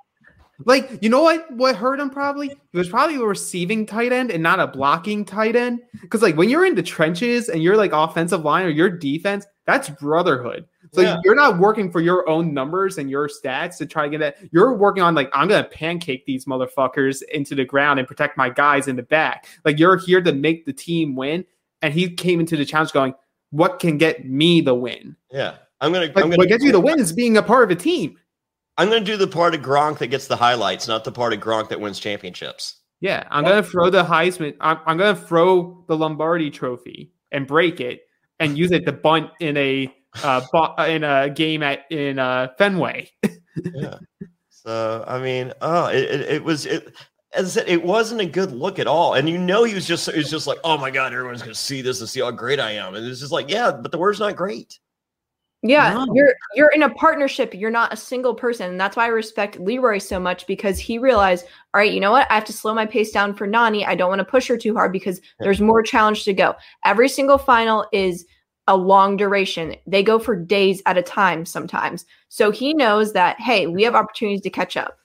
like, 0.66 0.90
you 1.02 1.10
know 1.10 1.22
what? 1.22 1.50
What 1.52 1.76
hurt 1.76 2.00
him 2.00 2.10
probably? 2.10 2.50
He 2.72 2.78
was 2.78 2.90
probably 2.90 3.18
a 3.18 3.22
receiving 3.22 3.86
tight 3.86 4.12
end 4.12 4.32
and 4.32 4.42
not 4.42 4.60
a 4.60 4.68
blocking 4.68 5.24
tight 5.24 5.56
end. 5.56 5.82
Because 6.02 6.22
like 6.22 6.36
when 6.36 6.50
you're 6.50 6.66
in 6.66 6.76
the 6.76 6.84
trenches 6.84 7.50
and 7.50 7.62
you're 7.62 7.78
like 7.78 7.92
offensive 7.94 8.44
line 8.44 8.66
or 8.66 8.70
your 8.70 8.90
defense, 8.90 9.46
that's 9.66 9.90
brotherhood. 9.90 10.66
So 10.94 11.02
Yeah. 11.02 11.18
you're 11.24 11.36
not 11.36 11.60
working 11.60 11.92
for 11.92 12.00
your 12.00 12.28
own 12.30 12.54
numbers 12.54 12.98
and 12.98 13.10
your 13.10 13.28
stats 13.28 13.78
to 13.78 13.86
try 13.86 14.06
to 14.06 14.10
get 14.10 14.20
that. 14.20 14.38
You're 14.52 14.74
working 14.74 15.04
on 15.04 15.14
like 15.14 15.30
I'm 15.34 15.48
gonna 15.48 15.66
pancake 15.66 16.26
these 16.26 16.46
motherfuckers 16.46 17.22
into 17.32 17.54
the 17.56 17.66
ground 17.66 18.00
and 18.00 18.08
protect 18.08 18.38
my 18.38 18.50
guys 18.50 18.88
in 18.88 18.96
the 18.96 19.04
back. 19.04 19.46
Like 19.66 19.78
you're 19.78 19.98
here 19.98 20.22
to 20.22 20.34
make 20.34 20.66
the 20.66 20.74
team 20.74 21.16
win. 21.16 21.46
And 21.84 21.94
he 21.94 22.10
came 22.10 22.40
into 22.40 22.58
the 22.58 22.66
challenge 22.66 22.92
going, 22.92 23.14
"What 23.52 23.78
can 23.78 24.00
get 24.00 24.26
me 24.28 24.62
the 24.62 24.74
win?" 24.74 25.16
Yeah. 25.32 25.56
I'm 25.80 25.94
gonna 25.94 26.06
Like 26.06 26.18
I'm 26.18 26.24
gonna 26.24 26.38
what 26.38 26.48
gets 26.48 26.64
you 26.64 26.72
the 26.72 26.80
win 26.80 27.00
is 27.00 27.14
being 27.14 27.38
a 27.38 27.44
part 27.44 27.64
of 27.66 27.70
a 27.70 27.76
team. 27.80 28.18
I'm 28.78 28.90
gonna 28.90 29.02
do 29.02 29.18
the 29.18 29.28
part 29.28 29.56
of 29.56 29.62
Gronk 29.62 29.98
that 30.00 30.08
gets 30.08 30.28
the 30.28 30.36
highlights, 30.36 30.88
not 30.88 31.04
the 31.04 31.12
part 31.12 31.34
of 31.34 31.40
Gronk 31.40 31.70
that 31.70 31.82
wins 31.82 32.00
championships. 32.00 32.78
Yeah, 33.00 33.28
I'm 33.30 33.44
gonna 33.44 33.64
throw 33.64 33.90
the 33.90 34.04
Heisman. 34.04 34.56
I'm, 34.60 34.80
I'm 34.86 34.98
gonna 34.98 35.16
throw 35.16 35.84
the 35.88 35.98
Lombardi 35.98 36.52
Trophy 36.52 37.12
and 37.32 37.48
break 37.48 37.80
it 37.80 38.02
and 38.40 38.58
use 38.58 38.72
it 38.72 38.86
to 38.86 38.92
bunt 38.92 39.32
in 39.40 39.58
a 39.58 39.94
uh, 40.24 40.42
bo- 40.52 40.76
in 40.84 41.04
a 41.04 41.30
game 41.30 41.64
at 41.64 41.92
in 41.92 42.20
uh, 42.20 42.50
Fenway. 42.58 43.10
yeah. 43.74 43.98
So 44.50 45.04
I 45.08 45.20
mean, 45.20 45.54
oh, 45.62 45.88
it, 45.88 46.04
it, 46.04 46.22
it 46.22 46.44
was 46.44 46.66
it. 46.66 46.94
As 47.34 47.58
I 47.58 47.62
said, 47.62 47.70
it 47.70 47.84
wasn't 47.84 48.22
a 48.22 48.26
good 48.26 48.52
look 48.52 48.80
at 48.80 48.88
all, 48.88 49.14
and 49.14 49.28
you 49.30 49.38
know 49.38 49.64
he 49.64 49.74
was 49.74 49.88
just 49.88 50.10
he 50.12 50.18
was 50.18 50.30
just 50.30 50.48
like, 50.48 50.60
oh 50.64 50.78
my 50.78 50.92
god, 50.92 51.14
everyone's 51.14 51.42
gonna 51.42 51.56
see 51.56 51.82
this 51.82 52.00
and 52.00 52.10
see 52.10 52.22
how 52.22 52.32
great 52.32 52.60
I 52.60 52.74
am, 52.74 52.96
and 52.96 53.06
it's 53.06 53.20
just 53.20 53.32
like, 53.32 53.50
yeah, 53.50 53.72
but 53.72 53.92
the 53.92 53.98
word's 53.98 54.20
not 54.20 54.36
great. 54.36 54.80
Yeah, 55.68 55.94
No. 55.94 56.08
you're 56.14 56.34
you're 56.56 56.72
in 56.72 56.84
a 56.84 56.90
partnership. 56.90 57.54
You're 57.54 57.72
not 57.72 57.94
a 57.94 57.98
single 57.98 58.34
person, 58.34 58.70
and 58.70 58.80
that's 58.80 58.96
why 58.96 59.06
I 59.06 59.08
respect 59.08 59.60
Leroy 59.60 59.98
so 60.00 60.20
much 60.20 60.48
because 60.48 60.80
he 60.80 60.98
realized, 60.98 61.46
all 61.74 61.80
right, 61.80 61.92
you 61.92 62.00
know 62.00 62.12
what? 62.12 62.30
I 62.30 62.36
have 62.36 62.46
to 62.46 62.54
slow 62.54 62.74
my 62.74 62.86
pace 62.86 63.12
down 63.12 63.34
for 63.34 63.48
Nany. 63.48 63.86
I 63.86 63.96
don't 63.96 64.10
want 64.10 64.20
to 64.20 64.26
push 64.26 64.48
her 64.48 64.58
too 64.58 64.74
hard 64.74 64.92
because 64.92 65.22
there's 65.40 65.62
more 65.62 65.82
challenge 65.84 66.24
to 66.26 66.34
go. 66.34 66.56
Every 66.86 67.10
single 67.10 67.38
final 67.38 67.86
is 67.92 68.26
a 68.68 68.76
long 68.76 69.18
duration. 69.18 69.76
They 69.86 70.04
go 70.04 70.20
for 70.20 70.36
days 70.36 70.82
at 70.86 70.98
a 70.98 71.02
time 71.02 71.46
sometimes. 71.46 72.06
So 72.30 72.52
he 72.52 72.74
knows 72.74 73.14
that 73.14 73.40
hey, 73.40 73.68
we 73.68 73.84
have 73.84 73.96
opportunities 73.96 74.42
to 74.42 74.50
catch 74.50 74.76
up. 74.78 74.98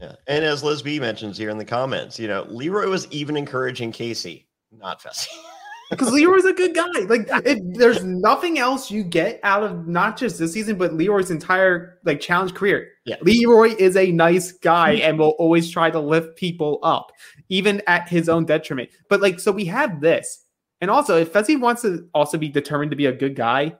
Yeah, 0.00 0.14
and 0.28 0.44
as 0.44 0.62
Liz 0.62 0.80
B 0.80 1.00
mentions 1.00 1.36
here 1.36 1.50
in 1.50 1.58
the 1.58 1.64
comments, 1.64 2.20
you 2.20 2.28
know, 2.28 2.46
Leroy 2.48 2.86
was 2.88 3.08
even 3.10 3.36
encouraging 3.36 3.92
Kaycee, 3.92 4.44
not 4.70 5.02
Fessy. 5.02 5.28
because 5.90 6.12
Leroy's 6.12 6.44
a 6.44 6.52
good 6.52 6.74
guy. 6.74 7.00
Like, 7.08 7.28
it, 7.46 7.58
there's 7.78 8.04
nothing 8.04 8.58
else 8.58 8.90
you 8.90 9.02
get 9.02 9.40
out 9.42 9.62
of 9.62 9.86
not 9.86 10.16
just 10.16 10.38
this 10.38 10.52
season, 10.52 10.76
but 10.76 10.94
Leroy's 10.94 11.30
entire 11.30 11.98
like 12.04 12.20
challenge 12.20 12.54
career. 12.54 12.88
Yeah. 13.04 13.16
Leroy 13.22 13.74
is 13.78 13.96
a 13.96 14.12
nice 14.12 14.52
guy 14.52 14.92
and 14.92 15.18
will 15.18 15.36
always 15.38 15.70
try 15.70 15.90
to 15.90 16.00
lift 16.00 16.36
people 16.36 16.78
up, 16.82 17.12
even 17.48 17.82
at 17.86 18.08
his 18.08 18.28
own 18.28 18.44
detriment. 18.44 18.90
But 19.08 19.20
like, 19.20 19.40
so 19.40 19.52
we 19.52 19.64
have 19.66 20.00
this, 20.00 20.44
and 20.80 20.90
also 20.90 21.18
if 21.18 21.32
Fessy 21.32 21.58
wants 21.58 21.82
to 21.82 22.08
also 22.14 22.38
be 22.38 22.48
determined 22.48 22.90
to 22.90 22.96
be 22.96 23.06
a 23.06 23.12
good 23.12 23.36
guy. 23.36 23.76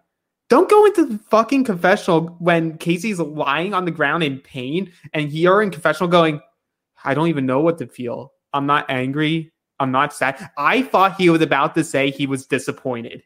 Don't 0.50 0.70
go 0.70 0.86
into 0.86 1.04
the 1.04 1.18
fucking 1.18 1.64
confessional 1.64 2.34
when 2.38 2.78
Kaycee's 2.78 3.18
lying 3.18 3.74
on 3.74 3.84
the 3.84 3.90
ground 3.90 4.22
in 4.22 4.38
pain 4.38 4.90
and 5.12 5.30
you're 5.30 5.60
in 5.60 5.70
confessional 5.70 6.08
going, 6.08 6.40
I 7.04 7.12
don't 7.12 7.28
even 7.28 7.44
know 7.44 7.60
what 7.60 7.76
to 7.78 7.86
feel. 7.86 8.32
I'm 8.54 8.64
not 8.64 8.86
angry. 8.88 9.52
I'm 9.80 9.90
not 9.92 10.12
sad. 10.12 10.50
I 10.58 10.82
thought 10.82 11.16
he 11.16 11.30
was 11.30 11.40
about 11.42 11.74
to 11.76 11.84
say 11.84 12.10
he 12.10 12.26
was 12.26 12.46
disappointed. 12.46 13.22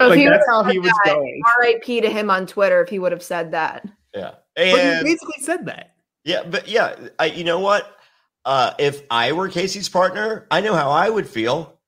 Oh, 0.00 0.08
like 0.08 0.18
he 0.18 0.26
that's 0.26 0.46
how 0.48 0.62
he 0.64 0.78
was 0.78 0.90
that. 1.04 1.14
going. 1.14 1.40
R.I.P. 1.58 2.00
to 2.02 2.10
him 2.10 2.30
on 2.30 2.46
Twitter 2.46 2.80
if 2.82 2.88
he 2.88 2.98
would 2.98 3.12
have 3.12 3.22
said 3.22 3.50
that. 3.52 3.86
Yeah, 4.14 4.32
But 4.56 4.66
he 4.66 5.02
basically 5.04 5.42
said 5.42 5.66
that. 5.66 5.94
yeah, 6.24 6.42
but 6.44 6.68
yeah, 6.68 6.96
I, 7.18 7.26
you 7.26 7.44
know 7.44 7.58
what? 7.60 7.96
Uh, 8.44 8.72
if 8.78 9.02
I 9.10 9.32
were 9.32 9.48
Kaycee's 9.48 9.88
partner, 9.88 10.46
I 10.50 10.60
know 10.60 10.74
how 10.74 10.90
I 10.90 11.10
would 11.10 11.28
feel. 11.28 11.78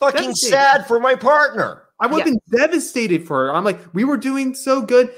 Fucking 0.00 0.34
sad 0.34 0.86
for 0.86 1.00
my 1.00 1.14
partner. 1.14 1.82
I 2.00 2.06
would 2.06 2.18
have 2.20 2.26
been 2.26 2.40
devastated 2.56 3.26
for 3.26 3.46
her. 3.46 3.54
I'm 3.54 3.64
like, 3.64 3.80
we 3.94 4.04
were 4.04 4.16
doing 4.16 4.54
so 4.54 4.80
good, 4.82 5.12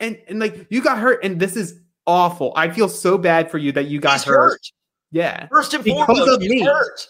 and 0.00 0.18
and 0.28 0.38
like 0.38 0.66
you 0.68 0.82
got 0.82 0.98
hurt, 0.98 1.24
and 1.24 1.40
this 1.40 1.56
is 1.56 1.80
awful. 2.06 2.52
I 2.56 2.68
feel 2.70 2.88
so 2.90 3.16
bad 3.16 3.50
for 3.50 3.56
you 3.58 3.72
that 3.72 3.86
you 3.86 3.98
got 4.00 4.14
He's 4.14 4.24
hurt. 4.24 4.36
hurt. 4.50 4.60
Yeah, 5.12 5.46
First 5.48 5.72
and 5.72 5.82
Because 5.82 6.04
foremost, 6.06 6.28
of 6.30 6.42
he's 6.42 6.50
me. 6.50 6.60
hurt. 6.64 7.08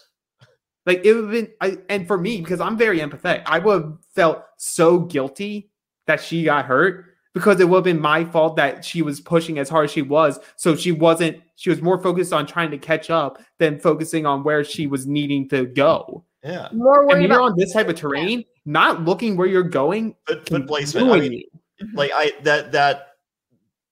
Like 0.87 1.01
it 1.03 1.13
would 1.13 1.23
have 1.25 1.31
been, 1.31 1.51
I, 1.59 1.77
and 1.89 2.07
for 2.07 2.17
me 2.17 2.39
because 2.39 2.61
I'm 2.61 2.77
very 2.77 2.99
empathetic, 2.99 3.43
I 3.45 3.59
would 3.59 3.83
have 3.83 3.97
felt 4.15 4.43
so 4.55 4.99
guilty 4.99 5.69
that 6.07 6.21
she 6.21 6.45
got 6.45 6.65
hurt 6.65 7.05
because 7.33 7.59
it 7.59 7.67
would 7.67 7.79
have 7.79 7.83
been 7.83 7.99
my 7.99 8.23
fault 8.23 8.55
that 8.55 8.85
she 8.85 9.01
was 9.01 9.19
pushing 9.19 9.59
as 9.59 9.67
hard 9.67 9.85
as 9.85 9.91
she 9.91 10.01
was. 10.01 10.39
So 10.55 10.77
she 10.77 10.93
wasn't. 10.93 11.41
She 11.57 11.69
was 11.69 11.81
more 11.81 12.01
focused 12.01 12.31
on 12.31 12.47
trying 12.47 12.71
to 12.71 12.77
catch 12.77 13.09
up 13.09 13.39
than 13.59 13.79
focusing 13.79 14.25
on 14.25 14.43
where 14.43 14.63
she 14.63 14.87
was 14.87 15.05
needing 15.05 15.49
to 15.49 15.65
go. 15.65 16.23
Yeah, 16.43 16.69
More 16.71 16.99
And 16.99 17.07
worried 17.07 17.07
when 17.07 17.21
you're 17.21 17.31
about 17.31 17.51
on 17.51 17.57
this 17.57 17.73
type 17.73 17.89
of 17.89 17.95
terrain, 17.95 18.45
not 18.65 19.03
looking 19.03 19.35
where 19.35 19.47
you're 19.47 19.63
going, 19.63 20.15
But 20.25 20.49
but 20.49 20.67
placement. 20.67 21.11
I 21.11 21.19
mean, 21.19 21.43
like 21.93 22.11
I 22.13 22.31
that 22.43 22.71
that 22.71 23.07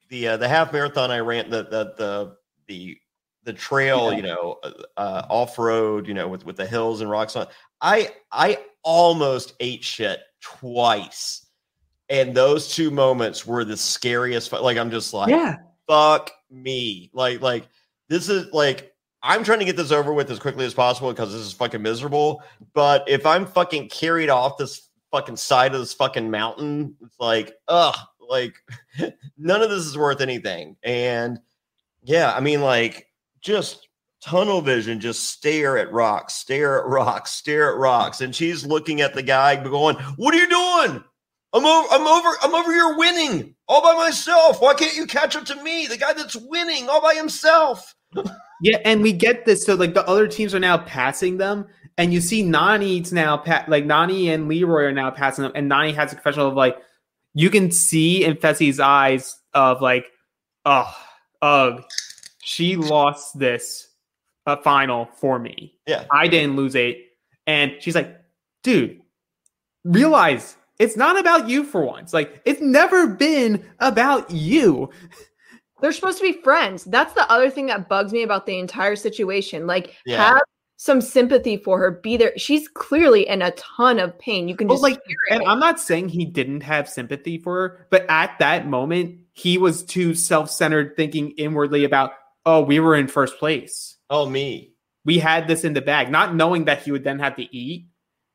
the 0.08 0.30
uh, 0.30 0.38
the 0.38 0.48
half 0.48 0.72
marathon 0.72 1.12
I 1.12 1.20
ran 1.20 1.50
the 1.50 1.64
the 1.64 1.94
the 1.98 2.36
the 2.68 2.98
the 3.46 3.54
trail, 3.54 4.12
you 4.14 4.22
know, 4.24 4.60
uh, 4.64 4.72
uh, 4.98 5.26
off 5.30 5.58
road, 5.58 6.08
you 6.08 6.14
know, 6.14 6.28
with 6.28 6.46
with 6.46 6.58
the 6.58 6.66
hills 6.66 7.02
and 7.02 7.10
rocks 7.10 7.36
on. 7.36 7.48
I 7.82 8.12
I 8.32 8.60
almost 8.84 9.54
ate 9.60 9.84
shit 9.84 10.20
twice, 10.42 11.46
and 12.10 12.36
those 12.36 12.74
two 12.74 12.92
moments 12.92 13.46
were 13.46 13.64
the 13.64 13.78
scariest. 13.78 14.52
Like 14.52 14.78
I'm 14.78 14.92
just 14.92 15.14
like, 15.14 15.30
Yeah. 15.30 15.58
fuck 15.88 16.32
me. 16.52 17.10
Like 17.14 17.42
like 17.42 17.68
this 18.10 18.30
is 18.30 18.52
like. 18.54 18.92
I'm 19.28 19.44
trying 19.44 19.58
to 19.58 19.66
get 19.66 19.76
this 19.76 19.92
over 19.92 20.14
with 20.14 20.30
as 20.30 20.38
quickly 20.38 20.68
as 20.68 20.76
possible 20.76 21.10
because 21.12 21.32
this 21.34 21.42
is 21.42 21.52
fucking 21.52 21.82
miserable. 21.82 22.44
But 22.76 23.06
if 23.10 23.26
I'm 23.26 23.48
fucking 23.48 23.90
carried 23.90 24.30
off 24.30 24.56
this 24.60 24.88
fucking 25.10 25.38
side 25.38 25.74
of 25.74 25.80
this 25.80 25.96
fucking 25.96 26.30
mountain, 26.30 26.96
it's 27.02 27.20
like, 27.20 27.56
ugh, 27.68 27.96
like 28.30 28.54
none 29.40 29.64
of 29.64 29.72
this 29.72 29.84
is 29.84 29.98
worth 29.98 30.22
anything. 30.22 30.76
And 30.84 31.40
yeah, 32.04 32.36
I 32.36 32.40
mean, 32.40 32.62
like 32.62 33.08
just 33.46 33.88
tunnel 34.22 34.60
vision, 34.60 35.00
just 35.00 35.30
stare 35.30 35.78
at 35.78 35.92
rocks, 35.94 36.34
stare 36.34 36.80
at 36.80 36.88
rocks, 36.88 37.32
stare 37.32 37.72
at 37.72 37.78
rocks. 37.78 38.22
And 38.22 38.36
she's 38.36 38.66
looking 38.66 39.02
at 39.02 39.14
the 39.14 39.24
guy 39.24 39.56
going, 39.64 39.96
What 40.18 40.34
are 40.34 40.38
you 40.38 40.50
doing? 40.50 41.04
I'm 41.54 41.66
over, 41.66 41.88
I'm 41.92 42.08
over, 42.08 42.38
I'm 42.42 42.56
over 42.56 42.74
here 42.74 42.98
winning 42.98 43.56
all 43.68 43.82
by 43.82 43.94
myself. 43.94 44.62
Why 44.62 44.74
can't 44.74 44.96
you 44.96 45.06
catch 45.06 45.36
up 45.38 45.46
to 45.46 45.64
me? 45.64 45.88
The 45.88 45.98
guy 45.98 46.12
that's 46.12 46.36
winning 46.36 46.90
all 46.90 47.02
by 47.02 47.14
himself. 47.14 47.96
Yeah, 48.62 48.80
and 48.84 49.02
we 49.02 49.14
get 49.14 49.46
this. 49.46 49.66
So 49.66 49.76
like 49.76 49.94
the 49.94 50.06
other 50.08 50.28
teams 50.28 50.56
are 50.56 50.60
now 50.60 50.80
passing 50.80 51.38
them, 51.38 51.68
and 51.98 52.12
you 52.14 52.20
see 52.20 52.44
Nany's 52.44 53.14
now 53.14 53.42
like 53.68 53.86
Nany 53.86 54.34
and 54.34 54.50
Leroy 54.50 54.86
are 54.86 54.92
now 54.92 55.12
passing 55.12 55.44
them, 55.44 55.52
and 55.56 55.72
Nany 55.72 55.94
has 55.94 56.12
a 56.12 56.16
confessional 56.16 56.48
of 56.48 56.56
like 56.56 56.78
you 57.34 57.50
can 57.50 57.72
see 57.72 58.26
in 58.26 58.36
Fessy's 58.38 58.80
eyes 58.80 59.38
of 59.54 59.82
like, 59.82 60.08
oh, 60.66 60.94
ugh, 61.42 61.84
she 62.46 62.76
lost 62.76 63.38
this 63.40 63.88
uh, 64.46 64.56
final 64.58 65.10
for 65.18 65.40
me. 65.40 65.74
Yeah. 65.88 66.06
I 66.12 66.28
didn't 66.28 66.56
lose 66.56 66.76
it, 66.76 66.98
and 67.48 67.74
she's 67.80 67.96
like, 67.96 68.16
dude, 68.64 69.02
realize 69.84 70.56
it's 70.80 70.96
not 70.98 71.20
about 71.20 71.50
you 71.50 71.64
for 71.64 71.84
once. 71.84 72.14
Like 72.14 72.42
it's 72.46 72.62
never 72.62 73.08
been 73.08 73.66
about 73.80 74.30
you. 74.32 74.90
They're 75.82 75.92
supposed 75.92 76.20
to 76.20 76.24
be 76.32 76.42
friends. 76.42 76.86
That's 76.86 77.14
the 77.14 77.30
other 77.32 77.50
thing 77.50 77.66
that 77.68 77.90
bugs 77.90 78.14
me 78.14 78.24
about 78.24 78.46
the 78.46 78.58
entire 78.60 78.96
situation. 78.96 79.68
Like, 79.68 79.94
Yeah. 80.06 80.24
have 80.36 80.42
some 80.78 81.02
sympathy 81.02 81.58
for 81.58 81.78
her. 81.80 81.92
Be 81.92 82.16
there. 82.16 82.32
She's 82.38 82.68
clearly 82.70 83.28
in 83.28 83.42
a 83.42 83.52
ton 83.52 84.00
of 84.00 84.18
pain. 84.18 84.48
You 84.48 84.56
can 84.56 84.68
But 84.68 84.76
just 84.76 84.84
like, 84.84 85.00
hear 85.06 85.18
it. 85.30 85.34
and 85.36 85.44
I'm 85.50 85.60
not 85.60 85.80
saying 85.80 86.10
he 86.10 86.24
didn't 86.26 86.62
have 86.62 86.88
sympathy 86.88 87.38
for 87.38 87.56
her, 87.56 87.88
but 87.92 88.06
at 88.10 88.40
that 88.40 88.68
moment, 88.68 89.20
he 89.34 89.58
was 89.58 89.84
too 89.84 90.16
self-centered, 90.16 90.96
thinking 90.96 91.32
inwardly 91.32 91.84
about, 91.84 92.12
"Oh, 92.46 92.62
we 92.62 92.80
were 92.80 92.96
in 92.96 93.08
first 93.08 93.38
place. 93.40 93.98
Oh, 94.10 94.30
me. 94.30 94.74
We 95.04 95.20
had 95.20 95.48
this 95.48 95.64
in 95.64 95.74
the 95.74 95.82
bag," 95.82 96.10
not 96.12 96.36
knowing 96.36 96.66
that 96.66 96.84
he 96.84 96.92
would 96.92 97.04
then 97.04 97.20
have 97.20 97.36
to 97.38 97.56
eat. 97.56 97.88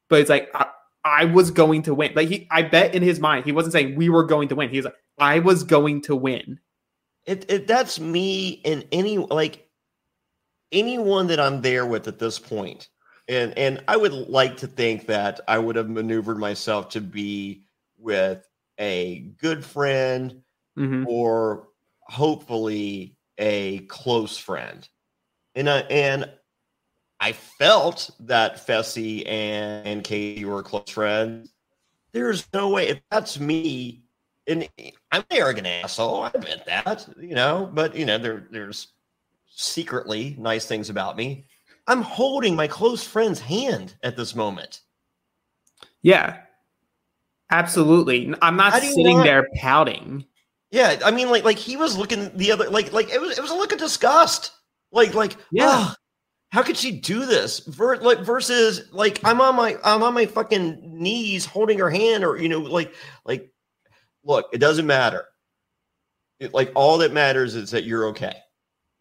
But 0.08 0.20
it's 0.20 0.30
like 0.30 0.50
I, 0.54 0.66
I 1.04 1.24
was 1.26 1.50
going 1.50 1.82
to 1.82 1.94
win. 1.94 2.12
Like 2.14 2.28
he, 2.28 2.48
I 2.50 2.62
bet 2.62 2.94
in 2.94 3.02
his 3.02 3.20
mind, 3.20 3.44
he 3.44 3.52
wasn't 3.52 3.72
saying 3.72 3.96
we 3.96 4.08
were 4.08 4.24
going 4.24 4.48
to 4.48 4.56
win. 4.56 4.70
He's 4.70 4.84
like, 4.84 4.96
I 5.18 5.38
was 5.38 5.64
going 5.64 6.02
to 6.02 6.16
win. 6.16 6.60
It, 7.26 7.50
it 7.50 7.66
that's 7.66 8.00
me 8.00 8.48
in 8.64 8.84
any 8.92 9.18
like 9.18 9.68
anyone 10.72 11.26
that 11.28 11.40
I'm 11.40 11.62
there 11.62 11.86
with 11.86 12.08
at 12.08 12.18
this. 12.18 12.40
And 13.28 13.56
and 13.56 13.84
I 13.86 13.96
would 13.96 14.12
like 14.12 14.56
to 14.58 14.66
think 14.66 15.06
that 15.06 15.40
I 15.46 15.58
would 15.58 15.76
have 15.76 15.88
maneuvered 15.88 16.38
myself 16.38 16.88
to 16.90 17.00
be 17.00 17.64
with 17.98 18.46
a 18.78 19.20
good 19.38 19.64
friend 19.64 20.42
Mhm. 20.78 21.06
or 21.06 21.68
hopefully 22.02 23.16
a 23.40 23.78
close 23.88 24.38
friend. 24.38 24.88
And 25.56 25.68
I 25.68 25.80
and 25.80 26.30
I 27.18 27.32
felt 27.32 28.10
that 28.20 28.64
Fessy 28.66 29.26
and, 29.26 29.86
and 29.86 30.04
Kaycee 30.04 30.44
were 30.44 30.62
close 30.62 30.88
friends. 30.90 31.52
There's 32.12 32.46
no 32.54 32.68
way 32.68 32.88
if 32.88 33.00
that's 33.10 33.38
me, 33.40 34.02
and 34.46 34.68
I'm 35.12 35.20
an 35.20 35.24
arrogant 35.30 35.66
asshole. 35.66 36.22
I 36.22 36.30
admit 36.34 36.64
that, 36.66 37.08
you 37.20 37.34
know, 37.34 37.68
but 37.72 37.96
you 37.96 38.06
know, 38.06 38.18
there 38.18 38.46
there's 38.50 38.88
secretly 39.48 40.36
nice 40.38 40.66
things 40.66 40.90
about 40.90 41.16
me. 41.16 41.46
I'm 41.86 42.02
holding 42.02 42.54
my 42.54 42.68
close 42.68 43.02
friend's 43.02 43.40
hand 43.40 43.96
at 44.02 44.16
this 44.16 44.34
moment. 44.34 44.80
Yeah, 46.02 46.38
absolutely. 47.50 48.32
I'm 48.40 48.56
not 48.56 48.72
How 48.72 48.80
do 48.80 48.86
you 48.86 48.92
sitting 48.94 49.18
not- 49.18 49.24
there 49.24 49.48
pouting. 49.56 50.24
Yeah, 50.70 51.00
I 51.04 51.10
mean, 51.10 51.30
like, 51.30 51.44
like 51.44 51.58
he 51.58 51.76
was 51.76 51.96
looking 51.96 52.30
the 52.36 52.52
other, 52.52 52.70
like, 52.70 52.92
like 52.92 53.10
it 53.10 53.20
was, 53.20 53.36
it 53.36 53.42
was 53.42 53.50
a 53.50 53.54
look 53.56 53.72
of 53.72 53.78
disgust. 53.78 54.52
Like, 54.92 55.14
like, 55.14 55.36
Yeah. 55.50 55.68
"Ugh, 55.90 55.96
how 56.50 56.62
could 56.62 56.76
she 56.76 56.90
do 56.92 57.26
this? 57.26 57.60
Ver- 57.60 57.96
like, 57.96 58.20
versus, 58.20 58.92
like, 58.92 59.20
I'm 59.24 59.40
on 59.40 59.54
my, 59.56 59.76
I'm 59.84 60.02
on 60.02 60.14
my 60.14 60.26
fucking 60.26 60.80
knees 60.82 61.44
holding 61.44 61.78
her 61.78 61.90
hand, 61.90 62.24
or 62.24 62.36
you 62.36 62.48
know, 62.48 62.58
like, 62.60 62.92
like, 63.24 63.52
look, 64.24 64.46
it 64.52 64.58
doesn't 64.58 64.86
matter. 64.86 65.26
It, 66.40 66.54
like, 66.54 66.72
all 66.74 66.98
that 66.98 67.12
matters 67.12 67.54
is 67.54 67.70
that 67.72 67.84
you're 67.84 68.06
okay. 68.08 68.34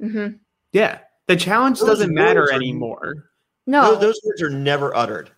Mm-hmm. 0.02 0.38
Yeah, 0.74 1.00
the 1.28 1.36
challenge 1.36 1.80
Those 1.80 1.90
doesn't 1.90 2.14
matter 2.14 2.42
words 2.42 2.52
are- 2.52 2.56
anymore. 2.56 3.30
No, 3.68 3.92
Those, 3.94 4.02
those 4.02 4.20
words 4.26 4.42
are 4.42 4.50
never 4.50 4.96
uttered. 4.96 5.30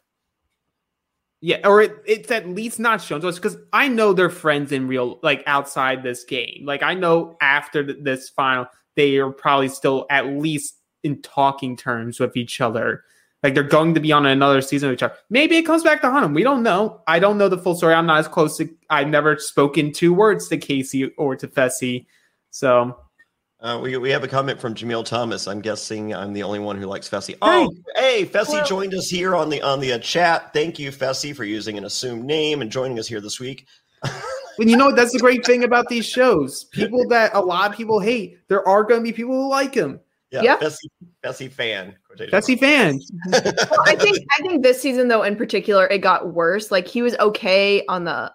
Yeah, 1.43 1.67
or 1.67 1.81
it, 1.81 1.95
it's 2.05 2.29
at 2.29 2.47
least 2.47 2.79
not 2.79 3.01
shown 3.01 3.21
to 3.21 3.27
us 3.27 3.39
because 3.39 3.57
I 3.73 3.87
know 3.87 4.13
they're 4.13 4.29
friends 4.29 4.71
in 4.71 4.87
real, 4.87 5.19
like 5.23 5.43
outside 5.47 6.03
this 6.03 6.23
game. 6.23 6.65
Like 6.65 6.83
I 6.83 6.93
know 6.93 7.35
after 7.41 7.83
th- 7.83 7.97
this 8.01 8.29
final, 8.29 8.67
they 8.95 9.17
are 9.17 9.31
probably 9.31 9.67
still 9.67 10.05
at 10.11 10.27
least 10.27 10.75
in 11.03 11.19
talking 11.23 11.75
terms 11.75 12.19
with 12.19 12.37
each 12.37 12.61
other. 12.61 13.03
Like 13.41 13.55
they're 13.55 13.63
going 13.63 13.95
to 13.95 13.99
be 13.99 14.11
on 14.11 14.27
another 14.27 14.61
season 14.61 14.89
of 14.89 14.93
each 14.93 15.01
other. 15.01 15.15
Maybe 15.31 15.57
it 15.57 15.63
comes 15.63 15.83
back 15.83 16.01
to 16.01 16.11
haunt 16.11 16.21
them. 16.21 16.35
We 16.35 16.43
don't 16.43 16.61
know. 16.61 17.01
I 17.07 17.17
don't 17.17 17.39
know 17.39 17.49
the 17.49 17.57
full 17.57 17.73
story. 17.73 17.95
I'm 17.95 18.05
not 18.05 18.19
as 18.19 18.27
close 18.27 18.57
to. 18.57 18.69
I've 18.91 19.07
never 19.07 19.37
spoken 19.39 19.91
two 19.91 20.13
words 20.13 20.47
to 20.49 20.59
Kaycee 20.59 21.09
or 21.17 21.35
to 21.37 21.47
Fessy, 21.47 22.05
so 22.51 22.97
Uh, 23.61 23.79
we, 23.81 23.95
we 23.97 24.09
have 24.09 24.23
a 24.23 24.27
comment 24.27 24.59
from 24.59 24.73
Jamil 24.73 25.05
Thomas. 25.05 25.47
I'm 25.47 25.61
guessing 25.61 26.15
I'm 26.15 26.33
the 26.33 26.41
only 26.41 26.57
one 26.57 26.77
who 26.77 26.87
likes 26.87 27.07
Fessy. 27.07 27.37
Oh, 27.43 27.71
hey, 27.95 28.25
Fessy 28.25 28.53
Well- 28.53 28.65
joined 28.65 28.93
us 28.95 29.07
here 29.07 29.35
on 29.35 29.49
the 29.49 29.61
on 29.61 29.79
the 29.79 29.93
uh, 29.93 29.99
chat. 29.99 30.51
Thank 30.51 30.79
you, 30.79 30.91
Fessy, 30.91 31.35
for 31.35 31.43
using 31.43 31.77
an 31.77 31.85
assumed 31.85 32.25
name 32.25 32.61
and 32.61 32.71
joining 32.71 32.97
us 32.97 33.07
here 33.07 33.21
this 33.21 33.39
week. 33.39 33.67
And 34.59 34.69
you 34.69 34.75
know 34.75 34.91
that's 34.93 35.13
the 35.13 35.17
great 35.17 35.43
thing 35.45 35.63
about 35.63 35.87
these 35.87 36.05
shows. 36.05 36.65
People 36.65 37.07
that 37.07 37.33
a 37.33 37.39
lot 37.39 37.71
of 37.71 37.77
people 37.77 37.99
hate, 37.99 38.37
there 38.49 38.67
are 38.67 38.83
going 38.83 38.99
to 38.99 39.03
be 39.03 39.13
people 39.13 39.33
who 39.33 39.49
like 39.49 39.73
them. 39.73 39.99
Yeah, 40.29 40.41
Yeah. 40.43 40.57
Fessy, 40.57 40.89
Fessy 41.23 41.51
fan. 41.51 41.95
quotation 42.05 42.31
Fessy 42.31 42.59
fans. 42.59 43.09
Well, 43.31 43.81
I 43.85 43.95
think 43.95 44.19
I 44.37 44.41
think 44.41 44.61
this 44.61 44.79
season 44.79 45.07
though 45.07 45.23
in 45.23 45.35
particular 45.37 45.87
it 45.87 45.99
got 45.99 46.33
worse. 46.33 46.69
Like 46.69 46.85
he 46.85 47.01
was 47.01 47.15
okay 47.17 47.83
on 47.87 48.03
the 48.03 48.31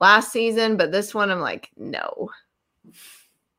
last 0.00 0.32
season, 0.32 0.78
but 0.78 0.90
this 0.90 1.14
one 1.14 1.30
I'm 1.30 1.40
like, 1.40 1.70
no. 1.76 2.30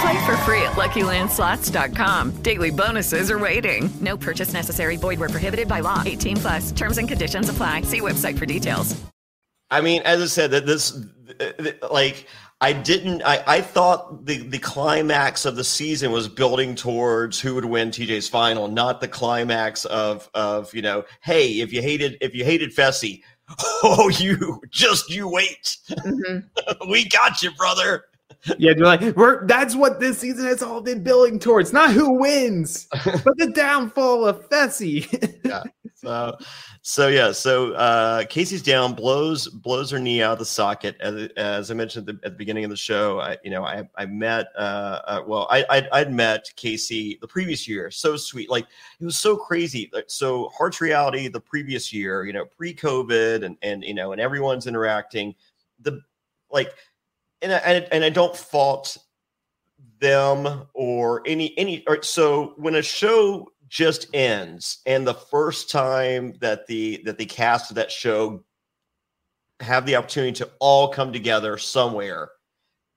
Play 0.00 0.26
for 0.26 0.36
free 0.38 0.62
at 0.62 0.72
LuckyLandSlots.com. 0.72 2.42
Daily 2.42 2.70
bonuses 2.70 3.30
are 3.30 3.38
waiting. 3.38 3.88
No 4.00 4.16
purchase 4.16 4.52
necessary. 4.52 4.96
Void 4.96 5.18
were 5.20 5.28
prohibited 5.28 5.68
by 5.68 5.80
law. 5.80 6.02
18 6.04 6.36
plus. 6.36 6.72
Terms 6.72 6.98
and 6.98 7.08
conditions 7.08 7.48
apply. 7.48 7.82
See 7.82 8.00
website 8.00 8.38
for 8.38 8.46
details. 8.46 9.00
I 9.70 9.80
mean, 9.80 10.02
as 10.02 10.22
I 10.22 10.26
said, 10.26 10.50
that 10.52 10.66
this 10.66 10.96
like 11.90 12.26
I 12.60 12.72
didn't. 12.72 13.22
I, 13.22 13.42
I 13.46 13.60
thought 13.60 14.24
the 14.24 14.38
the 14.38 14.58
climax 14.58 15.44
of 15.44 15.56
the 15.56 15.64
season 15.64 16.12
was 16.12 16.28
building 16.28 16.74
towards 16.74 17.40
who 17.40 17.54
would 17.54 17.64
win 17.64 17.90
TJ's 17.90 18.28
final, 18.28 18.68
not 18.68 19.00
the 19.00 19.08
climax 19.08 19.84
of 19.86 20.30
of 20.34 20.72
you 20.72 20.82
know, 20.82 21.04
hey, 21.22 21.60
if 21.60 21.72
you 21.72 21.82
hated 21.82 22.16
if 22.20 22.34
you 22.34 22.44
hated 22.44 22.70
Fessy, 22.74 23.22
oh, 23.82 24.08
you 24.18 24.60
just 24.70 25.10
you 25.10 25.28
wait, 25.28 25.76
Mm-hmm. 25.90 26.90
we 26.90 27.08
got 27.08 27.42
you, 27.42 27.50
brother. 27.52 28.04
Yeah, 28.58 28.74
they're 28.74 28.84
like, 28.84 29.16
we're 29.16 29.46
that's 29.46 29.74
what 29.74 30.00
this 30.00 30.18
season 30.18 30.46
has 30.46 30.62
all 30.62 30.80
been 30.80 31.02
building 31.02 31.38
towards. 31.38 31.72
Not 31.72 31.92
who 31.92 32.18
wins, 32.18 32.86
but 33.04 33.36
the 33.36 33.52
downfall 33.54 34.26
of 34.26 34.48
Fessy. 34.48 35.06
yeah. 35.44 35.62
So, 35.94 36.36
so 36.82 37.08
yeah. 37.08 37.32
So 37.32 37.72
uh, 37.72 38.24
Kaycee's 38.24 38.62
down, 38.62 38.94
blows 38.94 39.48
blows 39.48 39.90
her 39.90 39.98
knee 39.98 40.22
out 40.22 40.34
of 40.34 40.38
the 40.38 40.44
socket. 40.44 40.96
As, 41.00 41.28
as 41.36 41.70
I 41.70 41.74
mentioned 41.74 42.08
at 42.08 42.20
the, 42.20 42.26
at 42.26 42.32
the 42.32 42.38
beginning 42.38 42.64
of 42.64 42.70
the 42.70 42.76
show, 42.76 43.18
I 43.18 43.38
you 43.42 43.50
know 43.50 43.64
I 43.64 43.88
I 43.96 44.06
met 44.06 44.48
uh, 44.56 45.00
uh 45.06 45.22
well 45.26 45.48
I 45.50 45.64
I'd, 45.70 45.88
I'd 45.90 46.12
met 46.12 46.48
Kaycee 46.56 47.18
the 47.20 47.28
previous 47.28 47.66
year. 47.66 47.90
So 47.90 48.16
sweet, 48.16 48.50
like 48.50 48.66
it 49.00 49.04
was 49.04 49.16
so 49.16 49.36
crazy. 49.36 49.90
Like 49.92 50.04
so, 50.08 50.50
Hearts 50.50 50.80
Reality 50.80 51.28
the 51.28 51.40
previous 51.40 51.92
year, 51.92 52.24
you 52.24 52.32
know, 52.32 52.44
pre 52.44 52.74
COVID, 52.74 53.44
and 53.44 53.56
and 53.62 53.82
you 53.82 53.94
know, 53.94 54.12
and 54.12 54.20
everyone's 54.20 54.66
interacting. 54.66 55.34
The 55.80 56.00
like, 56.50 56.72
and 57.42 57.52
I, 57.52 57.56
and 57.58 57.88
and 57.92 58.04
I 58.04 58.10
don't 58.10 58.36
fault 58.36 58.96
them 60.00 60.66
or 60.74 61.22
any 61.26 61.56
any 61.58 61.84
or 61.86 62.02
so 62.02 62.54
when 62.56 62.74
a 62.74 62.82
show 62.82 63.50
just 63.68 64.06
ends 64.14 64.80
and 64.86 65.06
the 65.06 65.14
first 65.14 65.70
time 65.70 66.34
that 66.40 66.66
the 66.66 67.02
that 67.04 67.18
the 67.18 67.26
cast 67.26 67.70
of 67.70 67.76
that 67.76 67.90
show 67.90 68.44
have 69.60 69.86
the 69.86 69.96
opportunity 69.96 70.32
to 70.32 70.50
all 70.60 70.88
come 70.88 71.12
together 71.12 71.58
somewhere 71.58 72.30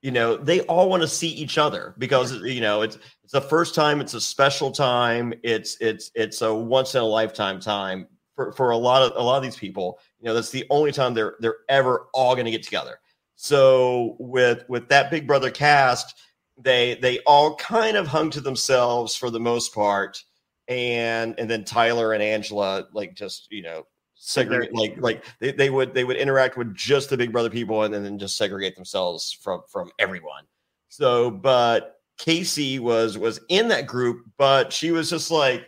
you 0.02 0.11
know 0.11 0.36
they 0.36 0.61
all 0.61 0.90
want 0.90 1.02
to 1.02 1.07
see 1.07 1.30
each 1.30 1.57
other 1.57 1.95
because 1.98 2.34
you 2.41 2.61
know 2.61 2.82
it's 2.82 2.98
it's 3.24 3.34
the 3.34 3.41
first 3.41 3.74
time 3.74 4.02
it's 4.02 4.14
a 4.14 4.22
special 4.22 4.72
time 4.72 5.34
it's 5.44 5.78
it's 5.80 6.11
it's 6.16 6.41
a 6.41 6.53
once 6.53 6.95
in 6.95 7.02
a 7.02 7.06
lifetime 7.06 7.60
time 7.60 8.07
for 8.40 8.53
for 8.53 8.70
a 8.70 8.78
lot 8.78 9.02
of 9.02 9.11
a 9.18 9.22
lot 9.22 9.36
of 9.36 9.44
these 9.44 9.57
people. 9.57 9.99
You 10.22 10.28
know 10.28 10.34
that's 10.34 10.49
the 10.49 10.66
only 10.70 10.94
time 10.94 11.14
they're 11.14 11.36
they're 11.41 11.57
ever 11.68 12.07
all 12.14 12.36
going 12.36 12.45
to 12.45 12.52
get 12.52 12.64
together 12.64 13.02
so 13.41 14.18
with 14.20 14.68
with 14.68 14.90
that 14.90 15.10
big 15.10 15.26
brother 15.26 15.49
cast 15.49 16.14
they 16.61 16.95
they 16.95 17.20
all 17.20 17.56
kind 17.56 17.95
of 17.95 18.06
hung 18.06 18.30
to 18.32 18.41
themselves 18.41 19.16
for 19.16 19.30
the 19.30 19.40
most 19.40 19.74
part. 19.74 20.22
And 20.68 21.40
and 21.40 21.49
then 21.49 21.64
tyler 21.64 22.11
and 22.11 22.22
angela 22.22 22.88
like 22.94 23.16
just 23.16 23.48
you 23.49 23.64
know 23.64 23.88
segregate 24.16 24.76
like 24.76 24.98
like 24.99 25.24
they, 25.40 25.53
they 25.53 25.70
would 25.70 25.94
they 25.94 26.03
would 26.03 26.18
interact 26.18 26.57
with 26.57 26.76
just 26.76 27.10
the 27.10 27.18
big 27.18 27.32
brother 27.32 27.49
people 27.49 27.84
and 27.84 27.94
then 27.94 28.20
just 28.20 28.38
segregate 28.38 28.76
themselves 28.76 29.32
from 29.41 29.61
from 29.70 29.90
everyone. 29.99 30.44
So, 30.90 31.32
but 31.32 31.95
Kaycee 32.20 32.80
was 32.80 33.18
was 33.18 33.40
in 33.48 33.70
that 33.70 33.88
group, 33.88 34.26
but 34.38 34.74
she 34.74 34.91
was 34.91 35.10
just 35.10 35.32
like, 35.32 35.66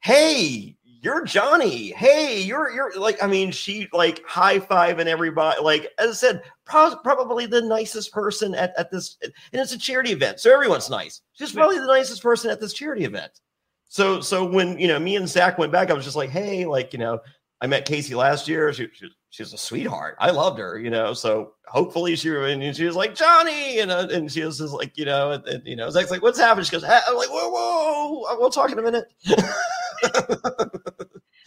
"Hey, 0.00 0.76
you're 1.04 1.24
Johnny. 1.24 1.90
Hey, 1.90 2.40
you're 2.40 2.70
you're 2.72 2.98
like." 2.98 3.22
I 3.22 3.26
mean, 3.26 3.50
she 3.50 3.88
like 3.92 4.24
high 4.26 4.58
five 4.58 4.98
and 4.98 5.08
everybody. 5.08 5.60
Like 5.60 5.92
as 5.98 6.10
I 6.10 6.14
said, 6.14 6.42
pro- 6.64 6.96
probably 6.96 7.46
the 7.46 7.60
nicest 7.60 8.10
person 8.10 8.54
at 8.54 8.72
at 8.78 8.90
this, 8.90 9.18
and 9.22 9.32
it's 9.52 9.72
a 9.72 9.78
charity 9.78 10.12
event, 10.12 10.40
so 10.40 10.52
everyone's 10.52 10.88
nice. 10.88 11.20
She's 11.34 11.52
probably 11.52 11.78
the 11.78 11.86
nicest 11.86 12.22
person 12.22 12.50
at 12.50 12.60
this 12.60 12.72
charity 12.72 13.04
event. 13.04 13.40
So, 13.88 14.20
so 14.20 14.44
when 14.44 14.78
you 14.78 14.88
know 14.88 14.98
me 14.98 15.16
and 15.16 15.28
Zach 15.28 15.58
went 15.58 15.70
back, 15.70 15.90
I 15.90 15.94
was 15.94 16.04
just 16.04 16.16
like, 16.16 16.30
"Hey, 16.30 16.64
like 16.64 16.92
you 16.92 16.98
know." 16.98 17.20
I 17.60 17.66
met 17.66 17.86
Kaycee 17.86 18.14
last 18.14 18.46
year. 18.46 18.74
She, 18.74 18.88
she, 18.92 19.08
she's 19.30 19.54
a 19.54 19.56
sweetheart. 19.56 20.16
I 20.18 20.30
loved 20.32 20.58
her, 20.58 20.78
you 20.78 20.90
know. 20.90 21.14
So 21.14 21.54
hopefully 21.66 22.14
she 22.14 22.28
and 22.28 22.76
she 22.76 22.84
was 22.84 22.94
like 22.96 23.14
Johnny, 23.14 23.78
and 23.78 23.90
uh, 23.90 24.08
and 24.10 24.30
she 24.30 24.44
was 24.44 24.58
just 24.58 24.74
like, 24.74 24.98
you 24.98 25.06
know, 25.06 25.30
and, 25.30 25.46
and, 25.46 25.66
you 25.66 25.74
know, 25.74 25.88
Zach's 25.88 26.10
like, 26.10 26.20
what's 26.20 26.38
happening? 26.38 26.66
She 26.66 26.72
goes, 26.72 26.84
"Ah," 26.84 27.00
I'm 27.08 27.16
like, 27.16 27.30
whoa, 27.30 27.48
whoa, 27.48 28.36
we'll 28.38 28.50
talk 28.50 28.70
in 28.70 28.78
a 28.78 28.82
minute. 28.82 29.06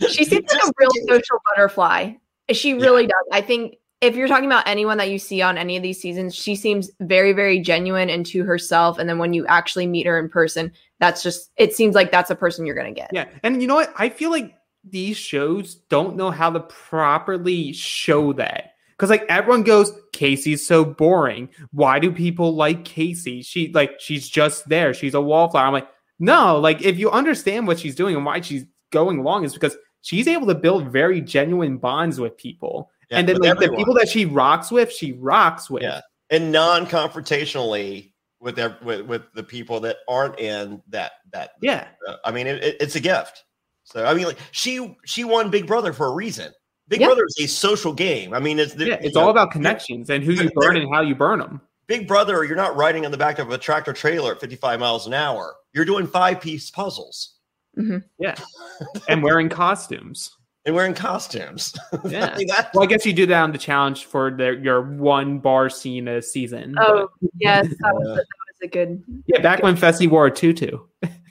She 0.09 0.25
seems 0.25 0.51
like 0.51 0.63
a 0.63 0.71
real 0.77 0.89
social 1.07 1.37
butterfly. 1.49 2.13
She 2.51 2.73
really 2.73 3.07
does. 3.07 3.25
I 3.31 3.41
think 3.41 3.77
if 4.01 4.15
you're 4.15 4.27
talking 4.27 4.45
about 4.45 4.67
anyone 4.67 4.97
that 4.99 5.09
you 5.09 5.17
see 5.17 5.41
on 5.41 5.57
any 5.57 5.75
of 5.75 5.83
these 5.83 5.99
seasons, 5.99 6.35
she 6.35 6.55
seems 6.55 6.91
very, 7.01 7.33
very 7.33 7.59
genuine 7.59 8.09
and 8.09 8.25
to 8.27 8.43
herself. 8.43 8.99
And 8.99 9.09
then 9.09 9.17
when 9.17 9.33
you 9.33 9.45
actually 9.47 9.87
meet 9.87 10.05
her 10.05 10.19
in 10.19 10.29
person, 10.29 10.71
that's 10.99 11.23
just 11.23 11.51
it 11.57 11.73
seems 11.73 11.95
like 11.95 12.11
that's 12.11 12.29
a 12.29 12.35
person 12.35 12.65
you're 12.65 12.75
gonna 12.75 12.91
get. 12.91 13.09
Yeah. 13.11 13.25
And 13.43 13.61
you 13.61 13.67
know 13.67 13.75
what? 13.75 13.93
I 13.97 14.09
feel 14.09 14.29
like 14.29 14.53
these 14.83 15.17
shows 15.17 15.75
don't 15.89 16.15
know 16.15 16.31
how 16.31 16.49
to 16.51 16.59
properly 16.59 17.73
show 17.73 18.33
that. 18.33 18.73
Because 18.91 19.09
like 19.09 19.25
everyone 19.29 19.63
goes, 19.63 19.91
Kaycee's 20.13 20.65
so 20.65 20.83
boring. 20.83 21.49
Why 21.71 21.99
do 21.99 22.11
people 22.11 22.55
like 22.55 22.83
Kaycee? 22.83 23.45
She 23.45 23.71
like 23.73 23.99
she's 23.99 24.27
just 24.27 24.69
there. 24.69 24.93
She's 24.93 25.13
a 25.13 25.21
wallflower. 25.21 25.65
I'm 25.65 25.73
like, 25.73 25.87
no, 26.19 26.59
like 26.59 26.81
if 26.81 26.97
you 26.97 27.11
understand 27.11 27.67
what 27.67 27.79
she's 27.79 27.95
doing 27.95 28.15
and 28.15 28.25
why 28.25 28.41
she's 28.41 28.65
going 28.91 29.19
along 29.19 29.43
is 29.45 29.53
because 29.53 29.75
she's 30.01 30.27
able 30.27 30.47
to 30.47 30.55
build 30.55 30.87
very 30.91 31.21
genuine 31.21 31.77
bonds 31.77 32.19
with 32.19 32.37
people. 32.37 32.89
Yeah, 33.09 33.19
and 33.19 33.29
then 33.29 33.37
like 33.37 33.51
everyone. 33.51 33.71
the 33.73 33.77
people 33.77 33.93
that 33.95 34.09
she 34.09 34.25
rocks 34.25 34.71
with, 34.71 34.91
she 34.91 35.13
rocks 35.13 35.69
with. 35.69 35.83
Yeah, 35.83 36.01
and 36.29 36.51
non-confrontationally 36.51 38.11
with 38.39 38.55
their 38.55 38.77
with, 38.83 39.01
with 39.01 39.23
the 39.33 39.43
people 39.43 39.79
that 39.81 39.97
aren't 40.07 40.39
in 40.39 40.81
that 40.89 41.13
that. 41.31 41.51
Yeah. 41.61 41.87
uh, 42.07 42.15
I 42.25 42.31
mean, 42.31 42.47
it, 42.47 42.63
it- 42.63 42.77
it's 42.79 42.95
a 42.95 42.99
gift. 42.99 43.43
So 43.83 44.05
I 44.05 44.13
mean, 44.13 44.25
like 44.25 44.37
she 44.51 44.95
she 45.05 45.23
won 45.23 45.49
Big 45.49 45.65
Brother 45.67 45.93
for 45.93 46.07
a 46.07 46.11
reason. 46.11 46.51
Big 46.89 47.01
Yeah. 47.01 47.07
Brother 47.07 47.23
is 47.27 47.45
a 47.45 47.47
social 47.47 47.93
game. 47.93 48.33
I 48.33 48.39
mean, 48.39 48.59
it's 48.59 48.75
Yeah, 48.75 48.97
it's 49.01 49.15
all 49.15 49.29
about 49.29 49.51
connections 49.51 50.09
and 50.09 50.23
who 50.23 50.33
you 50.33 50.49
burn 50.55 50.75
and 50.77 50.93
how 50.93 51.01
you 51.01 51.15
burn 51.15 51.39
them. 51.39 51.61
Big 51.87 52.07
Brother. 52.07 52.43
You're 52.43 52.55
not 52.55 52.75
riding 52.75 53.05
on 53.05 53.11
the 53.11 53.17
back 53.17 53.39
of 53.39 53.51
a 53.51 53.57
tractor 53.57 53.93
trailer 53.93 54.33
at 54.33 54.41
55 54.41 54.79
miles 54.79 55.07
an 55.07 55.13
hour. 55.13 55.55
You're 55.73 55.85
doing 55.85 56.07
five 56.07 56.41
piece 56.41 56.69
puzzles 56.69 57.35
mm-hmm. 57.77 57.97
Yeah. 58.19 58.35
and 59.09 59.23
wearing 59.23 59.49
costumes. 59.49 60.31
and 60.65 60.75
wearing 60.75 60.93
costumes. 60.93 61.73
Yeah. 62.07 62.33
I 62.33 62.37
mean, 62.37 62.47
Well, 62.73 62.83
I 62.83 62.85
guess 62.87 63.05
you 63.05 63.13
do 63.13 63.25
that 63.27 63.41
on 63.41 63.51
the 63.51 63.57
challenge 63.57 64.05
for 64.05 64.31
their, 64.31 64.53
your 64.53 64.81
one 64.81 65.39
bar 65.39 65.69
scene 65.69 66.07
a 66.07 66.21
season. 66.21 66.75
Oh 66.79 67.09
yes, 67.39 67.67
that 67.67 67.93
was, 67.93 68.17
that 68.17 68.25
was 68.25 68.57
a 68.63 68.67
good. 68.67 69.03
Yeah, 69.27 69.41
back 69.41 69.63
when 69.63 69.75
Fessy 69.75 70.09
wore 70.09 70.27
a 70.27 70.31
tutu. 70.31 70.79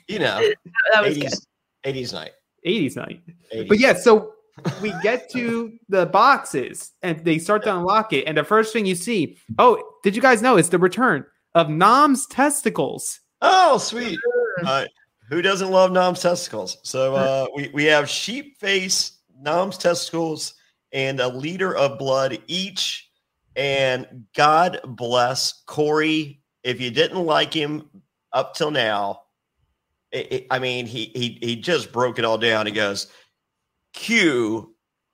you 0.07 0.19
know, 0.19 0.41
That 0.93 1.03
was 1.03 1.17
80s, 1.17 1.45
80s 1.85 2.13
night. 2.13 2.31
80s 2.65 2.95
night. 2.95 3.21
80s. 3.53 3.67
But 3.67 3.79
yeah, 3.79 3.93
so 3.93 4.33
we 4.81 4.93
get 5.03 5.29
to 5.31 5.73
the 5.89 6.05
boxes 6.05 6.91
and 7.01 7.23
they 7.23 7.37
start 7.39 7.63
to 7.63 7.75
unlock 7.75 8.13
it. 8.13 8.25
And 8.25 8.37
the 8.37 8.43
first 8.43 8.73
thing 8.73 8.85
you 8.85 8.95
see, 8.95 9.37
oh, 9.59 9.81
did 10.03 10.15
you 10.15 10.21
guys 10.21 10.41
know 10.41 10.57
it's 10.57 10.69
the 10.69 10.79
return 10.79 11.25
of 11.55 11.69
Nom's 11.69 12.25
testicles? 12.27 13.19
Oh, 13.41 13.77
sweet. 13.77 14.19
Uh, 14.65 14.85
who 15.29 15.41
doesn't 15.41 15.69
love 15.71 15.91
Nom's 15.91 16.21
testicles? 16.21 16.77
So 16.83 17.15
uh, 17.15 17.47
we, 17.55 17.69
we 17.73 17.83
have 17.85 18.09
sheep 18.09 18.59
face, 18.59 19.19
Nom's 19.39 19.77
testicles, 19.77 20.55
and 20.91 21.19
a 21.19 21.27
liter 21.27 21.75
of 21.75 21.99
blood 21.99 22.39
each. 22.47 23.09
And 23.55 24.25
God 24.35 24.79
bless 24.85 25.63
Cory. 25.65 26.41
If 26.63 26.79
you 26.81 26.91
didn't 26.91 27.25
like 27.25 27.53
him 27.53 27.89
up 28.33 28.55
till 28.55 28.71
now, 28.71 29.21
it, 30.11 30.31
it- 30.31 30.47
I 30.51 30.59
mean, 30.59 30.85
he, 30.85 31.11
he 31.15 31.37
he 31.41 31.55
just 31.55 31.91
broke 31.91 32.19
it 32.19 32.25
all 32.25 32.37
down. 32.37 32.65
He 32.65 32.71
goes, 32.71 33.07
cue 33.97 34.73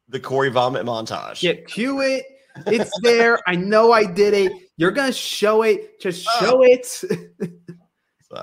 the 0.10 0.20
Cory 0.20 0.50
vomit 0.50 0.86
montage. 0.86 1.42
Yeah, 1.42 1.54
cue 1.54 2.02
it. 2.02 2.26
It's 2.68 2.92
there. 3.02 3.40
I 3.48 3.56
know 3.56 3.92
I 3.92 4.06
did 4.06 4.34
it. 4.34 4.52
You're 4.78 4.92
gonna 4.92 5.12
show 5.14 5.64
it. 5.64 6.00
Just 6.00 6.24
show 6.40 6.62
it. 6.64 7.04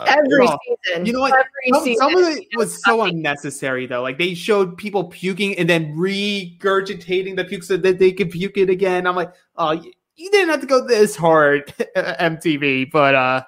Every 0.07 0.47
Oh, 0.47 0.57
season. 0.87 1.05
You 1.07 1.13
know 1.13 1.21
what? 1.21 1.33
Every 1.33 1.75
Some, 1.75 1.85
season. 1.85 2.11
some 2.11 2.17
of 2.17 2.37
it 2.37 2.47
was 2.55 2.83
so 2.85 3.03
unnecessary 3.03 3.87
though. 3.87 4.03
Like 4.03 4.19
they 4.19 4.35
showed 4.35 4.77
people 4.77 5.05
puking 5.05 5.57
and 5.59 5.69
then 5.69 5.97
regurgitating 5.97 7.37
the 7.37 7.45
puke 7.45 7.65
so 7.65 7.77
that 7.77 7.99
they 7.99 8.13
could 8.13 8.31
puke 8.31 8.57
it 8.57 8.71
again. 8.71 9.07
I'm 9.07 9.17
like, 9.17 9.33
oh, 9.57 9.73
you, 9.73 9.93
you 10.17 10.31
didn't 10.31 10.51
have 10.51 10.61
to 10.61 10.67
go 10.67 10.87
this 10.87 11.17
hard, 11.17 11.67
MTV. 11.97 12.91
But 12.93 13.15
uh 13.15 13.43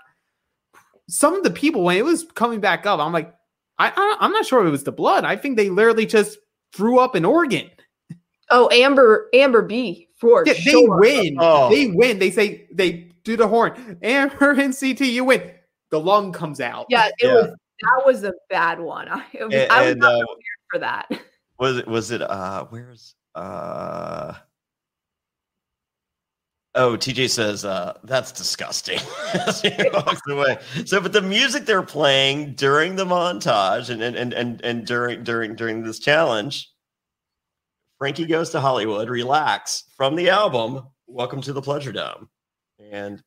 some 1.09 1.35
of 1.35 1.45
the 1.45 1.51
people 1.51 1.83
when 1.85 1.97
it 1.97 2.05
was 2.05 2.25
coming 2.35 2.61
back 2.61 2.87
up, 2.87 2.99
I'm 3.01 3.13
like, 3.13 3.33
I, 3.79 3.93
I 3.95 4.17
I'm 4.21 4.33
not 4.33 4.45
sure 4.47 4.61
if 4.61 4.67
it 4.67 4.71
was 4.71 4.85
the 4.85 4.93
blood. 4.93 5.25
I 5.25 5.37
think 5.37 5.57
they 5.57 5.71
literally 5.71 6.07
just 6.07 6.39
threw 6.73 6.99
up 6.99 7.15
an 7.15 7.25
organ. 7.25 7.71
Oh, 8.51 8.69
Amber 8.71 9.29
Amber 9.35 9.63
B 9.63 10.09
for 10.17 10.45
Yeah, 10.47 10.53
they 10.55 10.59
sure. 10.61 11.01
win. 11.01 11.37
Oh. 11.39 11.71
They 11.71 11.89
win. 11.89 12.19
They 12.19 12.31
say 12.31 12.67
they 12.73 13.09
do 13.25 13.37
the 13.37 13.49
horn. 13.49 13.99
Amber 14.03 14.53
and 14.53 14.79
CT, 14.79 15.01
you 15.03 15.25
win. 15.25 15.51
The 15.91 16.01
lung 16.01 16.33
comes 16.33 16.61
out. 16.61 16.87
Yeah, 16.89 17.07
it 17.09 17.15
Yeah. 17.23 17.35
was 17.35 17.47
that 17.83 18.03
was 18.07 18.25
a 18.25 18.33
bad 18.51 18.79
one. 18.81 19.09
I, 19.09 19.25
it 19.33 19.45
was, 19.45 19.55
And- 19.55 19.73
I 19.73 19.83
was 19.83 19.91
and, 19.93 20.01
not 20.01 20.13
uh, 20.15 20.19
prepared 20.19 20.39
for 20.71 20.79
that. 20.81 21.09
was 21.59 21.77
it 21.79 21.89
was 21.89 22.11
it 22.11 22.23
uh 22.23 22.65
where's 22.71 23.15
uh 23.35 24.35
oh 26.75 26.97
tj 26.97 27.29
says 27.29 27.65
uh 27.65 27.97
that's 28.05 28.33
disgusting 28.33 28.99
he 29.63 29.91
walks 29.93 30.23
away 30.29 30.57
so 30.85 31.01
but 31.01 31.13
the 31.13 31.23
music 31.23 31.65
they're 31.65 31.83
playing 31.83 32.55
during 32.55 32.97
the 32.97 33.05
montage 33.05 33.91
and 33.91 34.03
and 34.03 34.33
and 34.33 34.61
and, 34.65 34.87
during 34.87 35.23
during 35.23 35.55
during 35.55 35.83
this 35.83 35.99
challenge 35.99 36.71
frankie 37.99 38.27
goes 38.27 38.51
to 38.51 38.61
hollywood 38.61 39.09
relax 39.11 39.85
from 39.97 40.17
the 40.17 40.31
album 40.31 40.83
welcome 41.07 41.43
to 41.43 41.53
the 41.53 41.63
pleasure 41.63 41.93
dome 41.93 42.29
and 42.91 43.23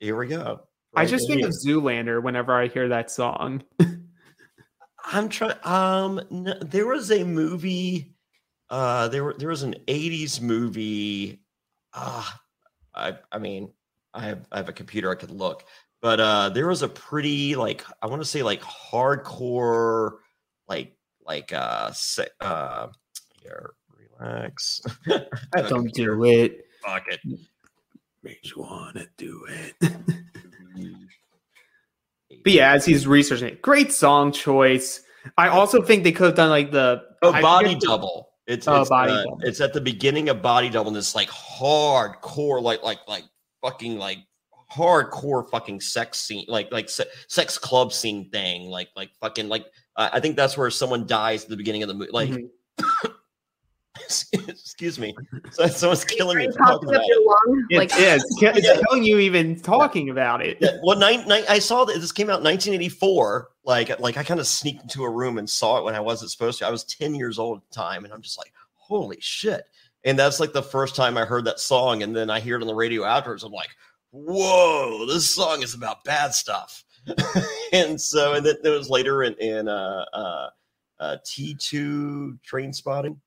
here 0.00 0.16
we 0.16 0.26
go 0.26 0.60
I 0.94 1.04
just 1.04 1.28
think 1.28 1.40
here. 1.40 1.48
of 1.48 1.54
Zoolander 1.54 2.22
whenever 2.22 2.52
I 2.52 2.68
hear 2.68 2.88
that 2.88 3.10
song. 3.10 3.62
I'm 5.04 5.28
trying. 5.28 5.54
Um, 5.64 6.20
n- 6.30 6.58
there 6.60 6.86
was 6.86 7.10
a 7.10 7.24
movie. 7.24 8.14
Uh, 8.68 9.08
there 9.08 9.24
were 9.24 9.34
there 9.38 9.48
was 9.48 9.62
an 9.62 9.76
'80s 9.86 10.40
movie. 10.40 11.42
Uh, 11.92 12.24
I 12.98 13.18
I 13.32 13.38
mean, 13.38 13.70
I 14.14 14.22
have 14.26 14.46
I 14.52 14.56
have 14.58 14.68
a 14.68 14.72
computer 14.72 15.10
I 15.10 15.14
could 15.14 15.30
look, 15.30 15.64
but 16.02 16.20
uh, 16.20 16.48
there 16.50 16.66
was 16.66 16.82
a 16.82 16.88
pretty 16.88 17.54
like 17.56 17.84
I 18.02 18.06
want 18.06 18.20
to 18.22 18.28
say 18.28 18.42
like 18.42 18.60
hardcore, 18.62 20.18
like 20.68 20.96
like 21.24 21.52
uh, 21.52 21.90
se- 21.92 22.28
uh, 22.40 22.88
here, 23.42 23.70
relax. 24.18 24.80
Don't 25.68 25.92
do 25.94 26.24
it. 26.24 26.64
Fuck 26.84 27.04
it. 27.08 27.20
Makes 28.22 28.50
you 28.56 28.62
wanna 28.62 29.06
do 29.16 29.46
it. 29.48 29.74
But 32.44 32.52
yeah, 32.52 32.72
as 32.72 32.84
he's 32.84 33.06
researching 33.06 33.48
it, 33.48 33.62
great 33.62 33.92
song 33.92 34.32
choice. 34.32 35.00
I 35.36 35.48
also 35.48 35.82
think 35.82 36.04
they 36.04 36.12
could 36.12 36.26
have 36.26 36.34
done 36.34 36.50
like 36.50 36.70
the 36.70 37.02
Oh, 37.22 37.32
I 37.32 37.42
body 37.42 37.68
forget 37.68 37.80
the- 37.80 37.86
double. 37.86 38.27
It's, 38.48 38.66
Oh, 38.66 38.80
it's, 38.80 38.88
Body 38.90 39.12
uh, 39.12 39.24
Double. 39.24 39.40
it's 39.42 39.60
at 39.60 39.72
the 39.74 39.80
beginning 39.80 40.28
of 40.30 40.40
body 40.42 40.70
double, 40.70 40.88
and 40.88 40.96
it's 40.96 41.14
like 41.14 41.28
hardcore, 41.28 42.60
like 42.62 42.82
like 42.82 42.98
like 43.06 43.24
fucking 43.62 43.98
like 43.98 44.18
hardcore 44.72 45.48
fucking 45.50 45.80
sex 45.80 46.18
scene, 46.18 46.46
like 46.48 46.72
like 46.72 46.88
se- 46.88 47.08
sex 47.28 47.58
club 47.58 47.92
scene 47.92 48.30
thing, 48.30 48.70
like 48.70 48.88
like 48.96 49.10
fucking 49.20 49.48
like 49.50 49.66
uh, 49.96 50.08
I 50.12 50.20
think 50.20 50.34
that's 50.36 50.56
where 50.56 50.70
someone 50.70 51.06
dies 51.06 51.44
at 51.44 51.50
the 51.50 51.56
beginning 51.58 51.82
of 51.82 51.88
the 51.88 51.94
movie. 51.94 52.10
Like, 52.10 52.30
Mhm. 52.30 52.48
excuse 54.48 54.98
me, 54.98 55.14
so, 55.50 55.66
someone's 55.66 56.04
killing 56.04 56.38
me 56.38 56.46
for 56.52 56.58
talking 56.58 56.88
about 56.88 57.02
it. 57.02 57.08
your 57.08 57.66
It 57.70 57.76
like 57.78 57.90
is. 57.98 58.24
It's 58.40 58.66
Yeah. 58.66 58.80
killing 58.86 59.04
you 59.04 59.18
even 59.18 59.60
talking 59.60 60.08
about 60.10 60.40
it. 60.40 60.56
Yeah, 60.60 60.78
well, 60.82 60.96
nine, 60.98 61.26
nine, 61.26 61.42
I 61.48 61.58
saw 61.58 61.84
that 61.84 62.00
this 62.00 62.12
came 62.12 62.30
out 62.30 62.38
in 62.38 62.44
1984. 62.44 63.48
Like, 63.68 64.00
like 64.00 64.16
I 64.16 64.24
kind 64.24 64.40
of 64.40 64.46
sneaked 64.46 64.82
into 64.82 65.04
a 65.04 65.10
room 65.10 65.36
and 65.36 65.48
saw 65.48 65.76
it 65.76 65.84
when 65.84 65.94
I 65.94 66.00
wasn't 66.00 66.30
supposed 66.30 66.58
to. 66.58 66.66
I 66.66 66.70
was 66.70 66.84
10 66.84 67.14
years 67.14 67.38
old 67.38 67.58
at 67.58 67.68
the 67.68 67.74
time, 67.74 68.04
and 68.04 68.14
I'm 68.14 68.22
just 68.22 68.38
like, 68.38 68.50
holy 68.72 69.18
shit! 69.20 69.64
And 70.04 70.18
that's 70.18 70.40
like 70.40 70.54
the 70.54 70.62
first 70.62 70.96
time 70.96 71.18
I 71.18 71.26
heard 71.26 71.44
that 71.44 71.60
song, 71.60 72.02
and 72.02 72.16
then 72.16 72.30
I 72.30 72.40
hear 72.40 72.56
it 72.56 72.62
on 72.62 72.66
the 72.66 72.74
radio 72.74 73.04
afterwards. 73.04 73.42
I'm 73.42 73.52
like, 73.52 73.68
whoa, 74.10 75.04
this 75.04 75.28
song 75.28 75.62
is 75.62 75.74
about 75.74 76.02
bad 76.02 76.32
stuff. 76.32 76.82
and 77.74 78.00
so, 78.00 78.32
and 78.32 78.46
then 78.46 78.56
there 78.62 78.72
was 78.72 78.88
later 78.88 79.22
in 79.24 79.34
in 79.34 79.68
uh, 79.68 80.06
uh, 80.14 80.48
uh, 80.98 81.16
T2 81.26 82.38
Trainspotting. 82.50 83.18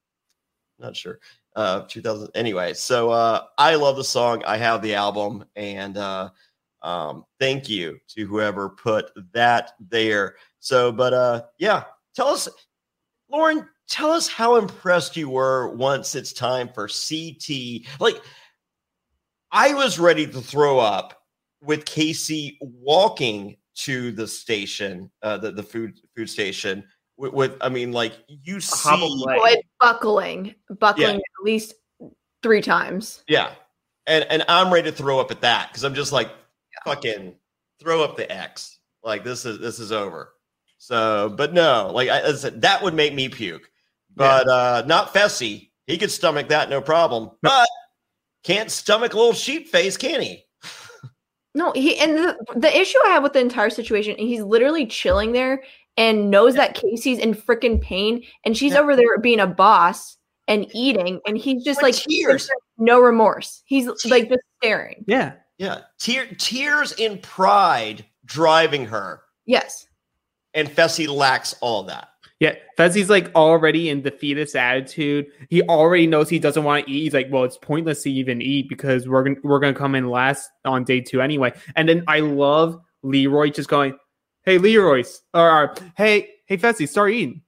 Not 0.80 0.96
sure. 0.96 1.20
Uh, 1.56 1.82
2000. 1.82 2.30
Anyway, 2.34 2.74
so 2.74 3.12
uh, 3.12 3.44
I 3.60 3.76
love 3.76 3.96
the 3.96 4.04
song. 4.04 4.44
I 4.44 4.58
have 4.58 4.82
the 4.82 4.96
album, 4.96 5.46
and 5.56 5.98
uh, 5.98 6.30
Um, 6.84 7.26
thank 7.40 7.70
you 7.70 8.00
to 8.10 8.26
whoever 8.26 8.70
put 8.70 9.12
that 9.34 9.74
there. 9.80 10.36
So, 10.60 10.92
but 10.92 11.14
uh, 11.14 11.44
yeah, 11.58 11.84
tell 12.16 12.28
us, 12.28 12.48
Lauren, 13.30 13.68
tell 13.88 14.12
us 14.12 14.28
how 14.28 14.56
impressed 14.56 15.16
you 15.16 15.30
were 15.30 15.70
once 15.76 16.16
it's 16.16 16.34
time 16.34 16.70
for 16.74 16.88
CT. 16.88 17.88
Like, 18.00 18.22
I 19.52 19.74
was 19.74 20.00
ready 20.00 20.26
to 20.28 20.42
throw 20.42 20.80
up 20.80 21.22
with 21.62 21.86
Kaycee 21.86 22.58
walking 22.62 23.58
to 23.76 24.12
the 24.12 24.28
station, 24.28 25.12
uh, 25.22 25.38
the 25.38 25.52
the 25.52 25.64
food 25.64 26.00
food 26.16 26.30
station. 26.30 26.84
With, 27.18 27.34
with 27.34 27.58
I 27.62 27.70
mean, 27.70 27.92
like 27.92 28.14
you 28.28 28.60
see, 28.60 28.90
Boy, 28.90 29.56
buckling, 29.80 30.56
buckling 30.80 31.10
Yeah. 31.10 31.16
at 31.16 31.44
least 31.44 31.76
three 32.42 32.62
times. 32.62 33.24
yeah, 33.28 33.52
and 34.08 34.26
and 34.30 34.44
I'm 34.48 34.74
ready 34.74 34.90
to 34.90 34.96
throw 34.98 35.20
up 35.20 35.32
at 35.32 35.42
that 35.42 35.70
because 35.70 35.84
I'm 35.84 35.94
just 35.94 36.12
like 36.12 36.32
fucking 36.86 37.36
throw 37.80 38.04
up 38.04 38.18
the 38.18 38.32
X. 38.32 38.80
Like 39.04 39.24
this 39.24 39.46
is 39.46 39.60
this 39.60 39.80
is 39.80 39.92
over. 39.92 40.34
So, 40.78 41.34
but 41.36 41.54
no, 41.54 41.92
like 41.94 42.10
I, 42.10 42.28
I 42.28 42.34
said, 42.34 42.62
that 42.62 42.82
would 42.82 42.94
make 42.94 43.14
me 43.14 43.30
puke. 43.30 43.70
But 44.16 44.48
uh 44.48 44.84
not 44.86 45.14
Fessy. 45.14 45.72
He 45.88 45.98
could 45.98 46.12
stomach 46.12 46.50
that 46.50 46.70
no 46.70 46.82
problem. 46.82 47.32
But 47.42 47.68
can't 48.44 48.72
stomach 48.72 49.14
a 49.14 49.18
little 49.18 49.34
sheep 49.34 49.68
face, 49.68 49.98
can 49.98 50.22
he? 50.22 50.46
No, 51.54 51.72
he 51.74 51.98
and 51.98 52.18
the, 52.18 52.38
the 52.56 52.76
issue 52.76 52.98
I 53.06 53.10
have 53.10 53.24
with 53.24 53.34
the 53.34 53.40
entire 53.40 53.70
situation, 53.70 54.18
he's 54.18 54.42
literally 54.42 54.86
chilling 54.86 55.34
there 55.34 55.64
and 55.98 56.32
knows 56.32 56.56
that 56.56 56.78
Kaycee's 56.78 57.20
in 57.20 57.34
freaking 57.34 57.82
pain, 57.82 58.24
and 58.46 58.56
she's 58.56 58.74
over 58.74 58.96
there 58.96 59.18
being 59.20 59.42
a 59.42 59.48
boss 59.48 60.18
and 60.48 60.66
eating, 60.74 61.20
and 61.28 61.38
he's 61.38 61.64
just 61.64 61.82
like 61.82 61.96
tears. 61.96 62.50
no 62.78 63.00
remorse. 63.00 63.64
He's 63.66 63.88
like 64.06 64.30
just 64.30 64.42
staring. 64.62 65.04
Yeah. 65.08 65.34
Yeah. 65.62 65.82
Tear, 66.00 66.26
tears 66.40 66.92
in 66.94 67.20
pride 67.20 68.04
driving 68.26 68.84
her. 68.86 69.22
Yes. 69.46 69.86
And 70.56 70.68
Fessy 70.68 71.08
lacks 71.08 71.54
all 71.62 71.84
that. 71.84 72.08
Yeah, 72.40 72.56
Fessy's 72.80 73.12
like 73.12 73.32
already 73.36 73.90
in 73.90 74.02
the 74.02 74.10
fetus 74.10 74.56
attitude. 74.56 75.28
He 75.52 75.62
already 75.62 76.08
knows 76.08 76.30
he 76.30 76.40
doesn't 76.40 76.64
want 76.64 76.88
to 76.88 76.92
eat. 76.92 77.04
He's 77.04 77.14
like, 77.14 77.28
well, 77.30 77.44
it's 77.44 77.60
pointless 77.60 78.02
to 78.02 78.12
even 78.12 78.42
eat 78.42 78.70
because 78.70 79.08
we're 79.08 79.24
gonna 79.24 79.36
we're 79.44 79.60
gonna 79.60 79.76
come 79.76 79.94
in 79.94 80.10
last 80.10 80.50
on 80.66 80.84
day 80.84 81.00
two 81.00 81.22
anyway. 81.22 81.54
And 81.76 81.88
then 81.88 82.04
I 82.08 82.22
love 82.22 82.82
Leroy 83.04 83.52
just 83.52 83.70
going, 83.70 83.96
"Hey, 84.42 84.58
Leroy, 84.58 85.04
or, 85.36 85.52
or, 85.52 85.76
hey, 85.96 86.30
hey, 86.48 86.58
Fessy, 86.58 86.90
start 86.90 87.12
eating. 87.12 87.44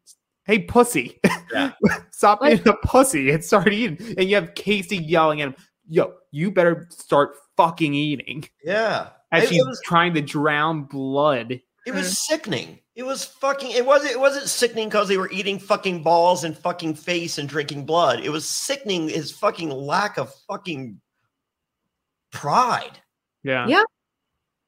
Hey, 0.45 0.59
pussy, 0.59 1.19
stop 2.11 2.43
being 2.43 2.61
a 2.67 2.73
pussy 2.73 3.31
and 3.31 3.43
start 3.43 3.73
eating." 3.73 3.97
And 4.15 4.29
you 4.29 4.35
have 4.35 4.53
Kaycee 4.53 5.09
yelling 5.09 5.41
at 5.41 5.47
him, 5.47 5.55
"Yo, 5.87 6.13
you 6.29 6.51
better 6.51 6.85
start 6.91 7.31
fucking 7.57 7.93
eating." 7.93 8.47
Yeah. 8.63 9.09
as 9.31 9.45
It- 9.45 9.49
she's 9.49 9.65
was- 9.65 9.81
trying 9.83 10.13
to 10.13 10.21
drown 10.21 10.83
blood. 10.83 11.59
It 11.87 11.93
was 11.93 12.17
sickening. 12.27 12.79
It 12.95 13.03
was 13.03 13.25
fucking. 13.25 13.71
It 13.71 13.85
wasn't. 13.85 14.11
It 14.11 14.19
wasn't 14.19 14.47
sickening 14.47 14.87
because 14.89 15.07
they 15.07 15.17
were 15.17 15.31
eating 15.31 15.57
fucking 15.59 16.03
balls 16.03 16.43
and 16.43 16.55
fucking 16.57 16.93
face 16.95 17.37
and 17.39 17.49
drinking 17.49 17.85
blood. 17.87 18.19
It 18.21 18.29
was 18.29 18.47
sickening 18.47 19.09
his 19.09 19.31
fucking 19.31 19.69
lack 19.71 20.17
of 20.17 20.31
fucking 20.47 21.01
pride. 22.31 22.99
Yeah. 23.43 23.67
Yeah. 23.67 23.83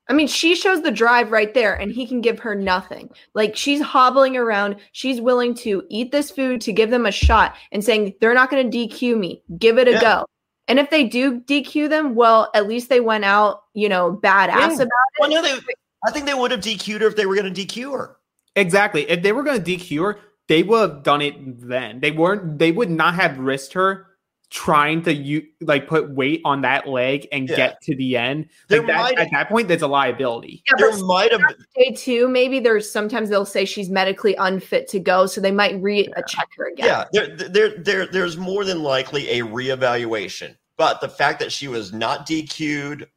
I 0.08 0.14
mean, 0.14 0.28
she 0.28 0.56
shows 0.56 0.82
the 0.84 0.92
drive 0.92 1.32
right 1.32 1.54
there, 1.54 1.74
and 1.74 1.92
he 1.92 2.06
can 2.06 2.22
give 2.22 2.40
her 2.40 2.54
nothing. 2.54 3.10
Like 3.34 3.56
she's 3.56 3.82
hobbling 3.82 4.38
around. 4.38 4.76
She's 4.92 5.20
willing 5.22 5.56
to 5.56 5.84
eat 5.90 6.12
this 6.12 6.30
food 6.30 6.62
to 6.62 6.74
give 6.74 6.90
them 6.92 7.06
a 7.06 7.12
shot 7.12 7.56
and 7.72 7.84
saying, 7.84 8.14
they're 8.22 8.34
not 8.36 8.50
going 8.52 8.70
to 8.70 8.78
DQ 8.88 9.18
me. 9.18 9.42
Give 9.58 9.78
it 9.80 9.88
a 9.88 9.92
Yeah. 9.94 10.02
go. 10.02 10.26
And 10.68 10.80
if 10.80 10.90
they 10.90 11.04
do 11.04 11.40
DQ 11.42 11.90
them, 11.90 12.16
well, 12.16 12.50
at 12.56 12.68
least 12.68 12.90
they 12.90 13.00
went 13.00 13.24
out, 13.24 13.64
you 13.74 13.88
know, 13.88 14.20
badass 14.24 14.50
Yeah. 14.50 14.66
about 14.74 14.82
it. 14.86 15.20
Well, 15.20 15.30
no, 15.30 15.42
they. 15.42 15.60
I 16.06 16.12
think 16.12 16.26
they 16.26 16.34
would 16.34 16.52
have 16.52 16.60
DQ'd 16.62 17.02
her 17.02 17.08
if 17.08 17.16
they 17.16 17.26
were 17.26 17.36
going 17.36 17.52
to 17.54 17.66
DQ 17.66 17.92
her. 17.92 18.18
Exactly. 18.56 19.10
If 19.10 19.22
they 19.24 19.32
were 19.32 19.44
going 19.44 19.62
to 19.64 19.78
DQ 19.78 20.04
her, 20.04 20.20
they 20.48 20.64
would 20.64 20.90
have 20.90 21.04
done 21.04 21.22
it 21.22 21.36
then. 21.68 22.00
They 22.00 22.12
weren't. 22.12 22.60
They 22.60 22.72
would 22.72 22.90
not 22.90 23.16
have 23.16 23.38
risked 23.40 23.74
her 23.74 24.08
trying 24.56 25.02
to 25.02 25.14
you 25.14 25.46
like 25.60 25.86
put 25.86 26.10
weight 26.12 26.40
on 26.46 26.62
that 26.62 26.88
leg 26.88 27.28
and 27.34 27.50
Yeah. 27.50 27.58
get 27.58 27.82
to 27.82 27.94
the 27.98 28.16
end. 28.16 28.48
There 28.70 28.82
Like 28.88 29.18
that, 29.18 29.26
at 29.26 29.32
that 29.34 29.50
point, 29.50 29.68
there's 29.68 29.82
a 29.82 29.88
liability. 29.88 30.64
Yeah, 30.66 30.76
There 30.78 30.98
might 31.04 31.34
have. 31.34 31.42
day 31.76 31.92
two, 31.94 32.30
maybe 32.30 32.62
there's 32.62 32.90
sometimes 32.90 33.28
they'll 33.30 33.46
say 33.46 33.66
she's 33.66 33.90
medically 33.90 34.34
unfit 34.36 34.88
to 34.88 35.00
go, 35.02 35.26
so 35.26 35.42
they 35.42 35.52
might 35.52 35.76
re-check 35.82 36.48
her 36.58 36.70
again. 36.72 36.86
Yeah, 36.86 37.04
there, 37.12 37.36
there, 37.50 37.70
there, 37.78 38.06
there's 38.06 38.38
more 38.38 38.64
than 38.64 38.82
likely 38.82 39.28
a 39.40 39.44
reevaluation. 39.44 40.56
But 40.78 41.02
the 41.02 41.10
fact 41.10 41.40
that 41.42 41.52
she 41.52 41.68
was 41.68 41.92
not 41.92 42.26
DQ'd 42.26 43.08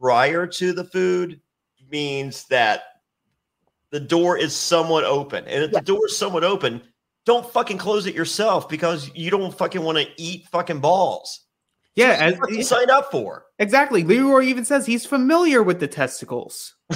prior 0.00 0.46
to 0.46 0.72
the 0.72 0.84
food 0.84 1.38
means 1.90 2.44
that 2.44 2.84
the 3.90 4.00
door 4.00 4.38
is 4.38 4.56
somewhat 4.56 5.04
open. 5.04 5.44
And 5.48 5.64
if 5.64 5.70
the 5.70 5.82
door 5.82 6.06
is 6.06 6.16
somewhat 6.16 6.44
open, 6.44 6.80
don't 7.28 7.48
fucking 7.52 7.76
close 7.76 8.06
it 8.06 8.14
yourself 8.14 8.70
because 8.70 9.10
you 9.14 9.30
don't 9.30 9.56
fucking 9.56 9.82
want 9.82 9.98
to 9.98 10.08
eat 10.16 10.48
fucking 10.50 10.80
balls. 10.80 11.40
Yeah, 11.94 12.16
as, 12.18 12.36
fucking 12.36 12.62
signed 12.62 12.90
up 12.90 13.10
for. 13.10 13.44
exactly. 13.58 14.02
Leroy 14.02 14.44
even 14.44 14.64
says 14.64 14.86
he's 14.86 15.04
familiar 15.04 15.62
with 15.62 15.78
the 15.78 15.88
testicles. 15.88 16.74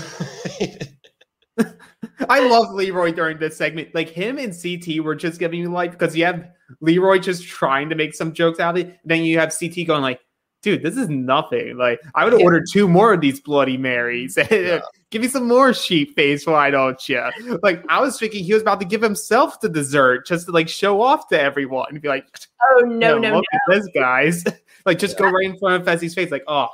I 2.31 2.49
love 2.49 2.73
Leroy 2.73 3.13
during 3.13 3.39
this 3.39 3.59
segment. 3.59 3.95
Like 3.95 4.09
him 4.09 4.39
and 4.39 4.55
CT 4.55 5.05
were 5.05 5.15
just 5.15 5.39
giving 5.39 5.61
you 5.61 5.71
life 5.71 5.91
because 5.91 6.17
you 6.17 6.25
have 6.25 6.49
Leroy 6.81 7.19
just 7.19 7.47
trying 7.47 7.91
to 7.91 7.95
make 7.95 8.15
some 8.15 8.33
jokes 8.33 8.59
out 8.59 8.79
of 8.79 8.87
it. 8.87 8.99
Then 9.05 9.25
you 9.25 9.39
have 9.39 9.55
CT 9.55 9.87
going 9.87 10.01
like, 10.01 10.21
dude, 10.63 10.83
this 10.83 10.97
is 10.97 11.09
nothing. 11.09 11.77
Like 11.77 12.01
I 12.15 12.25
would 12.25 12.33
Yeah. 12.39 12.45
ordered 12.45 12.67
two 12.71 12.89
more 12.89 13.13
of 13.13 13.21
these 13.21 13.41
Bloody 13.41 13.77
Marys. 13.77 14.35
give 15.11 15.21
me 15.23 15.29
some 15.29 15.47
more 15.47 15.75
sheep 15.75 16.15
face, 16.15 16.47
why 16.47 16.71
don't 16.71 17.09
you? 17.09 17.23
Like 17.63 17.85
I 17.89 18.01
was 18.01 18.19
thinking 18.19 18.45
he 18.45 18.55
was 18.55 18.63
about 18.63 18.81
to 18.81 18.87
give 18.87 19.03
himself 19.03 19.61
the 19.61 19.69
dessert 19.69 20.27
just 20.27 20.47
to 20.47 20.53
like 20.53 20.69
show 20.69 21.03
off 21.03 21.29
to 21.29 21.41
everyone 21.41 21.87
and 21.91 22.01
be 22.01 22.09
like, 22.09 22.27
Oh 22.71 22.81
no, 22.81 23.15
"Yo, 23.15 23.19
no, 23.19 23.31
no. 23.31 23.37
look 23.37 23.45
at 23.53 23.61
this, 23.69 23.89
guys. 23.95 24.45
like 24.87 24.99
just 24.99 25.19
go 25.19 25.29
right 25.29 25.45
in 25.45 25.59
front 25.59 25.83
of 25.83 25.87
Fessy's 25.87 26.15
face, 26.15 26.31
like, 26.31 26.45
oh, 26.47 26.69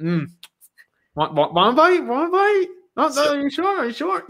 mm. 0.00 0.26
want, 1.14 1.34
want, 1.34 1.54
want 1.54 1.74
a 1.74 1.76
bite? 1.76 2.04
Want 2.04 2.28
a 2.28 2.32
bite? 2.32 2.66
No, 2.96 3.08
no, 3.08 3.34
you 3.34 3.50
sure? 3.50 3.84
You 3.84 3.92
sure? 3.92 4.26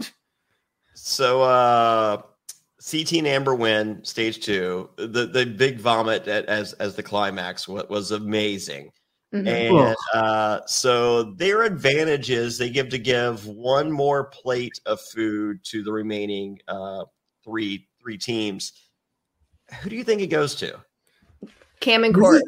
So 0.93 1.41
uh 1.41 2.21
CT 2.89 3.13
and 3.13 3.27
Amber 3.27 3.55
win 3.55 4.03
stage 4.03 4.43
two. 4.43 4.89
The 4.97 5.25
the 5.25 5.45
big 5.45 5.79
vomit 5.79 6.27
at, 6.27 6.45
as 6.45 6.73
as 6.73 6.95
the 6.95 7.03
climax 7.03 7.67
was, 7.67 7.87
was 7.89 8.11
amazing. 8.11 8.91
Mhm. 9.33 9.47
And 9.47 9.95
uh, 10.13 10.65
so 10.65 11.23
their 11.23 11.63
advantage 11.63 12.31
is 12.31 12.57
they 12.57 12.69
give 12.69 12.89
to 12.89 12.97
give 12.97 13.45
one 13.45 13.91
more 13.91 14.25
plate 14.25 14.79
of 14.87 14.99
food 15.13 15.63
to 15.65 15.83
the 15.83 15.91
remaining 15.91 16.59
uh, 16.67 17.05
three 17.43 17.87
three 18.01 18.17
teams. 18.17 18.73
Who 19.81 19.89
do 19.89 19.95
you 19.95 20.03
think 20.03 20.21
it 20.21 20.27
goes 20.27 20.55
to? 20.55 20.79
Cam 21.79 22.03
and 22.03 22.13
Cory. 22.13 22.41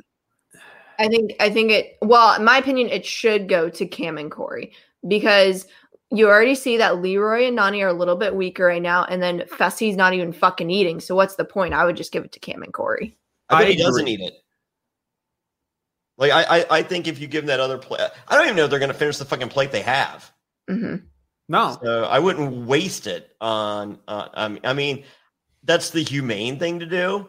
I 0.97 1.07
think 1.07 1.33
I 1.39 1.49
think 1.49 1.71
it 1.71 1.97
well, 2.01 2.35
in 2.35 2.43
my 2.43 2.57
opinion, 2.57 2.89
it 2.89 3.05
should 3.05 3.47
go 3.47 3.69
to 3.69 3.85
Cam 3.85 4.17
and 4.17 4.31
Cory 4.31 4.73
because 5.07 5.67
you 6.11 6.27
already 6.27 6.55
see 6.55 6.77
that 6.77 7.01
Leroy 7.01 7.45
and 7.47 7.57
Nany 7.57 7.81
are 7.83 7.87
a 7.87 7.93
little 7.93 8.17
bit 8.17 8.35
weaker 8.35 8.65
right 8.65 8.81
now, 8.81 9.05
and 9.05 9.21
then 9.21 9.41
Fessy's 9.47 9.95
not 9.95 10.13
even 10.13 10.33
fucking 10.33 10.69
eating. 10.69 10.99
So 10.99 11.15
what's 11.15 11.35
the 11.35 11.45
point? 11.45 11.73
I 11.73 11.85
would 11.85 11.95
just 11.95 12.11
give 12.11 12.25
it 12.25 12.33
to 12.33 12.39
Cam 12.39 12.63
and 12.63 12.73
Cory. 12.73 13.17
I 13.49 13.59
bet 13.59 13.67
I 13.67 13.71
he 13.71 13.77
doesn't 13.77 14.07
eat 14.07 14.19
it. 14.19 14.33
Like 16.17 16.31
I, 16.31 16.59
I, 16.59 16.65
I 16.77 16.83
think 16.83 17.07
if 17.07 17.19
you 17.19 17.27
give 17.27 17.43
them 17.43 17.47
that 17.47 17.59
other 17.59 17.77
plate, 17.77 18.01
I 18.27 18.35
don't 18.35 18.45
even 18.45 18.55
know 18.55 18.65
if 18.65 18.69
they're 18.69 18.79
going 18.79 18.91
to 18.91 18.97
finish 18.97 19.17
the 19.17 19.25
fucking 19.25 19.49
plate 19.49 19.71
they 19.71 19.81
have. 19.81 20.31
hmm 20.69 20.97
No. 21.47 21.77
So 21.81 22.03
I 22.03 22.19
wouldn't 22.19 22.67
waste 22.67 23.07
it 23.07 23.35
on. 23.39 23.97
Uh, 24.07 24.27
I 24.33 24.47
mean, 24.49 24.59
I 24.63 24.73
mean, 24.73 25.03
that's 25.63 25.91
the 25.91 26.03
humane 26.03 26.59
thing 26.59 26.79
to 26.79 26.85
do, 26.85 27.27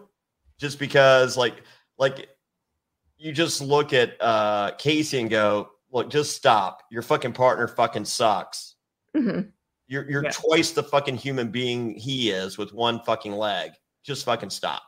just 0.59 0.79
because, 0.79 1.37
like, 1.37 1.63
like 1.99 2.29
you 3.17 3.33
just 3.33 3.61
look 3.61 3.93
at 3.93 4.21
uh, 4.21 4.73
Kaycee 4.73 5.21
and 5.21 5.31
go, 5.31 5.71
"Look, 5.91 6.11
just 6.11 6.37
stop. 6.37 6.83
Your 6.91 7.03
fucking 7.03 7.33
partner 7.33 7.69
fucking 7.69 8.05
sucks. 8.07 8.72
Hmm 9.17 9.41
You're 9.89 10.09
you're 10.11 10.25
Yeah. 10.25 10.31
twice 10.31 10.71
the 10.73 10.83
fucking 10.83 11.17
human 11.17 11.51
being 11.51 11.95
he 11.95 12.31
is 12.31 12.57
with 12.59 12.73
one 12.73 13.01
fucking 13.05 13.33
leg. 13.33 13.73
Just 14.03 14.25
fucking 14.25 14.51
stop." 14.51 14.83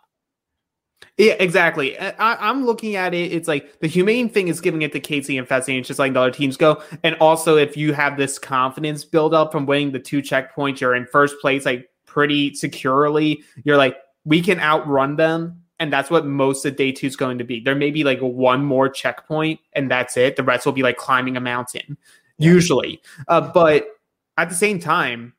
Yeah, 1.18 1.34
exactly. 1.38 1.98
I, 1.98 2.10
I- 2.10 2.48
I'm 2.50 2.64
looking 2.64 2.96
at 2.96 3.14
it. 3.14 3.32
It's 3.32 3.46
like 3.46 3.78
the 3.80 3.86
humane 3.86 4.28
thing 4.28 4.48
is 4.48 4.60
giving 4.60 4.82
it 4.82 4.92
to 4.92 5.00
Kaycee 5.00 5.38
and 5.38 5.46
Fessy, 5.46 5.68
and 5.68 5.78
it's 5.78 5.88
just 5.88 5.98
like 5.98 6.12
the 6.14 6.20
other 6.20 6.30
teams 6.30 6.56
go. 6.56 6.82
And 7.02 7.14
also, 7.20 7.56
if 7.56 7.76
you 7.76 7.92
have 7.92 8.16
this 8.16 8.38
confidence 8.38 9.04
build 9.04 9.34
up 9.34 9.52
from 9.52 9.66
winning 9.66 9.92
the 9.92 9.98
two 9.98 10.22
checkpoints, 10.22 10.80
you're 10.80 10.94
in 10.94 11.06
first 11.06 11.36
place, 11.40 11.64
like 11.66 11.88
pretty 12.06 12.54
securely. 12.54 13.44
You're 13.64 13.76
like, 13.76 13.96
we 14.24 14.40
can 14.40 14.58
outrun 14.60 15.16
them. 15.16 15.60
And 15.80 15.92
that's 15.92 16.08
what 16.10 16.24
most 16.24 16.64
of 16.64 16.76
day 16.76 16.92
two 16.92 17.08
is 17.08 17.16
going 17.16 17.36
to 17.38 17.44
be. 17.44 17.60
There 17.60 17.74
may 17.74 17.90
be 17.90 18.04
like 18.04 18.20
one 18.20 18.64
more 18.64 18.88
checkpoint, 18.88 19.60
and 19.74 19.90
that's 19.90 20.16
it. 20.16 20.36
The 20.36 20.42
rest 20.44 20.64
will 20.64 20.72
be 20.72 20.82
like 20.82 20.96
climbing 20.96 21.36
a 21.36 21.40
mountain, 21.40 21.98
usually. 22.38 23.02
Uh, 23.28 23.40
but 23.52 23.88
at 24.36 24.48
the 24.48 24.54
same 24.54 24.78
time, 24.80 25.34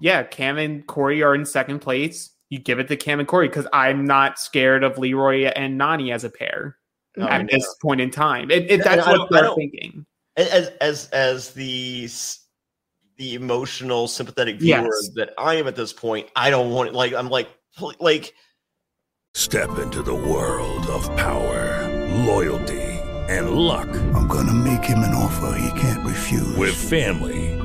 yeah, 0.00 0.22
Cam 0.22 0.58
and 0.58 0.86
Cory 0.86 1.22
are 1.22 1.34
in 1.34 1.44
second 1.46 1.80
place. 1.80 2.30
You 2.50 2.58
give 2.58 2.78
it 2.78 2.88
to 2.88 2.96
Cam 2.96 3.20
and 3.20 3.28
Cory 3.28 3.48
because 3.48 3.66
I'm 3.72 4.04
not 4.04 4.38
scared 4.38 4.84
of 4.84 4.98
Leroy 4.98 5.44
and 5.44 5.80
Nany 5.80 6.12
as 6.12 6.24
a 6.24 6.30
pair 6.30 6.76
Oh, 7.16 7.22
at 7.26 7.42
no. 7.42 7.48
this 7.50 7.74
point 7.80 8.00
in 8.00 8.10
time. 8.10 8.50
If, 8.50 8.64
if 8.64 8.70
And 8.72 8.82
that's 8.82 9.06
what 9.06 9.32
I 9.32 9.40
they're 9.42 9.54
thinking. 9.54 10.04
as 10.36 10.68
as 10.80 11.08
as 11.10 11.50
the 11.52 12.08
the 13.16 13.34
emotional 13.34 14.08
sympathetic 14.08 14.58
viewer 14.58 14.82
Yes. 14.82 15.10
that 15.14 15.30
I 15.38 15.54
am 15.54 15.68
at 15.68 15.76
this 15.76 15.92
point, 15.92 16.28
I 16.34 16.50
don't 16.50 16.72
want 16.72 16.88
it. 16.88 16.94
Like 16.94 17.12
I'm 17.14 17.30
like 17.30 17.48
like 18.00 18.34
Step 19.36 19.78
into 19.78 20.02
the 20.02 20.14
world 20.14 20.86
of 20.88 21.04
power, 21.16 21.88
loyalty, 22.24 22.82
and 23.28 23.50
luck. 23.50 23.88
I'm 24.14 24.28
gonna 24.28 24.52
make 24.52 24.84
him 24.84 24.98
an 25.00 25.14
offer 25.14 25.56
he 25.58 25.80
can't 25.80 26.04
refuse. 26.06 26.56
With 26.56 26.74
family, 26.74 27.53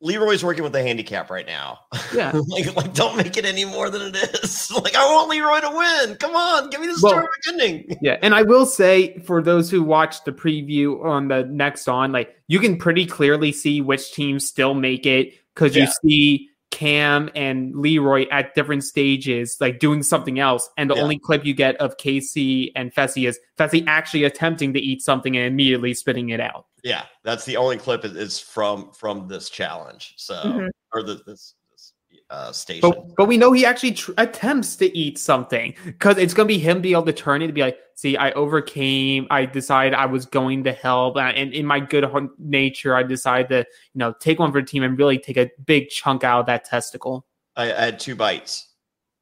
Leroy's 0.00 0.44
working 0.44 0.62
with 0.62 0.72
the 0.72 0.82
handicap 0.82 1.28
right 1.30 1.46
now. 1.46 1.80
Yeah. 2.14 2.30
like, 2.48 2.74
like, 2.76 2.94
don't 2.94 3.16
make 3.16 3.36
it 3.36 3.44
any 3.44 3.64
more 3.64 3.90
than 3.90 4.02
it 4.02 4.16
is. 4.16 4.70
Like, 4.78 4.94
I 4.94 5.04
want 5.12 5.28
Leroy 5.28 5.60
to 5.60 5.70
win. 5.76 6.16
Come 6.16 6.36
on, 6.36 6.70
give 6.70 6.80
me 6.80 6.86
the 6.86 6.98
Well- 7.02 7.12
story 7.12 7.26
beginning. 7.44 7.96
Yeah, 8.02 8.16
and 8.22 8.34
I 8.34 8.42
will 8.42 8.64
say 8.64 9.18
for 9.20 9.42
those 9.42 9.70
who 9.70 9.82
watched 9.82 10.24
the 10.24 10.32
preview 10.32 11.04
on 11.04 11.28
the 11.28 11.44
next 11.44 11.88
on, 11.88 12.12
like 12.12 12.36
you 12.46 12.60
can 12.60 12.76
pretty 12.76 13.06
clearly 13.06 13.50
see 13.50 13.80
which 13.80 14.12
teams 14.12 14.46
still 14.46 14.74
make 14.74 15.04
it 15.04 15.34
because 15.54 15.74
you 15.74 15.88
see 16.02 16.47
Cam 16.70 17.30
and 17.34 17.74
Leroy 17.74 18.26
at 18.30 18.54
different 18.54 18.84
stages, 18.84 19.56
like 19.60 19.78
doing 19.78 20.02
something 20.02 20.38
else. 20.38 20.68
And 20.76 20.90
the 20.90 20.94
Yeah. 20.94 21.02
only 21.02 21.18
clip 21.18 21.44
you 21.44 21.54
get 21.54 21.76
of 21.76 21.96
Kaycee 21.96 22.72
and 22.76 22.94
Fessy 22.94 23.26
is 23.28 23.38
Fessy 23.58 23.84
actually 23.86 24.24
attempting 24.24 24.72
to 24.74 24.80
eat 24.80 25.02
something 25.02 25.36
and 25.36 25.46
immediately 25.46 25.94
spitting 25.94 26.28
it 26.30 26.40
out. 26.40 26.66
Yeah, 26.84 27.04
that's 27.24 27.44
the 27.44 27.56
only 27.56 27.76
clip 27.78 28.04
is, 28.04 28.14
is 28.14 28.38
from 28.38 28.92
from 28.92 29.28
this 29.28 29.50
challenge. 29.50 30.14
So 30.16 30.34
Mhm. 30.34 30.68
or 30.92 31.02
the, 31.02 31.14
this, 31.14 31.24
this 31.26 31.54
uh, 32.30 32.52
station. 32.52 32.88
But, 32.88 33.16
but 33.16 33.26
we 33.26 33.36
know 33.36 33.52
he 33.52 33.64
actually 33.64 33.92
tr- 33.92 34.12
attempts 34.18 34.76
to 34.76 34.96
eat 34.96 35.18
something 35.18 35.74
because 35.84 36.18
it's 36.18 36.34
going 36.34 36.48
to 36.48 36.54
be 36.54 36.58
him 36.58 36.80
be 36.80 36.92
able 36.92 37.04
to 37.04 37.12
turn 37.12 37.42
it 37.42 37.46
to 37.46 37.52
be 37.52 37.62
like, 37.62 37.78
see, 37.94 38.16
I 38.16 38.32
overcame. 38.32 39.26
I 39.30 39.46
decided 39.46 39.94
I 39.94 40.06
was 40.06 40.26
going 40.26 40.64
to 40.64 40.72
help. 40.72 41.16
And 41.16 41.52
in 41.52 41.66
my 41.66 41.80
good 41.80 42.06
nature, 42.38 42.94
I 42.94 43.02
decided 43.02 43.48
to, 43.48 43.58
you 43.94 43.98
know, 43.98 44.14
take 44.20 44.38
one 44.38 44.52
for 44.52 44.60
the 44.60 44.66
team 44.66 44.82
and 44.82 44.98
really 44.98 45.18
take 45.18 45.36
a 45.36 45.50
big 45.64 45.88
chunk 45.88 46.24
out 46.24 46.40
of 46.40 46.46
that 46.46 46.64
testicle. 46.64 47.26
I, 47.56 47.72
I 47.72 47.84
had 47.86 48.00
two 48.00 48.14
bites. 48.14 48.66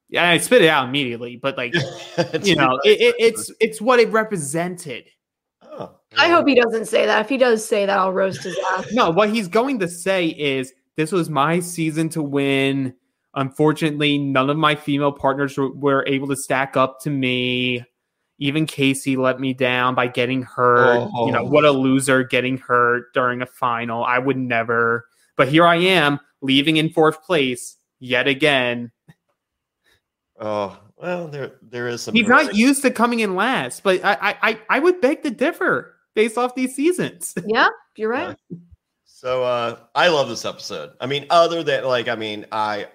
Yeah, 0.09 0.29
I 0.29 0.39
spit 0.39 0.63
it 0.63 0.69
out 0.69 0.89
immediately, 0.89 1.37
but 1.37 1.57
like, 1.57 1.75
you 2.45 2.55
know, 2.55 2.79
it, 2.85 3.01
it, 3.01 3.15
it's 3.19 3.51
it's 3.59 3.81
what 3.81 3.99
it 3.99 4.09
represented. 4.11 5.07
I 6.17 6.29
hope 6.29 6.47
he 6.47 6.55
doesn't 6.55 6.87
say 6.87 7.07
that. 7.07 7.21
If 7.21 7.29
he 7.29 7.37
does 7.37 7.67
say 7.67 7.87
that, 7.87 7.99
I'll 7.99 8.13
roast 8.13 8.43
his 8.43 8.59
ass. 8.73 8.93
No, 8.93 9.11
what 9.11 9.31
he's 9.31 9.49
going 9.49 9.79
to 9.81 9.89
say 9.89 10.29
is 10.29 10.73
this 10.97 11.13
was 11.13 11.29
my 11.31 11.61
season 11.61 12.09
to 12.11 12.23
win. 12.23 12.95
Unfortunately, 13.35 14.19
none 14.19 14.49
of 14.49 14.57
my 14.57 14.75
female 14.75 15.13
partners 15.13 15.57
were, 15.59 15.71
were 15.73 16.05
able 16.07 16.27
to 16.29 16.37
stack 16.37 16.77
up 16.77 17.01
to 17.01 17.11
me. 17.11 17.85
Even 18.39 18.67
Kaycee 18.67 19.17
let 19.17 19.41
me 19.41 19.55
down 19.55 19.95
by 19.95 20.07
getting 20.07 20.43
hurt. 20.43 21.11
You 21.15 21.33
know, 21.33 21.43
Oh. 21.43 21.45
what 21.45 21.65
a 21.65 21.69
oh. 21.69 21.73
loser 21.73 22.23
getting 22.23 22.59
hurt 22.59 23.13
during 23.15 23.43
a 23.43 23.47
final. 23.47 24.05
I 24.05 24.19
would 24.19 24.37
never. 24.37 25.07
But 25.37 25.49
here 25.49 25.67
I 25.67 25.77
am, 25.77 26.19
leaving 26.41 26.77
in 26.77 26.91
fourth 26.91 27.23
place 27.23 27.77
yet 27.99 28.27
again. 28.27 28.91
Oh 30.39 30.79
well, 30.97 31.29
there 31.29 31.53
there 31.63 31.89
is 31.89 32.03
some. 32.03 32.15
He's 32.15 32.29
not 32.29 32.55
used 32.55 32.83
to 32.83 32.91
coming 32.91 33.21
in 33.21 33.37
last, 33.37 33.83
but 33.83 34.05
I 34.05 34.15
I 34.21 34.37
I, 34.43 34.61
I 34.71 34.79
would 34.79 35.01
beg 35.01 35.23
to 35.23 35.31
differ 35.31 35.95
based 36.15 36.37
off 36.37 36.55
these 36.55 36.75
seasons. 36.75 37.35
Yeah, 37.47 37.69
you're 37.97 38.11
right. 38.11 38.37
So 39.27 39.43
uh 39.43 39.81
I 39.97 40.07
love 40.07 40.29
this 40.29 40.45
episode. 40.45 40.93
I 41.01 41.07
mean, 41.07 41.27
other 41.31 41.65
than 41.65 41.83
like, 41.83 42.07
I 42.07 42.15
mean, 42.15 42.47
I 42.53 42.87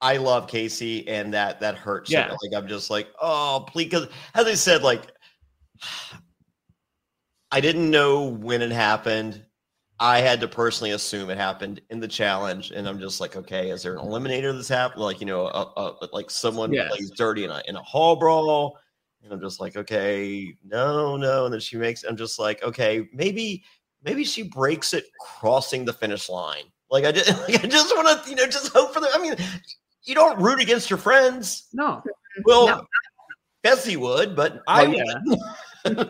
I 0.00 0.16
love 0.16 0.46
Kaycee 0.46 1.04
and 1.06 1.34
that 1.34 1.60
that 1.60 1.74
hurts. 1.76 2.10
Yeah. 2.10 2.30
Like 2.30 2.54
I'm 2.56 2.66
just 2.66 2.88
like, 2.88 3.08
oh 3.20 3.66
please, 3.68 3.84
because 3.84 4.08
as 4.34 4.46
I 4.46 4.54
said, 4.54 4.82
like 4.82 5.12
I 7.50 7.60
didn't 7.60 7.90
know 7.90 8.24
when 8.24 8.62
it 8.62 8.72
happened. 8.72 9.44
I 9.98 10.20
had 10.20 10.40
to 10.40 10.48
personally 10.48 10.92
assume 10.92 11.28
it 11.28 11.36
happened 11.36 11.82
in 11.90 12.00
the 12.00 12.08
challenge, 12.08 12.70
and 12.70 12.88
I'm 12.88 12.98
just 12.98 13.20
like, 13.20 13.36
okay, 13.36 13.68
is 13.68 13.82
there 13.82 13.98
an 13.98 13.98
eliminator 14.06 14.54
that's 14.54 14.66
happened? 14.66 15.02
Like, 15.02 15.20
you 15.20 15.26
know, 15.26 15.46
a, 15.46 15.72
a, 15.76 16.08
like 16.14 16.30
someone 16.30 16.72
Yeah. 16.72 16.88
plays 16.88 17.10
dirty 17.10 17.44
in 17.44 17.50
a 17.50 17.62
in 17.68 17.76
a 17.76 17.82
hall 17.82 18.16
brawl, 18.16 18.78
and 19.22 19.30
I'm 19.30 19.42
just 19.42 19.60
like, 19.60 19.76
okay, 19.76 20.54
no, 20.64 21.18
no, 21.18 21.44
and 21.44 21.52
then 21.52 21.60
she 21.60 21.76
makes. 21.76 22.02
I'm 22.04 22.16
just 22.16 22.38
like, 22.38 22.62
okay, 22.62 23.10
maybe 23.12 23.62
maybe 24.04 24.24
she 24.24 24.42
breaks 24.42 24.94
it 24.94 25.04
crossing 25.20 25.84
the 25.84 25.92
finish 25.92 26.28
line. 26.28 26.64
Like 26.90 27.04
I 27.04 27.12
just, 27.12 27.28
like, 27.48 27.64
I 27.64 27.66
just 27.66 27.94
want 27.96 28.24
to, 28.24 28.30
you 28.30 28.36
know, 28.36 28.46
just 28.46 28.72
hope 28.72 28.92
for 28.94 29.00
the. 29.00 29.08
I 29.12 29.18
mean, 29.20 29.34
you 30.04 30.14
don't 30.14 30.40
root 30.40 30.60
against 30.60 30.90
your 30.90 30.98
friends. 30.98 31.68
No. 31.72 32.02
Well, 32.44 32.86
Fessy 33.64 33.96
would, 33.96 34.34
but 34.34 34.54
oh, 34.56 34.62
I 34.68 34.86
Oh, 34.86 34.88
would. 34.88 35.38
yeah. 35.96 36.04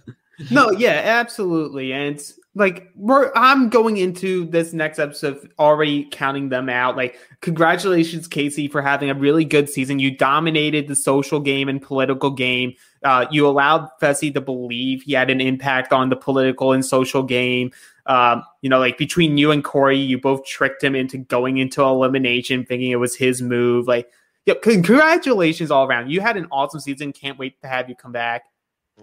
no, 0.50 0.70
yeah, 0.70 1.00
absolutely. 1.04 1.92
And 1.92 2.20
like 2.54 2.90
we're 2.94 3.32
I'm 3.34 3.70
going 3.70 3.96
into 3.96 4.44
this 4.46 4.72
next 4.72 4.98
episode 4.98 5.52
already 5.58 6.04
counting 6.10 6.48
them 6.50 6.68
out. 6.68 6.96
Like, 6.96 7.18
congratulations, 7.40 8.28
Kaycee, 8.28 8.70
for 8.70 8.82
having 8.82 9.10
a 9.10 9.14
really 9.14 9.44
good 9.44 9.68
season. 9.68 9.98
You 9.98 10.16
dominated 10.16 10.88
the 10.88 10.96
social 10.96 11.40
game 11.40 11.68
and 11.68 11.80
political 11.80 12.30
game. 12.30 12.74
Uh, 13.04 13.26
you 13.30 13.46
allowed 13.46 13.88
Fessy 14.00 14.32
to 14.34 14.40
believe 14.40 15.02
he 15.02 15.12
had 15.12 15.30
an 15.30 15.40
impact 15.40 15.92
on 15.92 16.08
the 16.08 16.16
political 16.16 16.72
and 16.72 16.84
social 16.84 17.22
game. 17.22 17.72
Um, 18.06 18.42
you 18.62 18.70
know, 18.70 18.78
like 18.78 18.98
between 18.98 19.38
you 19.38 19.50
and 19.50 19.62
Cory, 19.62 19.98
you 19.98 20.20
both 20.20 20.44
tricked 20.44 20.82
him 20.82 20.94
into 20.94 21.18
going 21.18 21.58
into 21.58 21.82
elimination, 21.82 22.64
thinking 22.64 22.90
it 22.90 22.96
was 22.96 23.16
his 23.16 23.42
move. 23.42 23.86
Like, 23.86 24.10
yeah, 24.46 24.54
congratulations 24.60 25.70
all 25.70 25.86
around. 25.86 26.10
You 26.10 26.20
had 26.20 26.36
an 26.36 26.46
awesome 26.50 26.80
season. 26.80 27.12
Can't 27.12 27.38
wait 27.38 27.60
to 27.62 27.68
have 27.68 27.88
you 27.88 27.94
come 27.94 28.12
back. 28.12 28.44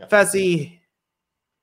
Fessy, 0.08 0.80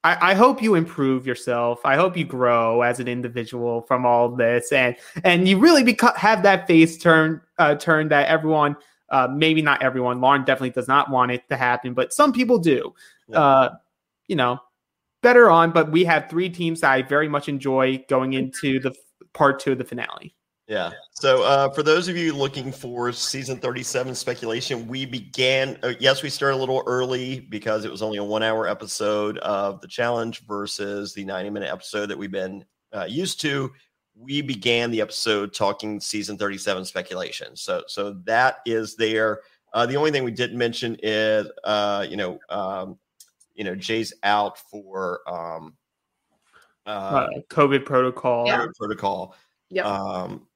I, 0.07 0.31
I 0.31 0.35
hope 0.35 0.63
you 0.63 0.77
improve 0.77 1.27
yourself. 1.27 1.81
I 1.85 1.97
hope 1.97 2.17
you 2.17 2.25
grow 2.25 2.83
as 2.83 3.01
an 3.01 3.09
individual 3.09 3.83
from 3.83 4.07
all 4.07 4.29
this, 4.29 4.71
and 4.73 4.95
and 5.25 5.49
you 5.49 5.59
really 5.59 5.83
beco- 5.83 6.17
have 6.17 6.43
that 6.45 6.67
face 6.67 6.97
turn 6.97 7.41
uh, 7.59 7.75
turn 7.75 8.09
that 8.09 8.29
everyone, 8.29 8.77
uh, 9.11 9.29
maybe 9.31 9.63
not 9.63 9.83
everyone. 9.83 10.21
Lauren 10.21 10.45
definitely 10.45 10.71
does 10.71 10.89
not 10.89 11.11
want 11.11 11.31
it 11.31 11.49
to 11.49 11.57
happen, 11.57 11.95
but 11.95 12.13
some 12.13 12.33
people 12.33 12.59
do. 12.59 12.95
Uh, 13.33 13.71
you 14.29 14.37
know, 14.37 14.61
better 15.23 15.51
on. 15.51 15.73
But 15.73 15.91
we 15.91 16.05
have 16.05 16.29
three 16.29 16.49
teams 16.49 16.81
that 16.81 16.93
I 16.93 17.03
very 17.03 17.29
much 17.29 17.49
enjoy 17.49 18.05
going 18.09 18.35
into 18.35 18.81
the 18.81 18.95
part 19.33 19.61
two 19.61 19.73
of 19.73 19.79
the 19.79 19.85
finale. 19.85 20.35
Yeah. 20.69 20.91
So, 21.13 21.45
uh, 21.45 21.71
for 21.71 21.85
those 21.85 22.09
of 22.09 22.17
you 22.17 22.35
looking 22.35 22.73
for 22.73 23.13
season 23.13 23.59
37 23.59 24.15
speculation, 24.17 24.89
we 24.89 25.07
began. 25.07 25.79
Uh, 25.83 25.95
yes, 26.01 26.23
we 26.23 26.29
started 26.29 26.57
a 26.57 26.59
little 26.59 26.83
early 26.87 27.41
because 27.41 27.85
it 27.85 27.91
was 27.91 28.03
only 28.03 28.19
a 28.19 28.25
one 28.25 28.43
hour 28.43 28.67
episode 28.67 29.39
of 29.39 29.81
the 29.81 29.87
challenge 29.87 30.45
versus 30.47 31.15
the 31.15 31.25
90 31.25 31.51
minute 31.51 31.71
episode 31.71 32.07
that 32.07 32.19
we've 32.19 32.33
been 32.33 32.65
uh, 32.93 33.07
used 33.09 33.41
to. 33.43 33.73
We 34.19 34.41
began 34.41 34.91
the 34.91 35.01
episode 35.03 35.53
talking 35.53 36.01
season 36.01 36.39
37 36.39 36.85
speculation. 36.87 37.55
So, 37.57 37.83
so 37.87 38.15
that 38.25 38.59
is 38.65 38.97
there. 38.97 39.41
Uh, 39.75 39.85
the 39.85 39.97
only 39.97 40.11
thing 40.11 40.25
we 40.25 40.31
didn't 40.31 40.57
mention 40.57 40.97
is, 41.03 41.47
uh, 41.65 42.07
you 42.09 42.17
know, 42.17 42.39
um, 42.49 42.99
you 43.55 43.65
know, 43.65 43.75
Jay's 43.75 44.15
out 44.23 44.59
for 44.71 45.21
um, 45.29 45.77
Uh, 46.87 47.27
COVID 47.51 47.85
protocol. 47.85 48.47
COVID 48.47 48.75
protocol. 48.75 49.35
Yep. 49.71 49.85
Um, 49.85 50.47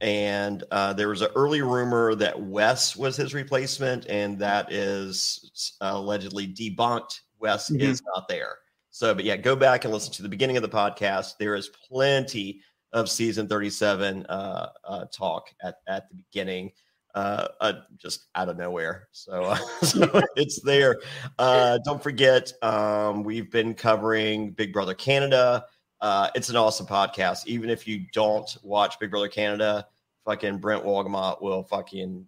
and 0.00 0.62
uh, 0.70 0.92
there 0.92 1.08
was 1.08 1.22
an 1.22 1.30
early 1.34 1.62
rumor 1.62 2.14
that 2.14 2.40
Wes 2.40 2.94
was 2.94 3.16
his 3.16 3.34
replacement, 3.34 4.06
and 4.06 4.38
that 4.38 4.70
is 4.72 5.74
uh, 5.80 5.92
allegedly 5.94 6.46
debunked. 6.46 7.20
Wes 7.40 7.70
Mhm. 7.70 7.80
is 7.80 8.02
not 8.14 8.28
there. 8.28 8.58
So, 8.90 9.14
but 9.14 9.24
yeah, 9.24 9.36
go 9.36 9.56
back 9.56 9.84
and 9.84 9.92
listen 9.92 10.12
to 10.14 10.22
the 10.22 10.28
beginning 10.28 10.56
of 10.56 10.62
the 10.62 10.68
podcast. 10.68 11.38
There 11.38 11.54
is 11.56 11.70
plenty 11.88 12.60
of 12.92 13.08
season 13.08 13.48
37 13.48 14.26
uh, 14.26 14.68
uh, 14.84 15.04
talk 15.06 15.48
at, 15.62 15.76
at 15.86 16.08
the 16.08 16.16
beginning, 16.16 16.72
uh, 17.14 17.48
uh, 17.60 17.72
just 17.96 18.26
out 18.34 18.48
of 18.48 18.56
nowhere. 18.56 19.08
So, 19.12 19.44
uh, 19.44 19.56
so 19.82 20.22
it's 20.36 20.60
there. 20.62 21.00
Uh, 21.38 21.78
don't 21.84 22.02
forget, 22.02 22.52
um, 22.62 23.22
we've 23.22 23.50
been 23.50 23.74
covering 23.74 24.50
Big 24.52 24.72
Brother 24.72 24.94
Canada. 24.94 25.64
Uh, 26.00 26.28
it's 26.34 26.48
an 26.48 26.56
awesome 26.56 26.86
podcast. 26.86 27.46
Even 27.46 27.70
if 27.70 27.86
you 27.86 28.06
don't 28.12 28.56
watch 28.62 28.98
Big 28.98 29.10
Brother 29.10 29.28
Canada, 29.28 29.86
fucking 30.24 30.58
Brent 30.58 30.84
Walgamot 30.84 31.40
will 31.40 31.62
fucking. 31.62 32.26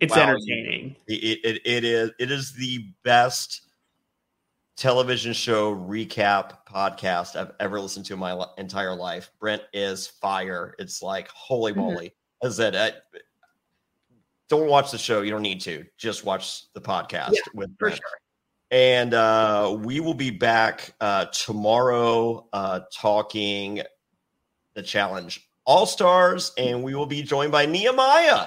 It's 0.00 0.14
wow 0.14 0.22
entertaining. 0.22 0.96
It, 1.06 1.40
it, 1.44 1.62
it 1.64 1.84
is 1.84 2.10
it 2.18 2.30
is 2.30 2.52
the 2.52 2.84
best 3.04 3.67
television 4.78 5.32
show 5.32 5.74
recap 5.74 6.58
podcast 6.66 7.34
I've 7.34 7.52
ever 7.58 7.80
listened 7.80 8.06
to 8.06 8.14
in 8.14 8.20
my 8.20 8.46
entire 8.58 8.94
life. 8.94 9.30
Brent 9.40 9.62
is 9.72 10.06
fire. 10.06 10.74
It's 10.78 11.02
like 11.02 11.28
holy 11.28 11.72
Mhm. 11.72 11.76
moly. 11.76 12.14
As 12.42 12.60
I 12.60 12.62
said, 12.62 12.76
I, 12.76 12.92
don't 14.48 14.68
watch 14.68 14.90
the 14.92 14.98
show. 14.98 15.20
You 15.22 15.30
don't 15.32 15.42
need 15.42 15.60
to. 15.62 15.84
Just 15.98 16.24
watch 16.24 16.72
the 16.72 16.80
podcast 16.80 17.32
Yeah, 17.32 17.40
with 17.54 17.76
Brent. 17.76 17.96
sure. 17.96 18.20
And 18.70 19.12
uh, 19.14 19.76
we 19.80 20.00
will 20.00 20.14
be 20.14 20.30
back 20.30 20.94
uh, 21.00 21.26
tomorrow 21.26 22.48
uh, 22.52 22.80
talking 22.94 23.82
the 24.74 24.82
challenge 24.82 25.50
all 25.64 25.84
stars, 25.86 26.52
and 26.56 26.82
we 26.82 26.94
will 26.94 27.04
be 27.06 27.22
joined 27.22 27.52
by 27.52 27.66
Nehemiah. 27.66 28.46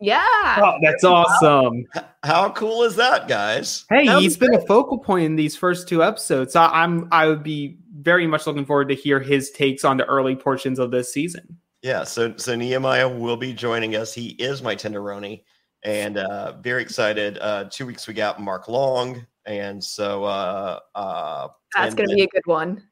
Yeah. 0.00 0.24
Oh, 0.62 0.74
that's 0.82 1.04
awesome. 1.04 1.84
How 2.22 2.50
cool 2.50 2.82
is 2.82 2.96
that, 2.96 3.28
guys? 3.28 3.84
Hey, 3.88 4.06
That 4.06 4.20
he's 4.20 4.38
was 4.38 4.48
been 4.48 4.54
a 4.54 4.60
focal 4.66 4.98
point 4.98 5.24
in 5.24 5.36
these 5.36 5.56
first 5.56 5.88
two 5.88 6.02
episodes. 6.04 6.52
So 6.52 6.60
I'm 6.60 7.08
I 7.12 7.26
would 7.26 7.42
be 7.42 7.78
very 8.00 8.26
much 8.26 8.46
looking 8.46 8.66
forward 8.66 8.88
to 8.90 8.94
hear 8.94 9.20
his 9.20 9.50
takes 9.50 9.84
on 9.84 9.96
the 9.96 10.04
early 10.04 10.36
portions 10.36 10.78
of 10.78 10.90
this 10.90 11.12
season. 11.12 11.58
Yeah, 11.82 12.04
so 12.04 12.34
so 12.36 12.54
Nehemiah 12.56 13.08
will 13.08 13.36
be 13.36 13.52
joining 13.54 13.96
us. 13.96 14.12
He 14.12 14.28
is 14.30 14.62
my 14.62 14.74
tenderoni, 14.74 15.44
and 15.82 16.18
uh, 16.18 16.52
very 16.60 16.82
excited. 16.82 17.38
Uh, 17.40 17.64
two 17.70 17.86
weeks 17.86 18.06
we 18.08 18.12
got 18.14 18.40
Mark 18.40 18.68
Long, 18.68 19.24
and 19.46 19.82
so 19.82 20.24
uh, 20.24 20.80
uh, 20.94 21.48
That's 21.74 21.94
going 21.94 22.08
to 22.08 22.12
then- 22.12 22.16
be 22.16 22.24
a 22.24 22.28
good 22.28 22.46
one. 22.46 22.82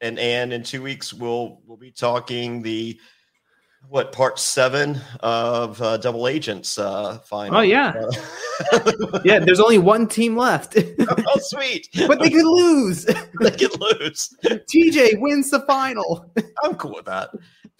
and 0.00 0.18
and 0.18 0.52
in 0.52 0.62
two 0.62 0.80
weeks 0.82 1.12
we'll 1.12 1.60
we'll 1.66 1.76
be 1.78 1.90
talking 1.90 2.62
the 2.62 2.98
what 3.88 4.12
part 4.12 4.38
seven 4.38 5.00
of 5.20 5.80
uh, 5.80 5.96
Double 5.98 6.28
Agents 6.28 6.78
uh, 6.78 7.18
final. 7.18 7.58
Oh, 7.58 7.62
yeah. 7.62 7.94
Uh, 8.72 8.92
Yeah, 9.24 9.38
there's 9.38 9.60
only 9.60 9.78
one 9.78 10.06
team 10.06 10.36
left. 10.36 10.76
oh 10.98 11.38
sweet, 11.40 11.88
but 12.06 12.20
they 12.20 12.30
could 12.30 12.44
lose. 12.44 13.04
they 13.40 13.50
could 13.50 13.78
lose. 13.80 14.34
TJ 14.44 15.20
wins 15.20 15.50
the 15.50 15.60
final. 15.60 16.32
I'm 16.62 16.74
cool 16.76 16.94
with 16.94 17.06
that. 17.06 17.30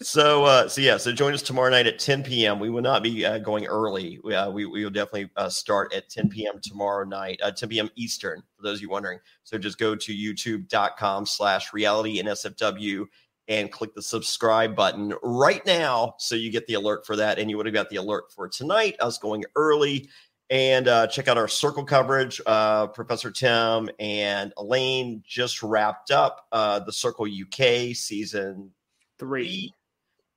So, 0.01 0.45
uh, 0.45 0.67
so 0.67 0.81
yeah, 0.81 0.97
so 0.97 1.11
join 1.11 1.33
us 1.33 1.41
tomorrow 1.41 1.71
night 1.71 1.87
at 1.87 1.97
10 1.97 2.23
p.m. 2.23 2.59
We 2.59 2.69
will 2.69 2.83
not 2.83 3.01
be 3.01 3.25
uh, 3.25 3.39
going 3.39 3.65
early. 3.65 4.19
We, 4.23 4.35
uh, 4.35 4.51
we, 4.51 4.65
we 4.65 4.83
will 4.83 4.91
definitely 4.91 5.31
uh, 5.35 5.49
start 5.49 5.91
at 5.93 6.07
10 6.09 6.29
p.m. 6.29 6.59
tomorrow 6.61 7.03
night, 7.03 7.39
uh, 7.41 7.51
10 7.51 7.69
p.m. 7.69 7.89
Eastern, 7.95 8.43
for 8.55 8.61
those 8.61 8.77
of 8.77 8.83
you 8.83 8.89
wondering. 8.89 9.19
So 9.43 9.57
just 9.57 9.79
go 9.79 9.95
to 9.95 10.13
youtube.com 10.13 11.25
slash 11.25 11.73
reality 11.73 12.21
NSFW 12.21 13.05
and 13.47 13.71
click 13.71 13.93
the 13.93 14.01
subscribe 14.01 14.75
button 14.75 15.13
right 15.23 15.65
now 15.65 16.15
so 16.19 16.35
you 16.35 16.51
get 16.51 16.67
the 16.67 16.73
alert 16.73 17.05
for 17.05 17.15
that. 17.15 17.39
And 17.39 17.49
you 17.49 17.57
would 17.57 17.65
have 17.65 17.73
got 17.73 17.89
the 17.89 17.95
alert 17.97 18.31
for 18.31 18.47
tonight, 18.47 18.95
us 18.99 19.17
going 19.17 19.45
early. 19.55 20.09
And 20.49 20.87
uh, 20.87 21.07
check 21.07 21.27
out 21.27 21.37
our 21.37 21.47
circle 21.47 21.83
coverage. 21.83 22.39
Uh, 22.45 22.87
Professor 22.87 23.31
Tim 23.31 23.89
and 23.99 24.53
Elaine 24.57 25.21
just 25.27 25.61
wrapped 25.61 26.09
up 26.11 26.47
uh, 26.51 26.79
the 26.79 26.93
Circle 26.93 27.25
UK 27.25 27.95
season 27.95 28.71
Three. 29.19 29.73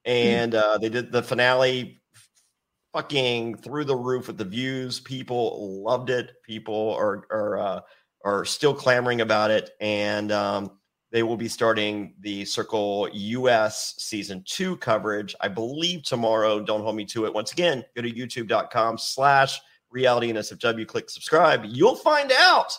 and 0.04 0.54
uh, 0.54 0.78
they 0.78 0.88
did 0.88 1.12
the 1.12 1.22
finale 1.22 2.00
fucking 2.92 3.56
through 3.56 3.84
the 3.84 3.94
roof 3.94 4.26
with 4.26 4.38
the 4.38 4.44
views. 4.44 5.00
People 5.00 5.82
loved 5.82 6.10
it. 6.10 6.32
People 6.42 6.94
are 6.98 7.26
are 7.30 7.58
uh, 7.58 7.80
are 8.24 8.44
still 8.44 8.74
clamoring 8.74 9.20
about 9.20 9.50
it, 9.50 9.70
and 9.80 10.32
um, 10.32 10.72
they 11.10 11.22
will 11.22 11.36
be 11.36 11.48
starting 11.48 12.14
the 12.20 12.44
Circle 12.44 13.08
US 13.12 13.94
season 13.98 14.42
two 14.46 14.76
coverage, 14.76 15.34
I 15.40 15.48
believe 15.48 16.02
tomorrow. 16.02 16.60
Don't 16.60 16.82
hold 16.82 16.96
me 16.96 17.04
to 17.06 17.26
it. 17.26 17.34
Once 17.34 17.52
again, 17.52 17.84
go 17.96 18.02
to 18.02 18.10
YouTube.com/slash 18.10 19.60
Reality 19.90 20.32
NSFW. 20.32 20.86
Click 20.86 21.10
subscribe. 21.10 21.64
You'll 21.64 21.96
find 21.96 22.30
out 22.32 22.76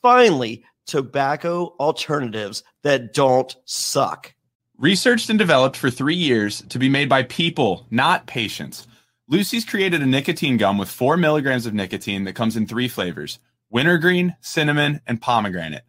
Finally, 0.01 0.65
tobacco 0.87 1.75
alternatives 1.79 2.63
that 2.83 3.13
don't 3.13 3.55
suck. 3.63 4.33
Researched 4.79 5.31
and 5.31 5.39
developed 5.39 5.75
for 5.75 5.89
three 5.89 6.13
years 6.13 6.61
to 6.69 6.77
be 6.77 6.87
made 6.87 7.09
by 7.09 7.23
people, 7.23 7.87
not 7.89 8.27
patients. 8.27 8.85
Lucy's 9.27 9.65
created 9.65 10.03
a 10.03 10.05
nicotine 10.05 10.55
gum 10.55 10.77
with 10.77 10.87
four 10.87 11.17
milligrams 11.17 11.65
of 11.65 11.73
nicotine 11.73 12.25
that 12.25 12.35
comes 12.35 12.55
in 12.55 12.67
three 12.67 12.87
flavors 12.87 13.39
wintergreen, 13.71 14.35
cinnamon, 14.39 15.01
and 15.07 15.19
pomegranate. 15.19 15.81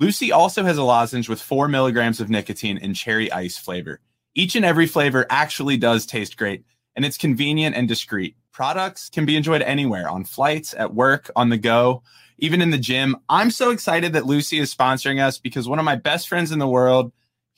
Lucy 0.00 0.32
also 0.32 0.64
has 0.64 0.76
a 0.76 0.82
lozenge 0.82 1.28
with 1.28 1.40
four 1.40 1.68
milligrams 1.68 2.18
of 2.18 2.30
nicotine 2.30 2.78
in 2.78 2.94
cherry 2.94 3.30
ice 3.30 3.56
flavor. 3.56 4.00
Each 4.34 4.56
and 4.56 4.64
every 4.64 4.88
flavor 4.88 5.24
actually 5.30 5.76
does 5.76 6.04
taste 6.04 6.36
great, 6.36 6.64
and 6.96 7.04
it's 7.04 7.16
convenient 7.16 7.76
and 7.76 7.86
discreet. 7.86 8.34
Products 8.50 9.08
can 9.08 9.24
be 9.24 9.36
enjoyed 9.36 9.62
anywhere 9.62 10.08
on 10.08 10.24
flights, 10.24 10.74
at 10.74 10.92
work, 10.92 11.30
on 11.36 11.50
the 11.50 11.58
go, 11.58 12.02
even 12.38 12.60
in 12.60 12.70
the 12.70 12.76
gym. 12.76 13.18
I'm 13.28 13.52
so 13.52 13.70
excited 13.70 14.14
that 14.14 14.26
Lucy 14.26 14.58
is 14.58 14.74
sponsoring 14.74 15.22
us 15.22 15.38
because 15.38 15.68
one 15.68 15.78
of 15.78 15.84
my 15.84 15.94
best 15.94 16.28
friends 16.28 16.50
in 16.50 16.58
the 16.58 16.66
world, 16.66 17.12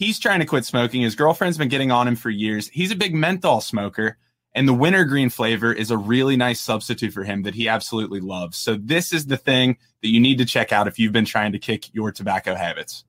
he's 0.05 0.19
trying 0.19 0.41
to 0.41 0.47
quit 0.47 0.65
smoking. 0.65 1.03
His 1.03 1.15
girlfriend's 1.15 1.59
been 1.59 1.69
getting 1.69 1.91
on 1.91 2.07
him 2.07 2.17
for 2.17 2.31
years. 2.31 2.69
He's 2.69 2.91
a 2.91 2.97
big 2.97 3.15
menthol 3.15 3.61
smoker, 3.61 4.19
and 4.55 4.69
the 4.69 4.75
wintergreen 4.75 5.31
flavor 5.31 5.73
is 5.73 5.91
a 5.91 5.97
really 5.97 6.37
nice 6.37 6.61
substitute 6.61 7.13
for 7.13 7.25
him 7.25 7.43
that 7.43 7.55
he 7.55 7.69
absolutely 7.69 8.21
loves. 8.21 8.57
So, 8.59 8.77
this 8.77 9.13
is 9.13 9.27
the 9.27 9.37
thing 9.37 9.79
that 10.03 10.09
you 10.09 10.21
need 10.21 10.39
to 10.39 10.45
check 10.45 10.73
out 10.73 10.89
if 10.89 10.99
you've 10.99 11.13
been 11.13 11.25
trying 11.25 11.53
to 11.53 11.59
kick 11.59 11.95
your 11.95 12.13
tobacco 12.13 12.55
habits. 12.55 13.05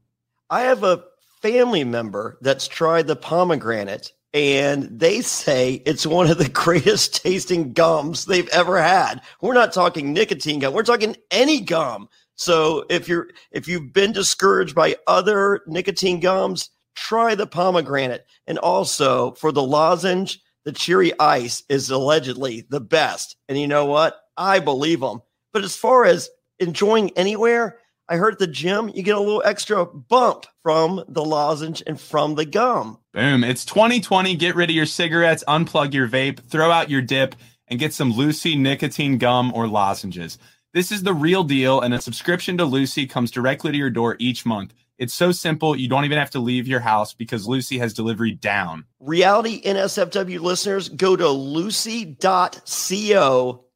I 0.49 0.61
have 0.61 0.83
a 0.83 1.03
family 1.41 1.83
member 1.83 2.37
that's 2.41 2.67
tried 2.67 3.07
the 3.07 3.15
pomegranate 3.15 4.13
and 4.33 4.83
they 4.83 5.21
say 5.21 5.81
it's 5.85 6.05
one 6.05 6.29
of 6.29 6.37
the 6.37 6.49
greatest 6.65 7.23
tasting 7.23 7.71
gums 7.71 8.25
they've 8.25 8.49
ever 8.49 8.81
had. 8.81 9.21
We're 9.41 9.53
not 9.53 9.73
talking 9.73 10.11
nicotine 10.11 10.59
gum, 10.59 10.73
we're 10.73 10.83
talking 10.83 11.15
any 11.31 11.61
gum. 11.61 12.09
So 12.35 12.85
if 12.89 13.07
you're 13.07 13.29
if 13.51 13.67
you've 13.67 13.93
been 13.93 14.11
discouraged 14.11 14.75
by 14.75 14.97
other 15.07 15.61
nicotine 15.67 16.19
gums, 16.19 16.69
try 16.95 17.35
the 17.35 17.47
pomegranate. 17.47 18.25
And 18.47 18.57
also 18.57 19.33
for 19.33 19.51
the 19.51 19.63
lozenge, 19.63 20.39
the 20.63 20.71
cherry 20.71 21.17
ice 21.19 21.63
is 21.69 21.89
allegedly 21.89 22.65
the 22.69 22.81
best. 22.81 23.37
And 23.47 23.59
you 23.59 23.67
know 23.67 23.85
what? 23.85 24.19
I 24.37 24.59
believe 24.59 24.99
them. 24.99 25.21
But 25.53 25.63
as 25.63 25.75
far 25.75 26.05
as 26.05 26.29
enjoying 26.59 27.11
anywhere, 27.11 27.79
I 28.07 28.17
heard 28.17 28.33
at 28.33 28.39
the 28.39 28.47
gym 28.47 28.91
you 28.93 29.03
get 29.03 29.15
a 29.15 29.19
little 29.19 29.41
extra 29.45 29.85
bump 29.85 30.45
from 30.63 31.03
the 31.07 31.23
lozenge 31.23 31.81
and 31.87 31.99
from 31.99 32.35
the 32.35 32.45
gum. 32.45 32.99
Boom. 33.13 33.43
It's 33.43 33.65
2020. 33.65 34.35
Get 34.35 34.55
rid 34.55 34.69
of 34.69 34.75
your 34.75 34.85
cigarettes, 34.85 35.43
unplug 35.47 35.93
your 35.93 36.07
vape, 36.07 36.39
throw 36.39 36.69
out 36.69 36.89
your 36.89 37.01
dip, 37.01 37.35
and 37.67 37.79
get 37.79 37.93
some 37.93 38.11
Lucy 38.11 38.55
nicotine 38.55 39.17
gum 39.17 39.51
or 39.55 39.67
lozenges. 39.67 40.37
This 40.73 40.91
is 40.91 41.03
the 41.03 41.13
real 41.13 41.43
deal, 41.43 41.79
and 41.79 41.93
a 41.93 42.01
subscription 42.01 42.57
to 42.57 42.65
Lucy 42.65 43.07
comes 43.07 43.31
directly 43.31 43.71
to 43.71 43.77
your 43.77 43.89
door 43.89 44.17
each 44.19 44.45
month. 44.45 44.73
It's 44.97 45.13
so 45.13 45.31
simple, 45.31 45.75
you 45.75 45.89
don't 45.89 46.05
even 46.05 46.17
have 46.17 46.31
to 46.31 46.39
leave 46.39 46.67
your 46.67 46.79
house 46.79 47.13
because 47.13 47.47
Lucy 47.47 47.77
has 47.79 47.93
delivery 47.93 48.31
down. 48.31 48.85
Reality 48.99 49.61
NSFW 49.63 50.39
listeners, 50.39 50.89
go 50.89 51.15
to 51.15 51.27
lucy.co 51.29 52.15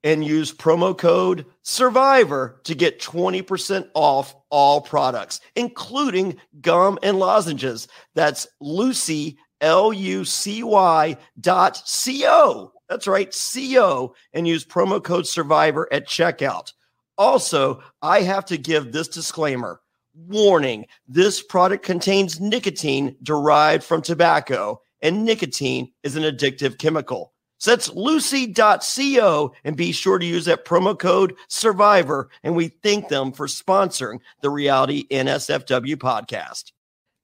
and 0.03 0.23
use 0.23 0.53
promo 0.53 0.97
code 0.97 1.45
SURVIVOR 1.63 2.63
to 2.63 2.73
get 2.75 3.01
20% 3.01 3.89
off 3.93 4.33
all 4.49 4.79
products, 4.81 5.41
including 5.55 6.37
gum 6.61 6.97
and 7.03 7.19
lozenges. 7.19 7.87
That's 8.15 8.47
Lucy, 8.61 9.37
L 9.61 9.91
U 9.91 10.23
C 10.23 10.63
Y 10.63 11.17
dot 11.41 11.81
C 11.85 12.23
O. 12.25 12.71
That's 12.87 13.07
right, 13.07 13.35
CO, 13.53 14.15
and 14.33 14.47
use 14.47 14.65
promo 14.65 15.03
code 15.03 15.25
SURVIVOR 15.25 15.87
at 15.91 16.07
checkout. 16.07 16.71
Also, 17.17 17.83
I 18.01 18.21
have 18.21 18.45
to 18.45 18.57
give 18.57 18.91
this 18.91 19.09
disclaimer. 19.09 19.81
Warning 20.27 20.85
this 21.07 21.41
product 21.41 21.85
contains 21.85 22.41
nicotine 22.41 23.15
derived 23.23 23.83
from 23.83 24.01
tobacco, 24.01 24.81
and 25.01 25.23
nicotine 25.23 25.93
is 26.03 26.15
an 26.17 26.23
addictive 26.23 26.77
chemical. 26.77 27.33
So 27.57 27.71
that's 27.71 27.93
lucy.co 27.93 29.53
and 29.63 29.77
be 29.77 29.91
sure 29.91 30.19
to 30.19 30.25
use 30.25 30.45
that 30.45 30.65
promo 30.65 30.97
code 30.97 31.35
survivor. 31.47 32.29
And 32.43 32.55
we 32.55 32.67
thank 32.67 33.07
them 33.07 33.31
for 33.31 33.47
sponsoring 33.47 34.19
the 34.41 34.49
Reality 34.49 35.07
NSFW 35.09 35.95
podcast. 35.95 36.71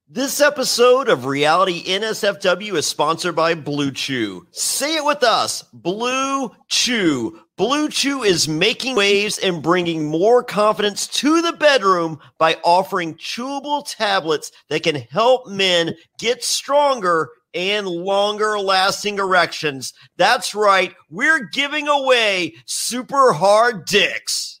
This 0.08 0.40
episode 0.40 1.08
of 1.08 1.26
Reality 1.26 1.82
NSFW 1.82 2.74
is 2.74 2.86
sponsored 2.86 3.34
by 3.34 3.54
Blue 3.54 3.90
Chew. 3.90 4.46
Say 4.52 4.94
it 4.94 5.04
with 5.04 5.24
us 5.24 5.64
Blue 5.72 6.52
Chew. 6.68 7.40
Blue 7.56 7.88
Chew 7.88 8.22
is 8.22 8.46
making 8.46 8.94
waves 8.94 9.36
and 9.36 9.64
bringing 9.64 10.06
more 10.06 10.44
confidence 10.44 11.08
to 11.08 11.42
the 11.42 11.54
bedroom 11.54 12.20
by 12.38 12.56
offering 12.62 13.16
chewable 13.16 13.84
tablets 13.84 14.52
that 14.68 14.84
can 14.84 14.94
help 14.94 15.48
men 15.48 15.96
get 16.20 16.44
stronger 16.44 17.30
and 17.52 17.88
longer 17.88 18.60
lasting 18.60 19.18
erections. 19.18 19.92
That's 20.18 20.54
right, 20.54 20.94
we're 21.10 21.48
giving 21.52 21.88
away 21.88 22.54
super 22.64 23.32
hard 23.32 23.86
dicks. 23.86 24.55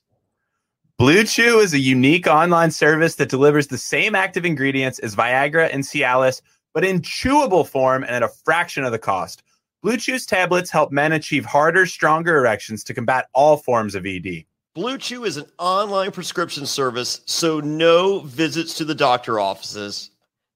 Blue 0.98 1.24
Chew 1.24 1.58
is 1.58 1.74
a 1.74 1.78
unique 1.78 2.26
online 2.26 2.70
service 2.70 3.16
that 3.16 3.28
delivers 3.28 3.66
the 3.66 3.76
same 3.76 4.14
active 4.14 4.46
ingredients 4.46 4.98
as 5.00 5.14
Viagra 5.14 5.68
and 5.70 5.84
Cialis, 5.84 6.40
but 6.72 6.86
in 6.86 7.02
chewable 7.02 7.66
form 7.66 8.02
and 8.02 8.12
at 8.12 8.22
a 8.22 8.28
fraction 8.28 8.82
of 8.82 8.92
the 8.92 8.98
cost. 8.98 9.42
Blue 9.82 9.98
Chew's 9.98 10.24
tablets 10.24 10.70
help 10.70 10.90
men 10.90 11.12
achieve 11.12 11.44
harder, 11.44 11.84
stronger 11.84 12.38
erections 12.38 12.82
to 12.84 12.94
combat 12.94 13.26
all 13.34 13.58
forms 13.58 13.94
of 13.94 14.06
ED. 14.06 14.44
Blue 14.74 14.96
Chew 14.96 15.24
is 15.26 15.36
an 15.36 15.44
online 15.58 16.12
prescription 16.12 16.64
service, 16.64 17.20
so 17.26 17.60
no 17.60 18.20
visits 18.20 18.72
to 18.78 18.86
the 18.86 18.94
doctor 18.94 19.38
offices, 19.38 20.12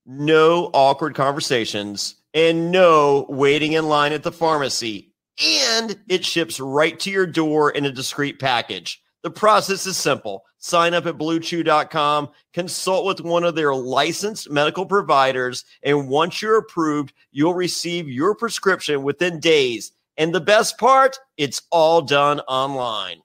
no 0.07 0.71
awkward 0.73 1.15
conversations, 1.15 2.15
and 2.33 2.73
no 2.73 3.27
waiting 3.29 3.75
in 3.75 3.91
line 3.91 4.15
at 4.15 4.23
the 4.23 4.33
pharmacy. 4.33 5.13
And 5.39 5.99
it 6.09 6.25
ships 6.25 6.59
right 6.59 6.99
to 7.01 7.11
your 7.11 7.27
door 7.27 7.71
in 7.71 7.85
a 7.85 7.93
discreet 7.93 8.39
package. 8.39 9.03
The 9.23 9.31
process 9.31 9.87
is 9.87 9.99
simple. 9.99 10.45
Sign 10.59 10.95
up 10.95 11.07
at 11.07 11.19
bluechew.com, 11.19 12.31
consult 12.55 13.05
with 13.05 13.21
one 13.21 13.45
of 13.45 13.55
their 13.55 13.75
licensed 13.75 14.51
medical 14.51 14.87
providers, 14.87 15.65
and 15.83 16.09
once 16.09 16.41
you're 16.41 16.59
approved, 16.59 17.13
you'll 17.31 17.55
receive 17.55 18.09
your 18.09 18.35
prescription 18.35 19.03
within 19.03 19.41
days. 19.41 19.93
And 20.17 20.35
the 20.35 20.41
best 20.41 20.79
part, 20.79 21.19
it's 21.37 21.63
all 21.71 22.03
done 22.03 22.41
online. 22.41 23.23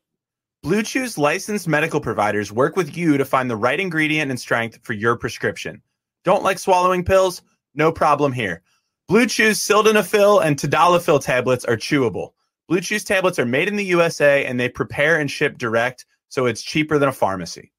Blue 0.63 0.81
Chew's 0.81 1.17
licensed 1.17 1.67
medical 1.67 2.01
providers 2.01 2.51
work 2.51 2.75
with 2.75 2.97
you 2.97 3.17
to 3.17 3.25
find 3.25 3.49
the 3.49 3.55
right 3.55 3.79
ingredient 3.79 4.31
and 4.31 4.39
strength 4.39 4.79
for 4.81 4.93
your 4.93 5.15
prescription. 5.15 5.81
Don't 6.23 6.43
like 6.43 6.57
swallowing 6.57 7.05
pills? 7.05 7.41
No 7.73 7.91
problem 7.91 8.33
here. 8.33 8.63
Blue 9.07 9.27
Chew's 9.27 9.59
sildenafil 9.59 10.43
and 10.43 10.57
tadalafil 10.57 11.21
tablets 11.23 11.65
are 11.65 11.77
chewable. 11.77 12.31
Blue 12.67 12.81
Chew's 12.81 13.03
tablets 13.03 13.39
are 13.39 13.45
made 13.45 13.67
in 13.67 13.75
the 13.75 13.85
USA 13.85 14.45
and 14.45 14.59
they 14.59 14.69
prepare 14.69 15.19
and 15.19 15.29
ship 15.29 15.57
direct, 15.57 16.05
so 16.29 16.45
it's 16.45 16.63
cheaper 16.63 16.97
than 16.97 17.09
a 17.09 17.13
pharmacy. 17.13 17.71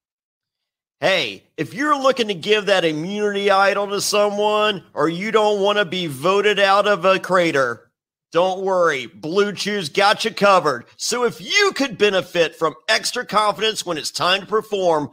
Hey, 1.00 1.44
if 1.56 1.74
you're 1.74 2.00
looking 2.00 2.28
to 2.28 2.34
give 2.34 2.66
that 2.66 2.84
immunity 2.84 3.50
idol 3.50 3.88
to 3.88 4.00
someone 4.00 4.82
or 4.94 5.08
you 5.08 5.30
don't 5.30 5.60
want 5.60 5.76
to 5.78 5.84
be 5.84 6.06
voted 6.06 6.58
out 6.58 6.86
of 6.86 7.04
a 7.04 7.18
crater, 7.18 7.90
don't 8.32 8.62
worry. 8.62 9.06
Blue 9.06 9.52
Chew's 9.52 9.88
got 9.88 10.24
you 10.24 10.30
covered. 10.30 10.86
So 10.96 11.24
if 11.24 11.40
you 11.40 11.72
could 11.74 11.98
benefit 11.98 12.56
from 12.56 12.74
extra 12.88 13.26
confidence 13.26 13.84
when 13.84 13.98
it's 13.98 14.10
time 14.10 14.40
to 14.40 14.46
perform, 14.46 15.10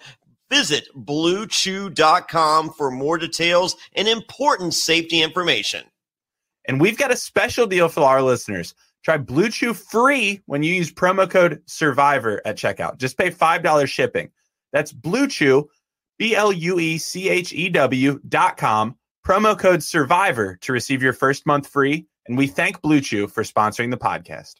visit 0.49 0.87
bluechew.com 0.95 2.73
for 2.73 2.91
more 2.91 3.17
details 3.17 3.75
and 3.93 4.07
important 4.07 4.73
safety 4.73 5.21
information. 5.21 5.83
And 6.65 6.79
we've 6.79 6.97
got 6.97 7.11
a 7.11 7.17
special 7.17 7.67
deal 7.67 7.89
for 7.89 8.03
our 8.03 8.21
listeners. 8.21 8.73
Try 9.03 9.17
Blue 9.17 9.49
Chew 9.49 9.73
free 9.73 10.41
when 10.45 10.63
you 10.63 10.73
use 10.73 10.91
promo 10.91 11.29
code 11.29 11.61
SURVIVOR 11.67 12.39
at 12.45 12.57
checkout. 12.57 12.97
Just 12.97 13.17
pay 13.17 13.29
$5 13.29 13.87
shipping. 13.87 14.31
That's 14.71 14.91
Blue 14.91 15.27
Chew, 15.27 15.69
B 16.17 16.35
L 16.35 16.51
U 16.51 16.79
E 16.79 16.97
C 16.97 17.29
H 17.29 17.53
E 17.53 17.69
W 17.69 18.19
dot 18.27 18.57
com, 18.57 18.95
promo 19.25 19.57
code 19.57 19.81
SURVIVOR 19.81 20.59
to 20.61 20.73
receive 20.73 21.03
your 21.03 21.13
first 21.13 21.45
month 21.45 21.67
free. 21.67 22.07
And 22.27 22.37
we 22.37 22.47
thank 22.47 22.81
Blue 22.81 23.01
Chew 23.01 23.27
for 23.27 23.43
sponsoring 23.43 23.91
the 23.91 23.97
podcast. 23.97 24.55